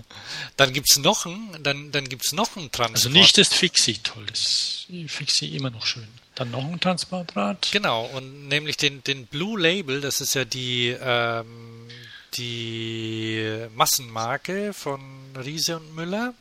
dann 0.56 0.72
gibt 0.72 0.90
es 0.90 0.98
noch 0.98 1.26
einen, 1.26 1.62
dann, 1.62 1.92
dann 1.92 2.08
gibt's 2.08 2.32
noch 2.32 2.56
einen 2.56 2.72
Transport. 2.72 2.96
Also 2.96 3.08
nicht 3.10 3.38
das 3.38 3.48
Fixie, 3.48 3.98
toll, 3.98 4.24
das 4.26 4.86
Fixie 5.06 5.54
immer 5.56 5.70
noch 5.70 5.86
schön. 5.86 6.08
Dann 6.34 6.50
noch 6.50 6.64
ein 6.64 6.80
Transportrad. 6.80 7.68
Genau, 7.72 8.06
und 8.06 8.48
nämlich 8.48 8.76
den, 8.76 9.02
den 9.04 9.26
Blue 9.26 9.60
Label, 9.60 10.00
das 10.00 10.20
ist 10.20 10.34
ja 10.34 10.44
die, 10.44 10.96
ähm, 11.00 11.88
die 12.34 13.66
Massenmarke 13.74 14.72
von 14.72 15.00
Riese 15.36 15.76
und 15.76 15.94
Müller. 15.94 16.34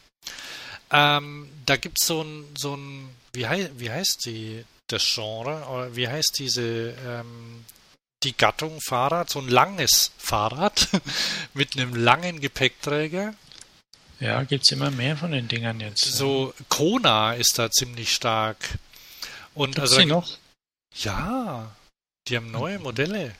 Ähm, 0.91 1.49
da 1.65 1.77
gibt 1.77 1.99
es 1.99 2.07
so 2.07 2.21
ein, 2.21 2.45
so 2.57 2.75
ein 2.75 3.09
wie, 3.33 3.47
hei 3.47 3.69
wie 3.77 3.91
heißt 3.91 4.25
die, 4.25 4.63
das 4.87 5.03
Genre, 5.03 5.65
oder 5.67 5.95
wie 5.95 6.07
heißt 6.07 6.39
diese, 6.39 6.95
ähm, 7.05 7.65
die 8.23 8.35
Gattung 8.35 8.79
Fahrrad, 8.81 9.29
so 9.29 9.39
ein 9.39 9.47
langes 9.47 10.11
Fahrrad 10.17 10.87
mit 11.53 11.75
einem 11.75 11.93
langen 11.95 12.39
Gepäckträger. 12.39 13.33
Ja, 14.19 14.43
gibt 14.43 14.63
es 14.63 14.71
immer 14.71 14.89
mehr 14.89 15.15
von 15.15 15.31
den 15.31 15.47
Dingern 15.47 15.79
jetzt. 15.79 16.03
So, 16.03 16.53
Kona 16.69 17.33
ist 17.33 17.59
da 17.59 17.69
ziemlich 17.69 18.13
stark. 18.13 18.57
Und 19.53 19.75
Gibt's 19.75 19.91
also. 19.91 19.99
Die 19.99 20.05
noch? 20.07 20.37
Ja, 20.95 21.75
die 22.27 22.37
haben 22.37 22.49
neue 22.49 22.79
Modelle. 22.79 23.35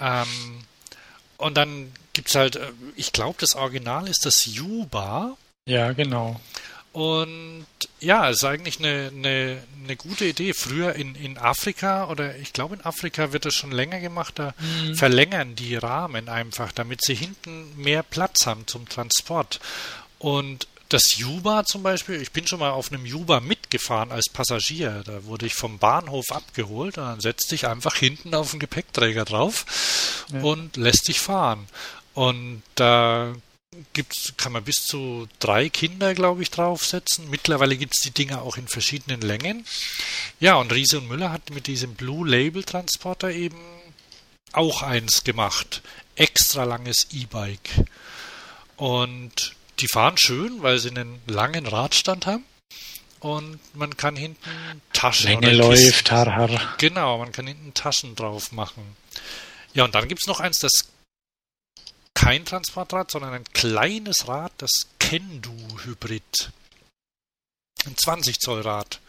Ähm, 0.00 0.64
und 1.36 1.54
dann 1.56 1.92
gibt 2.12 2.28
es 2.28 2.34
halt, 2.34 2.56
äh, 2.56 2.72
ich 2.96 3.12
glaube, 3.12 3.36
das 3.38 3.54
Original 3.54 4.08
ist 4.08 4.26
das 4.26 4.46
Juba. 4.46 5.36
Ja, 5.66 5.92
genau. 5.92 6.40
Und 6.92 7.66
ja, 7.98 8.28
es 8.28 8.36
ist 8.36 8.44
eigentlich 8.44 8.78
eine, 8.78 9.10
eine, 9.12 9.62
eine 9.82 9.96
gute 9.96 10.26
Idee. 10.26 10.52
Früher 10.52 10.94
in, 10.94 11.14
in 11.14 11.38
Afrika 11.38 12.08
oder 12.08 12.36
ich 12.36 12.52
glaube 12.52 12.76
in 12.76 12.84
Afrika 12.84 13.32
wird 13.32 13.46
das 13.46 13.54
schon 13.54 13.72
länger 13.72 13.98
gemacht, 13.98 14.34
da 14.38 14.54
mhm. 14.58 14.94
verlängern 14.94 15.56
die 15.56 15.74
Rahmen 15.74 16.28
einfach, 16.28 16.70
damit 16.70 17.02
sie 17.02 17.14
hinten 17.14 17.76
mehr 17.76 18.02
Platz 18.02 18.46
haben 18.46 18.66
zum 18.66 18.88
Transport. 18.88 19.58
Und 20.18 20.68
das 20.90 21.16
Juba 21.16 21.64
zum 21.64 21.82
Beispiel, 21.82 22.20
ich 22.20 22.30
bin 22.30 22.46
schon 22.46 22.60
mal 22.60 22.70
auf 22.70 22.92
einem 22.92 23.06
Juba 23.06 23.40
mitgefahren 23.40 24.12
als 24.12 24.28
Passagier. 24.28 25.02
Da 25.04 25.24
wurde 25.24 25.46
ich 25.46 25.54
vom 25.54 25.78
Bahnhof 25.78 26.26
abgeholt 26.30 26.98
und 26.98 27.04
dann 27.04 27.20
setzt 27.20 27.50
dich 27.50 27.66
einfach 27.66 27.96
hinten 27.96 28.34
auf 28.34 28.52
den 28.52 28.60
Gepäckträger 28.60 29.24
drauf 29.24 30.24
ja. 30.32 30.42
und 30.42 30.76
lässt 30.76 31.08
dich 31.08 31.20
fahren. 31.20 31.66
Und 32.12 32.62
da 32.76 33.34
gibt's, 33.92 34.34
kann 34.36 34.52
man 34.52 34.64
bis 34.64 34.76
zu 34.86 35.28
drei 35.38 35.68
Kinder, 35.68 36.14
glaube 36.14 36.42
ich, 36.42 36.50
draufsetzen. 36.50 37.30
Mittlerweile 37.30 37.76
gibt 37.76 37.94
es 37.94 38.02
die 38.02 38.10
Dinger 38.10 38.42
auch 38.42 38.56
in 38.56 38.68
verschiedenen 38.68 39.20
Längen. 39.20 39.64
Ja, 40.40 40.56
und 40.56 40.72
Riese 40.72 40.98
und 40.98 41.08
Müller 41.08 41.32
hat 41.32 41.50
mit 41.50 41.66
diesem 41.66 41.94
Blue 41.94 42.28
Label 42.28 42.64
Transporter 42.64 43.30
eben 43.30 43.58
auch 44.52 44.82
eins 44.82 45.24
gemacht. 45.24 45.82
Extra 46.16 46.64
langes 46.64 47.08
E-Bike. 47.12 47.70
Und 48.76 49.54
die 49.80 49.88
fahren 49.88 50.16
schön, 50.16 50.62
weil 50.62 50.78
sie 50.78 50.90
einen 50.90 51.20
langen 51.26 51.66
Radstand 51.66 52.26
haben. 52.26 52.44
Und 53.20 53.58
man 53.74 53.96
kann 53.96 54.16
hinten 54.16 54.82
Taschen 54.92 55.40
Länge 55.40 55.54
läuft, 55.54 56.10
har, 56.10 56.36
har. 56.36 56.74
Genau, 56.76 57.18
man 57.18 57.32
kann 57.32 57.46
hinten 57.46 57.72
Taschen 57.72 58.14
drauf 58.16 58.52
machen. 58.52 58.96
Ja, 59.72 59.84
und 59.84 59.94
dann 59.94 60.08
gibt 60.08 60.20
es 60.20 60.26
noch 60.26 60.40
eins, 60.40 60.58
das 60.58 60.84
kein 62.14 62.44
Transportrad, 62.44 63.10
sondern 63.10 63.34
ein 63.34 63.44
kleines 63.52 64.28
Rad, 64.28 64.52
das 64.58 64.88
Kendo 64.98 65.56
Hybrid. 65.84 66.50
Ein 67.86 67.96
20 67.96 68.40
Zoll 68.40 68.62
Rad. 68.62 69.00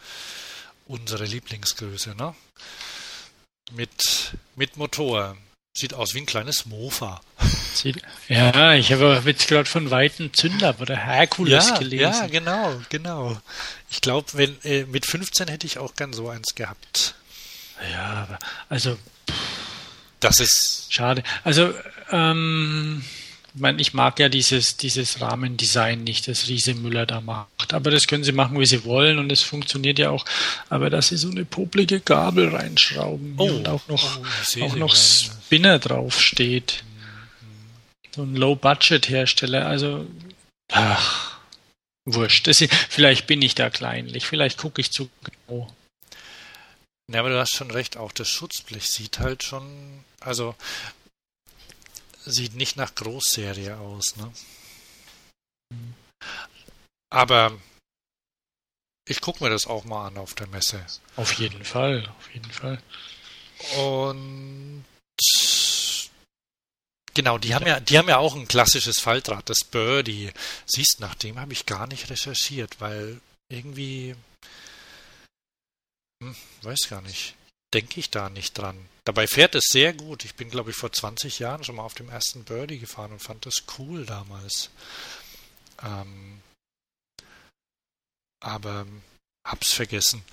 Unsere 0.86 1.24
Lieblingsgröße, 1.24 2.14
ne? 2.14 2.34
Mit, 3.72 4.36
mit 4.54 4.76
Motor. 4.76 5.36
Sieht 5.76 5.94
aus 5.94 6.14
wie 6.14 6.20
ein 6.20 6.26
kleines 6.26 6.66
Mofa. 6.66 7.20
Ja, 8.28 8.72
ich 8.74 8.92
habe 8.92 9.22
jetzt 9.26 9.48
gerade 9.48 9.68
von 9.68 9.90
Weitem 9.90 10.32
Zünder 10.32 10.74
oder 10.80 10.96
Herkules 10.96 11.68
ja, 11.68 11.78
gelesen. 11.78 12.00
Ja, 12.00 12.26
genau, 12.26 12.80
genau. 12.88 13.38
Ich 13.90 14.00
glaube, 14.00 14.28
wenn 14.32 14.56
äh, 14.62 14.84
mit 14.84 15.04
15 15.04 15.48
hätte 15.48 15.66
ich 15.66 15.78
auch 15.78 15.94
gern 15.94 16.14
so 16.14 16.30
eins 16.30 16.54
gehabt. 16.54 17.14
Ja, 17.92 18.38
also 18.70 18.96
das 20.20 20.40
ist 20.40 20.86
schade. 20.88 21.22
Also 21.44 21.74
ähm, 22.10 23.02
ich, 23.54 23.60
meine, 23.60 23.80
ich 23.80 23.94
mag 23.94 24.18
ja 24.18 24.28
dieses, 24.28 24.76
dieses 24.76 25.20
Rahmendesign 25.20 26.04
nicht, 26.04 26.28
das 26.28 26.48
Riese 26.48 26.74
Müller 26.74 27.06
da 27.06 27.20
macht. 27.20 27.72
Aber 27.72 27.90
das 27.90 28.06
können 28.06 28.24
sie 28.24 28.32
machen, 28.32 28.58
wie 28.60 28.66
sie 28.66 28.84
wollen 28.84 29.18
und 29.18 29.32
es 29.32 29.42
funktioniert 29.42 29.98
ja 29.98 30.10
auch. 30.10 30.24
Aber 30.68 30.90
dass 30.90 31.08
sie 31.08 31.16
so 31.16 31.30
eine 31.30 31.44
poplige 31.44 32.00
Gabel 32.00 32.54
reinschrauben 32.54 33.34
oh, 33.38 33.48
und 33.48 33.68
auch 33.68 33.88
noch, 33.88 34.20
oh, 34.20 34.62
auch 34.62 34.76
noch 34.76 34.94
Spinner 34.94 35.78
draufsteht. 35.78 36.84
So 38.14 38.22
ein 38.22 38.36
Low-Budget-Hersteller, 38.36 39.66
also 39.66 40.06
ach, 40.72 41.38
wurscht. 42.06 42.46
Das, 42.46 42.64
vielleicht 42.88 43.26
bin 43.26 43.42
ich 43.42 43.54
da 43.54 43.70
kleinlich, 43.70 44.26
vielleicht 44.26 44.58
gucke 44.58 44.80
ich 44.80 44.90
zu 44.90 45.10
genau. 45.48 45.68
Ja, 47.12 47.20
aber 47.20 47.30
du 47.30 47.38
hast 47.38 47.54
schon 47.54 47.70
recht, 47.70 47.96
auch 47.96 48.10
das 48.12 48.28
Schutzblech 48.28 48.90
sieht 48.90 49.20
halt 49.20 49.44
schon, 49.44 49.64
also 50.20 50.56
sieht 52.26 52.54
nicht 52.54 52.76
nach 52.76 52.94
Großserie 52.94 53.78
aus, 53.78 54.16
ne? 54.16 54.32
Aber 57.10 57.58
ich 59.08 59.20
gucke 59.20 59.42
mir 59.42 59.50
das 59.50 59.66
auch 59.66 59.84
mal 59.84 60.08
an 60.08 60.18
auf 60.18 60.34
der 60.34 60.48
Messe. 60.48 60.84
Auf 61.14 61.32
jeden 61.34 61.64
Fall, 61.64 62.06
auf 62.18 62.34
jeden 62.34 62.50
Fall. 62.50 62.82
Und 63.78 64.84
genau, 67.14 67.38
die 67.38 67.54
haben 67.54 67.66
ja, 67.66 67.80
die 67.80 67.96
haben 67.96 68.08
ja 68.08 68.18
auch 68.18 68.34
ein 68.34 68.48
klassisches 68.48 68.98
Faltrad, 69.00 69.48
das 69.48 69.64
Birdie. 69.64 70.32
Siehst, 70.66 71.00
nach 71.00 71.14
dem 71.14 71.38
habe 71.38 71.52
ich 71.52 71.64
gar 71.64 71.86
nicht 71.86 72.10
recherchiert, 72.10 72.80
weil 72.80 73.20
irgendwie, 73.48 74.16
hm, 76.22 76.36
weiß 76.62 76.88
gar 76.90 77.02
nicht, 77.02 77.34
denke 77.72 78.00
ich 78.00 78.10
da 78.10 78.28
nicht 78.28 78.58
dran. 78.58 78.88
Dabei 79.06 79.28
fährt 79.28 79.54
es 79.54 79.66
sehr 79.68 79.92
gut. 79.92 80.24
Ich 80.24 80.34
bin, 80.34 80.50
glaube 80.50 80.70
ich, 80.70 80.76
vor 80.76 80.90
20 80.90 81.38
Jahren 81.38 81.62
schon 81.62 81.76
mal 81.76 81.84
auf 81.84 81.94
dem 81.94 82.08
ersten 82.08 82.42
Birdie 82.42 82.80
gefahren 82.80 83.12
und 83.12 83.22
fand 83.22 83.46
das 83.46 83.62
cool 83.78 84.04
damals. 84.04 84.70
Ähm, 85.80 86.40
aber 88.40 88.84
hab's 89.44 89.72
vergessen. 89.72 90.24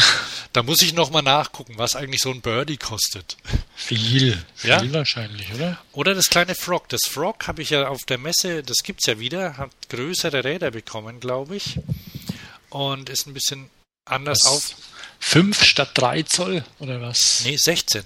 da 0.54 0.62
muss 0.62 0.80
ich 0.80 0.94
nochmal 0.94 1.22
nachgucken, 1.22 1.74
was 1.76 1.94
eigentlich 1.94 2.22
so 2.22 2.30
ein 2.30 2.40
Birdie 2.40 2.78
kostet. 2.78 3.36
Viel, 3.76 4.42
viel 4.54 4.70
ja? 4.70 4.92
wahrscheinlich, 4.94 5.52
oder? 5.52 5.78
Oder 5.92 6.14
das 6.14 6.30
kleine 6.30 6.54
Frog. 6.54 6.88
Das 6.88 7.02
Frog 7.06 7.46
habe 7.46 7.60
ich 7.60 7.68
ja 7.68 7.88
auf 7.88 8.00
der 8.08 8.16
Messe, 8.16 8.62
das 8.62 8.78
gibt's 8.82 9.04
ja 9.04 9.18
wieder, 9.18 9.58
hat 9.58 9.72
größere 9.90 10.42
Räder 10.42 10.70
bekommen, 10.70 11.20
glaube 11.20 11.56
ich. 11.56 11.80
Und 12.70 13.10
ist 13.10 13.26
ein 13.26 13.34
bisschen 13.34 13.68
anders 14.06 14.44
was? 14.44 14.50
auf. 14.50 14.74
5 15.20 15.62
statt 15.62 15.90
3 15.94 16.22
Zoll 16.22 16.64
oder 16.78 17.00
was? 17.02 17.44
Nee, 17.44 17.56
16. 17.56 18.02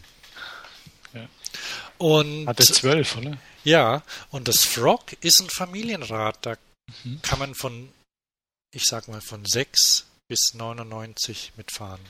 Und, 1.98 2.46
Hatte 2.46 2.64
zwölf, 2.64 3.16
oder? 3.16 3.38
Ja, 3.64 4.02
und 4.30 4.48
das 4.48 4.64
Frog 4.64 5.12
ist 5.20 5.40
ein 5.40 5.50
Familienrad. 5.50 6.38
Da 6.42 6.56
mhm. 7.04 7.20
kann 7.22 7.38
man 7.38 7.54
von, 7.54 7.88
ich 8.74 8.84
sag 8.84 9.08
mal, 9.08 9.20
von 9.20 9.44
6 9.44 10.06
bis 10.28 10.54
99 10.54 11.52
mitfahren. 11.56 12.00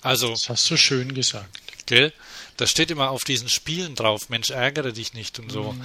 Also. 0.00 0.30
Das 0.30 0.48
hast 0.48 0.70
du 0.70 0.76
schön 0.76 1.14
gesagt. 1.14 1.86
Gell? 1.86 2.12
Das 2.56 2.70
steht 2.70 2.90
immer 2.90 3.10
auf 3.10 3.24
diesen 3.24 3.48
Spielen 3.48 3.94
drauf, 3.94 4.28
Mensch, 4.28 4.50
ärgere 4.50 4.92
dich 4.92 5.14
nicht 5.14 5.38
und 5.38 5.50
so. 5.50 5.72
Mhm. 5.72 5.84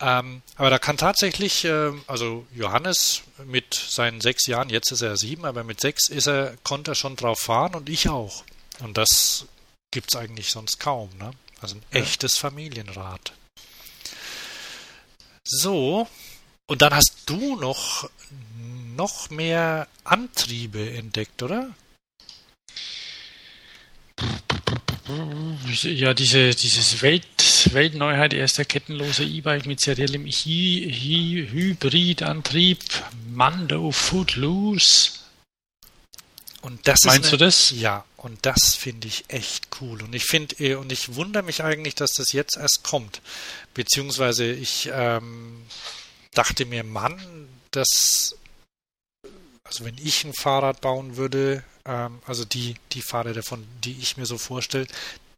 Ähm, 0.00 0.42
aber 0.56 0.70
da 0.70 0.78
kann 0.78 0.96
tatsächlich, 0.96 1.64
äh, 1.64 1.92
also 2.06 2.46
Johannes 2.54 3.22
mit 3.46 3.74
seinen 3.74 4.20
sechs 4.20 4.46
Jahren, 4.46 4.68
jetzt 4.68 4.90
ist 4.90 5.02
er 5.02 5.16
sieben, 5.16 5.44
aber 5.44 5.64
mit 5.64 5.80
sechs 5.80 6.08
ist 6.08 6.26
er, 6.26 6.56
konnte 6.62 6.92
er 6.92 6.94
schon 6.94 7.16
drauf 7.16 7.38
fahren 7.40 7.74
und 7.74 7.88
ich 7.88 8.08
auch. 8.08 8.44
Und 8.80 8.98
das 8.98 9.46
gibt's 9.94 10.16
eigentlich 10.16 10.50
sonst 10.50 10.80
kaum, 10.80 11.08
ne? 11.18 11.30
Also 11.60 11.76
ein 11.76 11.82
ja. 11.92 12.00
echtes 12.00 12.36
Familienrad. 12.36 13.32
So, 15.46 16.08
und 16.66 16.82
dann 16.82 16.94
hast 16.94 17.22
du 17.26 17.56
noch, 17.56 18.10
noch 18.96 19.30
mehr 19.30 19.86
Antriebe 20.02 20.90
entdeckt, 20.92 21.42
oder? 21.42 21.70
Ja, 25.82 26.14
diese, 26.14 26.54
dieses 26.54 27.02
Welt, 27.02 27.26
Weltneuheit, 27.72 28.32
erster 28.32 28.64
kettenloser 28.64 29.24
E-Bike 29.24 29.66
mit 29.66 29.80
seriellem 29.80 30.26
Hy 30.26 30.90
Hy 30.90 31.48
Hybridantrieb, 31.50 32.78
Mando 33.28 33.90
Footloose. 33.92 35.20
Und 36.62 36.88
das 36.88 37.04
Meinst 37.04 37.28
eine, 37.28 37.30
du 37.32 37.44
das? 37.44 37.70
Ja, 37.70 38.04
und 38.24 38.38
das 38.46 38.74
finde 38.74 39.06
ich 39.06 39.24
echt 39.28 39.68
cool. 39.82 40.02
Und 40.02 40.14
ich 40.14 40.24
finde, 40.24 40.56
äh, 40.58 40.76
und 40.76 40.90
ich 40.90 41.14
wundere 41.14 41.42
mich 41.42 41.62
eigentlich, 41.62 41.94
dass 41.94 42.12
das 42.14 42.32
jetzt 42.32 42.56
erst 42.56 42.82
kommt. 42.82 43.20
Beziehungsweise 43.74 44.50
ich 44.50 44.88
ähm, 44.90 45.66
dachte 46.32 46.64
mir, 46.64 46.84
Mann, 46.84 47.48
dass, 47.70 48.34
also 49.62 49.84
wenn 49.84 49.98
ich 49.98 50.24
ein 50.24 50.32
Fahrrad 50.32 50.80
bauen 50.80 51.18
würde, 51.18 51.64
ähm, 51.84 52.20
also 52.26 52.46
die, 52.46 52.76
die 52.92 53.02
Fahrräder 53.02 53.42
von, 53.42 53.66
die 53.84 53.98
ich 54.00 54.16
mir 54.16 54.24
so 54.24 54.38
vorstelle, 54.38 54.86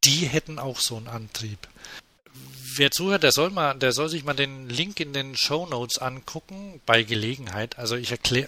die 0.04 0.26
hätten 0.26 0.60
auch 0.60 0.78
so 0.78 0.96
einen 0.96 1.08
Antrieb. 1.08 1.58
Wer 2.76 2.92
zuhört, 2.92 3.24
der 3.24 3.32
soll 3.32 3.50
mal, 3.50 3.74
der 3.74 3.90
soll 3.90 4.08
sich 4.08 4.22
mal 4.22 4.34
den 4.34 4.68
Link 4.68 5.00
in 5.00 5.12
den 5.12 5.36
Show 5.36 5.66
Notes 5.66 5.98
angucken, 5.98 6.80
bei 6.86 7.02
Gelegenheit. 7.02 7.80
Also 7.80 7.96
ich 7.96 8.12
erkläre, 8.12 8.46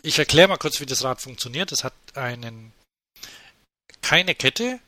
ich 0.00 0.18
erkläre 0.18 0.48
mal 0.48 0.56
kurz, 0.56 0.80
wie 0.80 0.86
das 0.86 1.04
Rad 1.04 1.20
funktioniert. 1.20 1.72
Es 1.72 1.84
hat 1.84 1.92
einen 2.14 2.72
keine 4.02 4.34
Kette, 4.34 4.80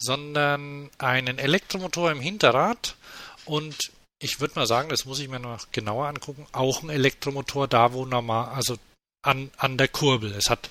sondern 0.00 0.90
einen 0.98 1.38
Elektromotor 1.38 2.10
im 2.10 2.20
Hinterrad 2.20 2.96
und 3.44 3.92
ich 4.20 4.40
würde 4.40 4.58
mal 4.58 4.66
sagen, 4.66 4.88
das 4.88 5.04
muss 5.04 5.20
ich 5.20 5.28
mir 5.28 5.38
noch 5.38 5.70
genauer 5.70 6.06
angucken, 6.08 6.46
auch 6.52 6.82
ein 6.82 6.90
Elektromotor 6.90 7.68
da, 7.68 7.92
wo 7.92 8.04
normal, 8.04 8.48
also 8.54 8.76
an, 9.22 9.50
an 9.56 9.78
der 9.78 9.88
Kurbel. 9.88 10.32
Es 10.32 10.50
hat 10.50 10.70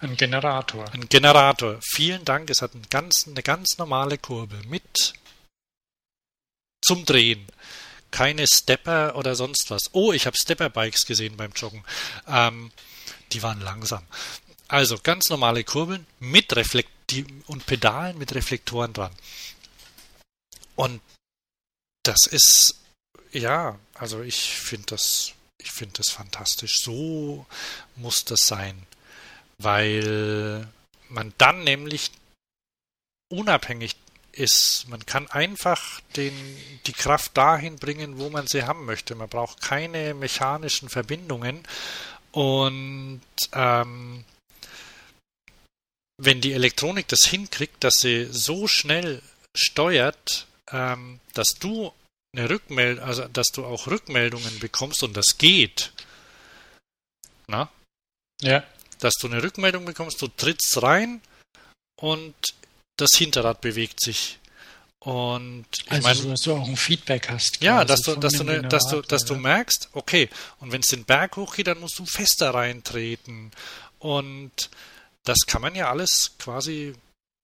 ein 0.00 0.16
Generator. 0.16 0.84
Ein 0.92 1.08
Generator. 1.08 1.78
Vielen 1.82 2.24
Dank. 2.24 2.50
Es 2.50 2.62
hat 2.62 2.74
ein 2.74 2.86
ganz, 2.88 3.26
eine 3.26 3.42
ganz 3.42 3.78
normale 3.78 4.16
Kurbel 4.16 4.60
mit 4.66 5.14
zum 6.82 7.04
Drehen. 7.04 7.46
Keine 8.10 8.46
Stepper 8.46 9.16
oder 9.16 9.34
sonst 9.34 9.70
was. 9.70 9.90
Oh, 9.92 10.12
ich 10.12 10.26
habe 10.26 10.36
Stepper-Bikes 10.36 11.04
gesehen 11.04 11.36
beim 11.36 11.52
Joggen. 11.52 11.84
Ähm, 12.26 12.70
die 13.32 13.42
waren 13.42 13.60
langsam. 13.60 14.04
Also 14.68 14.98
ganz 15.02 15.28
normale 15.28 15.64
Kurbeln 15.64 16.06
mit 16.20 16.54
Reflekt 16.56 16.90
und 17.46 17.66
Pedalen 17.66 18.18
mit 18.18 18.34
Reflektoren 18.34 18.92
dran. 18.92 19.12
Und 20.76 21.00
das 22.02 22.26
ist 22.26 22.76
ja, 23.32 23.78
also 23.94 24.22
ich 24.22 24.54
finde 24.54 24.86
das, 24.86 25.34
ich 25.58 25.70
finde 25.70 25.94
das 25.98 26.10
fantastisch. 26.10 26.76
So 26.82 27.46
muss 27.96 28.24
das 28.24 28.40
sein, 28.40 28.86
weil 29.58 30.66
man 31.08 31.32
dann 31.38 31.64
nämlich 31.64 32.10
unabhängig 33.28 33.96
ist. 34.32 34.86
Man 34.88 35.04
kann 35.04 35.28
einfach 35.30 36.00
den, 36.16 36.32
die 36.86 36.92
Kraft 36.92 37.36
dahin 37.36 37.76
bringen, 37.76 38.18
wo 38.18 38.30
man 38.30 38.46
sie 38.46 38.64
haben 38.64 38.84
möchte. 38.84 39.14
Man 39.14 39.28
braucht 39.28 39.60
keine 39.60 40.14
mechanischen 40.14 40.88
Verbindungen. 40.88 41.64
Und 42.30 43.22
ähm, 43.52 44.24
wenn 46.18 46.40
die 46.40 46.52
Elektronik 46.52 47.08
das 47.08 47.24
hinkriegt, 47.26 47.82
dass 47.82 47.94
sie 47.94 48.28
so 48.30 48.66
schnell 48.66 49.22
steuert, 49.56 50.46
ähm, 50.70 51.20
dass 51.32 51.54
du 51.58 51.92
eine 52.36 52.50
Rückmeldung, 52.50 53.04
also 53.04 53.26
dass 53.28 53.48
du 53.48 53.64
auch 53.64 53.86
Rückmeldungen 53.86 54.58
bekommst 54.58 55.02
und 55.02 55.16
das 55.16 55.38
geht. 55.38 55.92
Na? 57.46 57.70
Ja. 58.42 58.64
Dass 58.98 59.14
du 59.14 59.28
eine 59.28 59.42
Rückmeldung 59.42 59.84
bekommst, 59.84 60.20
du 60.20 60.28
trittst 60.28 60.82
rein 60.82 61.22
und 62.00 62.34
das 62.96 63.10
Hinterrad 63.16 63.60
bewegt 63.60 64.02
sich. 64.02 64.38
Und 65.00 65.66
ich 65.86 65.92
also, 65.92 66.08
meine, 66.08 66.30
dass 66.32 66.42
du 66.42 66.54
auch 66.54 66.68
ein 66.68 66.76
Feedback 66.76 67.30
hast. 67.30 67.62
Ja, 67.62 67.84
dass 67.84 68.00
du, 68.00 68.16
dass 68.16 68.32
du, 68.32 68.44
ne, 68.44 68.62
dass 68.62 68.88
du, 68.88 69.00
dass 69.00 69.24
du 69.24 69.36
merkst, 69.36 69.90
okay, 69.92 70.28
und 70.58 70.72
wenn 70.72 70.80
es 70.80 70.88
den 70.88 71.04
Berg 71.04 71.36
hochgeht, 71.36 71.68
dann 71.68 71.78
musst 71.78 71.98
du 71.98 72.04
fester 72.04 72.52
reintreten. 72.52 73.52
Und 74.00 74.70
das 75.28 75.40
kann 75.46 75.60
man 75.60 75.74
ja 75.74 75.90
alles 75.90 76.32
quasi 76.38 76.94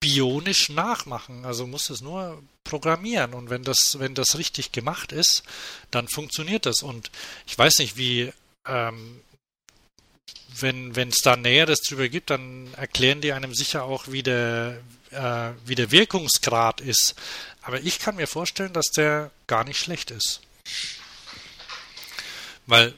bionisch 0.00 0.70
nachmachen. 0.70 1.44
Also 1.44 1.66
muss 1.66 1.90
es 1.90 2.00
nur 2.00 2.42
programmieren. 2.64 3.34
Und 3.34 3.50
wenn 3.50 3.62
das, 3.62 3.98
wenn 3.98 4.14
das 4.14 4.38
richtig 4.38 4.72
gemacht 4.72 5.12
ist, 5.12 5.42
dann 5.90 6.08
funktioniert 6.08 6.66
das. 6.66 6.82
Und 6.82 7.10
ich 7.46 7.56
weiß 7.56 7.78
nicht, 7.78 7.96
wie, 7.96 8.32
ähm, 8.66 9.20
wenn 10.58 11.08
es 11.08 11.18
da 11.22 11.36
Näheres 11.36 11.80
drüber 11.80 12.08
gibt, 12.08 12.30
dann 12.30 12.72
erklären 12.74 13.20
die 13.20 13.32
einem 13.32 13.54
sicher 13.54 13.84
auch, 13.84 14.08
wie 14.08 14.22
der, 14.22 14.80
äh, 15.10 15.50
wie 15.66 15.74
der 15.74 15.90
Wirkungsgrad 15.90 16.80
ist. 16.80 17.14
Aber 17.60 17.80
ich 17.80 17.98
kann 17.98 18.16
mir 18.16 18.26
vorstellen, 18.26 18.72
dass 18.72 18.86
der 18.96 19.30
gar 19.46 19.64
nicht 19.64 19.78
schlecht 19.78 20.10
ist. 20.10 20.40
Weil 22.66 22.94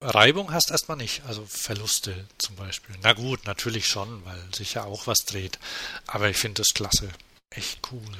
Reibung 0.00 0.52
hast 0.52 0.70
erstmal 0.70 0.96
nicht, 0.96 1.22
also 1.26 1.44
Verluste 1.46 2.24
zum 2.38 2.56
Beispiel. 2.56 2.94
Na 3.02 3.12
gut, 3.12 3.46
natürlich 3.46 3.86
schon, 3.86 4.24
weil 4.24 4.42
sich 4.54 4.74
ja 4.74 4.84
auch 4.84 5.06
was 5.06 5.18
dreht. 5.26 5.58
Aber 6.06 6.30
ich 6.30 6.38
finde 6.38 6.62
das 6.62 6.74
klasse. 6.74 7.10
Echt 7.50 7.80
cool. 7.92 8.16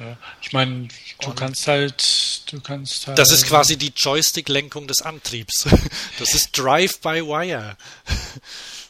Ja, 0.00 0.16
ich 0.40 0.52
meine, 0.52 0.88
du 1.20 1.28
Und 1.28 1.36
kannst 1.36 1.66
halt, 1.66 2.50
du 2.50 2.60
kannst 2.60 3.06
halt. 3.06 3.18
Das 3.18 3.30
ist 3.30 3.44
quasi 3.44 3.76
die 3.76 3.92
Joystick-Lenkung 3.94 4.88
des 4.88 5.02
Antriebs. 5.02 5.66
Das 6.18 6.34
ist 6.34 6.58
Drive-by-Wire. 6.58 7.78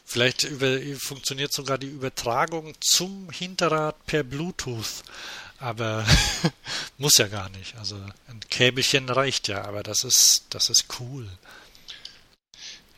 Vielleicht 0.05 0.43
über, 0.43 0.77
funktioniert 0.99 1.53
sogar 1.53 1.77
die 1.77 1.87
Übertragung 1.87 2.73
zum 2.81 3.29
Hinterrad 3.29 4.05
per 4.05 4.23
Bluetooth. 4.23 5.03
Aber 5.59 6.05
muss 6.97 7.17
ja 7.17 7.27
gar 7.27 7.49
nicht. 7.49 7.77
Also 7.77 7.95
ein 8.27 8.41
Käbelchen 8.49 9.07
reicht 9.07 9.47
ja, 9.47 9.63
aber 9.63 9.83
das 9.83 10.03
ist, 10.03 10.45
das 10.49 10.69
ist 10.69 10.87
cool. 10.99 11.29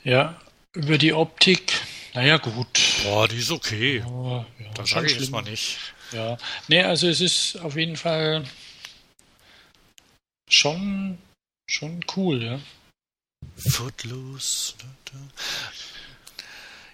Ja, 0.04 0.40
über 0.74 0.98
die 0.98 1.14
Optik, 1.14 1.74
naja, 2.14 2.38
gut. 2.38 2.80
Boah, 3.04 3.28
die 3.28 3.38
ist 3.38 3.52
okay. 3.52 4.04
Oh, 4.08 4.46
ja, 4.60 4.66
da 4.76 4.86
sage 4.86 5.08
ich 5.08 5.20
jetzt 5.20 5.32
mal 5.32 5.42
nicht. 5.42 5.78
Ja, 6.12 6.38
nee, 6.68 6.84
also 6.84 7.08
es 7.08 7.22
ist 7.22 7.56
auf 7.58 7.76
jeden 7.76 7.96
Fall 7.96 8.44
schon, 10.50 11.18
schon 11.68 12.06
cool, 12.16 12.44
ja. 12.44 12.60
Footloose. 13.58 14.76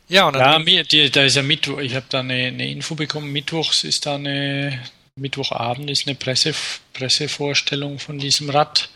Ja, 0.07 0.27
und 0.27 0.33
dann 0.33 0.65
ja, 0.67 0.83
die, 0.83 1.11
da 1.11 1.23
ist 1.23 1.35
ja 1.35 1.43
Mittwoch, 1.43 1.79
ich 1.79 1.95
habe 1.95 2.05
da 2.09 2.21
eine, 2.21 2.47
eine, 2.47 2.69
Info 2.71 2.95
bekommen, 2.95 3.31
Mittwochs 3.31 3.83
ist 3.83 4.05
da 4.05 4.15
eine, 4.15 4.83
Mittwochabend 5.15 5.89
ist 5.89 6.07
eine 6.07 6.15
Presse, 6.15 6.53
Pressevorstellung 6.93 7.99
von 7.99 8.17
diesem 8.17 8.49
Rad 8.49 8.89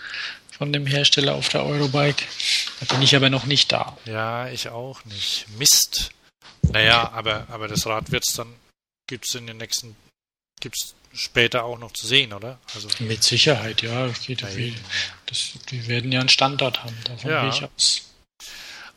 von 0.64 0.72
dem 0.72 0.86
Hersteller 0.86 1.36
auf 1.36 1.50
der 1.50 1.66
Eurobike. 1.66 2.24
Da 2.80 2.86
bin 2.86 3.02
ich 3.02 3.18
aber 3.18 3.30
noch 3.30 3.44
nicht 3.44 3.74
da. 3.74 3.98
Ja, 4.06 4.48
ich 4.48 4.70
auch 4.70 5.04
nicht. 5.04 5.46
Mist. 5.60 6.12
Naja, 6.62 7.12
aber, 7.12 7.48
aber 7.50 7.68
das 7.68 7.86
Rad 7.86 8.14
wird 8.14 8.24
es 8.26 8.36
dann, 8.36 8.48
gibt 9.06 9.28
es 9.28 9.36
in 9.36 9.46
den 9.46 9.58
nächsten, 9.58 9.98
gibt 10.62 10.78
es 10.78 10.96
später 11.14 11.66
auch 11.66 11.78
noch 11.78 11.92
zu 11.92 12.08
sehen, 12.08 12.32
oder? 12.32 12.60
Also, 12.74 12.88
Mit 13.00 13.24
Sicherheit, 13.24 13.82
ja. 13.82 14.08
Geht 14.26 14.42
viel. 14.46 14.74
Das, 15.26 15.52
die 15.70 15.86
werden 15.90 16.14
ja 16.14 16.22
einen 16.22 16.30
Standort 16.30 16.82
haben, 16.82 16.98
davon 17.04 17.30
ja. 17.30 17.42
gehe 17.42 17.50
ich 17.50 17.64
aus. 17.66 18.04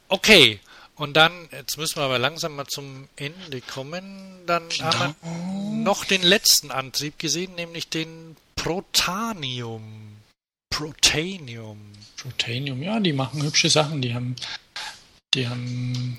Okay, 0.06 0.60
und 0.94 1.14
dann, 1.14 1.48
jetzt 1.50 1.78
müssen 1.78 1.96
wir 1.96 2.04
aber 2.04 2.20
langsam 2.20 2.54
mal 2.54 2.68
zum 2.68 3.08
Ende 3.16 3.60
kommen. 3.60 4.46
Dann 4.46 4.68
genau. 4.68 4.94
haben 4.94 5.16
wir 5.20 5.82
noch 5.82 6.04
den 6.04 6.22
letzten 6.22 6.70
Antrieb 6.70 7.18
gesehen, 7.18 7.56
nämlich 7.56 7.88
den 7.88 8.36
Protanium. 8.54 10.05
Protanium. 10.76 11.78
Protanium, 12.18 12.82
ja, 12.82 13.00
die 13.00 13.14
machen 13.14 13.42
hübsche 13.42 13.70
Sachen. 13.70 14.02
Die 14.02 14.12
haben, 14.12 14.36
die 15.32 15.48
haben 15.48 16.18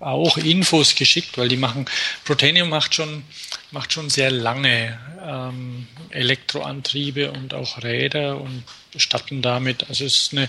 auch 0.00 0.38
Infos 0.38 0.94
geschickt, 0.94 1.36
weil 1.36 1.48
die 1.48 1.58
machen, 1.58 1.84
Protanium 2.24 2.70
macht 2.70 2.94
schon, 2.94 3.24
macht 3.72 3.92
schon 3.92 4.08
sehr 4.08 4.30
lange 4.30 4.98
ähm, 5.22 5.86
Elektroantriebe 6.10 7.30
und 7.30 7.52
auch 7.52 7.82
Räder 7.82 8.40
und 8.40 8.64
statten 8.96 9.42
damit, 9.42 9.86
also 9.90 10.06
es 10.06 10.16
ist 10.16 10.32
eine, 10.32 10.48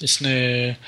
ist 0.00 0.22
eine 0.22 0.78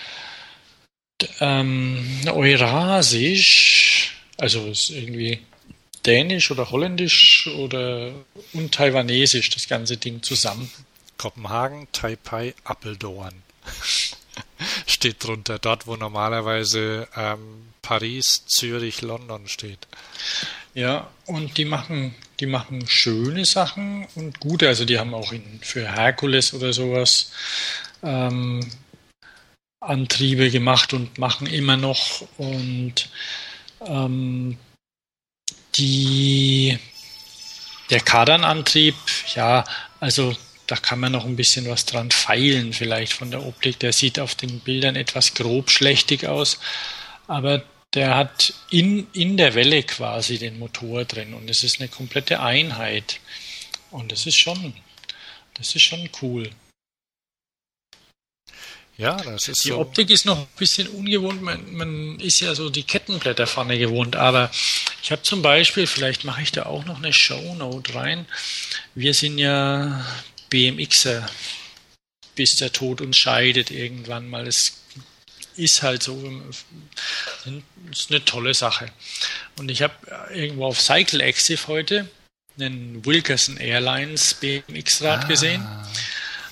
ähm, 1.40 2.22
Eurasisch, 2.26 4.16
also 4.38 4.66
ist 4.68 4.88
irgendwie 4.88 5.40
dänisch 6.06 6.50
oder 6.50 6.70
holländisch 6.70 7.46
oder 7.48 8.12
und 8.54 8.72
taiwanesisch, 8.72 9.50
das 9.50 9.68
ganze 9.68 9.98
Ding 9.98 10.22
zusammen. 10.22 10.70
Kopenhagen, 11.19 11.89
Taipei, 11.93 12.55
Appeldorn. 12.65 13.43
steht 14.86 15.23
drunter, 15.24 15.59
dort 15.59 15.86
wo 15.86 15.97
normalerweise 15.97 17.09
ähm, 17.16 17.73
Paris, 17.82 18.45
Zürich, 18.47 19.03
London 19.03 19.49
steht. 19.49 19.86
Ja, 20.74 21.09
und 21.27 21.57
die 21.57 21.65
machen, 21.65 22.15
die 22.41 22.47
machen 22.47 22.89
schöne 22.89 23.45
Sachen 23.45 24.07
und 24.15 24.41
gute. 24.41 24.69
Also 24.69 24.85
die 24.85 24.99
haben 24.99 25.15
auch 25.15 25.32
in, 25.32 25.61
für 25.61 25.93
Herkules 25.93 26.55
oder 26.55 26.73
sowas 26.73 27.32
ähm, 28.03 28.69
Antriebe 29.81 30.51
gemacht 30.51 30.93
und 30.95 31.19
machen 31.19 31.47
immer 31.47 31.77
noch. 31.77 32.27
Und 32.39 33.09
ähm, 33.86 34.59
die 35.77 36.78
der 37.91 38.01
Kardanantrieb, 38.01 38.95
ja, 39.35 39.65
also 40.01 40.35
da 40.66 40.77
kann 40.77 41.01
man 41.01 41.12
noch 41.12 41.24
ein 41.24 41.36
bisschen 41.36 41.69
was 41.69 41.85
dran 41.85 42.11
feilen, 42.11 42.73
vielleicht 42.73 43.12
von 43.12 43.31
der 43.31 43.45
Optik. 43.45 43.78
Der 43.81 43.93
sieht 43.93 44.19
auf 44.19 44.35
den 44.35 44.61
Bildern 44.61 44.97
etwas 44.97 45.35
grobschlächtig 45.35 46.27
aus, 46.27 46.59
aber 47.27 47.62
der 47.95 48.16
hat 48.16 48.55
in, 48.70 49.07
in 49.12 49.36
der 49.36 49.55
Welle 49.55 49.82
quasi 49.82 50.39
den 50.39 50.59
Motor 50.59 51.05
drin 51.05 51.35
und 51.35 51.49
es 51.49 51.62
ist 51.62 51.81
eine 51.81 51.89
komplette 51.89 52.41
Einheit. 52.41 53.20
Und 53.91 54.11
das 54.11 54.27
ist 54.27 54.36
schon, 54.36 54.74
das 55.55 55.74
ist 55.74 55.82
schon 55.82 56.09
cool. 56.20 56.51
Ja, 58.97 59.16
das 59.16 59.49
ist 59.49 59.65
Die 59.65 59.69
so. 59.69 59.78
Optik 59.78 60.11
ist 60.11 60.24
noch 60.24 60.39
ein 60.39 60.47
bisschen 60.57 60.86
ungewohnt. 60.89 61.43
Man, 61.43 61.74
man 61.74 62.20
ist 62.20 62.41
ja 62.41 62.55
so 62.55 62.70
die 62.70 62.85
Kettenblätter 62.85 63.47
vorne 63.47 63.77
gewohnt. 63.77 64.15
Aber 64.15 64.51
ich 65.03 65.11
habe 65.11 65.23
zum 65.23 65.43
Beispiel, 65.43 65.86
vielleicht 65.86 66.24
mache 66.24 66.43
ich 66.43 66.53
da 66.53 66.66
auch 66.66 66.85
noch 66.85 66.99
eine 66.99 67.12
Shownote 67.12 67.95
rein. 67.95 68.27
Wir 68.95 69.12
sind 69.15 69.39
ja 69.39 70.05
BMXer, 70.55 71.26
bis 72.36 72.55
der 72.55 72.70
Tod 72.70 73.01
uns 73.01 73.16
scheidet 73.16 73.72
irgendwann 73.72 74.31
mal. 74.31 74.47
Es 74.47 74.85
ist 75.56 75.82
halt 75.82 76.05
so, 76.05 76.16
ist 77.90 78.10
eine 78.12 78.24
tolle 78.24 78.55
Sache. 78.55 78.93
Und 79.59 79.68
ich 79.68 79.82
habe 79.82 79.94
irgendwo 80.32 80.66
auf 80.66 80.81
Cycle 80.81 81.20
Active 81.22 81.66
heute 81.66 82.09
einen 82.56 83.05
Wilkerson 83.05 83.56
Airlines 83.56 84.35
BMX-Rad 84.35 85.24
ah. 85.24 85.26
gesehen. 85.26 85.66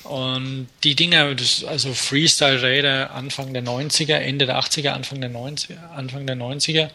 Und 0.02 0.68
die 0.82 0.96
Dinger, 0.96 1.36
also 1.68 1.94
Freestyle-Räder 1.94 3.12
Anfang 3.12 3.54
der 3.54 3.62
90er, 3.62 4.16
Ende 4.16 4.46
der 4.46 4.58
80er, 4.58 4.88
Anfang 4.88 5.20
der 5.20 5.30
90er, 5.30 5.90
Anfang 5.94 6.26
der 6.26 6.34
90er, 6.34 6.90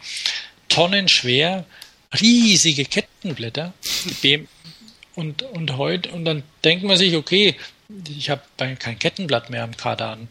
tonnenschwer, 0.67 1.65
riesige 2.19 2.83
Kettenblätter. 2.83 3.73
Und, 5.17 5.41
und 5.41 5.77
heute, 5.77 6.11
und 6.11 6.25
dann 6.25 6.43
denkt 6.63 6.83
man 6.83 6.95
sich, 6.95 7.15
okay, 7.15 7.55
ich 8.15 8.29
habe 8.29 8.43
kein 8.57 8.99
Kettenblatt 8.99 9.49
mehr 9.49 9.63
am 9.63 9.75
Kardan. 9.75 10.27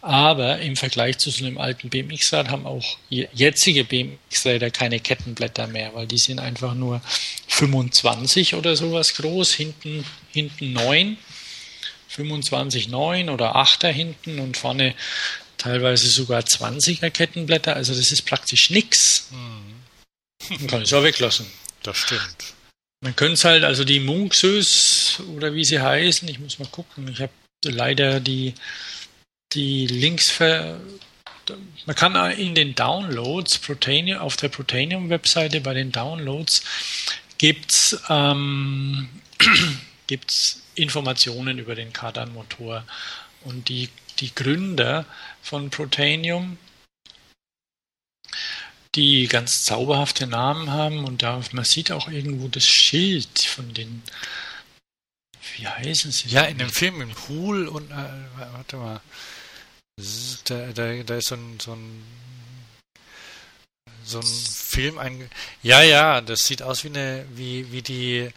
Aber 0.00 0.60
im 0.60 0.76
Vergleich 0.76 1.18
zu 1.18 1.30
so 1.30 1.44
einem 1.44 1.58
alten 1.58 1.90
BMX-Rad 1.90 2.48
haben 2.48 2.64
auch 2.64 2.96
jetzige 3.10 3.84
BMX-Räder 3.84 4.70
keine 4.70 4.98
Kettenblätter 4.98 5.66
mehr, 5.66 5.94
weil 5.94 6.06
die 6.06 6.16
sind 6.16 6.38
einfach 6.38 6.72
nur 6.72 7.02
25 7.48 8.54
oder 8.54 8.76
sowas 8.76 9.14
groß, 9.16 9.52
hinten, 9.52 10.06
hinten 10.32 10.72
9, 10.72 11.18
25 12.08 12.88
9 12.88 13.28
oder 13.28 13.56
8er 13.56 13.90
hinten 13.90 14.38
und 14.38 14.56
vorne 14.56 14.94
teilweise 15.58 16.08
sogar 16.08 16.40
20er 16.40 17.10
Kettenblätter. 17.10 17.76
Also 17.76 17.94
das 17.94 18.10
ist 18.10 18.22
praktisch 18.22 18.70
nichts. 18.70 19.28
Mhm. 19.32 20.56
Man 20.60 20.66
kann 20.66 20.80
es 20.80 20.94
auch 20.94 21.02
weglassen. 21.02 21.44
Das 21.82 21.98
stimmt. 21.98 22.54
Man 23.02 23.16
könnte 23.16 23.34
es 23.34 23.44
halt, 23.44 23.64
also 23.64 23.84
die 23.84 24.00
Munksös 24.00 25.22
oder 25.34 25.54
wie 25.54 25.64
sie 25.64 25.80
heißen, 25.80 26.28
ich 26.28 26.38
muss 26.38 26.58
mal 26.58 26.68
gucken, 26.68 27.08
ich 27.08 27.20
habe 27.20 27.32
leider 27.64 28.20
die, 28.20 28.54
die 29.54 29.86
Links 29.86 30.30
ver, 30.30 30.78
man 31.86 31.96
kann 31.96 32.14
in 32.32 32.54
den 32.54 32.74
Downloads 32.74 33.58
Protanium, 33.58 34.18
auf 34.18 34.36
der 34.36 34.50
Protanium-Webseite 34.50 35.60
bei 35.62 35.74
den 35.74 35.92
Downloads 35.92 36.62
gibt 37.38 37.70
es 37.70 38.02
ähm, 38.10 39.08
Informationen 40.74 41.58
über 41.58 41.74
den 41.74 41.92
Kardan-Motor. 41.92 42.84
Und 43.44 43.70
die, 43.70 43.88
die 44.18 44.34
Gründer 44.34 45.06
von 45.42 45.70
Protanium, 45.70 46.58
die 48.94 49.28
ganz 49.28 49.64
zauberhafte 49.64 50.26
Namen 50.26 50.70
haben 50.70 51.04
und 51.04 51.22
da 51.22 51.40
man 51.52 51.64
sieht 51.64 51.92
auch 51.92 52.08
irgendwo 52.08 52.48
das 52.48 52.66
Schild 52.66 53.38
von 53.40 53.72
den 53.72 54.02
wie 55.56 55.66
heißen 55.66 56.12
sie? 56.12 56.28
Ja, 56.28 56.42
in 56.42 56.58
dem 56.58 56.70
Film 56.70 57.00
im 57.00 57.10
Pool 57.10 57.68
und 57.68 57.90
äh, 57.90 57.94
warte 58.52 58.76
mal. 58.76 59.00
Da, 60.44 60.72
da, 60.72 61.02
da 61.02 61.16
ist 61.16 61.28
so 61.28 61.34
ein, 61.34 61.60
so 61.60 61.72
ein 61.74 62.02
so 64.04 64.18
ein 64.18 64.26
Film 64.26 64.98
ein. 64.98 65.30
Ja, 65.62 65.82
ja, 65.82 66.20
das 66.20 66.46
sieht 66.46 66.62
aus 66.62 66.84
wie 66.84 66.88
eine, 66.88 67.26
wie, 67.34 67.70
wie 67.72 67.82
die, 67.82 68.30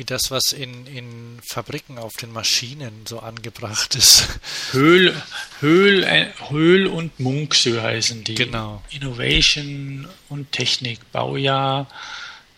wie 0.00 0.04
das, 0.04 0.30
was 0.30 0.54
in, 0.54 0.86
in 0.86 1.38
Fabriken 1.42 1.98
auf 1.98 2.16
den 2.16 2.32
Maschinen 2.32 3.04
so 3.06 3.18
angebracht 3.20 3.94
ist. 3.94 4.28
Höhl, 4.72 5.14
Höhl, 5.60 6.04
äh, 6.04 6.28
Höhl 6.48 6.86
und 6.86 7.20
Munksö 7.20 7.82
heißen 7.82 8.24
die. 8.24 8.34
Genau. 8.34 8.82
Innovation 8.88 10.08
und 10.30 10.52
Technik, 10.52 11.00
Baujahr 11.12 11.86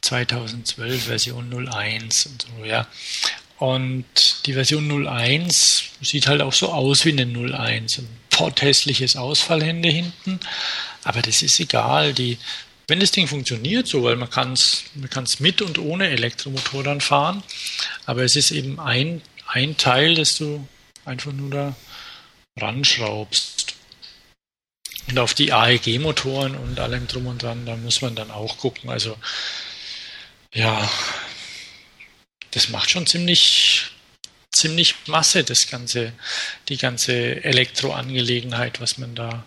2012, 0.03 1.03
Version 1.03 1.69
01 1.69 2.27
und 2.27 2.43
so, 2.43 2.65
ja. 2.65 2.87
Und 3.59 4.47
die 4.47 4.53
Version 4.53 5.09
01 5.09 5.83
sieht 6.01 6.29
halt 6.29 6.43
auch 6.43 6.53
so 6.53 6.69
aus 6.73 7.05
wie 7.05 7.11
eine 7.11 7.23
01. 7.23 7.99
Ein 7.99 8.09
potthässliches 8.31 9.17
Ausfallhände 9.17 9.89
hinten. 9.89 10.39
Aber 11.03 11.23
das 11.23 11.43
ist 11.43 11.59
egal. 11.59 12.13
Die, 12.13 12.39
wenn 12.89 13.01
das 13.01 13.13
Ding 13.13 13.29
funktioniert 13.29 13.87
so, 13.87 14.03
weil 14.03 14.17
man 14.17 14.31
kann 14.31 14.53
es 14.53 14.85
man 14.95 15.09
kann's 15.09 15.41
mit 15.41 15.63
und 15.63 15.79
ohne 15.79 16.09
Elektromotor 16.09 16.83
dann 16.83 17.01
fahren. 17.01 17.43
Aber 18.07 18.23
es 18.23 18.37
ist 18.37 18.51
eben 18.51 18.81
ein, 18.81 19.23
ein 19.47 19.77
Teil, 19.77 20.15
das 20.15 20.37
du 20.37 20.67
einfach 21.05 21.33
nur 21.33 21.51
da 21.51 21.77
ranschraubst. 22.59 23.75
Und 25.09 25.19
auf 25.19 25.35
die 25.35 25.53
AEG-Motoren 25.53 26.55
und 26.55 26.79
allem 26.79 27.07
drum 27.07 27.27
und 27.27 27.43
dran, 27.43 27.67
da 27.67 27.77
muss 27.77 28.03
man 28.03 28.15
dann 28.15 28.31
auch 28.31 28.59
gucken. 28.59 28.89
Also, 28.89 29.17
ja, 30.55 30.89
das 32.53 32.69
macht 32.69 32.91
schon 32.91 33.07
ziemlich, 33.07 33.87
ziemlich 34.53 34.95
Masse, 35.07 35.43
das 35.45 35.69
ganze, 35.69 36.13
die 36.69 36.77
ganze 36.77 37.43
Elektroangelegenheit, 37.45 38.81
was 38.81 38.99
man 38.99 39.15
da. 39.15 39.45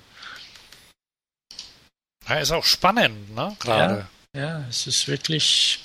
Ja, 2.27 2.39
ist 2.39 2.51
auch 2.51 2.65
spannend, 2.65 3.35
ne? 3.35 3.55
Gerade. 3.59 4.07
Ja, 4.33 4.41
ja, 4.41 4.65
es 4.69 4.87
ist 4.87 5.07
wirklich. 5.07 5.79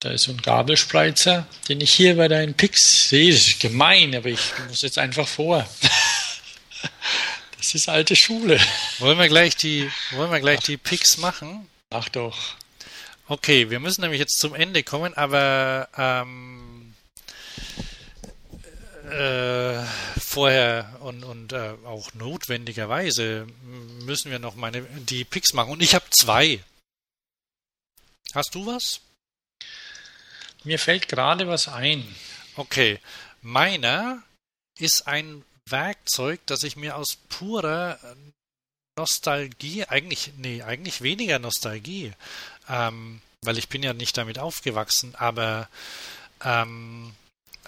Da 0.00 0.10
ist 0.10 0.24
so 0.24 0.32
ein 0.32 0.42
Gabelspreizer, 0.42 1.46
den 1.68 1.80
ich 1.80 1.92
hier 1.92 2.16
bei 2.16 2.28
deinen 2.28 2.54
Picks 2.54 3.08
sehe. 3.08 3.32
Das 3.32 3.46
ist 3.46 3.60
gemein, 3.60 4.14
aber 4.14 4.28
ich 4.28 4.40
muss 4.68 4.82
jetzt 4.82 4.98
einfach 4.98 5.26
vor. 5.26 5.66
Das 7.56 7.74
ist 7.74 7.88
alte 7.88 8.14
Schule. 8.14 8.60
Wollen 8.98 9.18
wir 9.18 9.28
gleich 9.28 9.56
die, 9.56 9.90
wollen 10.10 10.30
wir 10.30 10.40
gleich 10.40 10.60
die 10.60 10.76
Picks 10.76 11.16
machen? 11.16 11.66
Ach 11.88 12.10
doch. 12.10 12.56
Okay, 13.26 13.70
wir 13.70 13.80
müssen 13.80 14.02
nämlich 14.02 14.20
jetzt 14.20 14.38
zum 14.38 14.54
Ende 14.54 14.82
kommen, 14.82 15.14
aber 15.14 15.88
ähm, 15.96 16.53
äh, 19.04 19.84
vorher 20.18 20.96
und, 21.00 21.24
und 21.24 21.52
äh, 21.52 21.74
auch 21.84 22.12
notwendigerweise 22.14 23.46
müssen 24.00 24.30
wir 24.30 24.38
noch 24.38 24.54
meine 24.54 24.82
die 24.82 25.24
Picks 25.24 25.52
machen. 25.52 25.72
Und 25.72 25.82
ich 25.82 25.94
habe 25.94 26.04
zwei. 26.10 26.62
Hast 28.34 28.54
du 28.54 28.66
was? 28.66 29.00
Mir 30.64 30.78
fällt 30.78 31.08
gerade 31.08 31.46
was 31.46 31.68
ein. 31.68 32.04
Okay, 32.56 32.98
meiner 33.42 34.22
ist 34.78 35.06
ein 35.06 35.44
Werkzeug, 35.68 36.40
das 36.46 36.62
ich 36.62 36.76
mir 36.76 36.96
aus 36.96 37.16
purer 37.28 37.98
Nostalgie, 38.96 39.84
eigentlich, 39.84 40.32
nee, 40.36 40.62
eigentlich 40.62 41.00
weniger 41.00 41.38
Nostalgie, 41.38 42.12
ähm, 42.68 43.20
weil 43.42 43.58
ich 43.58 43.68
bin 43.68 43.82
ja 43.82 43.92
nicht 43.92 44.16
damit 44.16 44.38
aufgewachsen, 44.38 45.14
aber 45.16 45.68
ähm, 46.42 47.14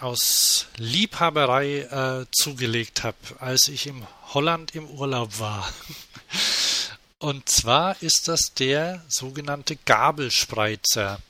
aus 0.01 0.67
Liebhaberei 0.77 1.81
äh, 1.81 2.27
zugelegt 2.31 3.03
habe, 3.03 3.17
als 3.39 3.69
ich 3.69 3.87
in 3.87 4.07
Holland 4.35 4.75
im 4.75 4.89
Urlaub 4.89 5.39
war. 5.39 5.73
Und 7.19 7.49
zwar 7.49 8.01
ist 8.03 8.29
das 8.29 8.53
der 8.59 9.05
sogenannte 9.09 9.77
Gabelspreizer. 9.77 11.21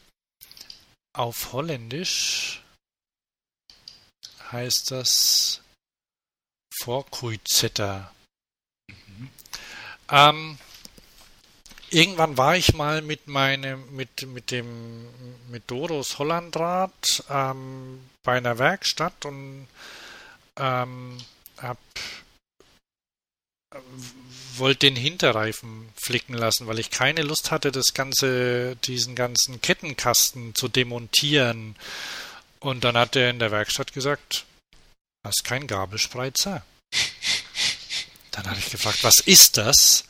Auf 1.12 1.52
Holländisch 1.52 2.62
heißt 4.50 4.90
das 4.90 5.62
Vorkuizetter. 6.74 8.12
Mhm. 8.88 9.30
Ähm, 10.10 10.58
irgendwann 11.90 12.36
war 12.36 12.56
ich 12.56 12.74
mal 12.74 13.00
mit 13.00 13.28
meinem, 13.28 13.94
mit, 13.94 14.26
mit 14.26 14.50
dem, 14.50 15.06
mit 15.50 15.70
Doros 15.70 16.18
Hollandrad 16.18 16.92
ähm, 17.30 18.00
bei 18.26 18.36
einer 18.36 18.58
Werkstatt 18.58 19.24
und 19.24 19.68
ähm, 20.58 21.16
hab 21.56 21.78
wollte 24.56 24.86
den 24.86 24.96
Hinterreifen 24.96 25.88
flicken 25.96 26.34
lassen, 26.34 26.66
weil 26.66 26.78
ich 26.78 26.90
keine 26.90 27.22
Lust 27.22 27.50
hatte, 27.50 27.72
das 27.72 27.94
ganze, 27.94 28.76
diesen 28.76 29.14
ganzen 29.14 29.60
Kettenkasten 29.60 30.54
zu 30.54 30.68
demontieren. 30.68 31.76
Und 32.58 32.84
dann 32.84 32.96
hat 32.96 33.16
er 33.16 33.30
in 33.30 33.38
der 33.38 33.50
Werkstatt 33.50 33.92
gesagt, 33.92 34.44
hast 35.24 35.44
kein 35.44 35.66
Gabelspreizer. 35.66 36.64
Dann 38.32 38.50
habe 38.50 38.58
ich 38.58 38.70
gefragt, 38.70 39.02
was 39.02 39.18
ist 39.18 39.56
das? 39.56 40.04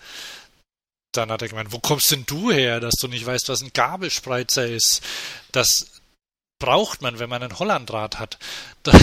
Dann 1.12 1.30
hat 1.30 1.42
er 1.42 1.48
gemeint, 1.48 1.70
wo 1.70 1.78
kommst 1.78 2.10
denn 2.10 2.26
du 2.26 2.50
her, 2.50 2.80
dass 2.80 2.94
du 3.00 3.06
nicht 3.06 3.24
weißt, 3.24 3.48
was 3.48 3.62
ein 3.62 3.72
Gabelspreizer 3.72 4.66
ist? 4.66 5.00
Das 5.52 5.95
braucht 6.58 7.02
man, 7.02 7.18
wenn 7.18 7.28
man 7.28 7.42
ein 7.42 7.58
Hollandrad 7.58 8.18
hat. 8.18 8.38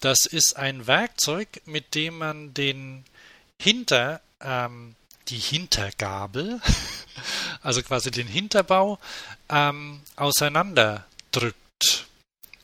Das 0.00 0.26
ist 0.26 0.56
ein 0.56 0.86
Werkzeug, 0.86 1.60
mit 1.64 1.94
dem 1.94 2.18
man 2.18 2.54
den 2.54 3.04
Hinter, 3.60 4.20
ähm, 4.40 4.94
die 5.26 5.38
Hintergabel, 5.38 6.60
also 7.62 7.82
quasi 7.82 8.10
den 8.10 8.28
Hinterbau, 8.28 8.98
ähm, 9.48 10.00
auseinanderdrückt, 10.14 12.06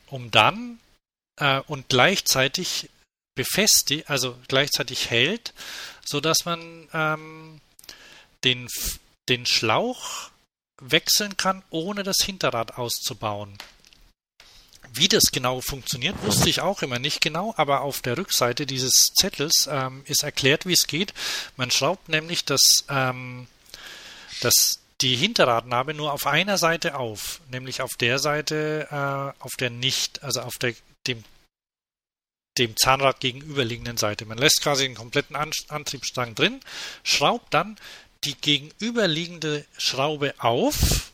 um 0.07 0.31
dann 0.31 0.79
äh, 1.41 1.61
und 1.67 1.89
gleichzeitig 1.89 2.89
befestigt, 3.35 4.09
also 4.09 4.39
gleichzeitig 4.47 5.11
hält, 5.11 5.53
so 6.05 6.21
dass 6.21 6.45
man 6.45 6.89
ähm, 6.93 7.61
den, 8.45 8.69
den 9.29 9.45
Schlauch 9.45 10.31
wechseln 10.81 11.37
kann, 11.37 11.63
ohne 11.71 12.03
das 12.03 12.19
Hinterrad 12.23 12.79
auszubauen. 12.79 13.57
Wie 14.93 15.09
das 15.09 15.25
genau 15.33 15.61
funktioniert, 15.61 16.23
wusste 16.23 16.49
ich 16.49 16.61
auch 16.61 16.83
immer 16.83 17.01
nicht 17.01 17.21
genau, 17.21 17.53
aber 17.57 17.81
auf 17.81 18.01
der 18.01 18.17
Rückseite 18.17 18.65
dieses 18.65 18.93
Zettels 19.19 19.69
ähm, 19.71 20.03
ist 20.07 20.23
erklärt, 20.23 20.67
wie 20.67 20.73
es 20.73 20.87
geht. 20.87 21.13
Man 21.57 21.73
schraubt 21.73 22.09
nämlich 22.09 22.45
das, 22.45 22.85
ähm, 22.89 23.49
das, 24.41 24.81
die 25.01 25.17
Hinterradnabe 25.17 25.95
nur 25.95 26.13
auf 26.13 26.27
einer 26.27 26.59
Seite 26.59 26.97
auf, 26.97 27.41
nämlich 27.51 27.83
auf 27.83 27.95
der 27.99 28.21
Seite, 28.21 28.87
äh, 28.91 29.43
auf 29.43 29.53
der 29.59 29.71
nicht, 29.71 30.23
also 30.23 30.43
auf 30.43 30.59
der, 30.59 30.75
dem 31.09 31.25
dem 32.59 32.77
Zahnrad 32.77 33.21
gegenüberliegenden 33.21 33.97
Seite. 33.97 34.27
Man 34.27 34.39
lässt 34.39 34.63
quasi 34.63 34.85
den 34.85 34.95
kompletten 34.95 35.35
An 35.35 35.51
Antriebsstrang 35.69 36.35
drin, 36.35 36.61
schraubt 37.03 37.53
dann 37.53 37.77
die 38.25 38.35
gegenüberliegende 38.35 39.65
Schraube 39.77 40.35
auf. 40.39 41.13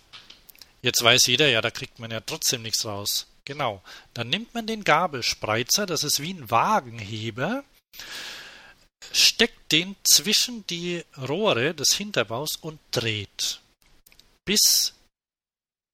Jetzt 0.82 1.02
weiß 1.02 1.26
jeder, 1.26 1.48
ja, 1.48 1.60
da 1.60 1.70
kriegt 1.70 1.98
man 1.98 2.10
ja 2.10 2.20
trotzdem 2.20 2.62
nichts 2.62 2.84
raus. 2.84 3.26
Genau. 3.44 3.82
Dann 4.14 4.28
nimmt 4.28 4.54
man 4.54 4.66
den 4.66 4.84
Gabelspreizer, 4.84 5.86
das 5.86 6.04
ist 6.04 6.20
wie 6.20 6.32
ein 6.32 6.50
Wagenheber, 6.50 7.64
steckt 9.12 9.72
den 9.72 9.96
zwischen 10.04 10.66
die 10.68 11.04
Rohre 11.16 11.74
des 11.74 11.94
Hinterbaus 11.94 12.50
und 12.60 12.78
dreht, 12.92 13.60
bis 14.44 14.94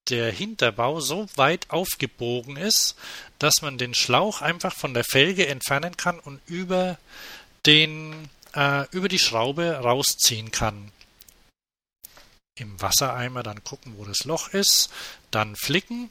der 0.09 0.31
Hinterbau 0.31 1.01
so 1.01 1.27
weit 1.35 1.71
aufgebogen 1.71 2.57
ist, 2.57 2.97
dass 3.39 3.63
man 3.63 3.79
den 3.79 3.95
Schlauch 3.95 4.41
einfach 4.41 4.75
von 4.75 4.95
der 4.95 5.05
Felge 5.05 5.47
entfernen 5.49 5.97
kann 5.97 6.21
und 6.21 6.41
über 6.47 6.99
den 7.65 8.29
äh, 8.55 8.87
über 8.91 9.09
die 9.09 9.19
Schraube 9.19 9.73
rausziehen 9.73 10.51
kann. 10.51 10.93
Im 12.57 12.81
Wassereimer 12.81 13.43
dann 13.43 13.63
gucken, 13.65 13.95
wo 13.97 14.05
das 14.05 14.25
Loch 14.25 14.49
ist, 14.49 14.91
dann 15.31 15.57
flicken 15.57 16.11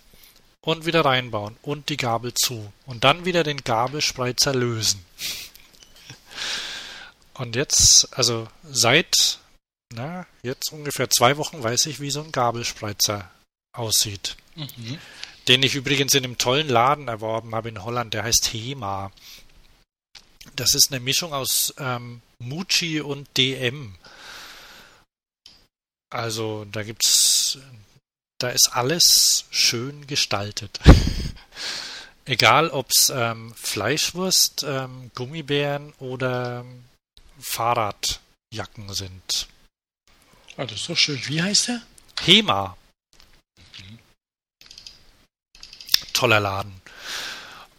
und 0.61 0.85
wieder 0.85 1.03
reinbauen 1.03 1.57
und 1.61 1.89
die 1.89 1.97
Gabel 1.97 2.33
zu 2.33 2.71
und 2.85 3.03
dann 3.03 3.25
wieder 3.25 3.43
den 3.43 3.63
Gabelspreizer 3.63 4.53
lösen. 4.53 5.05
Und 7.33 7.55
jetzt, 7.55 8.07
also 8.17 8.47
seit 8.63 9.39
na, 9.93 10.25
jetzt 10.43 10.71
ungefähr 10.71 11.09
zwei 11.09 11.37
Wochen 11.37 11.63
weiß 11.63 11.85
ich, 11.85 11.99
wie 11.99 12.11
so 12.11 12.21
ein 12.21 12.31
Gabelspreizer 12.31 13.29
aussieht. 13.71 14.35
Mhm. 14.55 14.99
Den 15.47 15.63
ich 15.63 15.75
übrigens 15.75 16.13
in 16.13 16.23
einem 16.23 16.37
tollen 16.37 16.69
Laden 16.69 17.07
erworben 17.07 17.53
habe 17.53 17.69
in 17.69 17.83
Holland, 17.83 18.13
der 18.13 18.23
heißt 18.23 18.49
Hema. 18.51 19.11
Das 20.55 20.73
ist 20.73 20.91
eine 20.91 20.99
Mischung 20.99 21.33
aus 21.33 21.73
ähm, 21.77 22.21
Mucci 22.39 23.01
und 23.01 23.27
DM. 23.37 23.95
Also 26.09 26.65
da 26.65 26.83
gibt's, 26.83 27.57
da 28.39 28.49
ist 28.49 28.69
alles 28.73 29.45
schön 29.49 30.07
gestaltet. 30.07 30.79
Egal 32.25 32.69
ob's 32.69 33.11
ähm, 33.13 33.53
Fleischwurst, 33.55 34.63
ähm, 34.67 35.11
Gummibären 35.13 35.93
oder 35.99 36.65
Fahrradjacken 37.39 38.93
sind. 38.93 39.47
Ah, 40.57 40.65
das 40.65 40.81
ist 40.81 40.89
doch 40.89 40.97
schön. 40.97 41.21
Wie 41.27 41.41
heißt 41.41 41.67
der? 41.67 41.81
Hema. 42.21 42.77
Toller 46.13 46.39
Laden. 46.39 46.81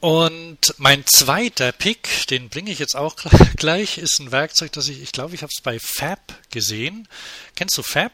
Und 0.00 0.58
mein 0.76 1.04
zweiter 1.06 1.72
Pick, 1.72 2.26
den 2.28 2.48
bringe 2.48 2.70
ich 2.70 2.78
jetzt 2.78 2.96
auch 2.96 3.16
gleich, 3.56 3.98
ist 3.98 4.20
ein 4.20 4.32
Werkzeug, 4.32 4.72
das 4.72 4.88
ich, 4.88 5.02
ich 5.02 5.12
glaube, 5.12 5.34
ich 5.34 5.42
habe 5.42 5.52
es 5.54 5.62
bei 5.62 5.78
Fab 5.78 6.20
gesehen. 6.50 7.08
Kennst 7.54 7.76
du 7.78 7.82
Fab? 7.82 8.12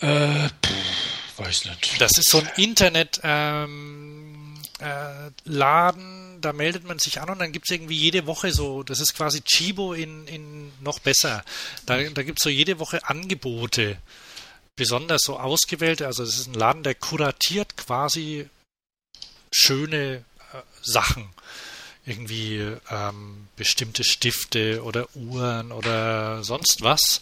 Äh, 0.00 0.48
pff, 0.48 1.38
weiß 1.38 1.66
nicht. 1.66 2.00
Das 2.00 2.12
ist 2.16 2.30
so 2.30 2.38
ein 2.38 2.50
Internet 2.56 3.20
ähm, 3.22 4.58
äh, 4.80 5.30
da 6.42 6.52
meldet 6.52 6.84
man 6.84 6.98
sich 6.98 7.20
an 7.20 7.30
und 7.30 7.38
dann 7.38 7.52
gibt 7.52 7.70
es 7.70 7.74
irgendwie 7.74 7.96
jede 7.96 8.26
Woche 8.26 8.52
so, 8.52 8.82
das 8.82 9.00
ist 9.00 9.14
quasi 9.14 9.42
Chibo 9.42 9.92
in, 9.92 10.26
in 10.26 10.72
noch 10.80 10.98
besser. 10.98 11.44
Da, 11.86 12.02
da 12.02 12.22
gibt 12.22 12.40
es 12.40 12.42
so 12.42 12.50
jede 12.50 12.78
Woche 12.78 13.08
Angebote, 13.08 13.96
besonders 14.74 15.22
so 15.22 15.38
ausgewählte, 15.38 16.06
also 16.06 16.24
es 16.24 16.36
ist 16.36 16.48
ein 16.48 16.54
Laden, 16.54 16.82
der 16.82 16.94
kuratiert 16.94 17.76
quasi 17.76 18.48
schöne 19.52 20.24
äh, 20.52 20.58
Sachen. 20.82 21.28
Irgendwie 22.04 22.58
ähm, 22.90 23.46
bestimmte 23.54 24.02
Stifte 24.02 24.82
oder 24.82 25.06
Uhren 25.14 25.70
oder 25.70 26.42
sonst 26.42 26.82
was. 26.82 27.20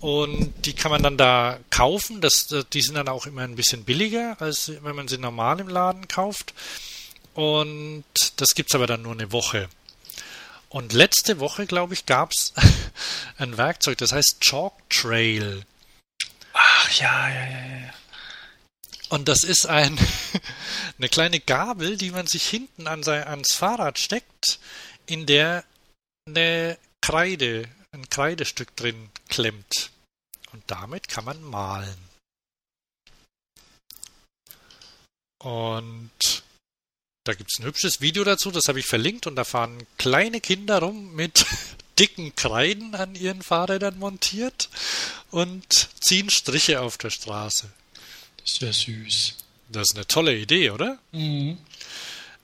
Und 0.00 0.54
die 0.64 0.72
kann 0.72 0.90
man 0.90 1.02
dann 1.02 1.18
da 1.18 1.58
kaufen. 1.68 2.22
Das, 2.22 2.46
die 2.72 2.80
sind 2.80 2.94
dann 2.94 3.08
auch 3.08 3.26
immer 3.26 3.42
ein 3.42 3.56
bisschen 3.56 3.84
billiger, 3.84 4.40
als 4.40 4.72
wenn 4.82 4.96
man 4.96 5.08
sie 5.08 5.18
normal 5.18 5.60
im 5.60 5.68
Laden 5.68 6.08
kauft. 6.08 6.54
Und 7.34 8.04
das 8.36 8.54
gibt 8.54 8.70
es 8.70 8.74
aber 8.74 8.86
dann 8.86 9.02
nur 9.02 9.12
eine 9.12 9.30
Woche. 9.30 9.68
Und 10.70 10.92
letzte 10.92 11.38
Woche, 11.38 11.66
glaube 11.66 11.94
ich, 11.94 12.06
gab 12.06 12.32
es 12.32 12.54
ein 13.38 13.56
Werkzeug, 13.58 13.98
das 13.98 14.12
heißt 14.12 14.40
Chalk 14.40 14.72
Trail. 14.88 15.64
Ach 16.52 16.90
ja, 16.92 17.28
ja, 17.28 17.46
ja, 17.46 17.76
ja. 17.86 17.94
Und 19.14 19.28
das 19.28 19.44
ist 19.44 19.66
ein, 19.66 19.96
eine 20.98 21.08
kleine 21.08 21.38
Gabel, 21.38 21.96
die 21.96 22.10
man 22.10 22.26
sich 22.26 22.48
hinten 22.48 22.88
an 22.88 23.04
sein, 23.04 23.22
ans 23.22 23.54
Fahrrad 23.54 24.00
steckt, 24.00 24.58
in 25.06 25.24
der 25.24 25.62
eine 26.26 26.76
Kreide, 27.00 27.68
ein 27.92 28.10
Kreidestück 28.10 28.74
drin 28.74 29.10
klemmt. 29.28 29.92
Und 30.50 30.64
damit 30.66 31.06
kann 31.06 31.24
man 31.24 31.40
malen. 31.44 31.96
Und 35.38 36.10
da 37.22 37.34
gibt 37.34 37.52
es 37.52 37.60
ein 37.60 37.66
hübsches 37.66 38.00
Video 38.00 38.24
dazu, 38.24 38.50
das 38.50 38.66
habe 38.66 38.80
ich 38.80 38.86
verlinkt 38.86 39.28
und 39.28 39.36
da 39.36 39.44
fahren 39.44 39.86
kleine 39.96 40.40
Kinder 40.40 40.80
rum 40.80 41.14
mit 41.14 41.46
dicken 42.00 42.34
Kreiden 42.34 42.96
an 42.96 43.14
ihren 43.14 43.42
Fahrrädern 43.42 43.96
montiert 43.96 44.70
und 45.30 45.88
ziehen 46.04 46.30
Striche 46.30 46.80
auf 46.80 46.98
der 46.98 47.10
Straße. 47.10 47.70
Das 48.44 48.52
ist 48.52 48.62
ja 48.62 48.72
süß. 48.72 49.34
Das 49.70 49.88
ist 49.90 49.96
eine 49.96 50.06
tolle 50.06 50.36
Idee, 50.36 50.70
oder? 50.70 50.98
Mhm. 51.12 51.58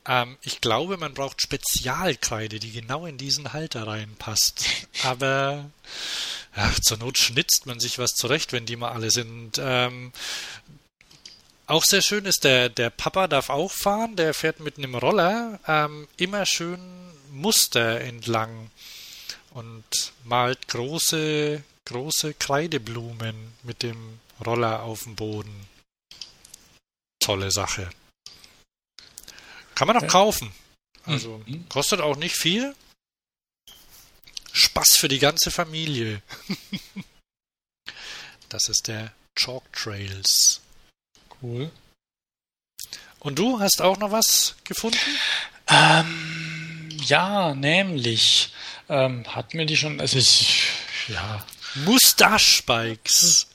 Ähm, 0.06 0.38
ich 0.42 0.60
glaube, 0.60 0.96
man 0.96 1.12
braucht 1.12 1.42
Spezialkreide, 1.42 2.58
die 2.58 2.72
genau 2.72 3.06
in 3.06 3.18
diesen 3.18 3.52
Halter 3.52 3.86
reinpasst. 3.86 4.64
Aber 5.04 5.70
ach, 6.54 6.80
zur 6.80 6.96
Not 6.98 7.18
schnitzt 7.18 7.66
man 7.66 7.80
sich 7.80 7.98
was 7.98 8.12
zurecht, 8.12 8.52
wenn 8.52 8.66
die 8.66 8.76
mal 8.76 8.92
alle 8.92 9.10
sind. 9.10 9.60
Ähm, 9.62 10.12
auch 11.66 11.84
sehr 11.84 12.02
schön 12.02 12.24
ist, 12.24 12.44
der, 12.44 12.68
der 12.68 12.90
Papa 12.90 13.28
darf 13.28 13.50
auch 13.50 13.70
fahren, 13.70 14.16
der 14.16 14.34
fährt 14.34 14.58
mit 14.58 14.78
einem 14.78 14.94
Roller 14.94 15.60
ähm, 15.68 16.08
immer 16.16 16.46
schön 16.46 16.80
Muster 17.30 18.00
entlang 18.00 18.70
und 19.50 19.84
malt 20.24 20.66
große, 20.66 21.62
große 21.84 22.34
Kreideblumen 22.34 23.52
mit 23.62 23.82
dem 23.82 24.18
Roller 24.44 24.82
auf 24.82 25.04
dem 25.04 25.14
Boden. 25.14 25.68
Tolle 27.30 27.52
Sache. 27.52 27.88
Kann 29.76 29.86
man 29.86 29.96
auch 29.98 30.08
kaufen. 30.08 30.52
Also 31.04 31.40
mhm. 31.46 31.68
kostet 31.68 32.00
auch 32.00 32.16
nicht 32.16 32.34
viel. 32.34 32.74
Spaß 34.52 34.96
für 34.98 35.06
die 35.06 35.20
ganze 35.20 35.52
Familie. 35.52 36.22
das 38.48 38.68
ist 38.68 38.88
der 38.88 39.12
Chalk 39.36 39.62
Trails. 39.72 40.60
Cool. 41.40 41.70
Und 43.20 43.38
du 43.38 43.60
hast 43.60 43.80
auch 43.80 43.98
noch 43.98 44.10
was 44.10 44.56
gefunden? 44.64 44.98
Ähm, 45.68 46.88
ja, 47.04 47.54
nämlich 47.54 48.52
ähm, 48.88 49.24
hatten 49.32 49.56
wir 49.56 49.66
die 49.66 49.76
schon, 49.76 50.00
also 50.00 50.18
ich, 50.18 50.64
ja. 51.06 51.46
Mustache 51.76 52.64
Bikes. 52.66 53.46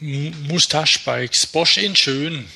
Mustache 0.00 0.98
Bikes, 1.04 1.46
Bosch 1.46 1.78
in 1.78 1.94
schön. 1.94 2.50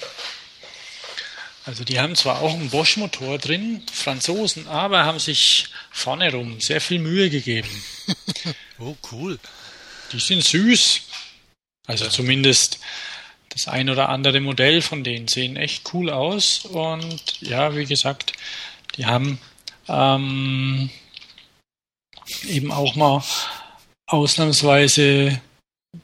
Also 1.67 1.83
die 1.83 1.99
haben 1.99 2.15
zwar 2.15 2.43
auch 2.43 2.55
einen 2.55 2.71
Bosch-Motor 2.71 3.39
drin, 3.39 3.83
Franzosen, 3.93 4.69
aber 4.69 5.05
haben 5.05 5.19
sich 5.19 5.67
vorne 5.91 6.33
rum 6.33 6.61
sehr 6.61 6.81
viel 6.81 7.01
Mühe 7.01 7.29
gegeben. 7.29 7.69
oh, 8.79 8.95
cool. 9.11 9.41
Die 10.13 10.21
sind 10.21 10.45
süß. 10.45 11.01
Also 11.89 12.05
ja. 12.05 12.11
zumindest 12.11 12.79
das 13.49 13.67
ein 13.67 13.91
oder 13.91 14.11
andere 14.11 14.39
Modell 14.39 14.81
von 14.81 15.03
denen 15.03 15.27
sehen 15.27 15.57
echt 15.57 15.93
cool 15.93 16.09
aus. 16.09 16.67
Und 16.67 17.41
ja, 17.41 17.75
wie 17.75 17.87
gesagt, 17.87 18.35
die 18.95 19.07
haben 19.07 19.41
ähm, 19.89 20.89
eben 22.47 22.71
auch 22.71 22.95
mal 22.95 23.25
ausnahmsweise 24.07 25.41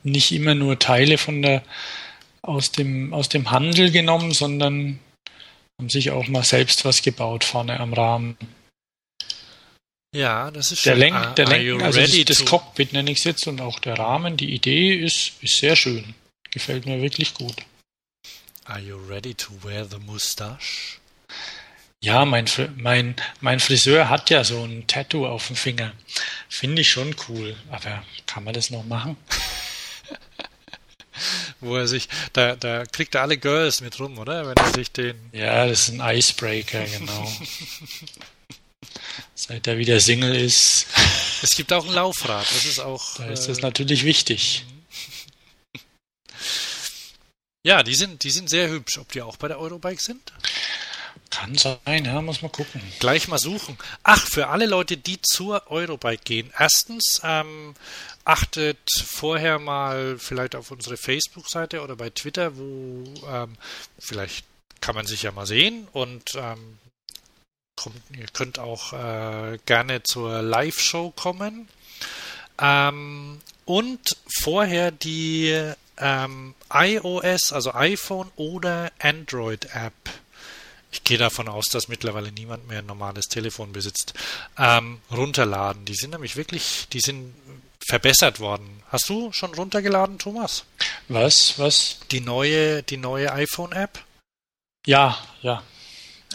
nicht 0.03 0.33
immer 0.33 0.55
nur 0.55 0.77
Teile 0.77 1.17
von 1.17 1.41
der 1.41 1.63
aus 2.41 2.73
dem 2.73 3.13
aus 3.13 3.29
dem 3.29 3.51
Handel 3.51 3.91
genommen, 3.91 4.33
sondern 4.33 4.99
haben 5.79 5.89
sich 5.89 6.11
auch 6.11 6.27
mal 6.27 6.43
selbst 6.43 6.85
was 6.85 7.01
gebaut 7.01 7.43
vorne 7.43 7.79
am 7.79 7.93
Rahmen. 7.93 8.37
Ja, 10.15 10.51
das 10.51 10.71
ist 10.71 10.85
der 10.85 10.95
Lenk, 10.95 11.35
der 11.37 11.47
Lenk, 11.47 11.81
also 11.81 11.99
das, 11.99 12.25
das 12.25 12.45
Cockpit 12.45 12.93
nenne 12.93 13.11
ich 13.11 13.17
es 13.17 13.23
jetzt 13.23 13.47
und 13.47 13.61
auch 13.61 13.79
der 13.79 13.97
Rahmen, 13.97 14.37
die 14.37 14.53
Idee 14.53 14.93
ist, 14.93 15.33
ist 15.41 15.57
sehr 15.57 15.75
schön. 15.75 16.13
Gefällt 16.51 16.85
mir 16.85 17.01
wirklich 17.01 17.33
gut. 17.33 17.55
Are 18.65 18.79
you 18.79 18.95
ready 19.09 19.33
to 19.33 19.51
wear 19.63 19.85
the 19.85 19.97
mustache? 19.97 20.99
Ja, 22.03 22.25
mein, 22.25 22.45
mein, 22.75 23.15
mein 23.41 23.59
Friseur 23.59 24.09
hat 24.09 24.29
ja 24.29 24.43
so 24.43 24.63
ein 24.63 24.85
Tattoo 24.87 25.25
auf 25.25 25.47
dem 25.47 25.55
Finger. 25.55 25.93
Finde 26.47 26.81
ich 26.81 26.91
schon 26.91 27.15
cool. 27.27 27.55
Aber 27.71 28.03
kann 28.27 28.43
man 28.43 28.53
das 28.53 28.69
noch 28.69 28.85
machen? 28.85 29.17
Wo 31.59 31.77
er 31.77 31.87
sich, 31.87 32.09
da, 32.33 32.55
da 32.55 32.85
kriegt 32.85 33.15
er 33.15 33.21
alle 33.21 33.37
Girls 33.37 33.81
mit 33.81 33.99
rum, 33.99 34.17
oder? 34.17 34.47
Wenn 34.47 34.55
er 34.57 34.73
sich 34.73 34.91
den. 34.91 35.15
Ja, 35.31 35.67
das 35.67 35.89
ist 35.89 35.99
ein 35.99 36.17
Icebreaker, 36.17 36.85
genau. 36.85 37.31
Seit 39.35 39.67
er 39.67 39.77
wieder 39.77 39.99
Single 39.99 40.35
ist. 40.35 40.87
Es 41.41 41.55
gibt 41.55 41.73
auch 41.73 41.85
ein 41.85 41.93
Laufrad, 41.93 42.45
das 42.49 42.65
ist 42.65 42.79
auch. 42.79 43.15
Da 43.15 43.25
ist 43.25 43.47
das 43.47 43.59
äh, 43.59 43.61
natürlich 43.61 44.03
wichtig. 44.03 44.65
Ja, 47.65 47.81
die 47.81 47.95
sind, 47.95 48.25
die 48.25 48.29
sind 48.29 48.49
sehr 48.49 48.67
hübsch. 48.67 48.97
Ob 48.97 49.09
die 49.13 49.21
auch 49.21 49.37
bei 49.37 49.47
der 49.47 49.57
Eurobike 49.57 50.01
sind? 50.01 50.33
Kann 51.29 51.57
sein, 51.57 52.05
ja, 52.05 52.21
muss 52.21 52.41
man 52.41 52.51
gucken. 52.51 52.81
Gleich 52.99 53.27
mal 53.27 53.39
suchen. 53.39 53.77
Ach, 54.03 54.27
für 54.27 54.49
alle 54.49 54.65
Leute, 54.65 54.97
die 54.97 55.19
zur 55.21 55.71
Eurobike 55.71 56.23
gehen. 56.23 56.53
Erstens, 56.59 57.21
ähm, 57.23 57.73
achtet 58.25 58.79
vorher 59.05 59.59
mal 59.59 60.17
vielleicht 60.17 60.55
auf 60.55 60.71
unsere 60.71 60.97
Facebook-Seite 60.97 61.81
oder 61.81 61.95
bei 61.95 62.09
Twitter, 62.09 62.57
wo 62.57 63.03
ähm, 63.27 63.55
vielleicht 63.99 64.45
kann 64.81 64.95
man 64.95 65.05
sich 65.05 65.23
ja 65.23 65.31
mal 65.31 65.45
sehen 65.45 65.87
und 65.93 66.35
ähm, 66.35 66.77
kommt, 67.75 67.97
ihr 68.17 68.27
könnt 68.33 68.59
auch 68.59 68.93
äh, 68.93 69.57
gerne 69.65 70.03
zur 70.03 70.41
Live-Show 70.41 71.11
kommen. 71.11 71.67
Ähm, 72.61 73.41
und 73.65 74.17
vorher 74.41 74.91
die 74.91 75.73
ähm, 75.97 76.53
iOS, 76.71 77.53
also 77.53 77.73
iPhone 77.73 78.31
oder 78.35 78.91
Android-App. 78.99 79.93
Ich 80.91 81.03
gehe 81.03 81.17
davon 81.17 81.47
aus, 81.47 81.65
dass 81.71 81.87
mittlerweile 81.87 82.31
niemand 82.31 82.67
mehr 82.67 82.79
ein 82.79 82.85
normales 82.85 83.25
Telefon 83.25 83.71
besitzt. 83.71 84.13
Ähm, 84.59 84.99
runterladen. 85.11 85.85
Die 85.85 85.95
sind 85.95 86.11
nämlich 86.11 86.35
wirklich, 86.35 86.87
die 86.93 86.99
sind 86.99 87.33
verbessert 87.87 88.39
worden. 88.39 88.83
Hast 88.89 89.09
du 89.09 89.31
schon 89.31 89.53
runtergeladen, 89.53 90.19
Thomas? 90.19 90.65
Was? 91.07 91.57
Was? 91.57 91.97
Die 92.11 92.21
neue, 92.21 92.83
die 92.83 92.97
neue 92.97 93.31
iPhone-App? 93.31 94.03
Ja, 94.85 95.17
ja. 95.41 95.63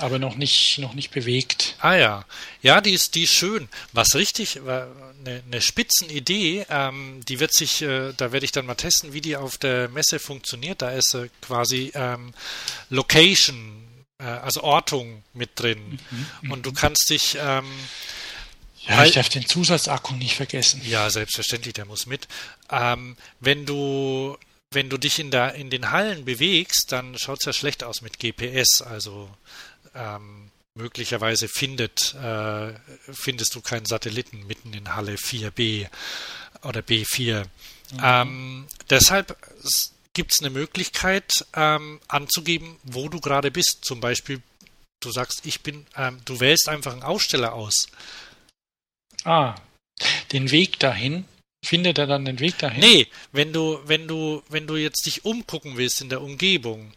Aber 0.01 0.19
noch 0.19 0.37
nicht, 0.37 0.79
noch 0.79 0.95
nicht 0.95 1.11
bewegt. 1.11 1.75
Ah 1.81 1.95
ja. 1.95 2.25
Ja, 2.63 2.81
die 2.81 2.93
ist, 2.93 3.15
die 3.15 3.25
ist 3.25 3.35
schön. 3.35 3.69
Was 3.93 4.15
richtig, 4.15 4.61
eine, 4.61 5.43
eine 5.45 5.61
Spitzenidee, 5.61 6.67
ähm, 6.71 7.21
die 7.29 7.41
wird 7.41 7.53
sich, 7.53 7.83
äh, 7.83 8.13
da 8.17 8.33
werde 8.33 8.45
ich 8.45 8.53
dann 8.53 8.67
mal 8.67 8.77
testen, 8.77 9.13
wie 9.13 9.21
die 9.21 9.37
auf 9.37 9.59
der 9.59 9.89
Messe 9.89 10.19
funktioniert. 10.19 10.83
Da 10.83 10.91
ist 10.91 11.15
äh, 11.15 11.29
quasi 11.43 11.91
ähm, 11.95 12.33
Location, 12.91 14.05
äh, 14.19 14.25
also 14.25 14.63
Ortung 14.63 15.25
mit 15.35 15.51
drin. 15.57 15.99
Mhm, 16.43 16.53
Und 16.53 16.67
du 16.67 16.73
kannst 16.73 17.11
dich 17.11 17.37
ähm, 17.41 17.67
ja, 18.89 19.05
ich 19.05 19.13
darf 19.13 19.29
den 19.29 19.47
Zusatzakku 19.47 20.15
nicht 20.15 20.35
vergessen. 20.35 20.81
Ja, 20.85 21.11
selbstverständlich, 21.11 21.75
der 21.75 21.85
muss 21.85 22.07
mit. 22.07 22.27
Ähm, 22.71 23.17
wenn 23.41 23.67
du 23.67 24.37
wenn 24.71 24.91
du 24.91 24.99
dich 24.99 25.19
in, 25.19 25.31
der, 25.31 25.55
in 25.55 25.71
den 25.71 25.91
Hallen 25.93 26.25
bewegst, 26.27 26.93
dann 26.93 27.17
schaut 27.19 27.39
es 27.41 27.47
ja 27.47 27.53
schlecht 27.53 27.85
aus 27.85 28.03
mit 28.03 28.19
GPS. 28.19 28.83
Also 28.83 29.31
ähm, 29.95 30.51
möglicherweise 30.75 31.49
findet, 31.49 32.15
äh, 32.15 32.75
findest 33.13 33.55
du 33.55 33.61
keinen 33.61 33.87
Satelliten 33.87 34.47
mitten 34.47 34.73
in 34.75 34.95
Halle 34.95 35.15
4b 35.15 35.89
oder 36.63 36.81
B4. 36.81 37.45
Mhm. 37.93 37.99
Ähm, 38.03 38.67
deshalb 38.91 39.37
gibt 40.13 40.33
es 40.35 40.41
eine 40.41 40.51
Möglichkeit 40.51 41.31
ähm, 41.55 42.01
anzugeben, 42.09 42.77
wo 42.83 43.09
du 43.09 43.21
gerade 43.21 43.51
bist. 43.51 43.85
Zum 43.85 44.01
Beispiel, 44.01 44.43
du 45.01 45.11
sagst, 45.11 45.47
ich 45.47 45.63
bin, 45.63 45.87
ähm, 45.97 46.21
du 46.25 46.41
wählst 46.41 46.69
einfach 46.69 46.93
einen 46.93 47.03
Aussteller 47.03 47.55
aus. 47.55 47.89
Ah, 49.29 49.55
den 50.33 50.51
Weg 50.51 50.79
dahin. 50.79 51.25
Findet 51.65 51.99
er 51.99 52.07
dann 52.07 52.25
den 52.25 52.39
Weg 52.39 52.57
dahin? 52.59 52.81
Nee, 52.81 53.09
wenn 53.33 53.53
du, 53.53 53.81
wenn 53.85 54.07
du, 54.07 54.43
wenn 54.49 54.67
du 54.67 54.77
jetzt 54.77 55.05
dich 55.07 55.25
umgucken 55.25 55.77
willst 55.77 56.01
in 56.01 56.09
der 56.09 56.23
Umgebung, 56.23 56.93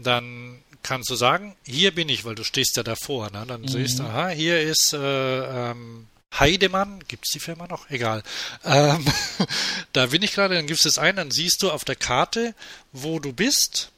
dann 0.00 0.62
kannst 0.82 1.10
du 1.10 1.14
sagen, 1.14 1.54
hier 1.64 1.94
bin 1.94 2.08
ich, 2.08 2.24
weil 2.24 2.34
du 2.34 2.42
stehst 2.42 2.76
ja 2.76 2.82
davor. 2.82 3.30
Ne? 3.30 3.44
Dann 3.46 3.62
mhm. 3.62 3.68
siehst 3.68 3.98
du, 3.98 4.04
aha, 4.04 4.30
hier 4.30 4.60
ist 4.60 4.94
äh, 4.94 5.70
ähm, 5.70 6.08
Heidemann, 6.38 7.04
gibt 7.06 7.26
es 7.26 7.32
die 7.32 7.40
Firma 7.40 7.66
noch? 7.66 7.90
Egal. 7.90 8.22
Ähm, 8.64 9.04
da 9.92 10.06
bin 10.06 10.22
ich 10.22 10.32
gerade, 10.32 10.54
dann 10.54 10.66
gibst 10.66 10.84
du 10.84 10.88
es 10.88 10.98
ein, 10.98 11.16
dann 11.16 11.30
siehst 11.30 11.62
du 11.62 11.70
auf 11.70 11.84
der 11.84 11.96
Karte, 11.96 12.54
wo 12.92 13.20
du 13.20 13.32
bist. 13.32 13.92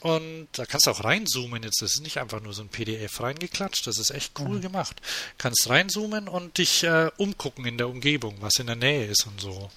Und 0.00 0.48
da 0.52 0.66
kannst 0.66 0.86
du 0.86 0.90
auch 0.90 1.04
reinzoomen 1.04 1.62
jetzt. 1.62 1.82
Das 1.82 1.94
ist 1.94 2.00
nicht 2.00 2.18
einfach 2.18 2.40
nur 2.40 2.52
so 2.52 2.62
ein 2.62 2.68
PDF 2.68 3.20
reingeklatscht. 3.20 3.86
Das 3.86 3.98
ist 3.98 4.10
echt 4.10 4.32
cool 4.38 4.58
mhm. 4.58 4.62
gemacht. 4.62 4.96
Kannst 5.38 5.68
reinzoomen 5.68 6.28
und 6.28 6.58
dich 6.58 6.84
äh, 6.84 7.10
umgucken 7.16 7.64
in 7.66 7.78
der 7.78 7.88
Umgebung, 7.88 8.36
was 8.40 8.56
in 8.56 8.66
der 8.66 8.76
Nähe 8.76 9.06
ist 9.06 9.26
und 9.26 9.40
so. 9.40 9.70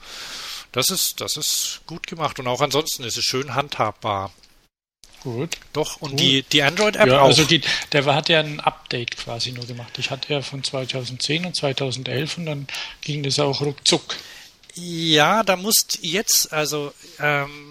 Das 0.71 0.89
ist, 0.89 1.21
das 1.21 1.35
ist 1.37 1.81
gut 1.87 2.05
gemacht. 2.05 2.39
Und 2.39 2.47
auch 2.47 2.61
ansonsten 2.61 3.03
ist 3.03 3.17
es 3.17 3.23
schön 3.23 3.55
handhabbar. 3.55 4.31
Gut. 5.23 5.57
Doch, 5.73 6.01
und 6.01 6.11
gut. 6.11 6.19
die, 6.19 6.43
die 6.43 6.63
Android-App 6.63 7.07
ja, 7.07 7.21
auch. 7.21 7.27
Also 7.27 7.43
die, 7.43 7.61
der 7.91 8.05
hat 8.05 8.29
ja 8.29 8.39
ein 8.39 8.59
Update 8.59 9.17
quasi 9.17 9.51
nur 9.51 9.65
gemacht. 9.65 9.97
Ich 9.97 10.11
hatte 10.11 10.33
ja 10.33 10.41
von 10.41 10.63
2010 10.63 11.45
und 11.45 11.55
2011 11.55 12.37
und 12.37 12.45
dann 12.45 12.67
ging 13.01 13.23
das 13.23 13.39
auch 13.39 13.61
ruckzuck. 13.61 14.15
Ja, 14.75 15.43
da 15.43 15.55
musst 15.55 15.99
jetzt, 16.01 16.53
also 16.53 16.93
ähm, 17.19 17.68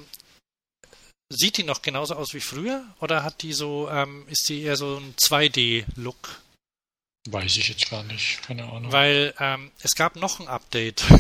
sieht 1.30 1.58
die 1.58 1.62
noch 1.62 1.82
genauso 1.82 2.14
aus 2.14 2.34
wie 2.34 2.40
früher 2.40 2.84
oder 3.00 3.22
hat 3.22 3.42
die 3.42 3.52
so, 3.52 3.88
ähm, 3.90 4.24
ist 4.28 4.48
die 4.48 4.62
eher 4.62 4.76
so 4.76 4.96
ein 4.96 5.14
2D-Look? 5.16 6.40
Weiß 7.28 7.56
ich 7.56 7.68
jetzt 7.68 7.90
gar 7.90 8.02
nicht, 8.04 8.42
keine 8.42 8.64
Ahnung. 8.64 8.90
Weil 8.90 9.34
ähm, 9.38 9.70
es 9.82 9.94
gab 9.94 10.16
noch 10.16 10.40
ein 10.40 10.48
Update. 10.48 11.04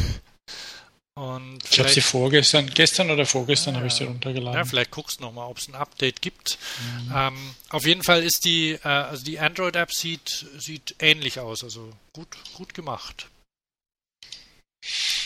Und 1.14 1.58
ich 1.68 1.80
habe 1.80 1.88
sie 1.88 2.00
vorgestern, 2.00 2.70
gestern 2.70 3.10
oder 3.10 3.26
vorgestern 3.26 3.74
ja, 3.74 3.78
habe 3.78 3.88
ich 3.88 3.94
sie 3.94 4.04
runtergeladen. 4.04 4.56
Ja, 4.56 4.64
vielleicht 4.64 4.92
guckst 4.92 5.18
du 5.18 5.24
nochmal, 5.24 5.50
ob 5.50 5.58
es 5.58 5.66
ein 5.66 5.74
Update 5.74 6.22
gibt. 6.22 6.58
Mhm. 6.80 7.12
Ähm, 7.12 7.54
auf 7.70 7.84
jeden 7.84 8.04
Fall 8.04 8.22
ist 8.22 8.44
die, 8.44 8.78
äh, 8.84 8.88
also 8.88 9.24
die 9.24 9.40
Android-App 9.40 9.92
sieht, 9.92 10.46
sieht 10.56 10.94
ähnlich 11.00 11.40
aus, 11.40 11.64
also 11.64 11.92
gut, 12.12 12.28
gut 12.54 12.72
gemacht. 12.72 13.26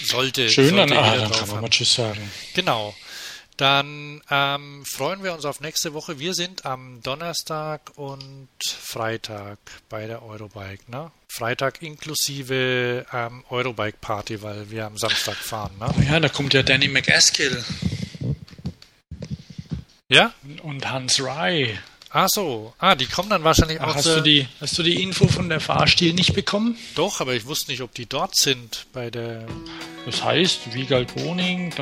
Sollte. 0.02 0.48
Schön, 0.48 0.70
sollte 0.70 0.94
dann, 0.94 1.04
ah, 1.04 1.16
dann 1.16 1.30
kann 1.30 1.48
man 1.50 1.60
mal 1.60 1.68
Tschüss 1.68 1.92
sagen. 1.92 2.32
Genau. 2.54 2.94
Dann 3.56 4.22
ähm, 4.30 4.84
freuen 4.86 5.22
wir 5.22 5.34
uns 5.34 5.44
auf 5.44 5.60
nächste 5.60 5.92
Woche. 5.92 6.18
Wir 6.18 6.34
sind 6.34 6.64
am 6.64 7.02
Donnerstag 7.02 7.92
und 7.96 8.48
Freitag 8.66 9.58
bei 9.88 10.06
der 10.06 10.22
Eurobike. 10.22 10.90
Ne? 10.90 11.10
Freitag 11.28 11.82
inklusive 11.82 13.06
ähm, 13.12 13.44
Eurobike 13.50 13.98
Party, 14.00 14.42
weil 14.42 14.70
wir 14.70 14.86
am 14.86 14.96
Samstag 14.96 15.36
fahren. 15.36 15.72
Ne? 15.78 15.92
Ja, 16.08 16.20
da 16.20 16.28
kommt 16.28 16.54
ja 16.54 16.62
Danny 16.62 16.88
McAskill. 16.88 17.62
Ja? 20.08 20.32
Und 20.62 20.90
Hans 20.90 21.20
Rye. 21.20 21.78
Ach 22.14 22.28
so, 22.28 22.74
ah, 22.78 22.94
die 22.94 23.06
kommen 23.06 23.30
dann 23.30 23.42
wahrscheinlich 23.42 23.80
Ach, 23.80 23.88
auch. 23.88 23.94
Hast, 23.94 24.06
du 24.06 24.20
die, 24.20 24.46
hast 24.60 24.76
du 24.76 24.82
die 24.82 25.02
Info 25.02 25.28
von 25.28 25.48
der 25.48 25.60
Fahrstil 25.60 26.12
nicht 26.12 26.34
bekommen? 26.34 26.76
Doch, 26.94 27.22
aber 27.22 27.32
ich 27.32 27.46
wusste 27.46 27.70
nicht, 27.70 27.80
ob 27.80 27.94
die 27.94 28.04
dort 28.04 28.36
sind 28.36 28.86
bei 28.92 29.10
der. 29.10 29.46
Das 30.04 30.22
heißt, 30.22 30.74
Wiegald 30.74 31.14
Boning, 31.14 31.72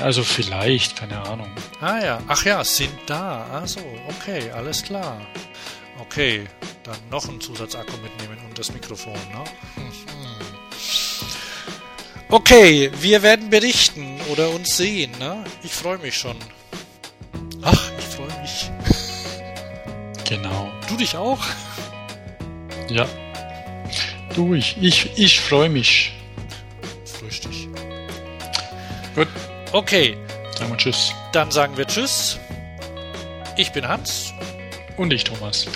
also 0.00 0.22
vielleicht, 0.24 0.96
keine 0.96 1.20
Ahnung. 1.20 1.50
Ah 1.80 1.98
ja, 1.98 2.22
ach 2.26 2.44
ja, 2.46 2.64
sind 2.64 2.94
da. 3.06 3.46
Ach 3.52 3.68
so, 3.68 3.80
okay, 4.08 4.50
alles 4.52 4.82
klar. 4.82 5.20
Okay, 5.98 6.46
dann 6.84 6.96
noch 7.10 7.28
einen 7.28 7.40
Zusatzakku 7.40 7.96
mitnehmen 7.98 8.38
und 8.48 8.58
das 8.58 8.72
Mikrofon, 8.72 9.12
ne? 9.12 9.44
Mhm. 9.76 9.92
Okay, 12.28 12.90
wir 13.00 13.22
werden 13.22 13.50
berichten 13.50 14.20
oder 14.32 14.48
uns 14.50 14.76
sehen, 14.76 15.12
ne? 15.18 15.44
Ich 15.62 15.72
freue 15.72 15.98
mich 15.98 16.16
schon. 16.16 16.36
Ach, 17.62 17.90
ich 17.98 18.04
freue 18.04 18.40
mich. 18.40 18.70
Genau. 20.28 20.70
Du 20.88 20.96
dich 20.96 21.16
auch? 21.16 21.38
Ja. 22.88 23.06
Du, 24.34 24.54
ich, 24.54 24.76
ich, 24.80 25.18
ich 25.18 25.40
freue 25.40 25.68
mich. 25.68 26.12
Frühst 27.04 27.44
dich. 27.44 27.68
Gut. 29.14 29.28
Okay. 29.72 30.16
Sagen 30.56 30.70
wir 30.70 30.76
Tschüss. 30.76 31.12
Dann 31.32 31.50
sagen 31.50 31.76
wir 31.76 31.86
Tschüss. 31.86 32.38
Ich 33.56 33.72
bin 33.72 33.86
Hans. 33.86 34.32
Und 34.96 35.12
ich, 35.12 35.24
Thomas. 35.24 35.66